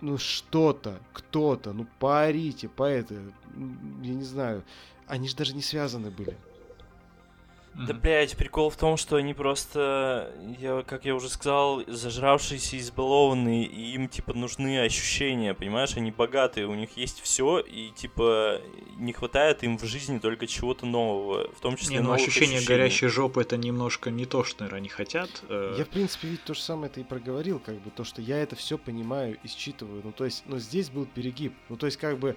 ну 0.00 0.18
что-то, 0.18 1.00
кто-то, 1.12 1.72
ну 1.72 1.86
поорите, 1.98 2.68
по 2.68 2.84
это, 2.84 3.14
я 3.14 4.14
не 4.14 4.24
знаю, 4.24 4.64
они 5.06 5.28
же 5.28 5.36
даже 5.36 5.54
не 5.54 5.62
связаны 5.62 6.10
были. 6.10 6.36
Да, 7.74 7.92
блядь, 7.92 8.36
прикол 8.36 8.70
в 8.70 8.76
том, 8.76 8.96
что 8.96 9.16
они 9.16 9.34
просто, 9.34 10.32
я, 10.58 10.82
как 10.86 11.04
я 11.04 11.14
уже 11.14 11.28
сказал, 11.28 11.82
зажравшиеся, 11.86 12.78
избалованные, 12.78 13.64
и 13.64 13.94
им, 13.94 14.08
типа, 14.08 14.32
нужны 14.32 14.80
ощущения, 14.80 15.54
понимаешь? 15.54 15.96
Они 15.96 16.10
богатые, 16.12 16.66
у 16.66 16.74
них 16.74 16.96
есть 16.96 17.20
все, 17.20 17.58
и, 17.58 17.90
типа, 17.90 18.60
не 18.96 19.12
хватает 19.12 19.64
им 19.64 19.76
в 19.76 19.84
жизни 19.84 20.18
только 20.18 20.46
чего-то 20.46 20.86
нового, 20.86 21.52
в 21.52 21.60
том 21.60 21.76
числе 21.76 21.96
не, 21.96 22.02
ну, 22.02 22.12
ощущение 22.12 22.58
ощущений. 22.58 22.78
горящей 22.78 23.08
жопы 23.08 23.42
это 23.42 23.56
немножко 23.56 24.10
не 24.10 24.24
то, 24.24 24.44
что, 24.44 24.62
наверное, 24.62 24.78
они 24.78 24.88
хотят. 24.88 25.30
Э. 25.48 25.74
Я, 25.76 25.84
в 25.84 25.88
принципе, 25.88 26.28
ведь 26.28 26.44
то 26.44 26.54
же 26.54 26.60
самое 26.60 26.90
это 26.90 27.00
и 27.00 27.04
проговорил, 27.04 27.58
как 27.58 27.80
бы, 27.80 27.90
то, 27.90 28.04
что 28.04 28.22
я 28.22 28.38
это 28.38 28.54
все 28.54 28.78
понимаю 28.78 29.36
и 29.42 29.48
считываю. 29.48 30.02
Ну, 30.04 30.12
то 30.12 30.24
есть, 30.24 30.44
но 30.46 30.58
здесь 30.58 30.90
был 30.90 31.06
перегиб. 31.06 31.54
Ну, 31.68 31.76
то 31.76 31.86
есть, 31.86 31.98
как 31.98 32.18
бы, 32.18 32.36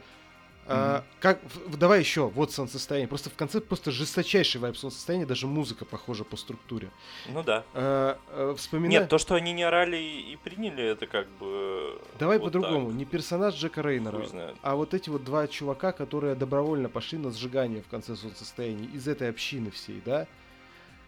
а, 0.70 1.04
как, 1.20 1.40
давай 1.78 2.00
еще, 2.00 2.28
вот 2.28 2.52
солнцестояние. 2.52 3.08
Просто 3.08 3.30
в 3.30 3.36
конце 3.36 3.62
просто 3.62 3.92
жесточайший 3.92 4.60
вайп 4.60 4.76
солнцестояния, 4.78 5.26
даже 5.26 5.48
музыка 5.48 5.86
похожа 5.86 6.24
по 6.24 6.36
структуре. 6.36 6.90
Ну 7.30 7.42
да. 7.42 7.64
А, 7.74 8.20
а, 8.30 8.56
вспоминая... 8.56 9.02
Нет, 9.02 9.10
то, 9.10 9.18
что 9.18 9.36
они 9.36 9.54
не 9.54 9.64
орали 9.64 9.98
и 9.98 10.38
приняли, 10.44 10.84
это 10.84 11.08
как 11.08 11.28
бы... 11.40 12.02
Давай 12.20 12.38
вот 12.38 12.46
по-другому. 12.46 12.92
Не 12.92 13.06
персонаж 13.06 13.56
Джека 13.56 13.82
Рейнера, 13.82 14.26
а 14.62 14.76
вот 14.76 14.94
эти 14.94 15.10
вот 15.10 15.24
два 15.24 15.48
чувака, 15.48 15.92
которые 15.92 16.36
добровольно 16.36 16.90
пошли 16.90 17.18
на 17.18 17.32
сжигание 17.32 17.82
в 17.82 17.88
конце 17.88 18.16
солнцестояния 18.16 18.90
из 18.94 19.08
этой 19.08 19.30
общины 19.30 19.72
всей, 19.72 20.02
да? 20.06 20.28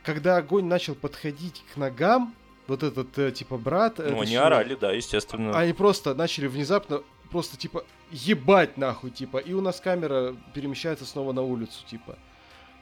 Когда 0.04 0.38
огонь 0.38 0.66
начал 0.66 0.96
подходить 0.96 1.64
к 1.74 1.78
ногам, 1.78 2.34
вот 2.68 2.84
этот, 2.84 3.18
э, 3.18 3.32
типа, 3.32 3.58
брат... 3.58 3.98
Ну, 3.98 4.22
они 4.22 4.36
орали, 4.36 4.76
да, 4.76 4.92
естественно. 4.92 5.58
Они 5.58 5.74
просто 5.74 6.14
начали 6.14 6.48
внезапно 6.48 7.02
просто 7.32 7.58
типа 7.58 7.86
ебать 8.12 8.78
нахуй, 8.78 9.12
типа, 9.12 9.38
и 9.38 9.54
у 9.54 9.62
нас 9.62 9.80
камера 9.80 10.36
перемещается 10.54 11.06
снова 11.06 11.32
на 11.34 11.42
улицу, 11.42 11.86
типа. 11.88 12.18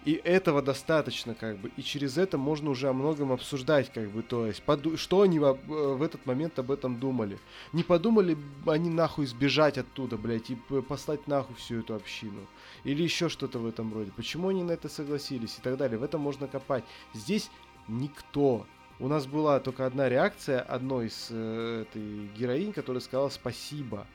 И 0.05 0.21
этого 0.23 0.61
достаточно, 0.61 1.35
как 1.35 1.57
бы. 1.57 1.69
И 1.75 1.81
через 1.81 2.17
это 2.17 2.37
можно 2.37 2.69
уже 2.69 2.87
о 2.87 2.93
многом 2.93 3.33
обсуждать, 3.33 3.91
как 3.91 4.09
бы. 4.09 4.21
То 4.23 4.45
есть, 4.45 4.63
поду- 4.63 4.95
что 4.95 5.23
они 5.23 5.37
в, 5.37 5.43
э, 5.43 5.55
в 5.95 6.01
этот 6.01 6.25
момент 6.25 6.57
об 6.59 6.71
этом 6.71 6.97
думали. 6.97 7.37
Не 7.73 7.83
подумали 7.83 8.37
они 8.65 8.89
нахуй 8.89 9.25
сбежать 9.25 9.77
оттуда, 9.77 10.15
блядь, 10.15 10.49
и 10.49 10.55
послать 10.87 11.27
нахуй 11.27 11.57
всю 11.57 11.79
эту 11.79 11.93
общину. 11.93 12.47
Или 12.85 13.03
еще 13.03 13.27
что-то 13.27 13.59
в 13.59 13.65
этом 13.65 13.93
роде. 13.93 14.13
Почему 14.15 14.47
они 14.47 14.63
на 14.63 14.71
это 14.71 14.87
согласились 14.87 15.57
и 15.57 15.61
так 15.61 15.75
далее. 15.75 15.97
В 15.97 16.03
этом 16.03 16.21
можно 16.21 16.47
копать. 16.47 16.85
Здесь 17.13 17.49
никто. 17.89 18.65
У 18.99 19.09
нас 19.09 19.27
была 19.27 19.59
только 19.59 19.85
одна 19.85 20.07
реакция 20.07 20.61
одной 20.61 21.07
из 21.07 21.27
э, 21.31 21.81
этой 21.81 22.29
героинь, 22.37 22.71
которая 22.71 23.01
сказала 23.01 23.27
спасибо 23.27 24.07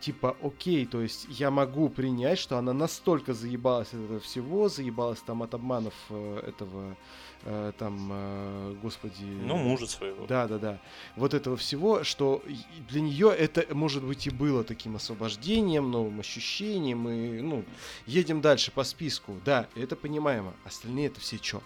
типа, 0.00 0.36
окей, 0.42 0.86
то 0.86 1.00
есть 1.00 1.26
я 1.28 1.50
могу 1.50 1.88
принять, 1.88 2.38
что 2.38 2.56
она 2.58 2.72
настолько 2.72 3.34
заебалась 3.34 3.88
от 3.88 4.00
этого 4.00 4.20
всего, 4.20 4.68
заебалась 4.68 5.20
там 5.20 5.42
от 5.42 5.54
обманов 5.54 5.94
э, 6.10 6.42
этого, 6.48 6.96
э, 7.42 7.72
там, 7.78 8.08
э, 8.12 8.76
господи... 8.80 9.24
Ну, 9.24 9.56
мужа 9.56 9.86
своего. 9.86 10.26
Да, 10.26 10.46
да, 10.46 10.58
да. 10.58 10.80
Вот 11.16 11.34
этого 11.34 11.56
всего, 11.56 12.04
что 12.04 12.42
для 12.88 13.00
нее 13.00 13.34
это, 13.36 13.74
может 13.74 14.04
быть, 14.04 14.26
и 14.26 14.30
было 14.30 14.62
таким 14.62 14.96
освобождением, 14.96 15.90
новым 15.90 16.20
ощущением, 16.20 17.08
и, 17.08 17.40
ну, 17.40 17.64
едем 18.06 18.40
дальше 18.40 18.70
по 18.70 18.84
списку. 18.84 19.36
Да, 19.44 19.68
это 19.74 19.96
понимаемо. 19.96 20.54
Остальные 20.64 21.08
это 21.08 21.20
все 21.20 21.38
чё? 21.38 21.60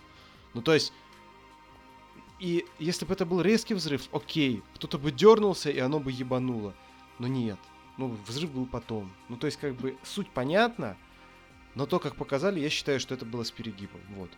Ну, 0.54 0.62
то 0.62 0.72
есть, 0.72 0.92
и 2.40 2.64
если 2.78 3.04
бы 3.04 3.12
это 3.12 3.26
был 3.26 3.42
резкий 3.42 3.74
взрыв, 3.74 4.08
окей, 4.12 4.62
кто-то 4.74 4.98
бы 4.98 5.12
дернулся, 5.12 5.70
и 5.70 5.78
оно 5.78 6.00
бы 6.00 6.10
ебануло. 6.10 6.74
Но 7.18 7.28
нет. 7.28 7.58
Ну, 8.02 8.18
взрыв 8.26 8.50
был 8.50 8.66
потом. 8.66 9.12
Ну, 9.28 9.36
то 9.36 9.46
есть, 9.46 9.60
как 9.60 9.76
бы, 9.76 9.96
суть 10.02 10.28
понятна, 10.28 10.96
но 11.76 11.86
то, 11.86 12.00
как 12.00 12.16
показали, 12.16 12.58
я 12.58 12.68
считаю, 12.68 12.98
что 12.98 13.14
это 13.14 13.24
было 13.24 13.44
с 13.44 13.52
перегибом. 13.52 14.00
Вот. 14.16 14.30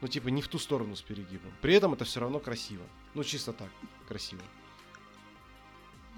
Ну, 0.00 0.08
типа, 0.08 0.26
не 0.26 0.42
в 0.42 0.48
ту 0.48 0.58
сторону 0.58 0.96
с 0.96 1.02
перегибом. 1.02 1.52
При 1.60 1.74
этом 1.74 1.94
это 1.94 2.04
все 2.04 2.18
равно 2.18 2.40
красиво. 2.40 2.82
Ну, 3.14 3.22
чисто 3.22 3.52
так, 3.52 3.68
красиво. 4.08 4.42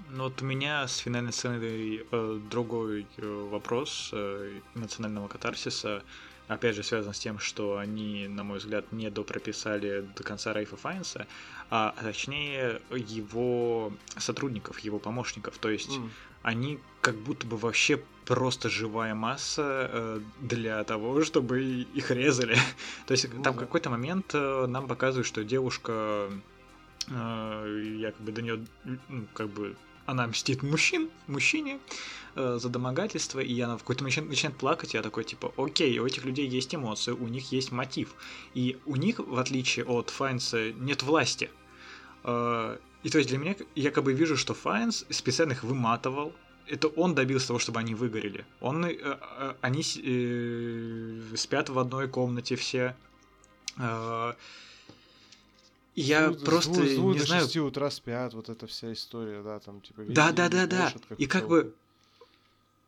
Ну 0.09 0.23
вот 0.23 0.41
у 0.41 0.45
меня 0.45 0.87
с 0.87 0.97
финальной 0.97 1.31
сценой 1.31 2.07
э, 2.11 2.39
другой 2.49 3.05
э, 3.17 3.47
вопрос 3.51 4.09
э, 4.11 4.59
национального 4.73 5.27
катарсиса 5.27 6.03
опять 6.47 6.75
же, 6.75 6.83
связан 6.83 7.13
с 7.13 7.19
тем, 7.19 7.39
что 7.39 7.77
они, 7.77 8.27
на 8.27 8.43
мой 8.43 8.59
взгляд, 8.59 8.91
не 8.91 9.09
допрописали 9.09 10.07
до 10.15 10.23
конца 10.23 10.53
Райфа 10.53 10.75
Файнса, 10.75 11.27
а 11.69 11.95
точнее 12.01 12.81
его 12.91 13.93
сотрудников, 14.17 14.79
его 14.79 14.99
помощников. 14.99 15.57
То 15.57 15.69
есть 15.69 15.97
mm. 15.97 16.09
Они 16.45 16.79
как 17.01 17.15
будто 17.15 17.47
бы 17.47 17.57
вообще 17.57 17.99
просто 18.25 18.69
живая 18.69 19.15
масса 19.15 19.89
э, 19.91 20.21
для 20.39 20.83
того, 20.83 21.23
чтобы 21.23 21.61
их 21.61 22.11
резали. 22.11 22.55
То 23.07 23.13
есть 23.13 23.25
mm-hmm. 23.25 23.41
там 23.41 23.55
какой-то 23.55 23.89
момент 23.89 24.31
э, 24.33 24.65
нам 24.67 24.87
показывают, 24.87 25.25
что 25.25 25.43
девушка 25.43 26.29
э, 27.09 27.95
якобы 27.97 28.31
до 28.31 28.41
нее, 28.43 28.65
ну, 29.09 29.25
как 29.33 29.49
бы 29.49 29.75
она 30.05 30.27
мстит 30.27 30.61
мужчин, 30.61 31.09
мужчине 31.25 31.79
э, 32.35 32.59
за 32.61 32.69
домогательство, 32.69 33.39
и 33.39 33.59
она 33.59 33.75
в 33.77 33.79
какой-то 33.79 34.03
момент 34.03 34.29
начинает 34.29 34.55
плакать, 34.55 34.93
и 34.93 34.97
я 34.97 35.03
такой, 35.03 35.23
типа, 35.23 35.51
окей, 35.57 35.97
у 35.97 36.05
этих 36.05 36.25
людей 36.25 36.47
есть 36.47 36.75
эмоции, 36.75 37.11
у 37.11 37.27
них 37.27 37.51
есть 37.51 37.71
мотив. 37.71 38.13
И 38.53 38.77
у 38.85 38.97
них, 38.97 39.17
в 39.17 39.39
отличие 39.39 39.85
от 39.85 40.11
Файнса, 40.11 40.73
нет 40.73 41.01
власти. 41.01 41.49
Э, 42.23 42.77
и 43.05 43.09
то 43.11 43.19
есть 43.19 43.29
для 43.29 43.37
меня, 43.37 43.55
я 43.75 43.91
как 43.91 44.03
бы 44.03 44.13
вижу, 44.13 44.35
что 44.35 44.55
Файнс 44.55 45.05
специально 45.11 45.51
их 45.51 45.63
выматывал, 45.63 46.33
это 46.65 46.87
он 46.87 47.13
добился 47.13 47.49
того, 47.49 47.59
чтобы 47.59 47.79
они 47.79 47.93
выгорели. 47.93 48.45
Он, 48.61 48.83
э, 48.83 48.97
э, 48.99 49.53
они 49.61 49.81
э, 49.81 51.35
спят 51.35 51.69
в 51.69 51.77
одной 51.77 52.07
комнате 52.07 52.55
все. 52.55 52.95
Э, 53.77 54.33
я 55.93 56.33
с 56.33 56.37
просто 56.37 56.83
с 56.83 56.95
двух 56.95 57.13
не 57.13 57.19
до 57.19 57.25
знаю. 57.27 57.43
6 57.43 57.57
утра 57.57 57.91
спят, 57.91 58.33
вот 58.33 58.49
эта 58.49 58.65
вся 58.65 58.91
история, 58.91 59.43
да, 59.43 59.59
там 59.59 59.81
типа... 59.81 60.01
Да, 60.07 60.31
да, 60.31 60.49
да, 60.49 60.65
да. 60.65 60.91
И 61.19 61.27
как 61.27 61.47
бы 61.47 61.75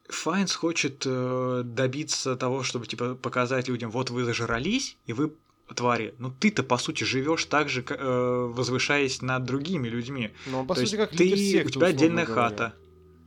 Файнс 0.09 0.55
хочет 0.55 1.03
э, 1.05 1.61
добиться 1.63 2.35
того, 2.35 2.63
чтобы 2.63 2.87
типа 2.87 3.13
показать 3.13 3.67
людям, 3.67 3.91
вот 3.91 4.09
вы 4.09 4.23
зажрались, 4.23 4.97
и 5.05 5.13
вы 5.13 5.31
твари. 5.75 6.13
Ну 6.17 6.31
ты-то 6.31 6.63
по 6.63 6.77
сути 6.77 7.03
живешь 7.03 7.45
так 7.45 7.69
же, 7.69 7.83
э, 7.87 8.51
возвышаясь 8.53 9.21
над 9.21 9.43
другими 9.43 9.87
людьми. 9.87 10.31
Ну, 10.45 10.59
он, 10.59 10.67
по 10.67 10.73
То 10.73 10.81
сути, 10.81 10.95
есть 10.95 11.09
как 11.09 11.19
лидер 11.19 11.37
ты, 11.37 11.51
секты, 11.51 11.67
у 11.67 11.71
тебя 11.71 11.87
отдельная 11.87 12.25
говоря. 12.25 12.49
хата. 12.49 12.73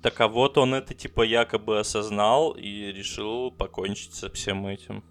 Так 0.02 0.20
а 0.20 0.28
вот 0.28 0.56
он 0.56 0.74
это 0.74 0.94
типа 0.94 1.22
якобы 1.22 1.78
осознал 1.78 2.52
и 2.52 2.92
решил 2.92 3.50
покончить 3.50 4.14
со 4.14 4.30
всем 4.30 4.66
этим. 4.66 5.04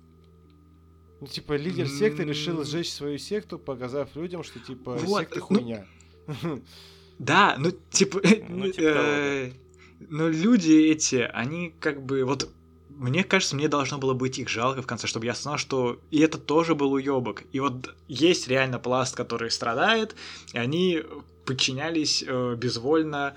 Ну, 1.21 1.27
типа, 1.27 1.57
лидер 1.57 1.87
секты 1.87 2.23
решил 2.23 2.63
сжечь 2.63 2.91
свою 2.91 3.17
секту, 3.17 3.59
показав 3.59 4.15
людям, 4.15 4.41
что, 4.41 4.59
типа, 4.59 4.93
Вот, 4.93 5.19
секта 5.19 5.39
ну, 5.39 5.45
хуйня. 5.45 5.85
Да, 7.19 7.55
ну 7.59 7.71
типа, 7.91 8.21
Ну, 8.47 8.71
типа 8.71 8.81
э, 8.81 9.51
ну 9.99 10.29
люди 10.29 10.71
эти, 10.71 11.29
они 11.33 11.73
как 11.81 12.01
бы 12.01 12.23
вот 12.23 12.49
мне 12.99 13.23
кажется, 13.23 13.55
мне 13.55 13.67
должно 13.69 13.97
было 13.97 14.13
быть 14.13 14.37
их 14.39 14.49
жалко 14.49 14.81
в 14.81 14.87
конце, 14.87 15.07
чтобы 15.07 15.25
я 15.25 15.33
знал, 15.33 15.57
что 15.57 15.99
и 16.11 16.19
это 16.19 16.37
тоже 16.37 16.75
был 16.75 16.91
уебок. 16.91 17.43
И 17.53 17.59
вот 17.59 17.95
есть 18.07 18.47
реально 18.47 18.77
пласт, 18.79 19.15
который 19.15 19.49
страдает, 19.51 20.15
и 20.53 20.57
они 20.57 21.03
подчинялись 21.45 22.23
э, 22.27 22.55
безвольно. 22.55 23.35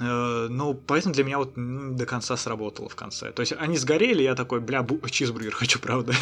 Э, 0.00 0.48
ну, 0.50 0.74
поэтому 0.74 1.14
для 1.14 1.24
меня 1.24 1.38
вот 1.38 1.56
м, 1.56 1.96
до 1.96 2.06
конца 2.06 2.36
сработало 2.36 2.88
в 2.88 2.96
конце. 2.96 3.30
То 3.32 3.40
есть 3.40 3.52
они 3.52 3.76
сгорели, 3.78 4.22
я 4.22 4.34
такой, 4.34 4.60
бля, 4.60 4.80
бу- 4.80 5.08
чизбургер 5.08 5.54
хочу, 5.54 5.78
правда. 5.78 6.12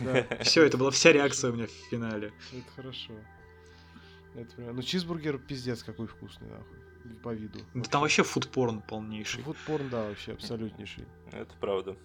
Да, 0.00 0.26
Все, 0.42 0.64
это 0.64 0.76
была 0.76 0.90
вся 0.90 1.12
реакция 1.12 1.52
у 1.52 1.54
меня 1.54 1.66
в 1.68 1.90
финале. 1.90 2.32
это 2.52 2.64
хорошо. 2.74 3.12
Это 4.34 4.52
прям- 4.56 4.74
Ну, 4.74 4.82
чизбургер 4.82 5.38
пиздец 5.38 5.84
какой 5.84 6.08
вкусный, 6.08 6.48
нахуй. 6.48 6.78
По 7.22 7.32
виду. 7.32 7.58
Да 7.74 7.82
там 7.90 8.00
вообще 8.02 8.22
фудпорн 8.22 8.80
полнейший. 8.80 9.42
Фудпорн, 9.42 9.88
да, 9.90 10.08
вообще 10.08 10.32
абсолютнейший. 10.32 11.04
Это 11.32 11.52
правда. 11.60 11.96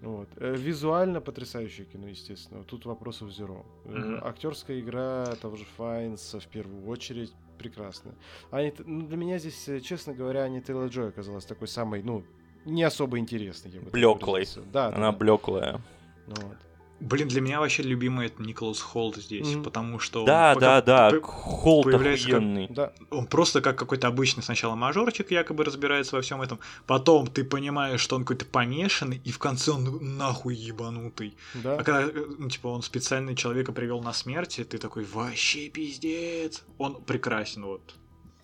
Вот. 0.00 0.28
Э, 0.36 0.54
Визуально 0.56 1.20
потрясающее 1.20 1.86
кино, 1.86 2.08
естественно. 2.08 2.62
Тут 2.64 2.84
вопросов 2.84 3.30
зеро. 3.32 3.64
Мгм. 3.84 4.22
Актерская 4.24 4.80
игра 4.80 5.34
того 5.40 5.56
же 5.56 5.64
Файнса 5.76 6.40
в 6.40 6.46
первую 6.46 6.86
очередь 6.88 7.32
прекрасная. 7.58 8.14
Ани, 8.50 8.70
Т- 8.72 8.82
ну, 8.84 9.06
для 9.06 9.16
меня 9.16 9.38
здесь, 9.38 9.68
э, 9.68 9.80
честно 9.80 10.12
говоря, 10.12 10.42
Ани 10.44 10.60
Тейлор 10.60 10.88
Джой 10.88 11.08
оказалась 11.08 11.44
такой 11.46 11.68
самой, 11.68 12.02
ну, 12.02 12.24
не 12.64 12.82
особо 12.82 13.18
интересной. 13.18 13.70
я 13.70 13.80
бы 13.80 13.90
Блеклой. 13.90 14.46
да, 14.72 14.88
Она 14.88 15.12
да. 15.12 15.18
блеклая. 15.18 15.80
Ну 16.26 16.34
вот. 16.36 16.56
Блин, 17.04 17.28
для 17.28 17.40
меня 17.42 17.60
вообще 17.60 17.82
любимый 17.82 18.26
это 18.28 18.42
Николас 18.42 18.80
Холт 18.80 19.16
здесь, 19.16 19.46
Мгм. 19.54 19.62
потому 19.64 19.98
что 19.98 20.24
Да, 20.24 20.52
он 20.54 20.60
да, 20.60 20.80
да, 20.80 21.10
п- 21.10 21.20
Холт 21.20 21.84
появляется 21.84 22.26
как- 22.28 22.34
охуенный. 22.36 22.66
Да, 22.70 22.92
он 23.10 23.26
просто 23.26 23.60
как 23.60 23.78
какой-то 23.78 24.06
обычный 24.08 24.42
сначала 24.42 24.74
мажорчик 24.74 25.30
якобы 25.30 25.64
разбирается 25.64 26.16
во 26.16 26.22
всем 26.22 26.40
этом, 26.40 26.58
потом 26.86 27.26
ты 27.26 27.44
понимаешь, 27.44 28.00
что 28.00 28.16
он 28.16 28.22
какой-то 28.24 28.46
помешанный, 28.46 29.20
и 29.22 29.30
в 29.32 29.38
конце 29.38 29.72
он 29.72 30.16
нахуй 30.16 30.54
ебанутый. 30.54 31.36
да. 31.54 31.74
А 31.78 31.84
когда, 31.84 32.02
э, 32.02 32.24
ну, 32.38 32.48
типа, 32.48 32.68
он 32.68 32.82
специально 32.82 33.36
человека 33.36 33.72
привел 33.72 34.00
на 34.00 34.12
смерть, 34.14 34.58
и 34.58 34.64
ты 34.64 34.78
такой, 34.78 35.04
вообще 35.04 35.68
пиздец. 35.68 36.62
Он 36.78 37.02
прекрасен, 37.02 37.64
вот. 37.66 37.94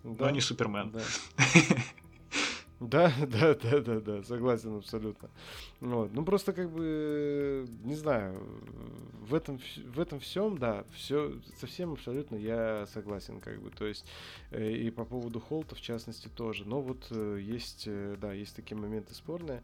да. 0.05 0.27
Но 0.27 0.31
не 0.31 0.41
Супермен. 0.41 0.91
Да. 0.91 1.01
Да, 2.81 3.13
да, 3.27 3.55
да, 3.55 3.81
да, 3.81 4.01
да, 4.01 4.23
согласен 4.23 4.79
абсолютно. 4.79 5.29
Вот. 5.81 6.13
Ну 6.15 6.25
просто 6.25 6.55
как 6.55 6.71
бы, 6.71 7.67
не 7.85 7.95
знаю, 7.95 8.43
в 9.21 9.35
этом, 9.35 9.61
в 9.95 10.01
этом 10.01 10.19
всем, 10.19 10.57
да, 10.57 10.85
все 10.95 11.35
совсем 11.59 11.93
абсолютно 11.93 12.37
я 12.37 12.87
согласен, 12.87 13.41
как 13.41 13.61
бы, 13.61 13.71
то 13.71 13.85
есть 13.85 14.07
э, 14.51 14.73
и 14.73 14.91
по 14.91 15.05
поводу 15.05 15.41
Холта 15.41 15.75
в 15.75 15.81
частности 15.83 16.29
тоже. 16.29 16.65
Но 16.67 16.81
вот 16.81 17.07
э, 17.11 17.39
есть, 17.43 17.85
э, 17.87 18.17
да, 18.19 18.33
есть 18.33 18.57
такие 18.57 18.79
моменты 18.79 19.15
спорные. 19.15 19.63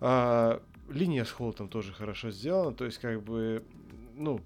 А, 0.00 0.62
линия 0.88 1.24
с 1.24 1.30
Холтом 1.30 1.68
тоже 1.68 1.92
хорошо 1.92 2.30
сделана, 2.30 2.74
то 2.74 2.84
есть 2.86 2.98
как 2.98 3.22
бы, 3.22 3.62
ну, 4.16 4.40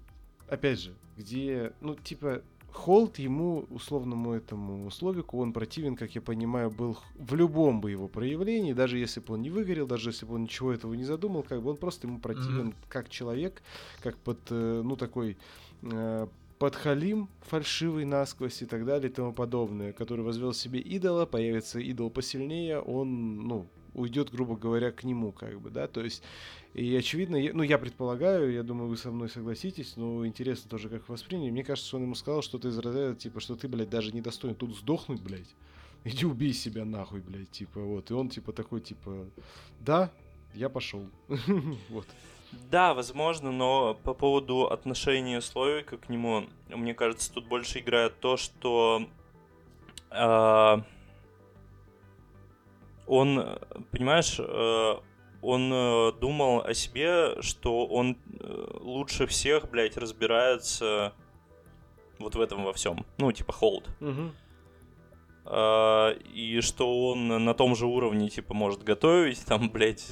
опять 0.47 0.79
же, 0.79 0.93
где, 1.17 1.73
ну, 1.81 1.95
типа, 1.95 2.43
Холт 2.71 3.19
ему, 3.19 3.65
условному 3.69 4.33
этому 4.33 4.89
Словику, 4.91 5.39
он 5.39 5.53
противен, 5.53 5.95
как 5.95 6.15
я 6.15 6.21
понимаю, 6.21 6.69
был 6.69 6.97
в 7.15 7.35
любом 7.35 7.81
бы 7.81 7.91
его 7.91 8.07
проявлении, 8.07 8.73
даже 8.73 8.97
если 8.97 9.19
бы 9.19 9.33
он 9.33 9.41
не 9.41 9.49
выгорел, 9.49 9.87
даже 9.87 10.09
если 10.09 10.25
бы 10.25 10.35
он 10.35 10.43
ничего 10.43 10.71
этого 10.71 10.93
не 10.93 11.03
задумал, 11.03 11.43
как 11.43 11.61
бы 11.61 11.71
он 11.71 11.77
просто 11.77 12.07
ему 12.07 12.19
противен 12.19 12.73
как 12.87 13.09
человек, 13.09 13.61
как 14.01 14.17
под, 14.17 14.39
э, 14.49 14.81
ну, 14.83 14.95
такой 14.95 15.37
э, 15.81 16.27
подхалим 16.59 17.29
фальшивый 17.41 18.05
насквозь 18.05 18.61
и 18.61 18.65
так 18.65 18.85
далее 18.85 19.09
и 19.09 19.13
тому 19.13 19.33
подобное, 19.33 19.93
который 19.93 20.23
возвел 20.23 20.53
себе 20.53 20.79
идола, 20.79 21.25
появится 21.25 21.79
идол 21.79 22.09
посильнее, 22.09 22.79
он, 22.79 23.47
ну, 23.47 23.67
уйдет, 23.99 24.31
грубо 24.31 24.55
говоря, 24.55 24.91
к 24.91 25.03
нему, 25.03 25.31
как 25.31 25.59
бы, 25.59 25.69
да, 25.69 25.87
то 25.87 26.01
есть, 26.01 26.23
и 26.73 26.95
очевидно, 26.95 27.35
я- 27.35 27.53
ну, 27.53 27.63
я 27.63 27.77
предполагаю, 27.77 28.51
я 28.51 28.63
думаю, 28.63 28.89
вы 28.89 28.97
со 28.97 29.11
мной 29.11 29.29
согласитесь, 29.29 29.97
но 29.97 30.25
интересно 30.25 30.69
тоже, 30.69 30.89
как 30.89 31.07
восприняли. 31.09 31.51
Мне 31.51 31.63
кажется, 31.63 31.95
он 31.97 32.03
ему 32.03 32.15
сказал 32.15 32.41
что-то 32.41 32.69
из 32.69 32.77
разряда, 32.77 33.15
типа, 33.15 33.39
что 33.39 33.55
ты, 33.55 33.67
блядь, 33.67 33.89
даже 33.89 34.11
не 34.11 34.21
достоин 34.21 34.55
тут 34.55 34.75
сдохнуть, 34.75 35.21
блядь. 35.21 35.55
Иди 36.05 36.25
убей 36.25 36.53
себя 36.53 36.85
нахуй, 36.85 37.19
блядь, 37.19 37.51
типа, 37.51 37.81
вот. 37.81 38.09
И 38.09 38.13
он, 38.13 38.29
типа, 38.29 38.53
такой, 38.53 38.81
типа, 38.81 39.25
да, 39.81 40.11
я 40.53 40.69
пошел. 40.69 41.05
Вот. 41.89 42.07
Да, 42.71 42.95
возможно, 42.95 43.51
но 43.51 43.93
по 44.03 44.15
поводу 44.15 44.65
отношения 44.71 45.39
Словика 45.39 45.97
к 45.97 46.09
нему, 46.09 46.45
мне 46.69 46.95
кажется, 46.95 47.31
тут 47.31 47.47
больше 47.47 47.79
играет 47.79 48.19
то, 48.19 48.37
что 48.37 49.07
а, 50.09 50.83
он, 53.09 53.39
э, 53.39 53.57
понимаешь, 53.91 54.39
э, 54.39 54.93
он 55.41 55.71
э, 55.73 56.11
думал 56.19 56.61
о 56.61 56.73
себе, 56.73 57.41
что 57.41 57.85
он 57.87 58.17
лучше 58.81 59.25
всех, 59.25 59.69
блядь, 59.69 59.97
разбирается 59.97 61.13
вот 62.19 62.35
в 62.35 62.41
этом 62.41 62.63
во 62.63 62.73
всем. 62.73 63.05
Ну, 63.17 63.31
типа 63.31 63.53
Холд. 63.53 63.89
Мгм. 63.99 64.33
а, 65.45 66.11
и 66.33 66.59
что 66.61 67.09
он 67.09 67.27
на 67.27 67.53
том 67.53 67.75
же 67.75 67.85
уровне, 67.87 68.29
типа, 68.29 68.53
может 68.53 68.83
готовить, 68.83 69.43
там, 69.45 69.69
блядь, 69.69 70.11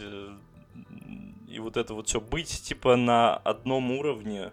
и 1.47 1.59
вот 1.59 1.77
это 1.77 1.93
вот 1.93 2.07
все 2.07 2.21
быть, 2.21 2.63
типа, 2.63 2.95
на 2.95 3.35
одном 3.35 3.91
уровне 3.91 4.51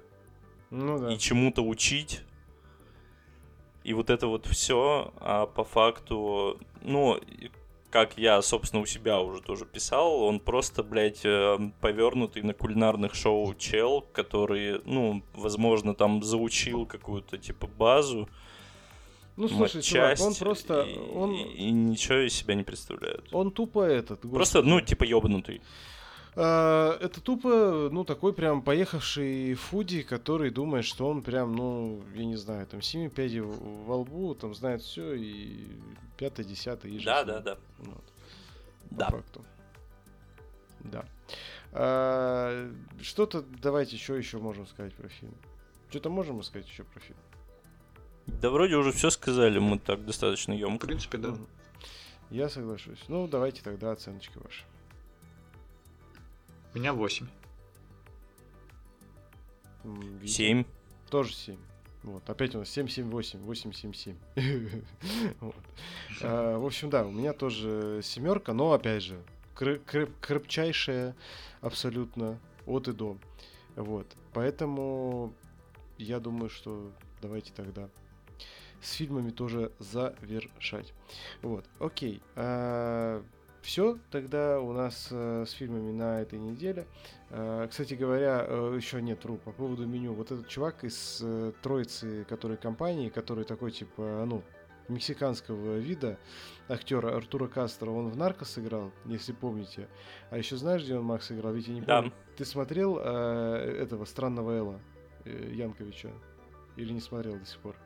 Ну 0.71 0.99
да. 0.99 1.12
и 1.12 1.19
чему-то 1.19 1.62
учить. 1.62 2.23
И 3.85 3.93
вот 3.95 4.11
это 4.11 4.27
вот 4.27 4.47
все, 4.47 5.12
а 5.21 5.47
по 5.47 5.62
факту, 5.65 6.59
ну, 6.83 7.21
как 7.95 8.19
я, 8.19 8.43
собственно, 8.43 8.83
у 8.83 8.87
себя 8.87 9.21
уже 9.21 9.41
тоже 9.41 9.65
писал, 9.66 10.21
он 10.21 10.41
просто, 10.41 10.83
блядь, 10.83 11.21
э, 11.25 11.59
повернутый 11.81 12.43
на 12.43 12.53
кулинарных 12.53 13.15
шоу 13.15 13.55
чел, 13.55 14.01
который, 14.12 14.81
ну, 14.85 15.23
возможно, 15.33 15.95
там 15.95 16.21
заучил 16.21 16.87
какую-то, 16.87 17.39
типа, 17.39 17.69
базу, 17.69 18.29
Ну 19.37 19.47
слушай, 19.47 19.81
чувак, 19.81 20.19
он 20.21 20.35
просто, 20.35 20.83
и, 20.83 20.99
он, 20.99 21.35
и 21.37 21.71
ничего 21.71 22.27
из 22.27 22.35
себя 22.35 22.57
не 22.57 22.65
представляет. 22.65 23.33
он 23.33 23.53
тупо 23.53 23.85
этот. 23.85 24.23
Просто, 24.23 24.59
господи. 24.59 24.69
ну, 24.69 24.81
типа, 24.81 25.05
ёбнутый. 25.05 25.62
А, 26.36 26.98
Это 27.01 27.20
тупо, 27.20 27.89
ну, 27.93 28.05
такой 28.05 28.32
прям 28.32 28.62
поехавший 28.62 29.55
фуди, 29.55 30.02
который 30.02 30.51
думает, 30.51 30.85
что 30.85 31.09
он 31.09 31.23
прям, 31.23 31.55
ну, 31.55 32.02
я 32.15 32.24
не 32.24 32.36
знаю, 32.36 32.66
там, 32.66 32.82
семи 32.82 33.09
пядей 33.09 33.40
в- 33.40 33.85
во 33.86 33.97
лбу, 33.98 34.35
там, 34.35 34.55
знает 34.55 34.82
все 34.82 35.15
и 35.15 35.69
пятое, 36.16 36.44
десятое, 36.44 36.90
и 36.93 37.05
Да, 37.05 37.24
да, 37.24 37.40
да. 37.40 37.56
Вот, 37.78 38.05
по 38.90 38.97
Да. 38.97 39.11
факту. 39.11 39.44
Да. 40.81 41.05
А, 41.73 42.70
Что-то 43.01 43.43
давайте 43.62 43.97
еще 43.97 44.16
еще 44.16 44.39
можем 44.39 44.66
сказать 44.66 44.94
про 44.94 45.09
фильм. 45.09 45.35
Что-то 45.90 46.11
можем 46.11 46.43
сказать 46.43 46.69
еще 46.69 46.85
про 46.85 47.01
фильм? 47.01 47.19
Да 48.27 48.51
вроде 48.51 48.74
уже 48.77 48.90
все 48.93 49.11
сказали, 49.11 49.59
мы 49.59 49.78
так 49.78 50.05
достаточно 50.05 50.55
В 50.55 50.59
емко. 50.59 50.86
принципе, 50.86 51.19
да. 51.19 51.36
Я 52.31 52.48
соглашусь. 52.48 52.98
Ну, 53.09 53.28
давайте 53.28 53.62
тогда 53.62 53.93
оценочки 53.93 54.36
ваши. 54.39 54.65
У 56.75 56.79
меня 56.79 56.93
8. 56.93 57.27
М, 59.85 60.19
Витя? 60.19 60.33
Семь. 60.33 60.65
Тоже 61.11 61.33
7. 61.35 61.57
Вот, 62.03 62.29
опять 62.29 62.55
у 62.55 62.59
нас 62.59 62.69
7, 62.69 62.89
7, 62.89 63.11
8, 63.11 63.39
8, 63.41 63.73
7, 63.73 63.93
7. 63.95 64.17
Вот. 65.41 65.55
А, 66.23 66.59
В 66.59 66.67
общем, 66.67 66.91
да, 66.91 67.07
у 67.07 67.11
меня 67.11 67.33
тоже 67.33 68.01
семерка, 68.03 68.53
но 68.53 68.73
опять 68.73 69.03
же, 69.03 69.23
кры- 69.55 69.81
крепчайшая 70.21 71.15
абсолютно 71.61 72.39
от 72.67 72.89
и 72.89 72.93
до. 72.93 73.17
Вот. 73.77 74.07
Поэтому 74.33 75.33
я 75.97 76.21
думаю, 76.21 76.51
что 76.51 76.93
давайте 77.23 77.53
тогда 77.55 77.89
с 78.83 78.93
фильмами 78.93 79.31
тоже 79.31 79.73
завершать. 79.79 80.93
Вот, 81.41 81.65
окей. 81.79 82.21
Все 83.65 83.99
тогда 84.11 84.61
у 84.61 84.73
нас 84.73 85.09
э, 85.11 85.45
с 85.47 85.51
фильмами 85.53 85.91
на 85.91 86.20
этой 86.20 86.39
неделе. 86.39 86.86
Э, 87.31 87.66
Кстати 87.69 87.95
говоря, 87.95 88.45
э, 88.47 88.74
еще 88.77 89.01
нет, 89.01 89.24
вру, 89.24 89.39
по 89.39 89.53
поводу 89.53 89.86
меню. 89.86 90.12
Вот 90.12 90.31
этот 90.31 90.47
чувак 90.49 90.85
из 90.85 91.20
э, 91.23 91.53
троицы, 91.62 92.24
который 92.28 92.57
компании, 92.59 93.09
который 93.09 93.45
такой, 93.45 93.70
типа, 93.73 94.24
ну, 94.27 94.43
мексиканского 94.89 95.78
вида, 95.78 96.19
актера 96.69 97.16
Артура 97.16 97.47
Кастро, 97.49 97.91
он 97.91 98.11
в 98.11 98.16
Нарко 98.19 98.45
сыграл, 98.45 98.93
если 99.07 99.32
помните. 99.32 99.89
А 100.31 100.36
еще 100.36 100.57
знаешь, 100.57 100.82
где 100.82 100.97
он 100.99 101.05
Макс 101.05 101.32
играл? 101.32 101.55
Ведь 101.55 101.66
я 101.66 101.74
не 101.74 101.81
Да. 101.81 101.97
помню. 102.03 102.12
Ты 102.36 102.45
смотрел 102.45 103.01
э, 103.03 103.78
этого 103.81 104.05
странного 104.05 104.53
Элла 104.53 104.81
э, 105.24 105.51
Янковича? 105.55 106.11
Или 106.77 106.93
не 106.93 107.01
смотрел 107.01 107.39
до 107.39 107.47
сих 107.47 107.59
пор? 107.61 107.77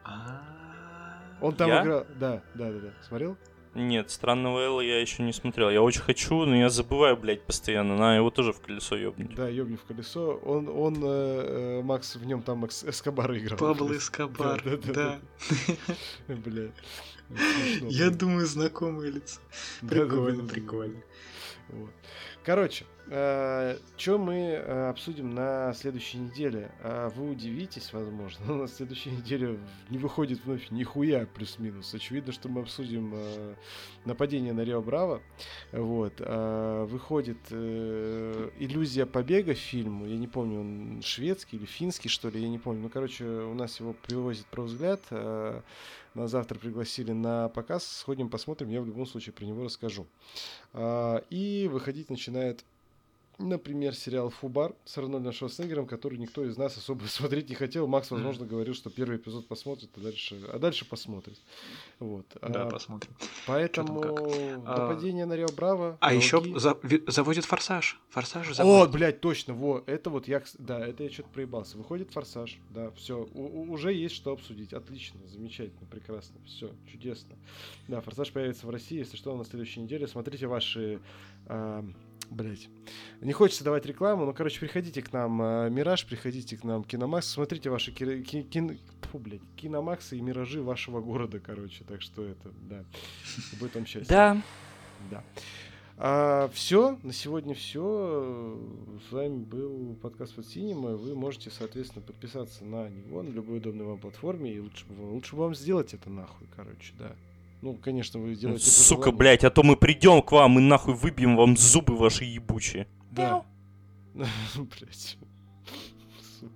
Он 1.41 1.55
там 1.55 1.69
Я? 1.69 1.83
играл. 1.83 2.05
Да, 2.19 2.43
да, 2.55 2.73
да, 2.73 2.79
да. 2.81 2.93
Смотрел? 3.07 3.37
Нет, 3.79 4.11
странного 4.11 4.61
Элла 4.61 4.81
я 4.81 5.01
еще 5.01 5.23
не 5.23 5.33
смотрел. 5.33 5.71
Я 5.71 5.83
очень 5.83 6.01
хочу, 6.01 6.45
но 6.45 6.57
я 6.57 6.69
забываю, 6.69 7.17
блядь, 7.17 7.43
постоянно. 7.43 7.97
На 7.97 8.17
его 8.17 8.31
тоже 8.31 8.53
в 8.53 8.61
колесо 8.61 8.97
ёбнуть. 8.97 9.35
Да, 9.35 9.49
ёбни 9.49 9.77
в 9.77 9.85
колесо. 9.85 10.41
Он, 10.45 10.69
он 10.69 10.97
э, 10.97 11.79
э, 11.79 11.83
Макс 11.83 12.17
в 12.17 12.27
нем 12.27 12.43
там 12.43 12.67
Эскобара 12.67 13.39
играл. 13.39 13.59
Пабло 13.59 13.93
Эскобар, 13.97 14.63
Да, 14.65 14.77
да, 14.77 14.93
да. 14.93 15.21
да. 16.29 16.35
Бля. 16.35 16.71
Я 17.83 18.11
думаю, 18.11 18.47
знакомое 18.47 19.11
лицо. 19.11 19.41
Да, 19.83 19.89
да, 19.89 19.95
да, 19.97 20.01
Прикольно, 20.07 20.45
прикольно. 20.45 21.03
Вот. 21.69 21.91
Короче, 22.43 22.85
что 23.09 24.19
мы 24.19 24.35
э, 24.35 24.89
обсудим 24.91 25.31
на 25.35 25.73
следующей 25.73 26.19
неделе? 26.19 26.71
А, 26.83 27.09
Вы 27.11 27.31
удивитесь, 27.31 27.93
возможно, 27.95 28.45
но 28.49 28.55
на 28.57 28.69
следующей 28.69 29.11
неделе 29.11 29.59
не 29.89 29.97
выходит 29.99 30.45
вновь 30.45 30.71
нихуя 30.71 31.27
плюс-минус. 31.27 31.95
Очевидно, 31.95 32.33
что 32.33 32.49
мы 32.51 32.61
обсудим 32.61 33.13
э, 33.15 33.55
нападение 34.05 34.53
на 34.53 34.61
Рио 34.61 34.83
Браво. 34.83 35.23
Вот. 35.73 36.15
а, 36.21 36.85
Выходит 36.85 37.39
э, 37.51 38.51
иллюзия 38.59 39.07
побега 39.07 39.55
фильму. 39.55 40.07
Я 40.07 40.17
не 40.19 40.29
помню, 40.29 40.61
он 40.61 41.01
шведский 41.03 41.57
или 41.57 41.65
финский, 41.65 42.09
что 42.11 42.29
ли, 42.29 42.41
я 42.43 42.49
не 42.49 42.59
помню. 42.59 42.83
Ну, 42.83 42.89
короче, 42.91 43.25
у 43.25 43.55
нас 43.55 43.81
его 43.81 43.95
привозит 43.95 44.45
про 44.47 44.63
взгляд. 44.65 45.01
э, 45.11 45.63
Нас 46.15 46.31
завтра 46.31 46.59
пригласили 46.59 47.13
на 47.13 47.49
показ. 47.49 47.87
Сходим, 47.87 48.29
посмотрим. 48.29 48.69
Я 48.69 48.83
в 48.83 48.87
любом 48.87 49.07
случае 49.07 49.33
про 49.33 49.47
него 49.47 49.65
расскажу. 49.65 50.07
А, 50.75 51.23
И 51.31 51.69
выходить 51.73 52.11
начинает, 52.11 52.65
например, 53.39 53.95
сериал 53.95 54.31
«Фубар» 54.31 54.75
с 54.85 54.99
Арнольдом 54.99 55.33
Шварценеггером, 55.33 55.87
который 55.87 56.19
никто 56.19 56.45
из 56.45 56.57
нас 56.57 56.77
особо 56.77 57.05
смотреть 57.09 57.49
не 57.49 57.55
хотел. 57.55 57.87
Макс, 57.87 58.11
возможно, 58.11 58.47
говорил, 58.47 58.75
что 58.75 58.91
первый 58.91 59.17
эпизод 59.19 59.47
посмотрит, 59.49 59.91
а 59.97 60.01
дальше, 60.01 60.41
а 60.53 60.59
дальше 60.59 60.85
посмотрит. 60.85 61.39
Вот. 61.99 62.27
Да, 62.43 62.65
А, 62.65 62.71
посмотрим. 62.71 63.13
Поэтому 63.47 64.03
Чё 64.03 64.63
А, 64.67 64.89
нападение 64.89 65.25
на 65.27 65.35
Рио 65.35 65.49
Браво. 65.57 65.97
А 66.01 66.13
еще 66.15 66.41
долги. 66.41 67.03
заводит 67.07 67.45
форсаж. 67.45 68.01
Форсаж 68.11 68.51
О, 68.51 68.55
заводит. 68.55 68.93
блядь, 68.93 69.21
точно, 69.21 69.55
во, 69.55 69.83
это 69.87 70.11
вот 70.11 70.29
я, 70.29 70.43
да, 70.59 70.87
это 70.87 71.05
я 71.05 71.11
что-то 71.11 71.29
проебался. 71.31 71.79
Выходит 71.79 72.11
форсаж, 72.11 72.59
да, 72.71 72.91
все, 72.93 73.25
уже 73.35 73.93
есть 73.93 74.15
что 74.15 74.33
обсудить. 74.33 74.73
Отлично, 74.73 75.21
замечательно, 75.27 75.87
прекрасно, 75.91 76.41
все, 76.47 76.71
чудесно. 76.91 77.37
Да, 77.87 78.01
форсаж 78.01 78.33
появится 78.33 78.67
в 78.67 78.71
России, 78.71 78.99
если 78.99 79.17
что, 79.17 79.37
на 79.37 79.45
следующей 79.45 79.81
неделе. 79.81 80.07
Смотрите 80.09 80.47
ваши, 80.47 81.01
блять, 82.31 82.69
не 83.21 83.33
хочется 83.33 83.65
давать 83.65 83.87
рекламу, 83.87 84.25
но, 84.25 84.33
короче, 84.33 84.61
приходите 84.61 85.03
к 85.03 85.13
нам, 85.13 85.41
а, 85.43 85.69
Мираж, 85.69 86.07
приходите 86.07 86.57
к 86.57 86.65
нам, 86.65 86.85
Киномакс, 86.85 87.27
смотрите 87.29 87.71
ваши 87.71 87.93
ки- 87.93 88.23
ки- 88.23 88.43
кин- 88.43 88.79
фу, 89.11 89.19
блядь, 89.19 89.41
Киномаксы 89.57 90.17
и 90.17 90.21
Миражи 90.21 90.63
вашего 90.63 91.01
города, 91.01 91.41
короче, 91.41 91.85
так 91.85 92.03
что 92.03 92.25
это, 92.25 92.51
да, 92.69 92.85
будет 93.59 93.75
вам 93.75 93.87
счастье. 93.87 94.09
Да. 94.09 94.43
Да. 95.11 96.49
все, 96.53 96.99
на 97.03 97.13
сегодня 97.13 97.55
все. 97.55 98.57
С 99.09 99.13
вами 99.13 99.39
был 99.39 99.97
подкаст 100.01 100.35
под 100.35 100.47
Синема. 100.47 100.97
Вы 100.97 101.17
можете, 101.17 101.51
соответственно, 101.51 102.05
подписаться 102.05 102.65
на 102.65 102.89
него 102.89 103.23
на 103.23 103.31
любой 103.31 103.59
удобной 103.59 103.85
вам 103.85 103.99
платформе. 103.99 104.53
И 104.53 104.61
лучше, 104.61 104.85
лучше 104.97 105.35
вам 105.35 105.57
сделать 105.57 105.95
это 105.95 106.09
нахуй, 106.09 106.47
короче, 106.55 106.95
да. 106.99 107.17
Ну, 107.61 107.75
конечно, 107.75 108.21
вы 108.21 108.35
делаете... 108.35 108.71
Сука, 108.71 109.03
желанию. 109.05 109.19
блядь, 109.19 109.45
а 109.45 109.51
то 109.51 109.63
мы 109.63 109.77
придем 109.77 110.23
к 110.23 110.33
вам 110.33 110.59
и 110.59 110.63
нахуй 110.63 110.95
выбьем 110.95 111.37
вам 111.37 111.57
зубы 111.57 111.97
ваши 111.97 112.25
ебучие. 112.25 112.87
Да. 113.11 113.45
Блять. 114.15 115.19
Сука. 116.39 116.53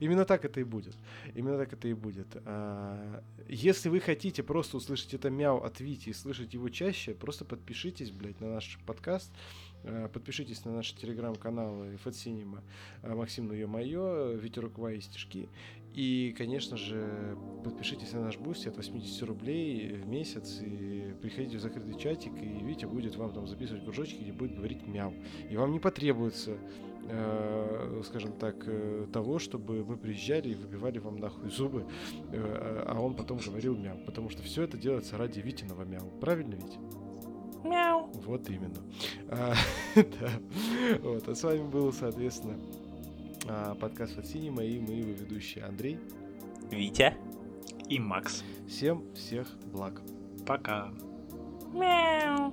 Именно 0.00 0.24
так 0.24 0.44
это 0.44 0.60
и 0.60 0.64
будет. 0.64 0.96
Именно 1.34 1.58
так 1.58 1.72
это 1.72 1.88
и 1.88 1.92
будет. 1.94 2.28
А, 2.44 3.22
Если 3.48 3.88
вы 3.88 4.00
хотите 4.00 4.42
просто 4.42 4.76
услышать 4.76 5.14
это 5.14 5.30
мяу 5.30 5.58
от 5.58 5.80
Вити 5.80 6.10
и 6.10 6.12
слышать 6.12 6.54
его 6.54 6.68
чаще, 6.68 7.14
просто 7.14 7.44
подпишитесь, 7.44 8.10
блядь, 8.10 8.40
на 8.40 8.54
наш 8.54 8.78
подкаст. 8.86 9.30
А, 9.84 10.08
Подпишитесь 10.08 10.64
на 10.64 10.72
наши 10.72 10.96
телеграм-каналы 10.96 11.96
Fat 11.98 12.16
Cinema, 12.16 12.62
Максим 13.02 13.48
Ну 13.48 13.54
Ё-Моё, 13.54 14.36
Ветерок 14.36 14.78
Ва 14.78 14.92
и 14.92 15.00
Стишки. 15.00 15.48
И, 15.94 16.34
конечно 16.36 16.76
же, 16.76 17.36
подпишитесь 17.64 18.12
на 18.12 18.20
наш 18.20 18.38
Boosty 18.38 18.68
от 18.68 18.76
80 18.76 19.22
рублей 19.24 19.92
в 19.92 20.06
месяц 20.06 20.60
и 20.62 21.14
приходите 21.20 21.58
в 21.58 21.60
закрытый 21.60 21.98
чатик, 21.98 22.32
и 22.40 22.64
Витя 22.64 22.86
будет 22.86 23.16
вам 23.16 23.32
там 23.32 23.46
записывать 23.46 23.84
кружочки, 23.84 24.20
где 24.20 24.32
будет 24.32 24.54
говорить 24.54 24.86
мяу. 24.86 25.12
И 25.50 25.56
вам 25.56 25.72
не 25.72 25.80
потребуется, 25.80 26.56
э, 27.08 28.02
скажем 28.04 28.32
так, 28.32 28.56
э, 28.66 29.06
того, 29.12 29.38
чтобы 29.38 29.84
мы 29.84 29.96
приезжали 29.96 30.50
и 30.50 30.54
выбивали 30.54 30.98
вам 30.98 31.16
нахуй 31.16 31.50
зубы, 31.50 31.86
э, 32.32 32.84
а 32.86 33.00
он 33.00 33.14
потом 33.14 33.38
говорил 33.38 33.76
мяу. 33.76 33.98
Потому 34.06 34.30
что 34.30 34.42
все 34.42 34.62
это 34.62 34.76
делается 34.76 35.16
ради 35.18 35.40
Витиного 35.40 35.82
мяу. 35.82 36.10
Правильно, 36.20 36.54
Витя? 36.54 36.78
Мяу. 37.64 38.10
Вот 38.24 38.48
именно. 38.48 38.82
А, 39.28 39.54
да. 39.96 40.30
Вот. 41.02 41.28
А 41.28 41.34
с 41.34 41.42
вами 41.42 41.68
был, 41.68 41.92
соответственно, 41.92 42.56
подкаст 43.80 44.18
от 44.18 44.26
Синема 44.26 44.62
и 44.62 44.78
мы 44.78 44.94
его 44.94 45.12
ведущие 45.12 45.64
Андрей. 45.64 45.98
Витя. 46.70 47.14
И 47.88 47.98
Макс. 47.98 48.44
Всем 48.68 49.04
всех 49.14 49.48
благ. 49.72 50.02
Пока. 50.46 50.92
Мяу. 51.72 52.52